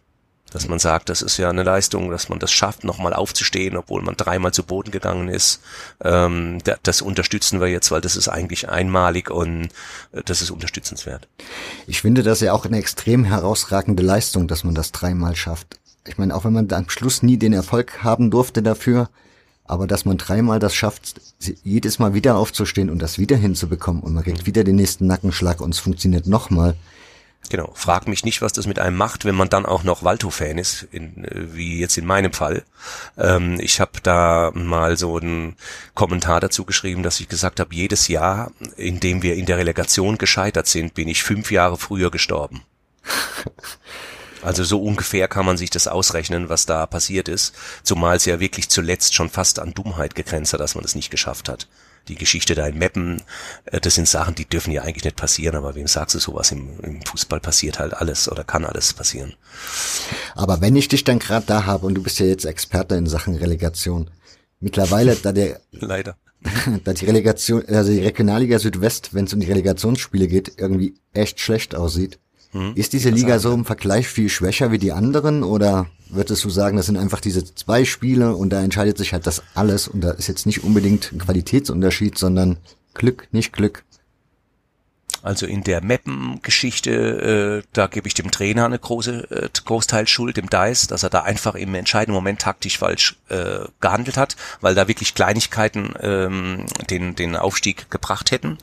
dass 0.55 0.69
man 0.69 0.79
sagt, 0.79 1.09
das 1.09 1.21
ist 1.21 1.35
ja 1.35 1.49
eine 1.49 1.63
Leistung, 1.63 2.09
dass 2.09 2.29
man 2.29 2.39
das 2.39 2.49
schafft, 2.49 2.85
nochmal 2.85 3.13
aufzustehen, 3.13 3.75
obwohl 3.75 4.01
man 4.01 4.15
dreimal 4.15 4.53
zu 4.53 4.63
Boden 4.63 4.89
gegangen 4.89 5.27
ist. 5.27 5.59
Ähm, 6.01 6.59
das 6.83 7.01
unterstützen 7.01 7.59
wir 7.59 7.67
jetzt, 7.67 7.91
weil 7.91 7.99
das 7.99 8.15
ist 8.15 8.29
eigentlich 8.29 8.69
einmalig 8.69 9.29
und 9.29 9.65
äh, 10.13 10.21
das 10.23 10.41
ist 10.41 10.51
unterstützenswert. 10.51 11.27
Ich 11.87 11.99
finde 11.99 12.23
das 12.23 12.39
ja 12.39 12.53
auch 12.53 12.65
eine 12.65 12.77
extrem 12.77 13.25
herausragende 13.25 14.01
Leistung, 14.01 14.47
dass 14.47 14.63
man 14.63 14.75
das 14.75 14.93
dreimal 14.93 15.35
schafft. 15.35 15.77
Ich 16.07 16.17
meine, 16.17 16.33
auch 16.33 16.45
wenn 16.45 16.53
man 16.53 16.71
am 16.71 16.89
Schluss 16.89 17.21
nie 17.21 17.35
den 17.35 17.51
Erfolg 17.51 18.01
haben 18.01 18.31
durfte 18.31 18.63
dafür, 18.63 19.09
aber 19.65 19.87
dass 19.87 20.05
man 20.05 20.15
dreimal 20.15 20.59
das 20.59 20.73
schafft, 20.73 21.19
jedes 21.65 21.99
Mal 21.99 22.13
wieder 22.13 22.37
aufzustehen 22.37 22.89
und 22.89 22.99
das 22.99 23.19
wieder 23.19 23.35
hinzubekommen 23.35 24.01
und 24.01 24.13
man 24.13 24.23
kriegt 24.23 24.45
wieder 24.45 24.63
den 24.63 24.77
nächsten 24.77 25.05
Nackenschlag 25.05 25.59
und 25.59 25.73
es 25.73 25.79
funktioniert 25.79 26.27
nochmal, 26.27 26.77
Genau. 27.49 27.71
Frag 27.75 28.07
mich 28.07 28.23
nicht, 28.23 28.41
was 28.41 28.53
das 28.53 28.65
mit 28.65 28.79
einem 28.79 28.97
macht, 28.97 29.25
wenn 29.25 29.35
man 29.35 29.49
dann 29.49 29.65
auch 29.65 29.83
noch 29.83 30.03
Walto-Fan 30.03 30.57
ist, 30.57 30.87
in, 30.91 31.27
wie 31.31 31.79
jetzt 31.79 31.97
in 31.97 32.05
meinem 32.05 32.33
Fall. 32.33 32.63
Ähm, 33.17 33.59
ich 33.59 33.79
habe 33.79 34.01
da 34.01 34.51
mal 34.53 34.97
so 34.97 35.17
einen 35.17 35.55
Kommentar 35.93 36.39
dazu 36.39 36.65
geschrieben, 36.65 37.03
dass 37.03 37.19
ich 37.19 37.29
gesagt 37.29 37.59
habe, 37.59 37.75
jedes 37.75 38.07
Jahr, 38.07 38.51
in 38.77 38.99
dem 38.99 39.21
wir 39.21 39.35
in 39.35 39.45
der 39.45 39.57
Relegation 39.57 40.17
gescheitert 40.17 40.67
sind, 40.67 40.93
bin 40.95 41.07
ich 41.07 41.23
fünf 41.23 41.51
Jahre 41.51 41.77
früher 41.77 42.11
gestorben. 42.11 42.63
Also 44.41 44.63
so 44.63 44.79
ungefähr 44.79 45.27
kann 45.27 45.43
man 45.43 45.57
sich 45.57 45.71
das 45.71 45.87
ausrechnen, 45.87 46.49
was 46.49 46.67
da 46.67 46.85
passiert 46.85 47.29
ist, 47.29 47.55
zumal 47.81 48.17
es 48.17 48.25
ja 48.25 48.39
wirklich 48.39 48.69
zuletzt 48.69 49.15
schon 49.15 49.31
fast 49.31 49.57
an 49.57 49.73
Dummheit 49.73 50.13
gegrenzt 50.13 50.53
hat, 50.53 50.59
dass 50.59 50.75
man 50.75 50.85
es 50.85 50.93
nicht 50.93 51.09
geschafft 51.09 51.49
hat 51.49 51.67
die 52.07 52.15
Geschichte 52.15 52.55
da 52.55 52.67
in 52.67 52.77
Meppen, 52.77 53.21
äh, 53.65 53.79
das 53.79 53.95
sind 53.95 54.07
Sachen, 54.07 54.35
die 54.35 54.45
dürfen 54.45 54.71
ja 54.71 54.83
eigentlich 54.83 55.03
nicht 55.03 55.15
passieren, 55.15 55.55
aber 55.55 55.75
wem 55.75 55.87
sagst 55.87 56.15
du 56.15 56.19
sowas? 56.19 56.51
Im, 56.51 56.79
im 56.81 57.01
Fußball 57.03 57.39
passiert 57.39 57.79
halt 57.79 57.93
alles 57.93 58.29
oder 58.29 58.43
kann 58.43 58.65
alles 58.65 58.93
passieren. 58.93 59.33
Aber 60.35 60.61
wenn 60.61 60.75
ich 60.75 60.87
dich 60.87 61.03
dann 61.03 61.19
gerade 61.19 61.45
da 61.45 61.65
habe 61.65 61.85
und 61.85 61.95
du 61.95 62.03
bist 62.03 62.19
ja 62.19 62.25
jetzt 62.25 62.45
Experte 62.45 62.95
in 62.95 63.07
Sachen 63.07 63.35
Relegation, 63.35 64.09
mittlerweile, 64.59 65.15
da 65.15 65.31
der 65.31 65.61
leider 65.71 66.17
da 66.83 66.93
die 66.93 67.05
Relegation, 67.05 67.63
also 67.67 67.91
die 67.91 68.01
Regionalliga 68.01 68.59
Südwest, 68.59 69.13
wenn 69.13 69.25
es 69.25 69.33
um 69.33 69.39
die 69.39 69.47
Relegationsspiele 69.47 70.27
geht, 70.27 70.53
irgendwie 70.57 70.95
echt 71.13 71.39
schlecht 71.39 71.75
aussieht. 71.75 72.19
Hm, 72.55 72.71
ist 72.75 72.93
diese 72.93 73.09
Liga 73.09 73.37
so 73.37 73.53
im 73.53 73.65
Vergleich 73.65 74.07
viel 74.07 74.29
schwächer 74.29 74.71
wie 74.71 74.77
die 74.77 74.93
anderen 74.93 75.43
oder 75.43 75.87
würdest 76.09 76.41
du 76.45 76.49
sagen, 76.49 76.77
das 76.77 76.85
sind 76.85 76.95
einfach 76.95 77.19
diese 77.19 77.43
zwei 77.43 77.83
Spiele 77.83 78.33
und 78.33 78.49
da 78.51 78.63
entscheidet 78.63 78.97
sich 78.97 79.11
halt 79.11 79.27
das 79.27 79.43
alles 79.55 79.89
und 79.89 79.99
da 79.99 80.11
ist 80.11 80.27
jetzt 80.27 80.45
nicht 80.45 80.63
unbedingt 80.63 81.11
ein 81.11 81.19
Qualitätsunterschied, 81.19 82.17
sondern 82.17 82.55
Glück, 82.93 83.27
nicht 83.33 83.51
Glück? 83.51 83.83
Also 85.25 85.47
in 85.47 85.63
der 85.63 85.83
Mappen-Geschichte, 85.83 87.63
äh, 87.63 87.67
da 87.73 87.87
gebe 87.87 88.07
ich 88.07 88.13
dem 88.13 88.29
Trainer 88.29 88.65
eine 88.65 88.77
große 88.77 89.31
äh, 89.31 89.49
Großteil 89.65 90.07
Schuld, 90.07 90.37
dem 90.37 90.51
Dice, 90.51 90.85
dass 90.85 91.01
er 91.01 91.09
da 91.09 91.23
einfach 91.23 91.55
im 91.55 91.73
entscheidenden 91.73 92.13
Moment 92.13 92.41
taktisch 92.41 92.77
falsch 92.77 93.15
äh, 93.29 93.61
gehandelt 93.79 94.17
hat, 94.17 94.35
weil 94.61 94.75
da 94.75 94.87
wirklich 94.87 95.15
Kleinigkeiten 95.15 95.95
ähm, 95.99 96.67
den 96.91 97.15
den 97.15 97.35
Aufstieg 97.37 97.89
gebracht 97.89 98.29
hätten. 98.29 98.59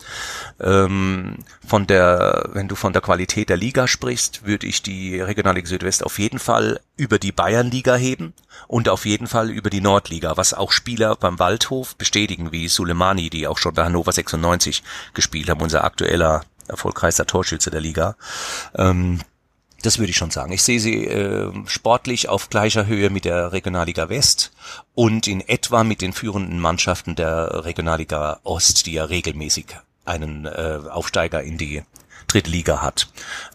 Ähm, 0.61 1.39
von 1.67 1.89
der, 1.89 2.51
wenn 2.53 2.69
du 2.69 2.77
von 2.77 2.93
der 2.93 3.03
Qualität 3.03 3.49
der 3.49 3.57
Liga 3.57 3.89
sprichst, 3.89 4.47
würde 4.47 4.69
ich 4.69 4.83
die 4.83 5.21
Regionalliga 5.21 5.67
Südwest 5.67 6.07
auf 6.07 6.21
jeden 6.21 6.39
Fall 6.39 6.79
über 6.97 7.19
die 7.19 7.33
Bayernliga 7.33 7.97
heben 7.97 8.35
und 8.69 8.89
auf 8.89 9.05
jeden 9.05 9.27
Fall 9.27 9.51
über 9.51 9.69
die 9.69 9.81
Nordliga, 9.81 10.37
was 10.37 10.55
auch 10.55 10.71
Spieler 10.71 11.17
beim 11.17 11.41
Waldhof 11.41 11.97
bestätigen, 11.97 12.53
wie 12.53 12.69
Suleimani, 12.69 13.31
die 13.31 13.49
auch 13.49 13.59
schon 13.59 13.75
bei 13.75 13.83
Hannover 13.83 14.13
96 14.13 14.85
gespielt 15.13 15.49
haben, 15.49 15.61
unser 15.61 15.83
aktueller 15.83 16.45
erfolgreichster 16.69 17.27
Torschütze 17.27 17.71
der 17.71 17.81
Liga. 17.81 18.17
Ähm, 18.77 19.21
das 19.83 19.99
würde 19.99 20.11
ich 20.11 20.17
schon 20.17 20.31
sagen. 20.31 20.53
Ich 20.53 20.63
sehe 20.63 20.81
sie 20.81 21.07
äh, 21.07 21.53
sportlich 21.67 22.29
auf 22.29 22.49
gleicher 22.49 22.87
Höhe 22.87 23.11
mit 23.11 23.25
der 23.25 23.53
Regionalliga 23.53 24.09
West 24.09 24.53
und 24.95 25.27
in 25.27 25.41
etwa 25.41 25.85
mit 25.85 26.01
den 26.01 26.13
führenden 26.13 26.61
Mannschaften 26.61 27.17
der 27.17 27.65
Regionalliga 27.65 28.39
Ost, 28.45 28.87
die 28.87 28.93
ja 28.93 29.05
regelmäßig 29.05 29.67
einen 30.05 30.47
äh, 30.47 30.81
Aufsteiger 30.89 31.43
in 31.43 31.59
die 31.59 31.83
dritte 32.29 32.51
Liga 32.51 32.81
hat. 32.81 33.09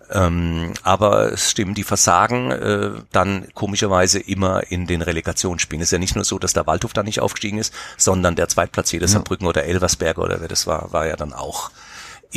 Ähm, 0.10 0.74
aber 0.84 1.34
es 1.34 1.52
stimmt, 1.52 1.78
die 1.78 1.84
versagen 1.84 2.52
äh, 2.52 2.92
dann 3.12 3.48
komischerweise 3.54 4.20
immer 4.20 4.72
in 4.72 4.88
den 4.88 5.02
Relegationsspielen. 5.02 5.82
Es 5.82 5.88
ist 5.88 5.92
ja 5.92 5.98
nicht 5.98 6.16
nur 6.16 6.24
so, 6.24 6.40
dass 6.40 6.54
der 6.54 6.68
Waldhof 6.68 6.94
da 6.94 7.04
nicht 7.04 7.20
aufgestiegen 7.20 7.58
ist, 7.58 7.74
sondern 7.98 8.36
der 8.36 8.48
Zweitplatzierte 8.48 9.06
ja. 9.06 9.12
Saarbrücken 9.12 9.48
oder 9.48 9.64
Elversberger 9.64 10.22
oder 10.22 10.40
wer 10.40 10.48
das 10.48 10.68
war, 10.68 10.94
war 10.94 11.08
ja 11.08 11.16
dann 11.16 11.34
auch 11.34 11.72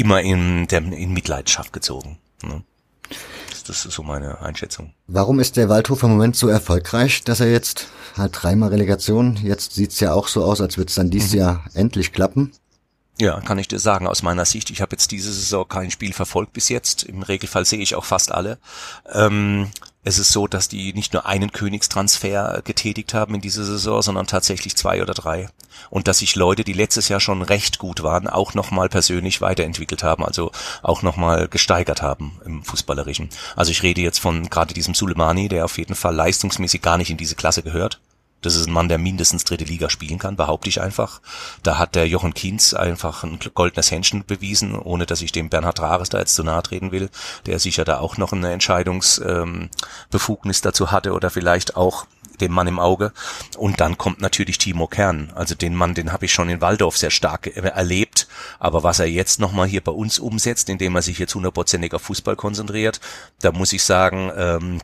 immer 0.00 0.20
in, 0.20 0.66
der, 0.68 0.80
in 0.80 1.12
Mitleidenschaft 1.12 1.72
gezogen. 1.72 2.18
Ne? 2.42 2.62
Das, 3.66 3.84
ist 3.86 3.94
so 3.94 4.02
meine 4.02 4.40
Einschätzung. 4.40 4.94
Warum 5.06 5.38
ist 5.38 5.56
der 5.56 5.68
Waldhof 5.68 6.02
im 6.02 6.10
Moment 6.10 6.34
so 6.34 6.48
erfolgreich, 6.48 7.22
dass 7.22 7.40
er 7.40 7.52
jetzt 7.52 7.88
hat 8.16 8.32
dreimal 8.34 8.70
Relegation? 8.70 9.36
Jetzt 9.36 9.74
sieht's 9.74 10.00
ja 10.00 10.12
auch 10.12 10.26
so 10.26 10.42
aus, 10.44 10.60
als 10.60 10.76
würde 10.76 10.88
es 10.88 10.96
dann 10.96 11.10
dieses 11.10 11.32
mhm. 11.32 11.38
Jahr 11.38 11.64
endlich 11.74 12.12
klappen. 12.12 12.52
Ja, 13.20 13.38
kann 13.40 13.58
ich 13.58 13.68
dir 13.68 13.78
sagen, 13.78 14.06
aus 14.06 14.22
meiner 14.22 14.46
Sicht. 14.46 14.70
Ich 14.70 14.80
habe 14.80 14.92
jetzt 14.92 15.10
diese 15.10 15.30
Saison 15.30 15.68
kein 15.68 15.90
Spiel 15.90 16.14
verfolgt 16.14 16.54
bis 16.54 16.70
jetzt. 16.70 17.02
Im 17.02 17.22
Regelfall 17.22 17.66
sehe 17.66 17.80
ich 17.80 17.94
auch 17.94 18.06
fast 18.06 18.32
alle. 18.32 18.58
Ähm, 19.12 19.70
es 20.02 20.18
ist 20.18 20.32
so, 20.32 20.46
dass 20.46 20.68
die 20.68 20.94
nicht 20.94 21.12
nur 21.12 21.26
einen 21.26 21.52
Königstransfer 21.52 22.62
getätigt 22.64 23.12
haben 23.12 23.34
in 23.34 23.42
dieser 23.42 23.64
Saison, 23.64 24.00
sondern 24.00 24.26
tatsächlich 24.26 24.76
zwei 24.76 25.02
oder 25.02 25.12
drei. 25.12 25.48
Und 25.90 26.08
dass 26.08 26.18
sich 26.18 26.36
Leute, 26.36 26.64
die 26.64 26.72
letztes 26.72 27.08
Jahr 27.08 27.20
schon 27.20 27.42
recht 27.42 27.78
gut 27.78 28.02
waren, 28.02 28.26
auch 28.26 28.54
nochmal 28.54 28.88
persönlich 28.88 29.40
weiterentwickelt 29.40 30.02
haben, 30.02 30.24
also 30.24 30.52
auch 30.82 31.02
nochmal 31.02 31.48
gesteigert 31.48 32.00
haben 32.00 32.40
im 32.46 32.62
Fußballerischen. 32.62 33.28
Also 33.56 33.72
ich 33.72 33.82
rede 33.82 34.00
jetzt 34.00 34.20
von 34.20 34.48
gerade 34.48 34.72
diesem 34.72 34.94
Suleimani, 34.94 35.48
der 35.48 35.66
auf 35.66 35.76
jeden 35.76 35.94
Fall 35.94 36.14
leistungsmäßig 36.14 36.80
gar 36.80 36.96
nicht 36.96 37.10
in 37.10 37.16
diese 37.16 37.34
Klasse 37.34 37.62
gehört. 37.62 38.00
Das 38.42 38.56
ist 38.56 38.66
ein 38.66 38.72
Mann, 38.72 38.88
der 38.88 38.98
mindestens 38.98 39.44
dritte 39.44 39.64
Liga 39.64 39.90
spielen 39.90 40.18
kann, 40.18 40.36
behaupte 40.36 40.68
ich 40.68 40.80
einfach. 40.80 41.20
Da 41.62 41.78
hat 41.78 41.94
der 41.94 42.08
Jochen 42.08 42.34
Kienz 42.34 42.74
einfach 42.74 43.22
ein 43.22 43.38
goldenes 43.54 43.90
Händchen 43.90 44.24
bewiesen, 44.24 44.78
ohne 44.78 45.06
dass 45.06 45.22
ich 45.22 45.32
dem 45.32 45.48
Bernhard 45.48 45.80
Rares 45.80 46.08
da 46.08 46.18
jetzt 46.18 46.34
zu 46.34 46.42
nahe 46.42 46.62
treten 46.62 46.92
will, 46.92 47.10
der 47.46 47.58
sicher 47.58 47.84
da 47.84 47.98
auch 47.98 48.16
noch 48.16 48.32
eine 48.32 48.52
Entscheidungsbefugnis 48.52 50.58
ähm, 50.58 50.62
dazu 50.62 50.90
hatte 50.90 51.12
oder 51.12 51.30
vielleicht 51.30 51.76
auch 51.76 52.06
dem 52.40 52.52
Mann 52.52 52.66
im 52.66 52.78
Auge. 52.78 53.12
Und 53.56 53.80
dann 53.80 53.98
kommt 53.98 54.20
natürlich 54.20 54.58
Timo 54.58 54.86
Kern. 54.86 55.32
Also 55.34 55.54
den 55.54 55.74
Mann, 55.74 55.94
den 55.94 56.12
habe 56.12 56.24
ich 56.24 56.32
schon 56.32 56.48
in 56.48 56.60
Waldorf 56.60 56.96
sehr 56.96 57.10
stark 57.10 57.46
erlebt. 57.48 58.28
Aber 58.58 58.82
was 58.82 58.98
er 58.98 59.06
jetzt 59.06 59.40
nochmal 59.40 59.68
hier 59.68 59.82
bei 59.82 59.92
uns 59.92 60.18
umsetzt, 60.18 60.68
indem 60.68 60.96
er 60.96 61.02
sich 61.02 61.18
jetzt 61.18 61.34
hundertprozentig 61.34 61.94
auf 61.94 62.02
Fußball 62.02 62.36
konzentriert, 62.36 63.00
da 63.40 63.52
muss 63.52 63.72
ich 63.72 63.82
sagen, 63.82 64.32
ähm, 64.36 64.80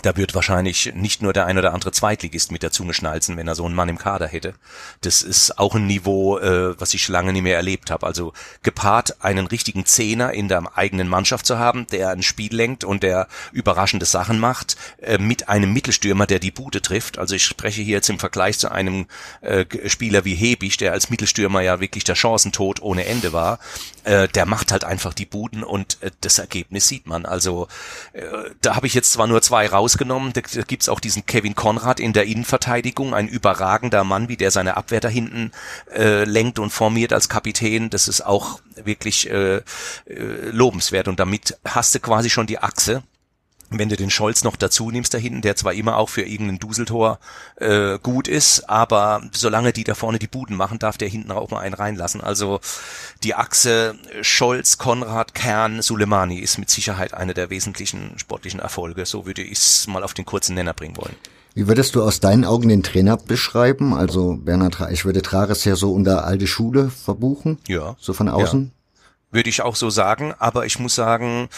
da 0.00 0.16
wird 0.16 0.34
wahrscheinlich 0.34 0.94
nicht 0.94 1.20
nur 1.20 1.32
der 1.32 1.46
ein 1.46 1.58
oder 1.58 1.74
andere 1.74 1.92
Zweitligist 1.92 2.50
mit 2.50 2.62
der 2.62 2.72
Zunge 2.72 2.94
schnalzen, 2.94 3.36
wenn 3.36 3.46
er 3.46 3.54
so 3.54 3.66
einen 3.66 3.74
Mann 3.74 3.90
im 3.90 3.98
Kader 3.98 4.26
hätte. 4.26 4.54
Das 5.02 5.22
ist 5.22 5.58
auch 5.58 5.74
ein 5.74 5.86
Niveau, 5.86 6.38
äh, 6.38 6.80
was 6.80 6.94
ich 6.94 7.06
lange 7.08 7.32
nicht 7.32 7.42
mehr 7.42 7.56
erlebt 7.56 7.90
habe. 7.90 8.06
Also 8.06 8.32
gepaart 8.62 9.22
einen 9.22 9.46
richtigen 9.46 9.84
Zehner 9.84 10.32
in 10.32 10.48
der 10.48 10.76
eigenen 10.76 11.08
Mannschaft 11.08 11.46
zu 11.46 11.58
haben, 11.58 11.86
der 11.88 12.08
ein 12.08 12.22
Spiel 12.22 12.54
lenkt 12.54 12.84
und 12.84 13.02
der 13.02 13.28
überraschende 13.52 14.06
Sachen 14.06 14.38
macht, 14.38 14.76
äh, 15.02 15.18
mit 15.18 15.48
einem 15.48 15.72
Mittelstürmer, 15.72 16.26
der 16.26 16.38
die 16.38 16.50
Bude 16.50 16.80
trifft. 16.80 17.18
Also 17.18 17.34
ich 17.34 17.44
spreche 17.44 17.82
hier 17.82 17.96
jetzt 17.96 18.08
im 18.10 18.18
Vergleich 18.18 18.58
zu 18.58 18.72
einem 18.72 19.06
äh, 19.42 19.66
Spieler 19.88 20.24
wie 20.24 20.34
Hebig, 20.34 20.78
der 20.78 20.92
als 20.92 21.10
Mittelstürmer 21.10 21.60
ja 21.60 21.80
wirklich 21.80 22.04
der 22.04 22.16
Chancentod 22.16 22.80
ohne 22.80 23.04
Ende 23.04 23.32
war. 23.32 23.58
Äh, 24.04 24.26
der 24.28 24.46
macht 24.46 24.72
halt 24.72 24.84
einfach 24.84 25.12
die 25.12 25.26
Buden 25.26 25.62
und 25.62 26.02
äh, 26.02 26.10
das 26.22 26.38
Ergebnis 26.38 26.88
sieht 26.88 27.06
man. 27.06 27.24
Also 27.26 27.68
äh, 28.14 28.22
da 28.62 28.74
habe 28.74 28.86
ich 28.86 28.94
jetzt 28.94 29.12
zwar 29.12 29.26
nur 29.26 29.42
zwei 29.42 29.68
raus 29.68 29.81
rausgenommen. 29.82 30.32
Da, 30.32 30.40
gibt's 30.40 30.88
auch 30.88 31.00
diesen 31.00 31.26
Kevin 31.26 31.54
Konrad 31.54 32.00
in 32.00 32.12
der 32.12 32.24
Innenverteidigung, 32.24 33.14
ein 33.14 33.28
überragender 33.28 34.04
Mann, 34.04 34.28
wie 34.28 34.36
der 34.36 34.50
seine 34.50 34.76
Abwehr 34.76 35.00
da 35.00 35.08
hinten 35.08 35.50
äh, 35.94 36.24
lenkt 36.24 36.58
und 36.58 36.70
formiert 36.70 37.12
als 37.12 37.28
Kapitän. 37.28 37.90
Das 37.90 38.08
ist 38.08 38.20
auch 38.20 38.60
wirklich 38.76 39.28
äh, 39.28 39.56
äh, 39.56 39.62
lobenswert. 40.06 41.08
Und 41.08 41.18
damit 41.20 41.58
hast 41.64 41.94
du 41.94 42.00
quasi 42.00 42.30
schon 42.30 42.46
die 42.46 42.58
Achse 42.58 43.02
wenn 43.78 43.88
du 43.88 43.96
den 43.96 44.10
Scholz 44.10 44.44
noch 44.44 44.56
dazu 44.56 44.90
nimmst 44.90 45.14
da 45.14 45.18
hinten, 45.18 45.42
der 45.42 45.56
zwar 45.56 45.74
immer 45.74 45.96
auch 45.96 46.08
für 46.08 46.22
irgendein 46.22 46.58
Duseltor 46.58 47.18
äh, 47.56 47.98
gut 48.02 48.28
ist, 48.28 48.68
aber 48.68 49.22
solange 49.32 49.72
die 49.72 49.84
da 49.84 49.94
vorne 49.94 50.18
die 50.18 50.26
Buden 50.26 50.56
machen, 50.56 50.78
darf 50.78 50.98
der 50.98 51.08
hinten 51.08 51.32
auch 51.32 51.50
mal 51.50 51.60
einen 51.60 51.74
reinlassen. 51.74 52.20
Also 52.20 52.60
die 53.22 53.34
Achse 53.34 53.94
Scholz, 54.22 54.78
Konrad, 54.78 55.34
Kern, 55.34 55.82
Suleimani 55.82 56.38
ist 56.38 56.58
mit 56.58 56.70
Sicherheit 56.70 57.14
eine 57.14 57.34
der 57.34 57.50
wesentlichen 57.50 58.18
sportlichen 58.18 58.60
Erfolge. 58.60 59.06
So 59.06 59.26
würde 59.26 59.42
ich 59.42 59.58
es 59.58 59.86
mal 59.86 60.02
auf 60.02 60.14
den 60.14 60.24
kurzen 60.24 60.54
Nenner 60.54 60.74
bringen 60.74 60.96
wollen. 60.96 61.14
Wie 61.54 61.68
würdest 61.68 61.94
du 61.94 62.02
aus 62.02 62.20
deinen 62.20 62.44
Augen 62.44 62.68
den 62.68 62.82
Trainer 62.82 63.18
beschreiben? 63.18 63.92
Also 63.92 64.38
Bernhard, 64.42 64.90
ich 64.90 65.04
würde 65.04 65.20
Trares 65.20 65.64
ja 65.64 65.76
so 65.76 65.92
unter 65.92 66.24
alte 66.24 66.46
Schule 66.46 66.88
verbuchen. 66.88 67.58
Ja. 67.68 67.94
So 68.00 68.14
von 68.14 68.28
außen. 68.28 68.72
Ja 68.74 68.81
würde 69.32 69.48
ich 69.48 69.62
auch 69.62 69.74
so 69.76 69.90
sagen. 69.90 70.34
Aber 70.38 70.66
ich 70.66 70.78
muss 70.78 70.94
sagen, 70.94 71.48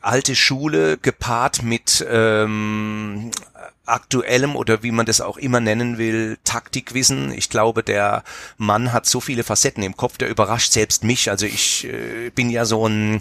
alte 0.00 0.34
Schule 0.34 0.98
gepaart 0.98 1.62
mit 1.62 2.04
ähm, 2.10 3.30
aktuellem 3.88 4.56
oder 4.56 4.82
wie 4.82 4.92
man 4.92 5.06
das 5.06 5.20
auch 5.20 5.36
immer 5.36 5.60
nennen 5.60 5.98
will, 5.98 6.38
Taktikwissen. 6.44 7.32
Ich 7.32 7.50
glaube, 7.50 7.82
der 7.82 8.22
Mann 8.56 8.92
hat 8.92 9.06
so 9.06 9.20
viele 9.20 9.44
Facetten 9.44 9.82
im 9.82 9.96
Kopf, 9.96 10.18
der 10.18 10.28
überrascht 10.28 10.72
selbst 10.72 11.04
mich. 11.04 11.30
Also 11.30 11.46
ich 11.46 11.84
äh, 11.84 12.30
bin 12.30 12.50
ja 12.50 12.64
so 12.64 12.86
ein, 12.86 13.18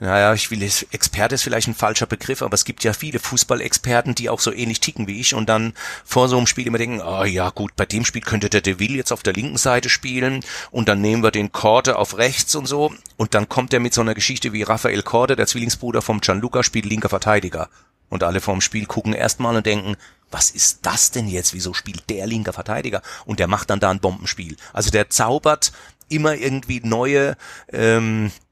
naja, 0.00 0.34
ich 0.34 0.50
will 0.50 0.62
Experte 0.92 1.34
ist 1.34 1.42
vielleicht 1.42 1.68
ein 1.68 1.74
falscher 1.74 2.06
Begriff, 2.06 2.42
aber 2.42 2.54
es 2.54 2.64
gibt 2.64 2.84
ja 2.84 2.92
viele 2.92 3.18
Fußballexperten, 3.18 4.14
die 4.14 4.30
auch 4.30 4.40
so 4.40 4.52
ähnlich 4.52 4.80
ticken 4.80 5.06
wie 5.06 5.20
ich 5.20 5.34
und 5.34 5.48
dann 5.48 5.74
vor 6.04 6.28
so 6.28 6.36
einem 6.36 6.46
Spiel 6.46 6.66
immer 6.66 6.78
denken, 6.78 7.00
oh 7.00 7.24
ja 7.24 7.50
gut, 7.50 7.76
bei 7.76 7.86
dem 7.86 8.04
Spiel 8.04 8.22
könnte 8.22 8.48
der 8.48 8.60
Deville 8.60 8.96
jetzt 8.96 9.12
auf 9.12 9.22
der 9.22 9.32
linken 9.32 9.58
Seite 9.58 9.88
spielen 9.88 10.44
und 10.70 10.88
dann 10.88 11.00
nehmen 11.00 11.22
wir 11.22 11.30
den 11.30 11.52
Korte 11.52 11.96
auf 11.96 12.18
rechts 12.18 12.54
und 12.54 12.66
so 12.66 12.92
und 13.16 13.34
dann 13.34 13.48
kommt 13.48 13.72
er 13.72 13.80
mit 13.80 13.94
so 13.94 14.00
einer 14.00 14.14
Geschichte 14.14 14.52
wie 14.52 14.62
Raphael 14.62 15.02
Korte, 15.02 15.36
der 15.36 15.46
Zwillingsbruder 15.46 16.02
vom 16.02 16.20
Gianluca, 16.20 16.62
spielt 16.62 16.86
linker 16.86 17.08
Verteidiger. 17.08 17.68
Und 18.14 18.22
alle 18.22 18.40
vorm 18.40 18.60
Spiel 18.60 18.86
gucken 18.86 19.12
erstmal 19.12 19.56
und 19.56 19.66
denken, 19.66 19.96
was 20.30 20.52
ist 20.52 20.86
das 20.86 21.10
denn 21.10 21.26
jetzt? 21.26 21.52
Wieso 21.52 21.74
spielt 21.74 22.08
der 22.08 22.28
linker 22.28 22.52
Verteidiger? 22.52 23.02
Und 23.24 23.40
der 23.40 23.48
macht 23.48 23.70
dann 23.70 23.80
da 23.80 23.90
ein 23.90 23.98
Bombenspiel. 23.98 24.56
Also 24.72 24.92
der 24.92 25.10
zaubert 25.10 25.72
immer 26.08 26.36
irgendwie 26.36 26.80
neue 26.84 27.36
ähm, 27.72 28.26
äh, 28.26 28.43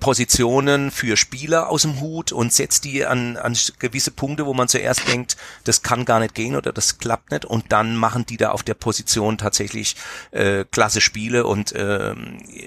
Positionen 0.00 0.90
für 0.90 1.16
Spieler 1.16 1.68
aus 1.68 1.82
dem 1.82 2.00
Hut 2.00 2.32
und 2.32 2.52
setzt 2.52 2.84
die 2.84 3.04
an, 3.04 3.36
an 3.36 3.56
gewisse 3.78 4.10
Punkte, 4.10 4.46
wo 4.46 4.54
man 4.54 4.68
zuerst 4.68 5.08
denkt, 5.08 5.36
das 5.64 5.82
kann 5.82 6.04
gar 6.04 6.20
nicht 6.20 6.34
gehen 6.34 6.56
oder 6.56 6.72
das 6.72 6.98
klappt 6.98 7.30
nicht. 7.30 7.44
Und 7.44 7.72
dann 7.72 7.96
machen 7.96 8.26
die 8.26 8.36
da 8.36 8.50
auf 8.50 8.62
der 8.62 8.74
Position 8.74 9.38
tatsächlich 9.38 9.96
äh, 10.30 10.64
klasse 10.70 11.00
Spiele 11.00 11.46
und 11.46 11.72
äh, 11.72 12.14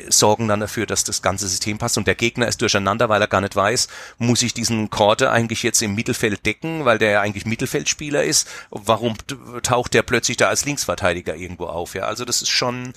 sorgen 0.09 0.47
dann 0.47 0.59
dafür, 0.59 0.85
dass 0.85 1.03
das 1.03 1.21
ganze 1.21 1.47
System 1.47 1.77
passt. 1.77 1.97
Und 1.97 2.07
der 2.07 2.15
Gegner 2.15 2.47
ist 2.47 2.61
durcheinander, 2.61 3.09
weil 3.09 3.21
er 3.21 3.27
gar 3.27 3.41
nicht 3.41 3.55
weiß, 3.55 3.87
muss 4.17 4.41
ich 4.41 4.53
diesen 4.53 4.89
Korte 4.89 5.31
eigentlich 5.31 5.63
jetzt 5.63 5.81
im 5.81 5.95
Mittelfeld 5.95 6.45
decken, 6.45 6.85
weil 6.85 6.97
der 6.97 7.11
ja 7.11 7.21
eigentlich 7.21 7.45
Mittelfeldspieler 7.45 8.23
ist, 8.23 8.47
warum 8.69 9.15
taucht 9.63 9.93
der 9.93 10.03
plötzlich 10.03 10.37
da 10.37 10.47
als 10.47 10.65
Linksverteidiger 10.65 11.35
irgendwo 11.35 11.65
auf, 11.65 11.95
ja, 11.95 12.03
also 12.03 12.25
das 12.25 12.41
ist 12.41 12.49
schon 12.49 12.93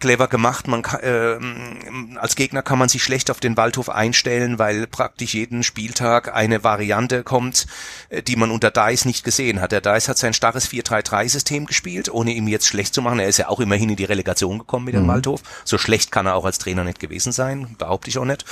clever 0.00 0.28
gemacht. 0.28 0.68
Man 0.68 0.82
kann, 0.82 1.00
äh, 1.00 2.18
als 2.18 2.36
Gegner 2.36 2.62
kann 2.62 2.78
man 2.78 2.88
sich 2.88 3.02
schlecht 3.02 3.30
auf 3.30 3.40
den 3.40 3.56
Waldhof 3.56 3.88
einstellen, 3.88 4.58
weil 4.58 4.86
praktisch 4.86 5.34
jeden 5.34 5.62
Spieltag 5.62 6.34
eine 6.34 6.64
Variante 6.64 7.22
kommt, 7.22 7.66
äh, 8.08 8.22
die 8.22 8.36
man 8.36 8.50
unter 8.50 8.70
Dice 8.70 9.04
nicht 9.04 9.24
gesehen 9.24 9.60
hat. 9.60 9.72
Der 9.72 9.80
Dice 9.80 10.08
hat 10.08 10.18
sein 10.18 10.34
starres 10.34 10.68
4-3-3-System 10.68 11.66
gespielt, 11.66 12.12
ohne 12.12 12.32
ihm 12.32 12.48
jetzt 12.48 12.66
schlecht 12.66 12.94
zu 12.94 13.02
machen. 13.02 13.18
Er 13.18 13.28
ist 13.28 13.38
ja 13.38 13.48
auch 13.48 13.60
immerhin 13.60 13.90
in 13.90 13.96
die 13.96 14.04
Relegation 14.04 14.58
gekommen 14.58 14.86
mit 14.86 14.94
dem 14.94 15.04
mhm. 15.04 15.08
Waldhof. 15.08 15.42
So 15.64 15.78
schlecht 15.78 16.12
kann 16.12 16.26
er 16.26 16.34
auch 16.34 16.44
als 16.44 16.58
Trainer 16.58 16.84
nicht 16.84 17.00
gewesen 17.00 17.32
sein, 17.32 17.74
behaupte 17.78 18.10
ich 18.10 18.18
auch 18.18 18.24
nicht. 18.24 18.44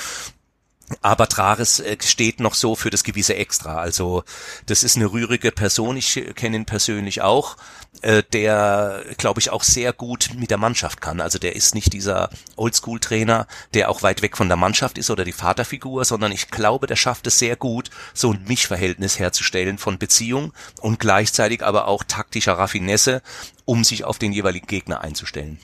Aber 1.02 1.28
Trares 1.28 1.80
äh, 1.80 1.96
steht 2.00 2.38
noch 2.40 2.54
so 2.54 2.76
für 2.76 2.90
das 2.90 3.02
gewisse 3.02 3.34
Extra. 3.34 3.78
Also 3.78 4.22
das 4.66 4.84
ist 4.84 4.96
eine 4.96 5.10
rührige 5.10 5.50
Person, 5.50 5.96
ich 5.96 6.32
kenne 6.36 6.56
ihn 6.56 6.64
persönlich 6.64 7.22
auch, 7.22 7.56
äh, 8.02 8.22
der, 8.32 9.04
glaube 9.18 9.40
ich, 9.40 9.50
auch 9.50 9.64
sehr 9.64 9.92
gut 9.92 10.30
mit 10.36 10.50
der 10.50 10.58
Mannschaft 10.58 11.00
kann. 11.00 11.20
Also 11.20 11.38
der 11.38 11.56
ist 11.56 11.74
nicht 11.74 11.92
dieser 11.92 12.30
Oldschool-Trainer, 12.56 13.46
der 13.74 13.90
auch 13.90 14.02
weit 14.02 14.22
weg 14.22 14.36
von 14.36 14.48
der 14.48 14.56
Mannschaft 14.56 14.96
ist 14.98 15.10
oder 15.10 15.24
die 15.24 15.32
Vaterfigur, 15.32 16.04
sondern 16.04 16.30
ich 16.30 16.50
glaube, 16.50 16.86
der 16.86 16.96
schafft 16.96 17.26
es 17.26 17.38
sehr 17.38 17.56
gut, 17.56 17.90
so 18.14 18.32
ein 18.32 18.44
Mischverhältnis 18.46 19.18
herzustellen 19.18 19.78
von 19.78 19.98
Beziehung 19.98 20.52
und 20.80 21.00
gleichzeitig 21.00 21.64
aber 21.64 21.88
auch 21.88 22.04
taktischer 22.04 22.58
Raffinesse, 22.58 23.22
um 23.64 23.82
sich 23.82 24.04
auf 24.04 24.18
den 24.18 24.32
jeweiligen 24.32 24.66
Gegner 24.66 25.00
einzustellen. 25.00 25.58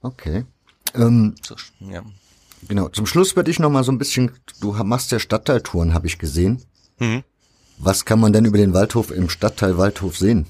Okay. 0.00 0.44
Ähm, 0.94 1.34
so, 1.42 1.56
ja. 1.80 2.02
Genau. 2.68 2.88
Zum 2.88 3.06
Schluss 3.06 3.36
würde 3.36 3.50
ich 3.50 3.58
noch 3.58 3.70
mal 3.70 3.84
so 3.84 3.92
ein 3.92 3.98
bisschen, 3.98 4.32
du 4.60 4.72
machst 4.72 5.12
ja 5.12 5.18
Stadtteiltouren, 5.18 5.94
habe 5.94 6.06
ich 6.06 6.18
gesehen. 6.18 6.62
Mhm. 6.98 7.22
Was 7.78 8.04
kann 8.04 8.20
man 8.20 8.32
denn 8.32 8.44
über 8.44 8.58
den 8.58 8.72
Waldhof 8.72 9.10
im 9.10 9.28
Stadtteil 9.28 9.76
Waldhof 9.76 10.16
sehen? 10.16 10.46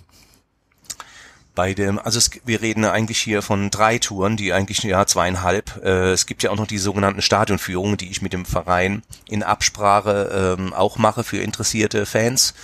Bei 1.54 1.72
dem, 1.72 2.00
also 2.00 2.18
es, 2.18 2.30
wir 2.44 2.62
reden 2.62 2.84
eigentlich 2.84 3.18
hier 3.18 3.40
von 3.40 3.70
drei 3.70 3.98
Touren, 3.98 4.36
die 4.36 4.52
eigentlich 4.52 4.82
ja 4.82 5.06
zweieinhalb. 5.06 5.80
Äh, 5.84 6.10
es 6.10 6.26
gibt 6.26 6.42
ja 6.42 6.50
auch 6.50 6.56
noch 6.56 6.66
die 6.66 6.78
sogenannten 6.78 7.22
Stadionführungen, 7.22 7.96
die 7.96 8.10
ich 8.10 8.22
mit 8.22 8.32
dem 8.32 8.44
Verein 8.44 9.02
in 9.28 9.44
Absprache 9.44 10.56
ähm, 10.58 10.72
auch 10.72 10.98
mache 10.98 11.22
für 11.22 11.38
interessierte 11.38 12.06
Fans 12.06 12.54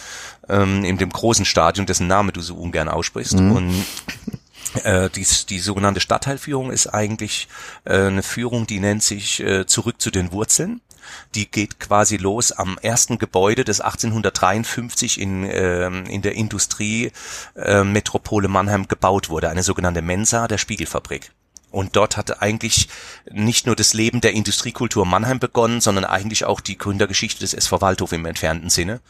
ähm, 0.48 0.84
in 0.84 0.98
dem 0.98 1.10
großen 1.10 1.44
Stadion, 1.44 1.86
dessen 1.86 2.08
Name 2.08 2.32
du 2.32 2.40
so 2.40 2.56
ungern 2.56 2.88
aussprichst. 2.88 3.38
Mhm. 3.38 3.52
Und 3.52 3.84
äh, 4.84 5.10
die, 5.10 5.26
die 5.48 5.58
sogenannte 5.58 6.00
Stadtteilführung 6.00 6.70
ist 6.70 6.86
eigentlich 6.88 7.48
äh, 7.84 8.06
eine 8.06 8.22
Führung, 8.22 8.66
die 8.66 8.80
nennt 8.80 9.02
sich 9.02 9.40
äh, 9.40 9.66
Zurück 9.66 10.00
zu 10.00 10.10
den 10.10 10.32
Wurzeln. 10.32 10.80
Die 11.34 11.50
geht 11.50 11.80
quasi 11.80 12.18
los 12.18 12.52
am 12.52 12.78
ersten 12.78 13.18
Gebäude, 13.18 13.64
das 13.64 13.80
1853 13.80 15.20
in, 15.20 15.44
äh, 15.44 15.86
in 15.86 16.22
der 16.22 16.34
Industriemetropole 16.34 18.46
äh, 18.46 18.50
Mannheim 18.50 18.86
gebaut 18.86 19.28
wurde, 19.28 19.48
eine 19.48 19.64
sogenannte 19.64 20.02
Mensa 20.02 20.46
der 20.46 20.58
Spiegelfabrik. 20.58 21.32
Und 21.70 21.96
dort 21.96 22.16
hatte 22.16 22.42
eigentlich 22.42 22.88
nicht 23.30 23.66
nur 23.66 23.76
das 23.76 23.94
Leben 23.94 24.20
der 24.20 24.32
Industriekultur 24.32 25.06
Mannheim 25.06 25.38
begonnen, 25.38 25.80
sondern 25.80 26.04
eigentlich 26.04 26.44
auch 26.44 26.60
die 26.60 26.76
Gründergeschichte 26.76 27.40
des 27.40 27.54
SV 27.54 27.80
Waldhof 27.80 28.12
im 28.12 28.26
entfernten 28.26 28.70
Sinne 28.70 29.00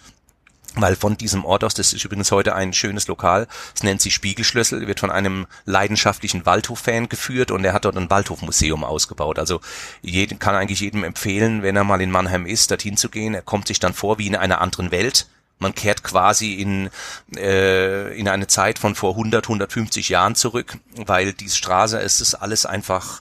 weil 0.76 0.96
von 0.96 1.16
diesem 1.16 1.44
Ort 1.44 1.64
aus, 1.64 1.74
das 1.74 1.92
ist 1.92 2.04
übrigens 2.04 2.30
heute 2.30 2.54
ein 2.54 2.72
schönes 2.72 3.08
Lokal, 3.08 3.48
es 3.74 3.82
nennt 3.82 4.00
sich 4.00 4.14
Spiegelschlüssel, 4.14 4.86
wird 4.86 5.00
von 5.00 5.10
einem 5.10 5.46
leidenschaftlichen 5.64 6.46
Waldhof-Fan 6.46 7.08
geführt 7.08 7.50
und 7.50 7.64
er 7.64 7.72
hat 7.72 7.84
dort 7.84 7.96
ein 7.96 8.10
Waldhof-Museum 8.10 8.84
ausgebaut. 8.84 9.38
Also 9.38 9.60
jeden, 10.02 10.38
kann 10.38 10.54
eigentlich 10.54 10.80
jedem 10.80 11.04
empfehlen, 11.04 11.62
wenn 11.62 11.76
er 11.76 11.84
mal 11.84 12.00
in 12.00 12.10
Mannheim 12.10 12.46
ist, 12.46 12.70
dorthin 12.70 12.96
zu 12.96 13.08
gehen. 13.08 13.34
Er 13.34 13.42
kommt 13.42 13.66
sich 13.66 13.80
dann 13.80 13.94
vor 13.94 14.18
wie 14.18 14.26
in 14.26 14.36
einer 14.36 14.60
anderen 14.60 14.90
Welt. 14.90 15.26
Man 15.58 15.74
kehrt 15.74 16.02
quasi 16.02 16.54
in, 16.54 16.88
äh, 17.36 18.16
in 18.18 18.28
eine 18.28 18.46
Zeit 18.46 18.78
von 18.78 18.94
vor 18.94 19.10
100, 19.10 19.44
150 19.44 20.08
Jahren 20.08 20.34
zurück, 20.34 20.78
weil 20.96 21.34
diese 21.34 21.56
Straße, 21.56 22.00
es 22.00 22.22
ist 22.22 22.34
alles 22.34 22.64
einfach 22.64 23.20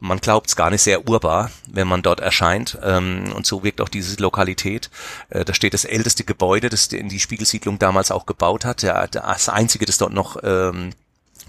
man 0.00 0.18
glaubt 0.18 0.48
es 0.48 0.56
gar 0.56 0.70
nicht 0.70 0.82
sehr 0.82 1.06
urbar, 1.08 1.50
wenn 1.70 1.86
man 1.86 2.02
dort 2.02 2.20
erscheint. 2.20 2.78
Ähm, 2.82 3.32
und 3.34 3.46
so 3.46 3.62
wirkt 3.62 3.80
auch 3.80 3.88
diese 3.88 4.20
Lokalität. 4.20 4.90
Äh, 5.28 5.44
da 5.44 5.54
steht 5.54 5.74
das 5.74 5.84
älteste 5.84 6.24
Gebäude, 6.24 6.70
das 6.70 6.86
in 6.88 7.08
die 7.08 7.20
Spiegelsiedlung 7.20 7.78
damals 7.78 8.10
auch 8.10 8.26
gebaut 8.26 8.64
hat. 8.64 8.82
Der, 8.82 9.06
das 9.06 9.48
einzige, 9.48 9.86
das 9.86 9.98
dort 9.98 10.12
noch 10.12 10.38
ähm, 10.42 10.92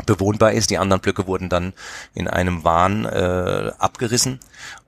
bewohnbar 0.06 0.52
ist. 0.52 0.70
Die 0.70 0.78
anderen 0.78 1.02
Blöcke 1.02 1.28
wurden 1.28 1.50
dann 1.50 1.74
in 2.14 2.28
einem 2.28 2.64
Wahn 2.64 3.06
äh, 3.06 3.72
abgerissen. 3.78 4.40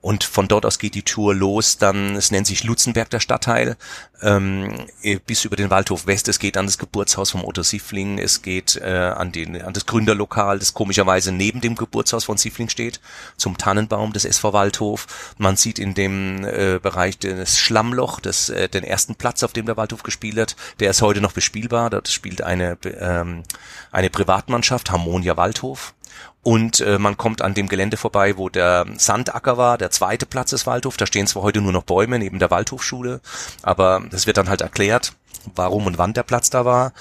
Und 0.04 0.22
von 0.22 0.48
dort 0.48 0.66
aus 0.66 0.78
geht 0.78 0.94
die 0.94 1.02
Tour 1.02 1.34
los. 1.34 1.78
Dann, 1.78 2.14
es 2.14 2.30
nennt 2.30 2.46
sich 2.46 2.62
Lutzenberg 2.62 3.08
der 3.08 3.20
Stadtteil, 3.20 3.78
ähm, 4.20 4.84
bis 5.24 5.46
über 5.46 5.56
den 5.56 5.70
Waldhof 5.70 6.06
West. 6.06 6.28
Es 6.28 6.38
geht 6.38 6.58
an 6.58 6.66
das 6.66 6.76
Geburtshaus 6.76 7.30
vom 7.30 7.42
Otto 7.42 7.62
Siffling. 7.62 8.18
Es 8.18 8.42
geht 8.42 8.76
äh, 8.76 9.14
an, 9.16 9.32
den, 9.32 9.62
an 9.62 9.72
das 9.72 9.86
Gründerlokal, 9.86 10.58
das 10.58 10.74
komischerweise 10.74 11.32
neben 11.32 11.62
dem 11.62 11.74
Geburtshaus 11.74 12.24
von 12.24 12.36
Siffling 12.36 12.68
steht, 12.68 13.00
zum 13.38 13.56
Tannenbaum 13.56 14.12
des 14.12 14.26
SV 14.26 14.52
Waldhof. 14.52 15.06
Man 15.38 15.56
sieht 15.56 15.78
in 15.78 15.94
dem 15.94 16.44
äh, 16.44 16.78
Bereich 16.82 17.18
das 17.18 17.58
Schlammloch, 17.58 18.20
das, 18.20 18.50
äh, 18.50 18.68
den 18.68 18.84
ersten 18.84 19.14
Platz, 19.14 19.42
auf 19.42 19.54
dem 19.54 19.64
der 19.64 19.78
Waldhof 19.78 20.02
gespielt 20.02 20.38
hat. 20.38 20.56
Der 20.80 20.90
ist 20.90 21.00
heute 21.00 21.22
noch 21.22 21.32
bespielbar. 21.32 21.88
Dort 21.88 22.08
spielt 22.08 22.42
eine, 22.42 22.76
ähm, 22.84 23.42
eine 23.90 24.10
Privatmannschaft, 24.10 24.90
Harmonia 24.90 25.38
Waldhof. 25.38 25.94
Und 26.44 26.80
äh, 26.80 26.98
man 26.98 27.16
kommt 27.16 27.40
an 27.40 27.54
dem 27.54 27.68
Gelände 27.68 27.96
vorbei, 27.96 28.36
wo 28.36 28.50
der 28.50 28.84
Sandacker 28.98 29.56
war, 29.56 29.78
der 29.78 29.90
zweite 29.90 30.26
Platz 30.26 30.50
des 30.50 30.66
Waldhof. 30.66 30.98
Da 30.98 31.06
stehen 31.06 31.26
zwar 31.26 31.42
heute 31.42 31.62
nur 31.62 31.72
noch 31.72 31.84
Bäume 31.84 32.18
neben 32.18 32.38
der 32.38 32.50
Waldhofschule, 32.50 33.22
aber 33.62 34.02
das 34.10 34.26
wird 34.26 34.36
dann 34.36 34.50
halt 34.50 34.60
erklärt, 34.60 35.14
warum 35.54 35.86
und 35.86 35.96
wann 35.96 36.12
der 36.12 36.22
Platz 36.22 36.50
da 36.50 36.66
war. 36.66 36.92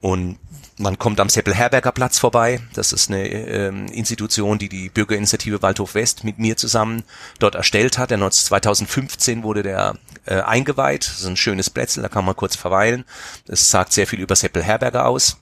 Und 0.00 0.38
man 0.78 0.98
kommt 0.98 1.20
am 1.20 1.28
Seppel-Herberger 1.28 1.92
Platz 1.92 2.18
vorbei. 2.18 2.60
Das 2.72 2.92
ist 2.92 3.10
eine 3.10 3.28
ähm, 3.28 3.86
Institution, 3.88 4.58
die 4.58 4.70
die 4.70 4.88
Bürgerinitiative 4.88 5.60
Waldhof 5.60 5.94
West 5.94 6.24
mit 6.24 6.38
mir 6.38 6.56
zusammen 6.56 7.02
dort 7.38 7.54
erstellt 7.54 7.98
hat. 7.98 8.10
Der 8.10 8.30
2015 8.30 9.42
wurde 9.42 9.62
der 9.62 9.96
äh, 10.24 10.40
eingeweiht. 10.40 11.06
Das 11.06 11.20
ist 11.20 11.26
ein 11.26 11.36
schönes 11.36 11.68
Plätzchen, 11.68 12.02
da 12.02 12.08
kann 12.08 12.24
man 12.24 12.36
kurz 12.36 12.56
verweilen. 12.56 13.04
Das 13.46 13.70
sagt 13.70 13.92
sehr 13.92 14.06
viel 14.06 14.20
über 14.20 14.36
Seppel-Herberger 14.36 15.06
aus 15.06 15.36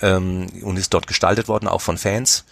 ähm, 0.00 0.46
und 0.62 0.76
ist 0.76 0.94
dort 0.94 1.06
gestaltet 1.06 1.48
worden, 1.48 1.68
auch 1.68 1.80
von 1.80 1.98
Fans. 1.98 2.44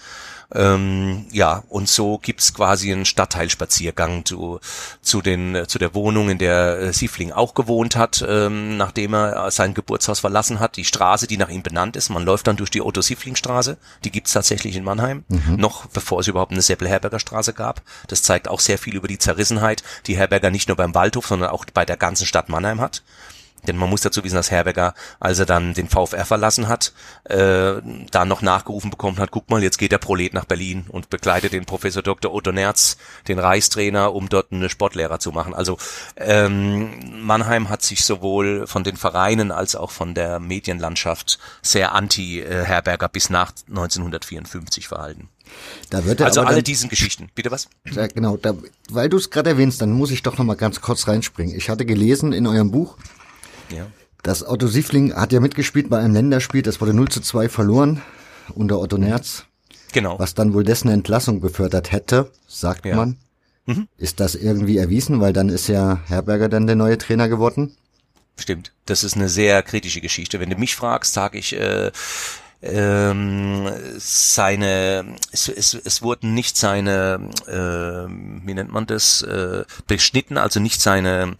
Ähm, 0.53 1.27
ja, 1.31 1.63
und 1.69 1.89
so 1.89 2.19
gibt's 2.19 2.53
quasi 2.53 2.93
einen 2.93 3.05
Stadtteilspaziergang 3.05 4.25
zu, 4.25 4.59
zu, 5.01 5.23
den, 5.23 5.65
zu 5.69 5.79
der 5.79 5.95
Wohnung, 5.95 6.29
in 6.29 6.39
der 6.39 6.79
äh, 6.79 6.93
Siefling 6.93 7.31
auch 7.33 7.55
gewohnt 7.55 7.95
hat, 7.95 8.25
ähm, 8.27 8.77
nachdem 8.77 9.15
er 9.15 9.51
sein 9.53 9.75
Geburtshaus 9.75 10.21
verlassen 10.21 10.59
hat. 10.59 10.77
Die 10.77 10.85
Straße, 10.85 11.27
die 11.27 11.37
nach 11.37 11.51
ihm 11.51 11.63
benannt 11.63 11.97
ist. 11.97 12.11
Man 12.11 12.25
läuft 12.25 12.49
dann 12.49 12.57
durch 12.57 12.71
die 12.71 12.83
Otto-Siefling-Straße. 12.83 13.77
Die 14.05 14.11
gibt's 14.11 14.33
tatsächlich 14.33 14.75
in 14.75 14.85
Mannheim. 14.85 15.25
Mhm. 15.29 15.57
Noch 15.57 15.87
bevor 15.87 16.21
es 16.21 16.27
überhaupt 16.27 16.53
eine 16.53 16.63
Seppel-Herberger 16.63 17.21
Straße 17.21 17.53
gab. 17.53 17.83
Das 18.09 18.23
zeigt 18.23 18.49
auch 18.49 18.61
sehr 18.61 18.79
viel 18.79 18.97
über 18.97 19.09
die 19.09 19.19
Zerrissenheit, 19.19 19.85
die 20.07 20.17
Herberger 20.17 20.51
nicht 20.51 20.69
nur 20.69 20.77
beim 20.77 20.95
Waldhof, 20.95 21.27
sondern 21.27 21.51
auch 21.51 21.65
bei 21.73 21.85
der 21.85 21.97
ganzen 21.97 22.27
Stadt 22.27 22.49
Mannheim 22.49 22.81
hat. 22.81 23.03
Denn 23.67 23.77
man 23.77 23.91
muss 23.91 24.01
dazu 24.01 24.25
wissen, 24.25 24.37
dass 24.37 24.51
Herberger, 24.51 24.95
als 25.19 25.39
er 25.39 25.47
dann 25.47 25.75
den 25.75 25.89
VfR 25.89 26.25
verlassen 26.25 26.69
hat, 26.69 26.93
äh, 27.25 27.75
da 28.11 28.25
noch 28.25 28.43
nachgerufen 28.43 28.91
bekommen 28.91 29.19
hat, 29.19 29.31
guck 29.31 29.51
mal, 29.51 29.63
jetzt 29.63 29.79
geht 29.79 29.93
der 29.93 29.99
Prolet 29.99 30.35
nach 30.35 30.45
Berlin 30.45 30.85
und 30.89 31.11
begleitet 31.11 31.53
den 31.53 31.65
Professor 31.65 32.03
Dr. 32.03 32.33
Otto 32.33 32.53
Nerz, 32.53 32.97
den 33.29 33.39
Reichstrainer, 33.39 34.15
um 34.15 34.29
dort 34.29 34.53
eine 34.53 34.69
Sportlehrer 34.69 35.19
zu 35.19 35.33
machen. 35.33 35.55
Also 35.55 35.79
ähm, 36.17 37.23
Mannheim 37.23 37.69
hat 37.69 37.83
sich 37.83 38.05
sowohl 38.05 38.67
von 38.67 38.85
den 38.85 38.97
Vereinen 38.97 39.53
als 39.53 39.77
auch 39.77 39.91
von 39.91 40.15
der 40.15 40.41
Medienlandschaft 40.41 41.39
sehr 41.63 41.95
anti-Herberger 41.95 43.09
bis 43.09 43.31
nach 43.31 43.53
1954 43.69 44.89
verhalten. 44.89 45.29
Da 45.91 45.99
also 45.99 46.43
alle 46.43 46.57
dann, 46.57 46.65
diesen 46.65 46.89
Geschichten. 46.89 47.29
Bitte 47.35 47.51
was? 47.51 47.69
Ja, 47.91 48.07
genau, 48.07 48.37
da, 48.37 48.55
weil 48.89 49.09
du 49.09 49.17
es 49.17 49.31
gerade 49.31 49.51
erwähnst, 49.51 49.81
dann 49.81 49.91
muss 49.91 50.11
ich 50.11 50.23
doch 50.23 50.39
noch 50.39 50.45
mal 50.45 50.55
ganz 50.55 50.81
kurz 50.81 51.09
reinspringen. 51.09 51.57
Ich 51.57 51.69
hatte 51.69 51.85
gelesen 51.85 52.33
in 52.33 52.47
eurem 52.47 52.71
Buch, 52.71 52.97
ja. 53.73 53.87
Das 54.23 54.47
Otto 54.47 54.67
Siefling 54.67 55.15
hat 55.15 55.33
ja 55.33 55.41
mitgespielt 55.41 55.89
bei 55.89 55.99
einem 55.99 56.15
Länderspiel, 56.15 56.63
das 56.63 56.81
wurde 56.81 56.93
0 56.93 57.09
zu 57.09 57.21
2 57.21 57.49
verloren 57.49 58.03
unter 58.55 58.79
Otto 58.79 58.99
Nerz. 58.99 59.45
Genau. 59.93 60.19
Was 60.19 60.35
dann 60.35 60.53
wohl 60.53 60.65
dessen 60.65 60.89
Entlassung 60.89 61.41
befördert 61.41 61.91
hätte, 61.91 62.31
sagt 62.47 62.85
ja. 62.85 62.97
man. 62.97 63.17
Mhm. 63.67 63.89
Ist 63.97 64.21
das 64.21 64.35
irgendwie 64.35 64.79
erwiesen, 64.79 65.21
weil 65.21 65.33
dann 65.33 65.49
ist 65.49 65.69
ja 65.69 66.01
Herberger 66.07 66.49
dann 66.49 66.67
der 66.67 66.77
neue 66.77 66.99
Trainer 66.99 67.29
geworden? 67.29 67.77
Stimmt. 68.37 68.73
Das 68.87 69.05
ist 69.05 69.17
eine 69.17 69.29
sehr 69.29 69.63
kritische 69.63 70.01
Geschichte. 70.01 70.41
Wenn 70.41 70.51
du 70.51 70.57
mich 70.57 70.77
fragst, 70.77 71.13
sage 71.13 71.39
ich, 71.39 71.55
äh, 71.55 71.91
ähm, 72.63 73.69
seine 73.99 75.17
es, 75.33 75.49
es, 75.49 75.75
es 75.75 76.03
wurden 76.03 76.35
nicht 76.35 76.59
seine 76.59 77.31
äh, 77.47 78.13
wie 78.47 78.53
nennt 78.53 78.71
man 78.71 78.87
das 78.87 79.23
äh, 79.23 79.65
beschnitten 79.87 80.37
also 80.37 80.61
nicht 80.61 80.83
seine 80.83 81.37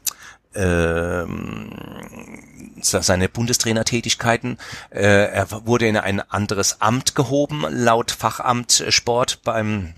seine 2.83 3.29
Bundestrainertätigkeiten. 3.29 4.59
Äh, 4.91 5.33
er 5.33 5.67
wurde 5.67 5.87
in 5.87 5.97
ein 5.97 6.21
anderes 6.21 6.81
Amt 6.81 7.15
gehoben, 7.15 7.65
laut 7.69 8.11
Fachamt 8.11 8.85
Sport 8.89 9.43
beim 9.45 9.95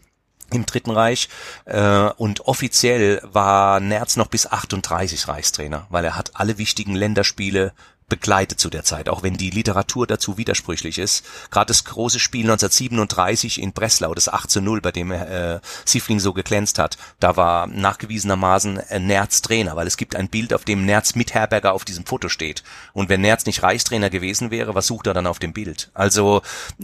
im 0.50 0.66
Dritten 0.66 0.90
Reich 0.90 1.28
äh, 1.64 2.10
und 2.16 2.42
offiziell 2.42 3.20
war 3.24 3.80
Nerz 3.80 4.16
noch 4.16 4.26
bis 4.26 4.46
38 4.46 5.26
Reichstrainer, 5.28 5.86
weil 5.88 6.04
er 6.04 6.16
hat 6.16 6.32
alle 6.34 6.58
wichtigen 6.58 6.94
Länderspiele 6.94 7.72
begleitet 8.12 8.60
zu 8.60 8.68
der 8.68 8.84
Zeit, 8.84 9.08
auch 9.08 9.22
wenn 9.22 9.38
die 9.38 9.48
Literatur 9.48 10.06
dazu 10.06 10.36
widersprüchlich 10.36 10.98
ist. 10.98 11.24
Gerade 11.50 11.68
das 11.68 11.84
große 11.84 12.20
Spiel 12.20 12.42
1937 12.42 13.58
in 13.58 13.72
Breslau, 13.72 14.12
das 14.12 14.28
8 14.28 14.50
zu 14.50 14.60
0, 14.60 14.82
bei 14.82 14.92
dem 14.92 15.12
äh, 15.12 15.60
Siefling 15.86 16.20
so 16.20 16.34
geglänzt 16.34 16.78
hat, 16.78 16.98
da 17.20 17.38
war 17.38 17.66
nachgewiesenermaßen 17.68 18.76
äh, 18.76 18.98
Nerz 18.98 19.40
Trainer, 19.40 19.76
weil 19.76 19.86
es 19.86 19.96
gibt 19.96 20.14
ein 20.14 20.28
Bild, 20.28 20.52
auf 20.52 20.66
dem 20.66 20.84
Nerz 20.84 21.14
mit 21.14 21.32
Herberger 21.32 21.72
auf 21.72 21.86
diesem 21.86 22.04
Foto 22.04 22.28
steht. 22.28 22.62
Und 22.92 23.08
wenn 23.08 23.22
Nerz 23.22 23.46
nicht 23.46 23.62
Reichstrainer 23.62 24.10
gewesen 24.10 24.50
wäre, 24.50 24.74
was 24.74 24.88
sucht 24.88 25.06
er 25.06 25.14
dann 25.14 25.26
auf 25.26 25.38
dem 25.38 25.54
Bild? 25.54 25.90
Also 25.94 26.42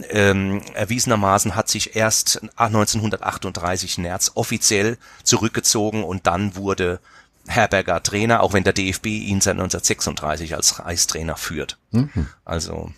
ähm, 0.09 0.63
erwiesenermaßen 0.73 1.55
hat 1.55 1.69
sich 1.69 1.95
erst 1.95 2.41
1938 2.55 3.99
Nerz 3.99 4.31
offiziell 4.33 4.97
zurückgezogen 5.21 6.03
und 6.03 6.25
dann 6.25 6.55
wurde 6.55 6.99
Herberger 7.49 8.01
Trainer, 8.03 8.43
auch 8.43 8.53
wenn 8.53 8.63
der 8.63 8.73
DFB 8.73 9.07
ihn 9.07 9.41
seit 9.41 9.53
1936 9.53 10.55
als 10.55 10.79
Reichstrainer 10.79 11.35
führt. 11.35 11.77
Mhm. 11.91 12.27
Also, 12.45 12.91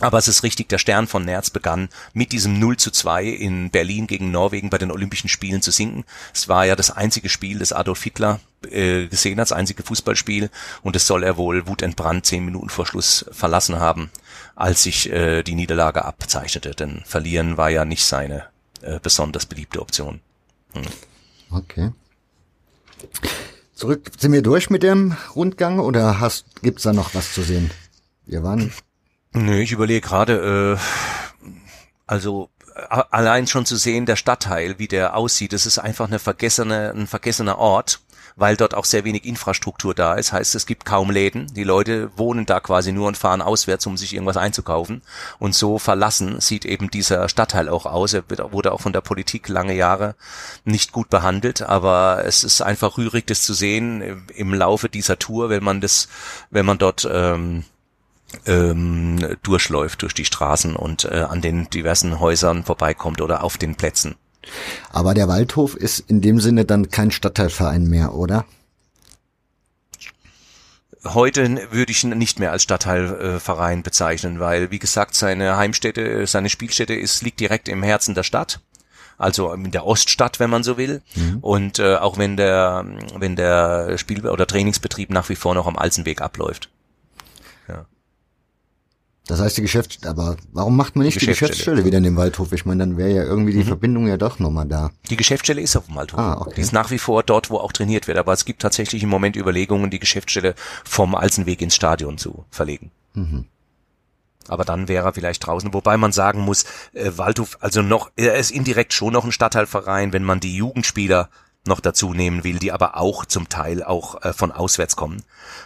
aber 0.00 0.16
es 0.16 0.28
ist 0.28 0.42
richtig, 0.42 0.70
der 0.70 0.78
Stern 0.78 1.06
von 1.06 1.26
Nerz 1.26 1.50
begann 1.50 1.90
mit 2.14 2.32
diesem 2.32 2.58
0 2.58 2.78
zu 2.78 2.90
2 2.90 3.24
in 3.24 3.70
Berlin 3.70 4.06
gegen 4.06 4.30
Norwegen 4.30 4.70
bei 4.70 4.78
den 4.78 4.90
Olympischen 4.90 5.28
Spielen 5.28 5.60
zu 5.60 5.70
sinken. 5.70 6.04
Es 6.32 6.48
war 6.48 6.64
ja 6.64 6.74
das 6.74 6.90
einzige 6.90 7.28
Spiel, 7.28 7.58
das 7.58 7.74
Adolf 7.74 8.02
Hitler 8.02 8.40
äh, 8.70 9.06
gesehen 9.06 9.38
hat, 9.38 9.50
das 9.50 9.52
einzige 9.52 9.82
Fußballspiel 9.82 10.48
und 10.82 10.96
es 10.96 11.06
soll 11.06 11.22
er 11.22 11.36
wohl 11.36 11.66
wutentbrannt 11.66 12.24
zehn 12.24 12.44
Minuten 12.44 12.70
vor 12.70 12.86
Schluss 12.86 13.26
verlassen 13.30 13.78
haben, 13.78 14.10
als 14.56 14.82
sich 14.82 15.10
äh, 15.10 15.42
die 15.42 15.54
Niederlage 15.54 16.06
abzeichnete. 16.06 16.70
Denn 16.70 17.02
verlieren 17.04 17.58
war 17.58 17.68
ja 17.68 17.84
nicht 17.84 18.04
seine 18.04 18.46
äh, 18.80 18.98
besonders 19.02 19.44
beliebte 19.44 19.82
Option. 19.82 20.20
Hm. 20.72 20.86
Okay. 21.50 21.92
Zurück, 23.80 24.10
sind 24.18 24.32
wir 24.32 24.42
durch 24.42 24.68
mit 24.68 24.82
dem 24.82 25.16
Rundgang 25.34 25.78
oder 25.78 26.20
hast, 26.20 26.44
gibt's 26.60 26.82
da 26.82 26.92
noch 26.92 27.14
was 27.14 27.32
zu 27.32 27.40
sehen? 27.40 27.70
Wir 28.26 28.42
waren. 28.42 28.74
Nö, 29.32 29.58
ich 29.58 29.72
überlege 29.72 30.06
gerade, 30.06 30.76
äh, 30.76 31.48
also 32.06 32.50
allein 32.74 33.46
schon 33.46 33.64
zu 33.64 33.76
sehen, 33.76 34.04
der 34.04 34.16
Stadtteil, 34.16 34.78
wie 34.78 34.86
der 34.86 35.16
aussieht, 35.16 35.54
das 35.54 35.64
ist 35.64 35.78
einfach 35.78 36.08
eine 36.08 36.18
vergessene, 36.18 36.92
ein 36.94 37.06
vergessener 37.06 37.56
Ort 37.56 38.00
weil 38.40 38.56
dort 38.56 38.74
auch 38.74 38.86
sehr 38.86 39.04
wenig 39.04 39.26
Infrastruktur 39.26 39.94
da 39.94 40.14
ist. 40.14 40.32
Heißt, 40.32 40.54
es 40.54 40.64
gibt 40.64 40.86
kaum 40.86 41.10
Läden. 41.10 41.46
Die 41.52 41.62
Leute 41.62 42.10
wohnen 42.16 42.46
da 42.46 42.58
quasi 42.58 42.90
nur 42.90 43.06
und 43.06 43.18
fahren 43.18 43.42
auswärts, 43.42 43.86
um 43.86 43.98
sich 43.98 44.14
irgendwas 44.14 44.38
einzukaufen. 44.38 45.02
Und 45.38 45.54
so 45.54 45.78
verlassen 45.78 46.40
sieht 46.40 46.64
eben 46.64 46.90
dieser 46.90 47.28
Stadtteil 47.28 47.68
auch 47.68 47.84
aus. 47.84 48.14
Er 48.14 48.24
wurde 48.50 48.72
auch 48.72 48.80
von 48.80 48.94
der 48.94 49.02
Politik 49.02 49.48
lange 49.48 49.74
Jahre 49.74 50.14
nicht 50.64 50.90
gut 50.90 51.10
behandelt, 51.10 51.60
aber 51.60 52.22
es 52.24 52.42
ist 52.42 52.62
einfach 52.62 52.96
rührig, 52.96 53.26
das 53.26 53.42
zu 53.42 53.52
sehen 53.52 54.26
im 54.34 54.54
Laufe 54.54 54.88
dieser 54.88 55.18
Tour, 55.18 55.50
wenn 55.50 55.62
man 55.62 55.82
das, 55.82 56.08
wenn 56.48 56.64
man 56.64 56.78
dort 56.78 57.06
ähm, 57.12 57.64
ähm, 58.46 59.36
durchläuft 59.42 60.00
durch 60.00 60.14
die 60.14 60.24
Straßen 60.24 60.76
und 60.76 61.04
äh, 61.04 61.26
an 61.28 61.42
den 61.42 61.68
diversen 61.68 62.20
Häusern 62.20 62.64
vorbeikommt 62.64 63.20
oder 63.20 63.44
auf 63.44 63.58
den 63.58 63.74
Plätzen. 63.74 64.16
Aber 64.90 65.14
der 65.14 65.28
Waldhof 65.28 65.76
ist 65.76 66.00
in 66.00 66.20
dem 66.20 66.40
Sinne 66.40 66.64
dann 66.64 66.90
kein 66.90 67.10
Stadtteilverein 67.10 67.84
mehr, 67.84 68.14
oder? 68.14 68.44
Heute 71.04 71.68
würde 71.70 71.92
ich 71.92 72.04
ihn 72.04 72.10
nicht 72.10 72.38
mehr 72.38 72.52
als 72.52 72.62
Stadtteilverein 72.62 73.82
bezeichnen, 73.82 74.38
weil, 74.38 74.70
wie 74.70 74.78
gesagt, 74.78 75.14
seine 75.14 75.56
Heimstätte, 75.56 76.26
seine 76.26 76.50
Spielstätte 76.50 76.94
ist, 76.94 77.22
liegt 77.22 77.40
direkt 77.40 77.68
im 77.68 77.82
Herzen 77.82 78.14
der 78.14 78.22
Stadt 78.22 78.60
also 79.20 79.52
in 79.52 79.70
der 79.70 79.86
Oststadt, 79.86 80.40
wenn 80.40 80.48
man 80.48 80.62
so 80.62 80.78
will. 80.78 81.02
Mhm. 81.14 81.38
Und 81.40 81.78
äh, 81.78 81.96
auch 81.96 82.16
wenn 82.16 82.38
der, 82.38 82.86
wenn 83.16 83.36
der 83.36 83.98
Spiel- 83.98 84.26
oder 84.26 84.46
Trainingsbetrieb 84.46 85.10
nach 85.10 85.28
wie 85.28 85.36
vor 85.36 85.54
noch 85.54 85.66
am 85.66 85.76
Alzenweg 85.76 86.22
abläuft. 86.22 86.70
Das 89.30 89.38
heißt 89.40 89.58
die 89.58 89.62
Geschäftsstelle, 89.62 90.10
aber 90.10 90.36
warum 90.50 90.76
macht 90.76 90.96
man 90.96 91.06
nicht 91.06 91.14
die 91.14 91.24
Geschäftsstelle, 91.24 91.46
die 91.46 91.52
Geschäftsstelle 91.52 91.84
wieder 91.84 91.98
in 91.98 92.02
dem 92.02 92.16
Waldhof? 92.16 92.50
Ich 92.52 92.66
meine, 92.66 92.80
dann 92.80 92.96
wäre 92.96 93.10
ja 93.10 93.22
irgendwie 93.22 93.52
die 93.52 93.58
mhm. 93.58 93.68
Verbindung 93.68 94.08
ja 94.08 94.16
doch 94.16 94.40
nochmal 94.40 94.66
da. 94.66 94.90
Die 95.08 95.16
Geschäftsstelle 95.16 95.60
ist 95.60 95.76
auf 95.76 95.86
dem 95.86 95.94
Waldhof. 95.94 96.18
Ah, 96.18 96.38
okay. 96.40 96.54
Die 96.56 96.60
ist 96.62 96.72
nach 96.72 96.90
wie 96.90 96.98
vor 96.98 97.22
dort, 97.22 97.48
wo 97.48 97.58
auch 97.58 97.70
trainiert 97.70 98.08
wird. 98.08 98.18
Aber 98.18 98.32
es 98.32 98.44
gibt 98.44 98.60
tatsächlich 98.60 99.04
im 99.04 99.08
Moment 99.08 99.36
Überlegungen, 99.36 99.88
die 99.88 100.00
Geschäftsstelle 100.00 100.56
vom 100.84 101.14
Alzenweg 101.14 101.62
ins 101.62 101.76
Stadion 101.76 102.18
zu 102.18 102.44
verlegen. 102.50 102.90
Mhm. 103.14 103.44
Aber 104.48 104.64
dann 104.64 104.88
wäre 104.88 105.06
er 105.06 105.12
vielleicht 105.12 105.46
draußen, 105.46 105.72
wobei 105.72 105.96
man 105.96 106.10
sagen 106.10 106.40
muss, 106.40 106.64
äh, 106.92 107.12
Waldhof, 107.14 107.56
also 107.60 107.82
noch, 107.82 108.10
er 108.16 108.34
ist 108.34 108.50
indirekt 108.50 108.92
schon 108.92 109.12
noch 109.12 109.24
ein 109.24 109.30
Stadtteilverein, 109.30 110.12
wenn 110.12 110.24
man 110.24 110.40
die 110.40 110.56
Jugendspieler 110.56 111.30
noch 111.66 111.80
dazu 111.80 112.14
nehmen 112.14 112.42
will, 112.44 112.58
die 112.58 112.72
aber 112.72 112.96
auch 112.96 113.24
zum 113.26 113.48
Teil 113.48 113.82
auch 113.82 114.22
äh, 114.22 114.32
von 114.32 114.50
auswärts 114.50 114.96
kommen. 114.96 115.22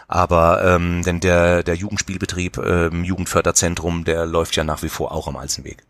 Aber 0.07 0.63
ähm, 0.63 1.03
denn 1.03 1.19
der, 1.19 1.63
der 1.63 1.75
Jugendspielbetrieb, 1.75 2.57
ähm, 2.57 3.03
Jugendförderzentrum, 3.03 4.03
der 4.03 4.25
läuft 4.25 4.55
ja 4.55 4.63
nach 4.63 4.83
wie 4.83 4.89
vor 4.89 5.11
auch 5.11 5.27
am 5.27 5.37
Alzenweg. 5.37 5.83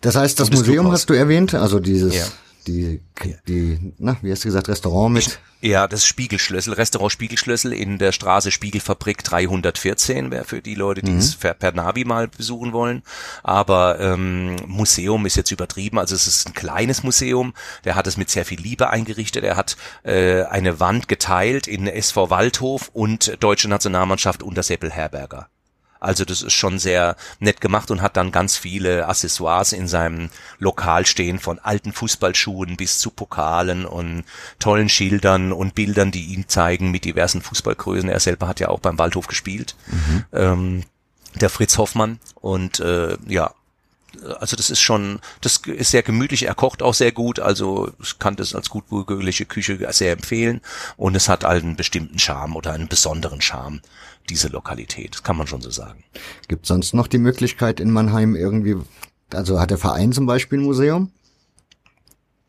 Das 0.00 0.16
heißt, 0.16 0.38
das 0.40 0.50
Museum 0.50 0.92
hast 0.92 1.08
du 1.08 1.14
erwähnt, 1.14 1.54
also 1.54 1.80
dieses 1.80 2.14
ja 2.14 2.26
die, 2.66 3.00
die, 3.48 3.92
na, 3.98 4.16
wie 4.22 4.30
hast 4.30 4.44
du 4.44 4.48
gesagt, 4.48 4.68
Restaurant 4.68 5.14
mit? 5.14 5.38
Ja, 5.60 5.88
das 5.88 6.04
Spiegelschlüssel, 6.04 6.74
Restaurant 6.74 7.10
Spiegelschlüssel 7.10 7.72
in 7.72 7.98
der 7.98 8.12
Straße 8.12 8.50
Spiegelfabrik 8.50 9.24
314 9.24 10.30
wäre 10.30 10.44
für 10.44 10.60
die 10.60 10.74
Leute, 10.74 11.02
die 11.02 11.12
mhm. 11.12 11.18
es 11.18 11.34
per, 11.36 11.54
per 11.54 11.72
Navi 11.72 12.04
mal 12.04 12.28
besuchen 12.28 12.72
wollen. 12.72 13.02
Aber 13.42 13.98
ähm, 14.00 14.56
Museum 14.66 15.24
ist 15.26 15.36
jetzt 15.36 15.50
übertrieben, 15.50 15.98
also 15.98 16.14
es 16.14 16.26
ist 16.26 16.48
ein 16.48 16.54
kleines 16.54 17.02
Museum, 17.02 17.54
der 17.84 17.94
hat 17.94 18.06
es 18.06 18.16
mit 18.16 18.30
sehr 18.30 18.44
viel 18.44 18.60
Liebe 18.60 18.90
eingerichtet, 18.90 19.44
er 19.44 19.56
hat 19.56 19.76
äh, 20.02 20.42
eine 20.42 20.78
Wand 20.78 21.08
geteilt 21.08 21.66
in 21.66 21.86
SV 21.86 22.30
Waldhof 22.30 22.90
und 22.92 23.36
Deutsche 23.40 23.68
Nationalmannschaft 23.68 24.42
unter 24.42 24.62
Seppel 24.62 24.90
Herberger. 24.90 25.48
Also 26.00 26.24
das 26.24 26.42
ist 26.42 26.52
schon 26.52 26.78
sehr 26.78 27.16
nett 27.38 27.60
gemacht 27.60 27.90
und 27.90 28.02
hat 28.02 28.16
dann 28.16 28.32
ganz 28.32 28.56
viele 28.56 29.08
Accessoires 29.08 29.72
in 29.72 29.88
seinem 29.88 30.30
Lokal 30.58 31.06
stehen, 31.06 31.38
von 31.38 31.58
alten 31.58 31.92
Fußballschuhen 31.92 32.76
bis 32.76 32.98
zu 32.98 33.10
Pokalen 33.10 33.84
und 33.86 34.24
tollen 34.58 34.88
Schildern 34.88 35.52
und 35.52 35.74
Bildern, 35.74 36.10
die 36.10 36.26
ihn 36.26 36.48
zeigen 36.48 36.90
mit 36.90 37.04
diversen 37.04 37.42
Fußballgrößen. 37.42 38.08
Er 38.08 38.20
selber 38.20 38.48
hat 38.48 38.60
ja 38.60 38.68
auch 38.68 38.80
beim 38.80 38.98
Waldhof 38.98 39.26
gespielt. 39.26 39.74
Mhm. 39.86 40.24
Ähm, 40.32 40.82
der 41.34 41.50
Fritz 41.50 41.76
Hoffmann 41.76 42.18
und 42.40 42.80
äh, 42.80 43.16
ja, 43.26 43.52
also 44.40 44.56
das 44.56 44.70
ist 44.70 44.80
schon, 44.80 45.20
das 45.40 45.58
ist 45.66 45.90
sehr 45.90 46.02
gemütlich. 46.02 46.44
Er 46.46 46.54
kocht 46.54 46.82
auch 46.82 46.94
sehr 46.94 47.12
gut, 47.12 47.40
also 47.40 47.92
ich 48.02 48.18
kann 48.18 48.36
das 48.36 48.54
als 48.54 48.70
gutbürgerliche 48.70 49.46
Küche 49.46 49.78
sehr 49.92 50.12
empfehlen. 50.12 50.60
Und 50.96 51.14
es 51.14 51.28
hat 51.28 51.44
einen 51.44 51.76
bestimmten 51.76 52.18
Charme 52.18 52.56
oder 52.56 52.72
einen 52.72 52.88
besonderen 52.88 53.40
Charme, 53.40 53.80
diese 54.30 54.48
Lokalität. 54.48 55.14
Das 55.14 55.22
kann 55.22 55.36
man 55.36 55.46
schon 55.46 55.60
so 55.60 55.70
sagen. 55.70 56.04
Gibt 56.48 56.66
sonst 56.66 56.94
noch 56.94 57.06
die 57.06 57.18
Möglichkeit 57.18 57.80
in 57.80 57.90
Mannheim 57.90 58.36
irgendwie, 58.36 58.76
also 59.32 59.60
hat 59.60 59.70
der 59.70 59.78
Verein 59.78 60.12
zum 60.12 60.26
Beispiel 60.26 60.58
ein 60.58 60.64
Museum? 60.64 61.10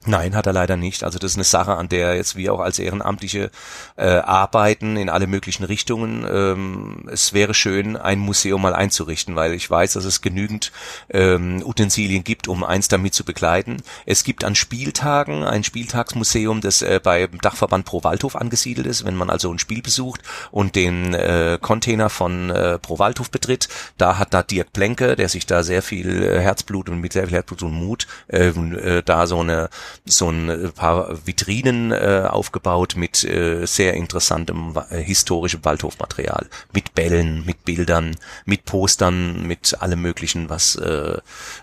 Nein, 0.07 0.35
hat 0.35 0.47
er 0.47 0.53
leider 0.53 0.77
nicht. 0.77 1.03
Also 1.03 1.19
das 1.19 1.31
ist 1.31 1.37
eine 1.37 1.43
Sache, 1.43 1.75
an 1.75 1.89
der 1.89 2.15
jetzt 2.15 2.37
wir 2.37 2.53
auch 2.53 2.61
als 2.61 2.79
Ehrenamtliche 2.79 3.51
äh, 3.97 4.05
arbeiten 4.07 4.95
in 4.95 5.09
alle 5.09 5.27
möglichen 5.27 5.65
Richtungen. 5.65 6.25
Ähm, 6.29 7.09
es 7.11 7.33
wäre 7.33 7.53
schön, 7.53 7.97
ein 7.97 8.19
Museum 8.19 8.61
mal 8.61 8.73
einzurichten, 8.73 9.35
weil 9.35 9.53
ich 9.53 9.69
weiß, 9.69 9.93
dass 9.93 10.05
es 10.05 10.21
genügend 10.21 10.71
ähm, 11.09 11.61
Utensilien 11.65 12.23
gibt, 12.23 12.47
um 12.47 12.63
eins 12.63 12.87
damit 12.87 13.15
zu 13.15 13.25
begleiten. 13.25 13.83
Es 14.05 14.23
gibt 14.23 14.45
an 14.45 14.55
Spieltagen 14.55 15.43
ein 15.43 15.65
Spieltagsmuseum, 15.65 16.61
das 16.61 16.81
äh, 16.81 17.01
beim 17.03 17.39
Dachverband 17.41 17.83
Pro 17.83 18.05
Waldhof 18.05 18.37
angesiedelt 18.37 18.87
ist. 18.87 19.03
Wenn 19.03 19.15
man 19.15 19.29
also 19.29 19.51
ein 19.51 19.59
Spiel 19.59 19.81
besucht 19.81 20.21
und 20.51 20.77
den 20.77 21.13
äh, 21.15 21.59
Container 21.61 22.09
von 22.09 22.49
äh, 22.49 22.79
Pro 22.79 22.97
Waldhof 22.97 23.29
betritt, 23.29 23.67
da 23.97 24.17
hat 24.17 24.33
da 24.33 24.41
Dirk 24.41 24.71
Plenke, 24.71 25.17
der 25.17 25.27
sich 25.27 25.45
da 25.45 25.63
sehr 25.63 25.81
viel 25.81 26.23
äh, 26.23 26.39
Herzblut 26.39 26.87
und 26.87 27.01
mit 27.01 27.11
sehr 27.11 27.25
viel 27.25 27.35
Herzblut 27.35 27.63
und 27.63 27.73
Mut 27.73 28.07
äh, 28.29 28.47
äh, 28.47 29.03
da 29.03 29.27
so 29.27 29.41
eine 29.41 29.67
so 30.05 30.29
ein 30.29 30.49
äh, 30.49 30.67
paar 30.69 31.25
Vitrinen 31.25 31.91
äh, 31.91 32.27
aufgebaut 32.29 32.95
mit 32.95 33.23
äh, 33.23 33.65
sehr 33.65 33.93
interessantem 33.93 34.75
äh, 34.89 35.01
historischem 35.01 35.63
Waldhofmaterial, 35.63 36.47
mit 36.73 36.93
Bällen, 36.93 37.45
mit 37.45 37.65
Bildern, 37.65 38.15
mit 38.45 38.65
Postern, 38.65 39.45
mit 39.47 39.81
allem 39.81 40.01
möglichen, 40.01 40.49
was 40.49 40.75
äh, 40.75 41.17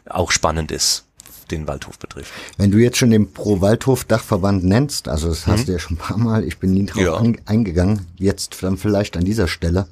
auch 0.08 0.30
spannend 0.30 0.72
ist 0.72 1.04
den 1.50 1.66
Waldhof 1.66 1.98
betrifft. 1.98 2.32
Wenn 2.56 2.70
du 2.70 2.78
jetzt 2.78 2.96
schon 2.96 3.10
den 3.10 3.32
Pro 3.32 3.60
Waldhof 3.60 4.04
Dachverband 4.04 4.64
nennst, 4.64 5.08
also 5.08 5.28
das 5.28 5.46
hast 5.46 5.60
mhm. 5.60 5.66
du 5.66 5.72
ja 5.72 5.78
schon 5.78 5.96
ein 5.96 6.00
paar 6.00 6.16
Mal, 6.18 6.44
ich 6.44 6.58
bin 6.58 6.72
nie 6.72 6.86
drauf 6.86 7.02
ja. 7.02 7.32
eingegangen, 7.44 8.06
jetzt 8.16 8.62
dann 8.62 8.78
vielleicht 8.78 9.16
an 9.16 9.24
dieser 9.24 9.46
Stelle. 9.46 9.88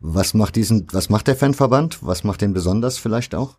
Was 0.00 0.34
macht 0.34 0.56
diesen, 0.56 0.86
was 0.92 1.10
macht 1.10 1.28
der 1.28 1.36
Fanverband? 1.36 1.98
Was 2.02 2.24
macht 2.24 2.40
den 2.40 2.52
besonders 2.52 2.98
vielleicht 2.98 3.34
auch? 3.34 3.56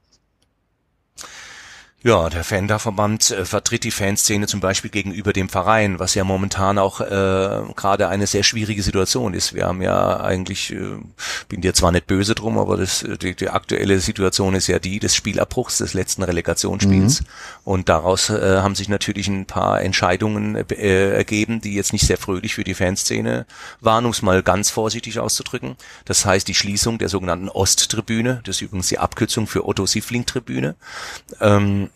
Ja, 2.05 2.29
der 2.29 2.43
Fender-Verband 2.43 3.31
äh, 3.31 3.45
vertritt 3.45 3.85
die 3.85 3.91
Fanszene 3.91 4.45
zum 4.45 4.59
Beispiel 4.59 4.91
gegenüber 4.91 5.31
dem 5.31 5.47
Verein, 5.47 5.99
was 5.99 6.15
ja 6.15 6.25
momentan 6.25 6.77
auch 6.77 6.99
äh, 6.99 7.61
gerade 7.77 8.09
eine 8.09 8.27
sehr 8.27 8.43
schwierige 8.43 8.83
Situation 8.83 9.33
ist. 9.33 9.53
Wir 9.53 9.67
haben 9.67 9.81
ja 9.81 10.19
eigentlich, 10.19 10.73
äh, 10.73 10.97
bin 11.47 11.61
dir 11.61 11.73
zwar 11.73 11.93
nicht 11.93 12.05
böse 12.05 12.35
drum, 12.35 12.57
aber 12.57 12.75
das, 12.75 13.05
die, 13.21 13.35
die 13.35 13.49
aktuelle 13.49 14.01
Situation 14.01 14.53
ist 14.53 14.67
ja 14.67 14.79
die 14.79 14.99
des 14.99 15.15
Spielabbruchs 15.15 15.77
des 15.77 15.93
letzten 15.93 16.23
Relegationsspiels. 16.23 17.21
Mhm. 17.21 17.25
Und 17.63 17.87
daraus 17.87 18.29
äh, 18.29 18.57
haben 18.57 18.75
sich 18.75 18.89
natürlich 18.89 19.29
ein 19.29 19.45
paar 19.45 19.81
Entscheidungen 19.81 20.55
äh, 20.55 21.15
ergeben, 21.15 21.61
die 21.61 21.73
jetzt 21.73 21.93
nicht 21.93 22.05
sehr 22.05 22.17
fröhlich 22.17 22.55
für 22.55 22.65
die 22.65 22.73
Fanszene 22.73 23.45
waren, 23.79 24.03
um 24.03 24.11
es 24.11 24.21
mal 24.21 24.43
ganz 24.43 24.69
vorsichtig 24.69 25.19
auszudrücken. 25.19 25.77
Das 26.03 26.25
heißt 26.25 26.49
die 26.49 26.55
Schließung 26.55 26.97
der 26.97 27.07
sogenannten 27.07 27.47
Osttribüne, 27.47 28.41
das 28.43 28.57
ist 28.57 28.61
übrigens 28.63 28.89
die 28.89 28.99
Abkürzung 28.99 29.47
für 29.47 29.65
Otto-Siffling-Tribüne. 29.65 30.75
Ähm, 31.39 31.91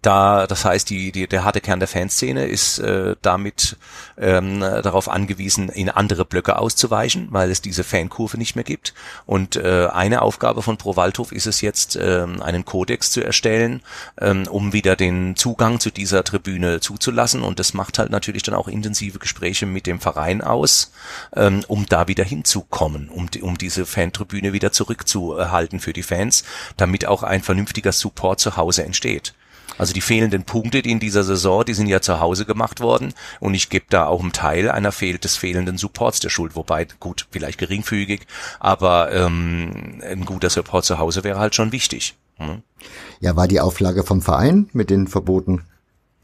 da, 0.00 0.46
das 0.46 0.64
heißt, 0.64 0.88
die, 0.88 1.12
die, 1.12 1.26
der 1.26 1.44
harte 1.44 1.60
Kern 1.60 1.78
der 1.78 1.88
Fanszene 1.88 2.46
ist 2.46 2.78
äh, 2.78 3.16
damit 3.20 3.76
ähm, 4.16 4.60
darauf 4.60 5.10
angewiesen, 5.10 5.68
in 5.68 5.90
andere 5.90 6.24
Blöcke 6.24 6.58
auszuweichen, 6.58 7.28
weil 7.30 7.50
es 7.50 7.60
diese 7.60 7.84
Fankurve 7.84 8.38
nicht 8.38 8.56
mehr 8.56 8.64
gibt. 8.64 8.94
Und 9.26 9.56
äh, 9.56 9.88
eine 9.92 10.22
Aufgabe 10.22 10.62
von 10.62 10.78
Pro 10.78 10.96
Waldhof 10.96 11.32
ist 11.32 11.46
es 11.46 11.60
jetzt, 11.60 11.96
ähm, 11.96 12.40
einen 12.40 12.64
Kodex 12.64 13.10
zu 13.10 13.22
erstellen, 13.22 13.82
ähm, 14.18 14.46
um 14.48 14.72
wieder 14.72 14.96
den 14.96 15.36
Zugang 15.36 15.80
zu 15.80 15.90
dieser 15.90 16.24
Tribüne 16.24 16.80
zuzulassen. 16.80 17.42
Und 17.42 17.58
das 17.58 17.74
macht 17.74 17.98
halt 17.98 18.10
natürlich 18.10 18.42
dann 18.42 18.54
auch 18.54 18.68
intensive 18.68 19.18
Gespräche 19.18 19.66
mit 19.66 19.86
dem 19.86 20.00
Verein 20.00 20.40
aus, 20.40 20.92
ähm, 21.36 21.62
um 21.68 21.86
da 21.86 22.08
wieder 22.08 22.24
hinzukommen, 22.24 23.10
um, 23.10 23.28
um 23.42 23.58
diese 23.58 23.84
Fantribüne 23.84 24.54
wieder 24.54 24.72
zurückzuhalten 24.72 25.78
für 25.78 25.92
die 25.92 26.02
Fans, 26.02 26.44
damit 26.78 27.04
auch 27.04 27.22
ein 27.22 27.42
vernünftiger 27.42 27.92
Support 27.92 28.40
zu 28.40 28.56
Hause 28.56 28.84
entsteht. 28.84 29.34
Also 29.78 29.92
die 29.92 30.00
fehlenden 30.00 30.44
Punkte 30.44 30.82
die 30.82 30.90
in 30.90 31.00
dieser 31.00 31.24
Saison, 31.24 31.64
die 31.64 31.74
sind 31.74 31.88
ja 31.88 32.00
zu 32.00 32.20
Hause 32.20 32.44
gemacht 32.44 32.80
worden 32.80 33.14
und 33.40 33.54
ich 33.54 33.68
gebe 33.70 33.86
da 33.88 34.06
auch 34.06 34.20
einen 34.20 34.32
Teil 34.32 34.70
einer 34.70 34.92
fehl 34.92 35.18
des 35.18 35.36
fehlenden 35.36 35.78
Supports 35.78 36.20
der 36.20 36.28
Schuld, 36.28 36.56
wobei 36.56 36.86
gut, 37.00 37.26
vielleicht 37.30 37.58
geringfügig, 37.58 38.26
aber 38.60 39.12
ähm, 39.12 40.00
ein 40.02 40.24
guter 40.24 40.50
Support 40.50 40.84
zu 40.84 40.98
Hause 40.98 41.24
wäre 41.24 41.38
halt 41.38 41.54
schon 41.54 41.72
wichtig. 41.72 42.14
Hm? 42.36 42.62
Ja, 43.20 43.36
war 43.36 43.48
die 43.48 43.60
Auflage 43.60 44.04
vom 44.04 44.22
Verein 44.22 44.68
mit 44.72 44.90
den 44.90 45.06
Verboten 45.06 45.64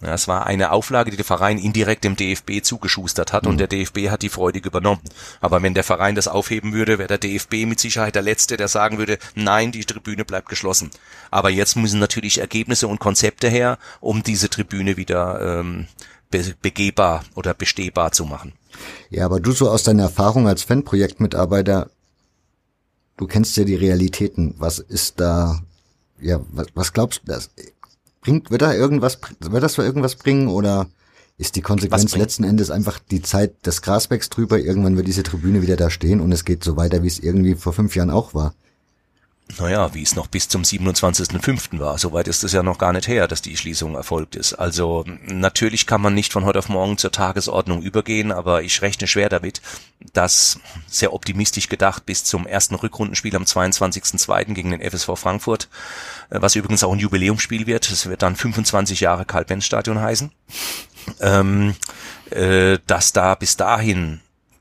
es 0.01 0.28
war 0.28 0.47
eine 0.47 0.72
Auflage, 0.72 1.10
die 1.10 1.16
der 1.16 1.27
Verein 1.27 1.59
indirekt 1.59 2.05
dem 2.05 2.16
DFB 2.16 2.62
zugeschustert 2.62 3.32
hat 3.32 3.44
mhm. 3.44 3.51
und 3.51 3.59
der 3.59 3.66
DFB 3.66 4.09
hat 4.09 4.22
die 4.22 4.31
freudig 4.31 4.64
übernommen. 4.64 5.02
Aber 5.40 5.62
wenn 5.62 5.74
der 5.74 5.85
Verein 5.85 6.14
das 6.14 6.28
aufheben 6.28 6.72
würde, 6.72 6.98
wäre 6.98 7.09
der 7.09 7.18
DFB 7.18 7.66
mit 7.66 7.81
Sicherheit 7.81 8.14
der 8.14 8.22
Letzte, 8.22 8.56
der 8.56 8.68
sagen 8.68 8.97
würde, 8.97 9.18
nein, 9.35 9.72
die 9.72 9.85
Tribüne 9.85 10.24
bleibt 10.24 10.48
geschlossen. 10.48 10.90
Aber 11.31 11.51
jetzt 11.51 11.77
müssen 11.77 12.01
natürlich 12.01 12.39
Ergebnisse 12.39 12.89
und 12.89 12.98
Konzepte 12.98 13.48
her, 13.48 13.78
um 14.01 14.22
diese 14.22 14.48
Tribüne 14.48 14.97
wieder 14.97 15.60
ähm, 15.60 15.86
be 16.31 16.55
begehbar 16.62 17.24
oder 17.35 17.52
bestehbar 17.52 18.12
zu 18.12 18.24
machen. 18.24 18.55
Ja, 19.10 19.27
aber 19.27 19.40
du 19.40 19.52
so 19.52 19.68
aus 19.68 19.82
deiner 19.82 20.05
Erfahrung 20.05 20.48
als 20.48 20.62
Fanprojektmitarbeiter, 20.62 21.90
du 23.18 23.27
kennst 23.27 23.56
ja 23.56 23.64
die 23.64 23.74
Realitäten. 23.74 24.55
Was 24.56 24.78
ist 24.78 25.20
da, 25.20 25.60
ja, 26.20 26.40
was, 26.52 26.68
was 26.74 26.93
glaubst 26.93 27.22
du, 27.22 27.32
das, 27.32 27.51
Bringt, 28.20 28.51
wird 28.51 28.62
da 28.62 28.74
irgendwas, 28.74 29.18
wird 29.40 29.62
das 29.62 29.76
für 29.76 29.82
irgendwas 29.82 30.16
bringen 30.16 30.48
oder 30.48 30.88
ist 31.38 31.56
die 31.56 31.62
Konsequenz 31.62 32.16
letzten 32.16 32.44
Endes 32.44 32.70
einfach 32.70 32.98
die 32.98 33.22
Zeit 33.22 33.64
des 33.66 33.80
Grasbecks 33.80 34.28
drüber? 34.28 34.59
Irgendwann 34.59 34.97
wird 34.97 35.09
diese 35.09 35.22
Tribüne 35.22 35.62
wieder 35.62 35.76
da 35.76 35.88
stehen 35.88 36.20
und 36.20 36.32
es 36.32 36.44
geht 36.44 36.62
so 36.62 36.76
weiter, 36.76 37.02
wie 37.02 37.09
es 37.09 37.18
irgendwie 37.18 37.55
vor 37.55 37.72
fünf 37.72 37.97
Jahren 37.97 38.10
auch 38.10 38.34
war 38.34 38.55
naja, 39.59 39.94
wie 39.94 40.02
es 40.02 40.16
noch 40.16 40.27
bis 40.27 40.48
zum 40.48 40.62
27.05. 40.62 41.78
war. 41.78 41.98
Soweit 41.98 42.28
ist 42.28 42.44
es 42.44 42.52
ja 42.52 42.62
noch 42.62 42.78
gar 42.78 42.93
nicht 42.93 43.09
her, 43.09 43.28
dass 43.28 43.43
die 43.43 43.56
Schließung 43.56 43.94
erfolgt 43.94 44.36
ist. 44.36 44.55
Also 44.55 45.05
natürlich 45.27 45.86
kann 45.86 46.01
man 46.01 46.14
nicht 46.14 46.32
von 46.32 46.44
heute 46.44 46.59
auf 46.59 46.68
morgen 46.68 46.98
zur 46.98 47.12
Tagesordnung 47.12 47.82
übergehen, 47.82 48.32
aber 48.32 48.62
ich 48.62 48.82
rechne 48.82 49.06
schwer 49.06 49.28
damit, 49.28 49.60
dass 50.12 50.60
sehr 50.86 51.12
optimistisch 51.12 51.68
gedacht 51.68 52.06
bis 52.06 52.24
zum 52.24 52.47
ersten 52.47 52.74
Rückrundenspiel 52.74 53.35
am 53.36 53.44
22.02. 53.44 54.55
gegen 54.55 54.70
den 54.70 54.82
FSV 54.82 55.10
Frankfurt, 55.16 55.68
äh, 56.31 56.40
was 56.40 56.56
übrigens 56.56 56.85
auch 56.85 56.93
ein 56.93 56.98
Jubiläumsspiel 56.98 57.66
wird. 57.66 57.90
Es 57.90 58.06
wird 58.06 58.22
dann 58.22 58.36
25 58.36 59.01
Jahre 59.01 59.24
Karl-Benz-Stadion 59.24 60.01
heißen. 60.01 60.31
Ähm, 61.20 61.74
äh, 62.31 62.78
dass 62.86 63.12
da 63.12 63.35
bis 63.35 63.56
dahin 63.56 64.20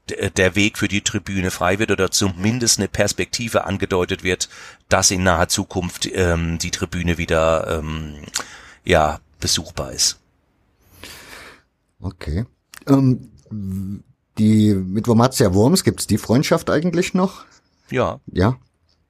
der 0.10 0.56
Weg 0.56 0.78
für 0.78 0.88
die 0.88 1.02
Tribüne 1.02 1.52
frei 1.52 1.80
wird 1.80 1.92
oder 1.92 2.12
zumindest 2.12 2.80
eine 2.80 2.88
Perspektive 2.88 3.66
angedeutet 3.66 4.24
wird, 4.24 4.50
dass 4.90 5.12
in 5.12 5.24
naher 5.24 5.48
Zukunft 5.48 6.10
ähm, 6.12 6.58
die 6.60 6.72
Tribüne 6.72 7.18
wieder 7.18 7.80
ähm, 7.80 8.16
ja 8.84 9.20
besuchbar 9.40 9.92
ist. 9.92 10.20
Okay. 12.02 12.46
Ähm, 12.88 13.30
die 14.38 14.74
mit 14.74 15.08
Wormatia 15.08 15.54
Worms 15.54 15.84
gibt's 15.84 16.08
die 16.08 16.18
Freundschaft 16.18 16.70
eigentlich 16.70 17.14
noch? 17.14 17.46
Ja. 17.90 18.20
Ja. 18.28 18.58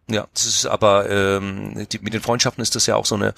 Ja, 0.10 0.28
das 0.34 0.46
ist 0.46 0.66
aber 0.66 1.10
ähm, 1.10 1.88
die, 1.92 2.00
mit 2.00 2.14
den 2.14 2.22
Freundschaften 2.22 2.62
ist 2.62 2.76
das 2.76 2.88
ja 2.88 2.96
auch 2.96 3.06
so 3.06 3.16
eine, 3.16 3.36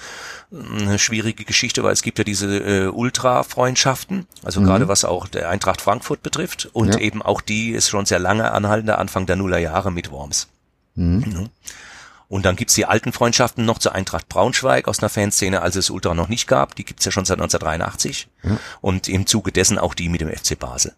eine 0.51 0.99
schwierige 0.99 1.43
Geschichte, 1.43 1.83
weil 1.83 1.91
es 1.91 2.01
gibt 2.01 2.17
ja 2.17 2.23
diese 2.23 2.47
äh, 2.47 2.87
Ultra-Freundschaften, 2.87 4.25
also 4.41 4.61
mhm. 4.61 4.65
gerade 4.65 4.87
was 4.87 5.03
auch 5.03 5.27
der 5.27 5.49
Eintracht 5.49 5.81
Frankfurt 5.81 6.23
betrifft 6.23 6.69
und 6.71 6.95
ja. 6.95 6.99
eben 6.99 7.21
auch 7.21 7.41
die 7.41 7.71
ist 7.71 7.89
schon 7.89 8.05
sehr 8.05 8.19
lange 8.19 8.51
anhaltender 8.51 8.99
Anfang 8.99 9.25
der 9.25 9.35
Nullerjahre 9.35 9.91
mit 9.91 10.11
Worms. 10.11 10.47
Mhm. 10.95 11.17
Mhm. 11.17 11.49
Und 12.29 12.45
dann 12.45 12.55
gibt's 12.55 12.75
die 12.75 12.85
alten 12.85 13.11
Freundschaften 13.11 13.65
noch 13.65 13.77
zur 13.77 13.93
Eintracht 13.93 14.29
Braunschweig 14.29 14.87
aus 14.87 14.99
einer 14.99 15.09
Fanszene, 15.09 15.61
als 15.61 15.75
es 15.75 15.89
Ultra 15.89 16.13
noch 16.13 16.29
nicht 16.29 16.47
gab. 16.47 16.75
Die 16.75 16.85
gibt's 16.85 17.03
ja 17.03 17.11
schon 17.11 17.25
seit 17.25 17.39
1983. 17.39 18.29
Ja. 18.43 18.57
Und 18.79 19.09
im 19.09 19.27
Zuge 19.27 19.51
dessen 19.51 19.77
auch 19.77 19.93
die 19.93 20.07
mit 20.07 20.21
dem 20.21 20.29
FC 20.29 20.57
Basel. 20.57 20.93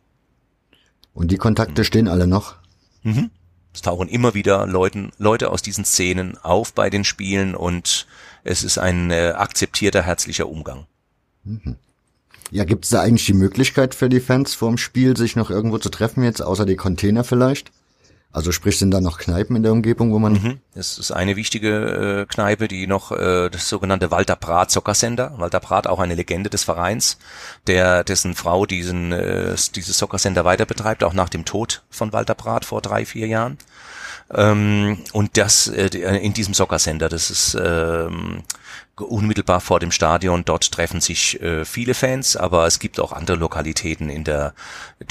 Und 1.16 1.32
die 1.32 1.38
Kontakte 1.38 1.86
stehen 1.86 2.08
alle 2.08 2.28
noch? 2.28 2.58
Mhm. 3.02 3.32
Es 3.74 3.82
tauchen 3.82 4.08
immer 4.08 4.34
wieder 4.34 4.68
Leuten, 4.68 5.12
Leute 5.18 5.50
aus 5.50 5.62
diesen 5.62 5.86
Szenen 5.86 6.38
auf 6.38 6.74
bei 6.74 6.90
den 6.90 7.04
Spielen 7.04 7.56
und 7.56 8.08
es 8.44 8.64
ist 8.64 8.78
ein 8.78 9.10
äh, 9.10 9.34
akzeptierter, 9.36 10.04
herzlicher 10.04 10.48
Umgang. 10.48 10.86
Mhm. 11.44 11.78
Ja, 12.52 12.66
gibt 12.66 12.86
es 12.86 12.92
da 12.92 13.02
eigentlich 13.02 13.26
die 13.26 13.34
Möglichkeit 13.34 13.96
für 13.96 14.10
die 14.10 14.20
Fans 14.20 14.54
vorm 14.54 14.78
Spiel, 14.78 15.18
sich 15.18 15.36
noch 15.36 15.50
irgendwo 15.50 15.80
zu 15.80 15.90
treffen 15.90 16.24
jetzt, 16.24 16.42
außer 16.42 16.66
die 16.66 16.76
Container 16.76 17.24
vielleicht? 17.24 17.72
Also 18.34 18.52
sprich, 18.52 18.80
sind 18.80 18.90
da 18.90 19.00
noch 19.00 19.20
Kneipen 19.20 19.56
in 19.56 19.62
der 19.62 19.72
Umgebung, 19.72 20.12
wo 20.12 20.18
man... 20.18 20.34
Mhm. 20.34 20.60
Das 20.74 20.98
ist 20.98 21.12
eine 21.12 21.36
wichtige 21.36 22.24
äh, 22.24 22.26
Kneipe, 22.26 22.68
die 22.68 22.88
noch 22.88 23.12
äh, 23.12 23.50
das 23.50 23.70
sogenannte 23.70 24.10
Walter 24.10 24.36
Brat 24.36 24.72
Soccer 24.72 24.96
Walter 25.38 25.60
Brat, 25.60 25.86
auch 25.86 26.00
eine 26.00 26.16
Legende 26.16 26.50
des 26.50 26.64
Vereins, 26.64 27.20
der 27.68 28.04
dessen 28.04 28.34
Frau 28.34 28.66
diesen 28.66 29.12
äh, 29.12 29.56
dieses 29.76 30.00
Soccer 30.00 30.18
weiter 30.46 30.66
betreibt, 30.66 31.04
auch 31.04 31.14
nach 31.14 31.30
dem 31.30 31.46
Tod 31.46 31.84
von 31.92 32.12
Walter 32.12 32.34
Brat 32.34 32.66
vor 32.66 32.82
drei, 32.82 33.06
vier 33.06 33.28
Jahren. 33.28 33.60
Ähm, 34.36 35.00
und 35.12 35.38
das 35.38 35.68
äh, 35.68 35.88
in 35.88 36.34
diesem 36.34 36.54
Soccer 36.54 36.80
Center, 36.80 37.10
das 37.10 37.30
ist 37.30 37.58
ähm, 37.62 38.44
unmittelbar 38.96 39.62
vor 39.62 39.80
dem 39.80 39.92
Stadion. 39.92 40.44
Dort 40.46 40.72
treffen 40.72 41.02
sich 41.02 41.42
äh, 41.42 41.66
viele 41.66 41.94
Fans, 41.94 42.36
aber 42.36 42.66
es 42.66 42.80
gibt 42.80 43.00
auch 43.00 43.12
andere 43.12 43.38
Lokalitäten 43.38 44.10
in 44.10 44.24
der 44.24 44.54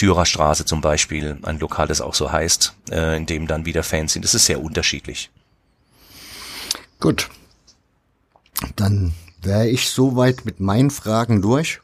Dürerstraße 0.00 0.64
zum 0.64 0.80
Beispiel, 0.80 1.38
ein 1.42 1.58
Lokal, 1.58 1.88
das 1.88 2.00
auch 2.00 2.14
so 2.14 2.32
heißt, 2.32 2.74
äh, 2.90 3.16
in 3.16 3.26
dem 3.26 3.46
dann 3.46 3.64
wieder 3.64 3.82
Fans 3.82 4.12
sind. 4.12 4.24
Das 4.24 4.34
ist 4.34 4.46
sehr 4.46 4.62
unterschiedlich. 4.62 5.30
Gut. 7.00 7.28
Dann 8.76 9.12
wäre 9.42 9.68
ich 9.68 9.90
soweit 9.90 10.44
mit 10.44 10.60
meinen 10.60 10.90
Fragen 10.90 11.42
durch. 11.42 11.80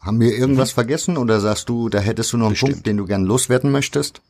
Haben 0.00 0.20
wir 0.20 0.32
irgendwas 0.36 0.70
mhm. 0.70 0.74
vergessen 0.74 1.16
oder 1.16 1.40
sagst 1.40 1.68
du, 1.68 1.88
da 1.88 1.98
hättest 1.98 2.32
du 2.32 2.36
noch 2.36 2.46
einen 2.46 2.52
Bestimmt. 2.52 2.72
Punkt, 2.74 2.86
den 2.86 2.96
du 2.96 3.06
gern 3.06 3.24
loswerden 3.24 3.72
möchtest? 3.72 4.22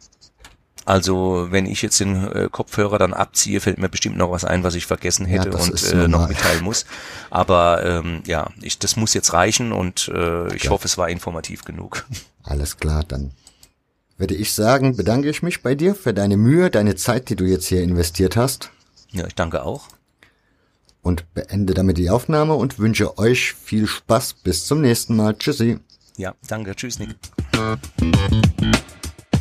Also 0.88 1.48
wenn 1.50 1.66
ich 1.66 1.82
jetzt 1.82 2.00
den 2.00 2.32
äh, 2.32 2.48
Kopfhörer 2.50 2.96
dann 2.96 3.12
abziehe, 3.12 3.60
fällt 3.60 3.76
mir 3.76 3.90
bestimmt 3.90 4.16
noch 4.16 4.30
was 4.30 4.46
ein, 4.46 4.64
was 4.64 4.74
ich 4.74 4.86
vergessen 4.86 5.26
hätte 5.26 5.50
ja, 5.50 5.58
und 5.58 5.92
äh, 5.92 6.08
noch 6.08 6.26
mitteilen 6.26 6.64
muss. 6.64 6.86
Aber 7.28 7.84
ähm, 7.84 8.22
ja, 8.24 8.48
ich, 8.62 8.78
das 8.78 8.96
muss 8.96 9.12
jetzt 9.12 9.34
reichen 9.34 9.72
und 9.72 10.08
äh, 10.08 10.54
ich 10.56 10.64
ja. 10.64 10.70
hoffe, 10.70 10.86
es 10.86 10.96
war 10.96 11.10
informativ 11.10 11.66
genug. 11.66 12.06
Alles 12.42 12.78
klar, 12.78 13.04
dann 13.06 13.32
würde 14.16 14.34
ich 14.34 14.54
sagen, 14.54 14.96
bedanke 14.96 15.28
ich 15.28 15.42
mich 15.42 15.62
bei 15.62 15.74
dir 15.74 15.94
für 15.94 16.14
deine 16.14 16.38
Mühe, 16.38 16.70
deine 16.70 16.96
Zeit, 16.96 17.28
die 17.28 17.36
du 17.36 17.44
jetzt 17.44 17.66
hier 17.66 17.82
investiert 17.82 18.36
hast. 18.36 18.70
Ja, 19.10 19.26
ich 19.26 19.34
danke 19.34 19.64
auch. 19.64 19.88
Und 21.02 21.34
beende 21.34 21.74
damit 21.74 21.98
die 21.98 22.08
Aufnahme 22.08 22.54
und 22.54 22.78
wünsche 22.78 23.18
euch 23.18 23.52
viel 23.52 23.86
Spaß. 23.86 24.32
Bis 24.42 24.64
zum 24.64 24.80
nächsten 24.80 25.16
Mal. 25.16 25.36
Tschüssi. 25.36 25.80
Ja, 26.16 26.34
danke. 26.46 26.74
Tschüss, 26.74 26.98
Nick. 26.98 27.10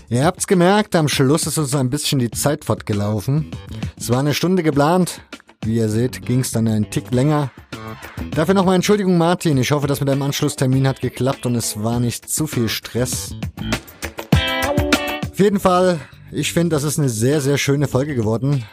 Ihr 0.09 0.23
habt's 0.23 0.47
gemerkt, 0.47 0.95
am 0.95 1.09
Schluss 1.09 1.47
ist 1.47 1.57
uns 1.57 1.75
ein 1.75 1.89
bisschen 1.89 2.19
die 2.19 2.31
Zeit 2.31 2.63
fortgelaufen. 2.63 3.51
Es 3.97 4.09
war 4.09 4.19
eine 4.19 4.33
Stunde 4.33 4.63
geplant. 4.63 5.19
Wie 5.65 5.75
ihr 5.75 5.89
seht, 5.89 6.25
ging's 6.25 6.51
dann 6.51 6.65
einen 6.69 6.89
Tick 6.89 7.11
länger. 7.11 7.51
Dafür 8.31 8.53
nochmal 8.53 8.75
Entschuldigung, 8.75 9.17
Martin. 9.17 9.57
Ich 9.57 9.71
hoffe, 9.71 9.85
das 9.85 9.99
mit 9.99 10.07
deinem 10.07 10.21
Anschlusstermin 10.21 10.87
hat 10.87 11.01
geklappt 11.01 11.45
und 11.45 11.55
es 11.55 11.83
war 11.83 11.99
nicht 11.99 12.29
zu 12.29 12.47
viel 12.47 12.69
Stress. 12.69 13.35
Auf 15.29 15.39
jeden 15.39 15.59
Fall, 15.59 15.99
ich 16.31 16.53
finde, 16.53 16.77
das 16.77 16.83
ist 16.83 16.99
eine 16.99 17.09
sehr, 17.09 17.41
sehr 17.41 17.57
schöne 17.57 17.89
Folge 17.89 18.15
geworden. 18.15 18.63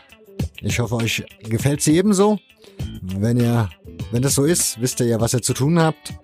Ich 0.61 0.79
hoffe, 0.79 0.95
euch 0.95 1.25
gefällt 1.41 1.83
sie 1.83 1.97
ebenso. 1.97 2.39
Wenn 3.03 3.39
ihr, 3.41 3.71
wenn 4.13 4.23
das 4.23 4.37
so 4.37 4.45
ist, 4.45 4.81
wisst 4.81 5.01
ihr 5.01 5.07
ja, 5.07 5.21
was 5.21 5.35
ihr 5.35 5.43
zu 5.43 5.53
tun 5.53 5.81
habt. 5.81 6.15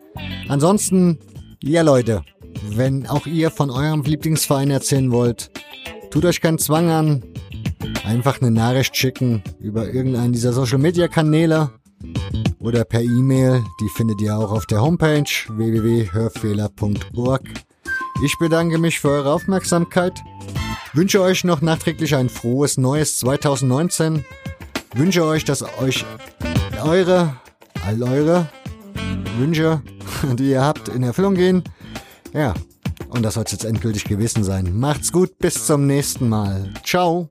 Ansonsten, 0.49 1.19
ja 1.63 1.83
Leute, 1.83 2.23
wenn 2.71 3.07
auch 3.07 3.27
ihr 3.27 3.51
von 3.51 3.71
eurem 3.71 4.03
Lieblingsverein 4.03 4.71
erzählen 4.71 5.11
wollt, 5.13 5.51
tut 6.11 6.25
euch 6.25 6.41
keinen 6.41 6.59
Zwang 6.59 6.91
an. 6.91 7.23
Einfach 8.05 8.41
eine 8.41 8.51
Nachricht 8.51 8.97
schicken 8.97 9.43
über 9.59 9.89
irgendeinen 9.93 10.33
dieser 10.33 10.53
Social 10.53 10.79
Media 10.79 11.09
Kanäle 11.09 11.71
oder 12.59 12.85
per 12.85 13.03
E-Mail. 13.03 13.65
Die 13.81 13.89
findet 13.97 14.21
ihr 14.21 14.37
auch 14.37 14.53
auf 14.53 14.67
der 14.67 14.83
Homepage 14.83 15.25
www.hörfehler.org. 15.49 17.43
Ich 18.23 18.37
bedanke 18.39 18.79
mich 18.79 19.01
für 19.01 19.09
eure 19.09 19.33
Aufmerksamkeit. 19.33 20.21
Wünsche 20.93 21.23
euch 21.23 21.45
noch 21.45 21.61
nachträglich 21.61 22.15
ein 22.17 22.29
frohes 22.29 22.77
neues 22.77 23.19
2019. 23.19 24.25
Wünsche 24.95 25.25
euch, 25.25 25.45
dass 25.45 25.63
euch 25.81 26.05
eure, 26.85 27.37
all 27.87 28.03
eure 28.03 28.49
Wünsche, 29.39 29.81
die 30.39 30.51
ihr 30.51 30.63
habt, 30.63 30.89
in 30.89 31.03
Erfüllung 31.03 31.35
gehen. 31.35 31.63
Ja, 32.33 32.55
und 33.09 33.23
das 33.23 33.35
soll 33.35 33.45
jetzt 33.49 33.65
endgültig 33.65 34.05
gewesen 34.05 34.45
sein. 34.45 34.79
Macht's 34.79 35.13
gut, 35.13 35.39
bis 35.39 35.67
zum 35.67 35.87
nächsten 35.87 36.29
Mal. 36.29 36.73
Ciao. 36.85 37.29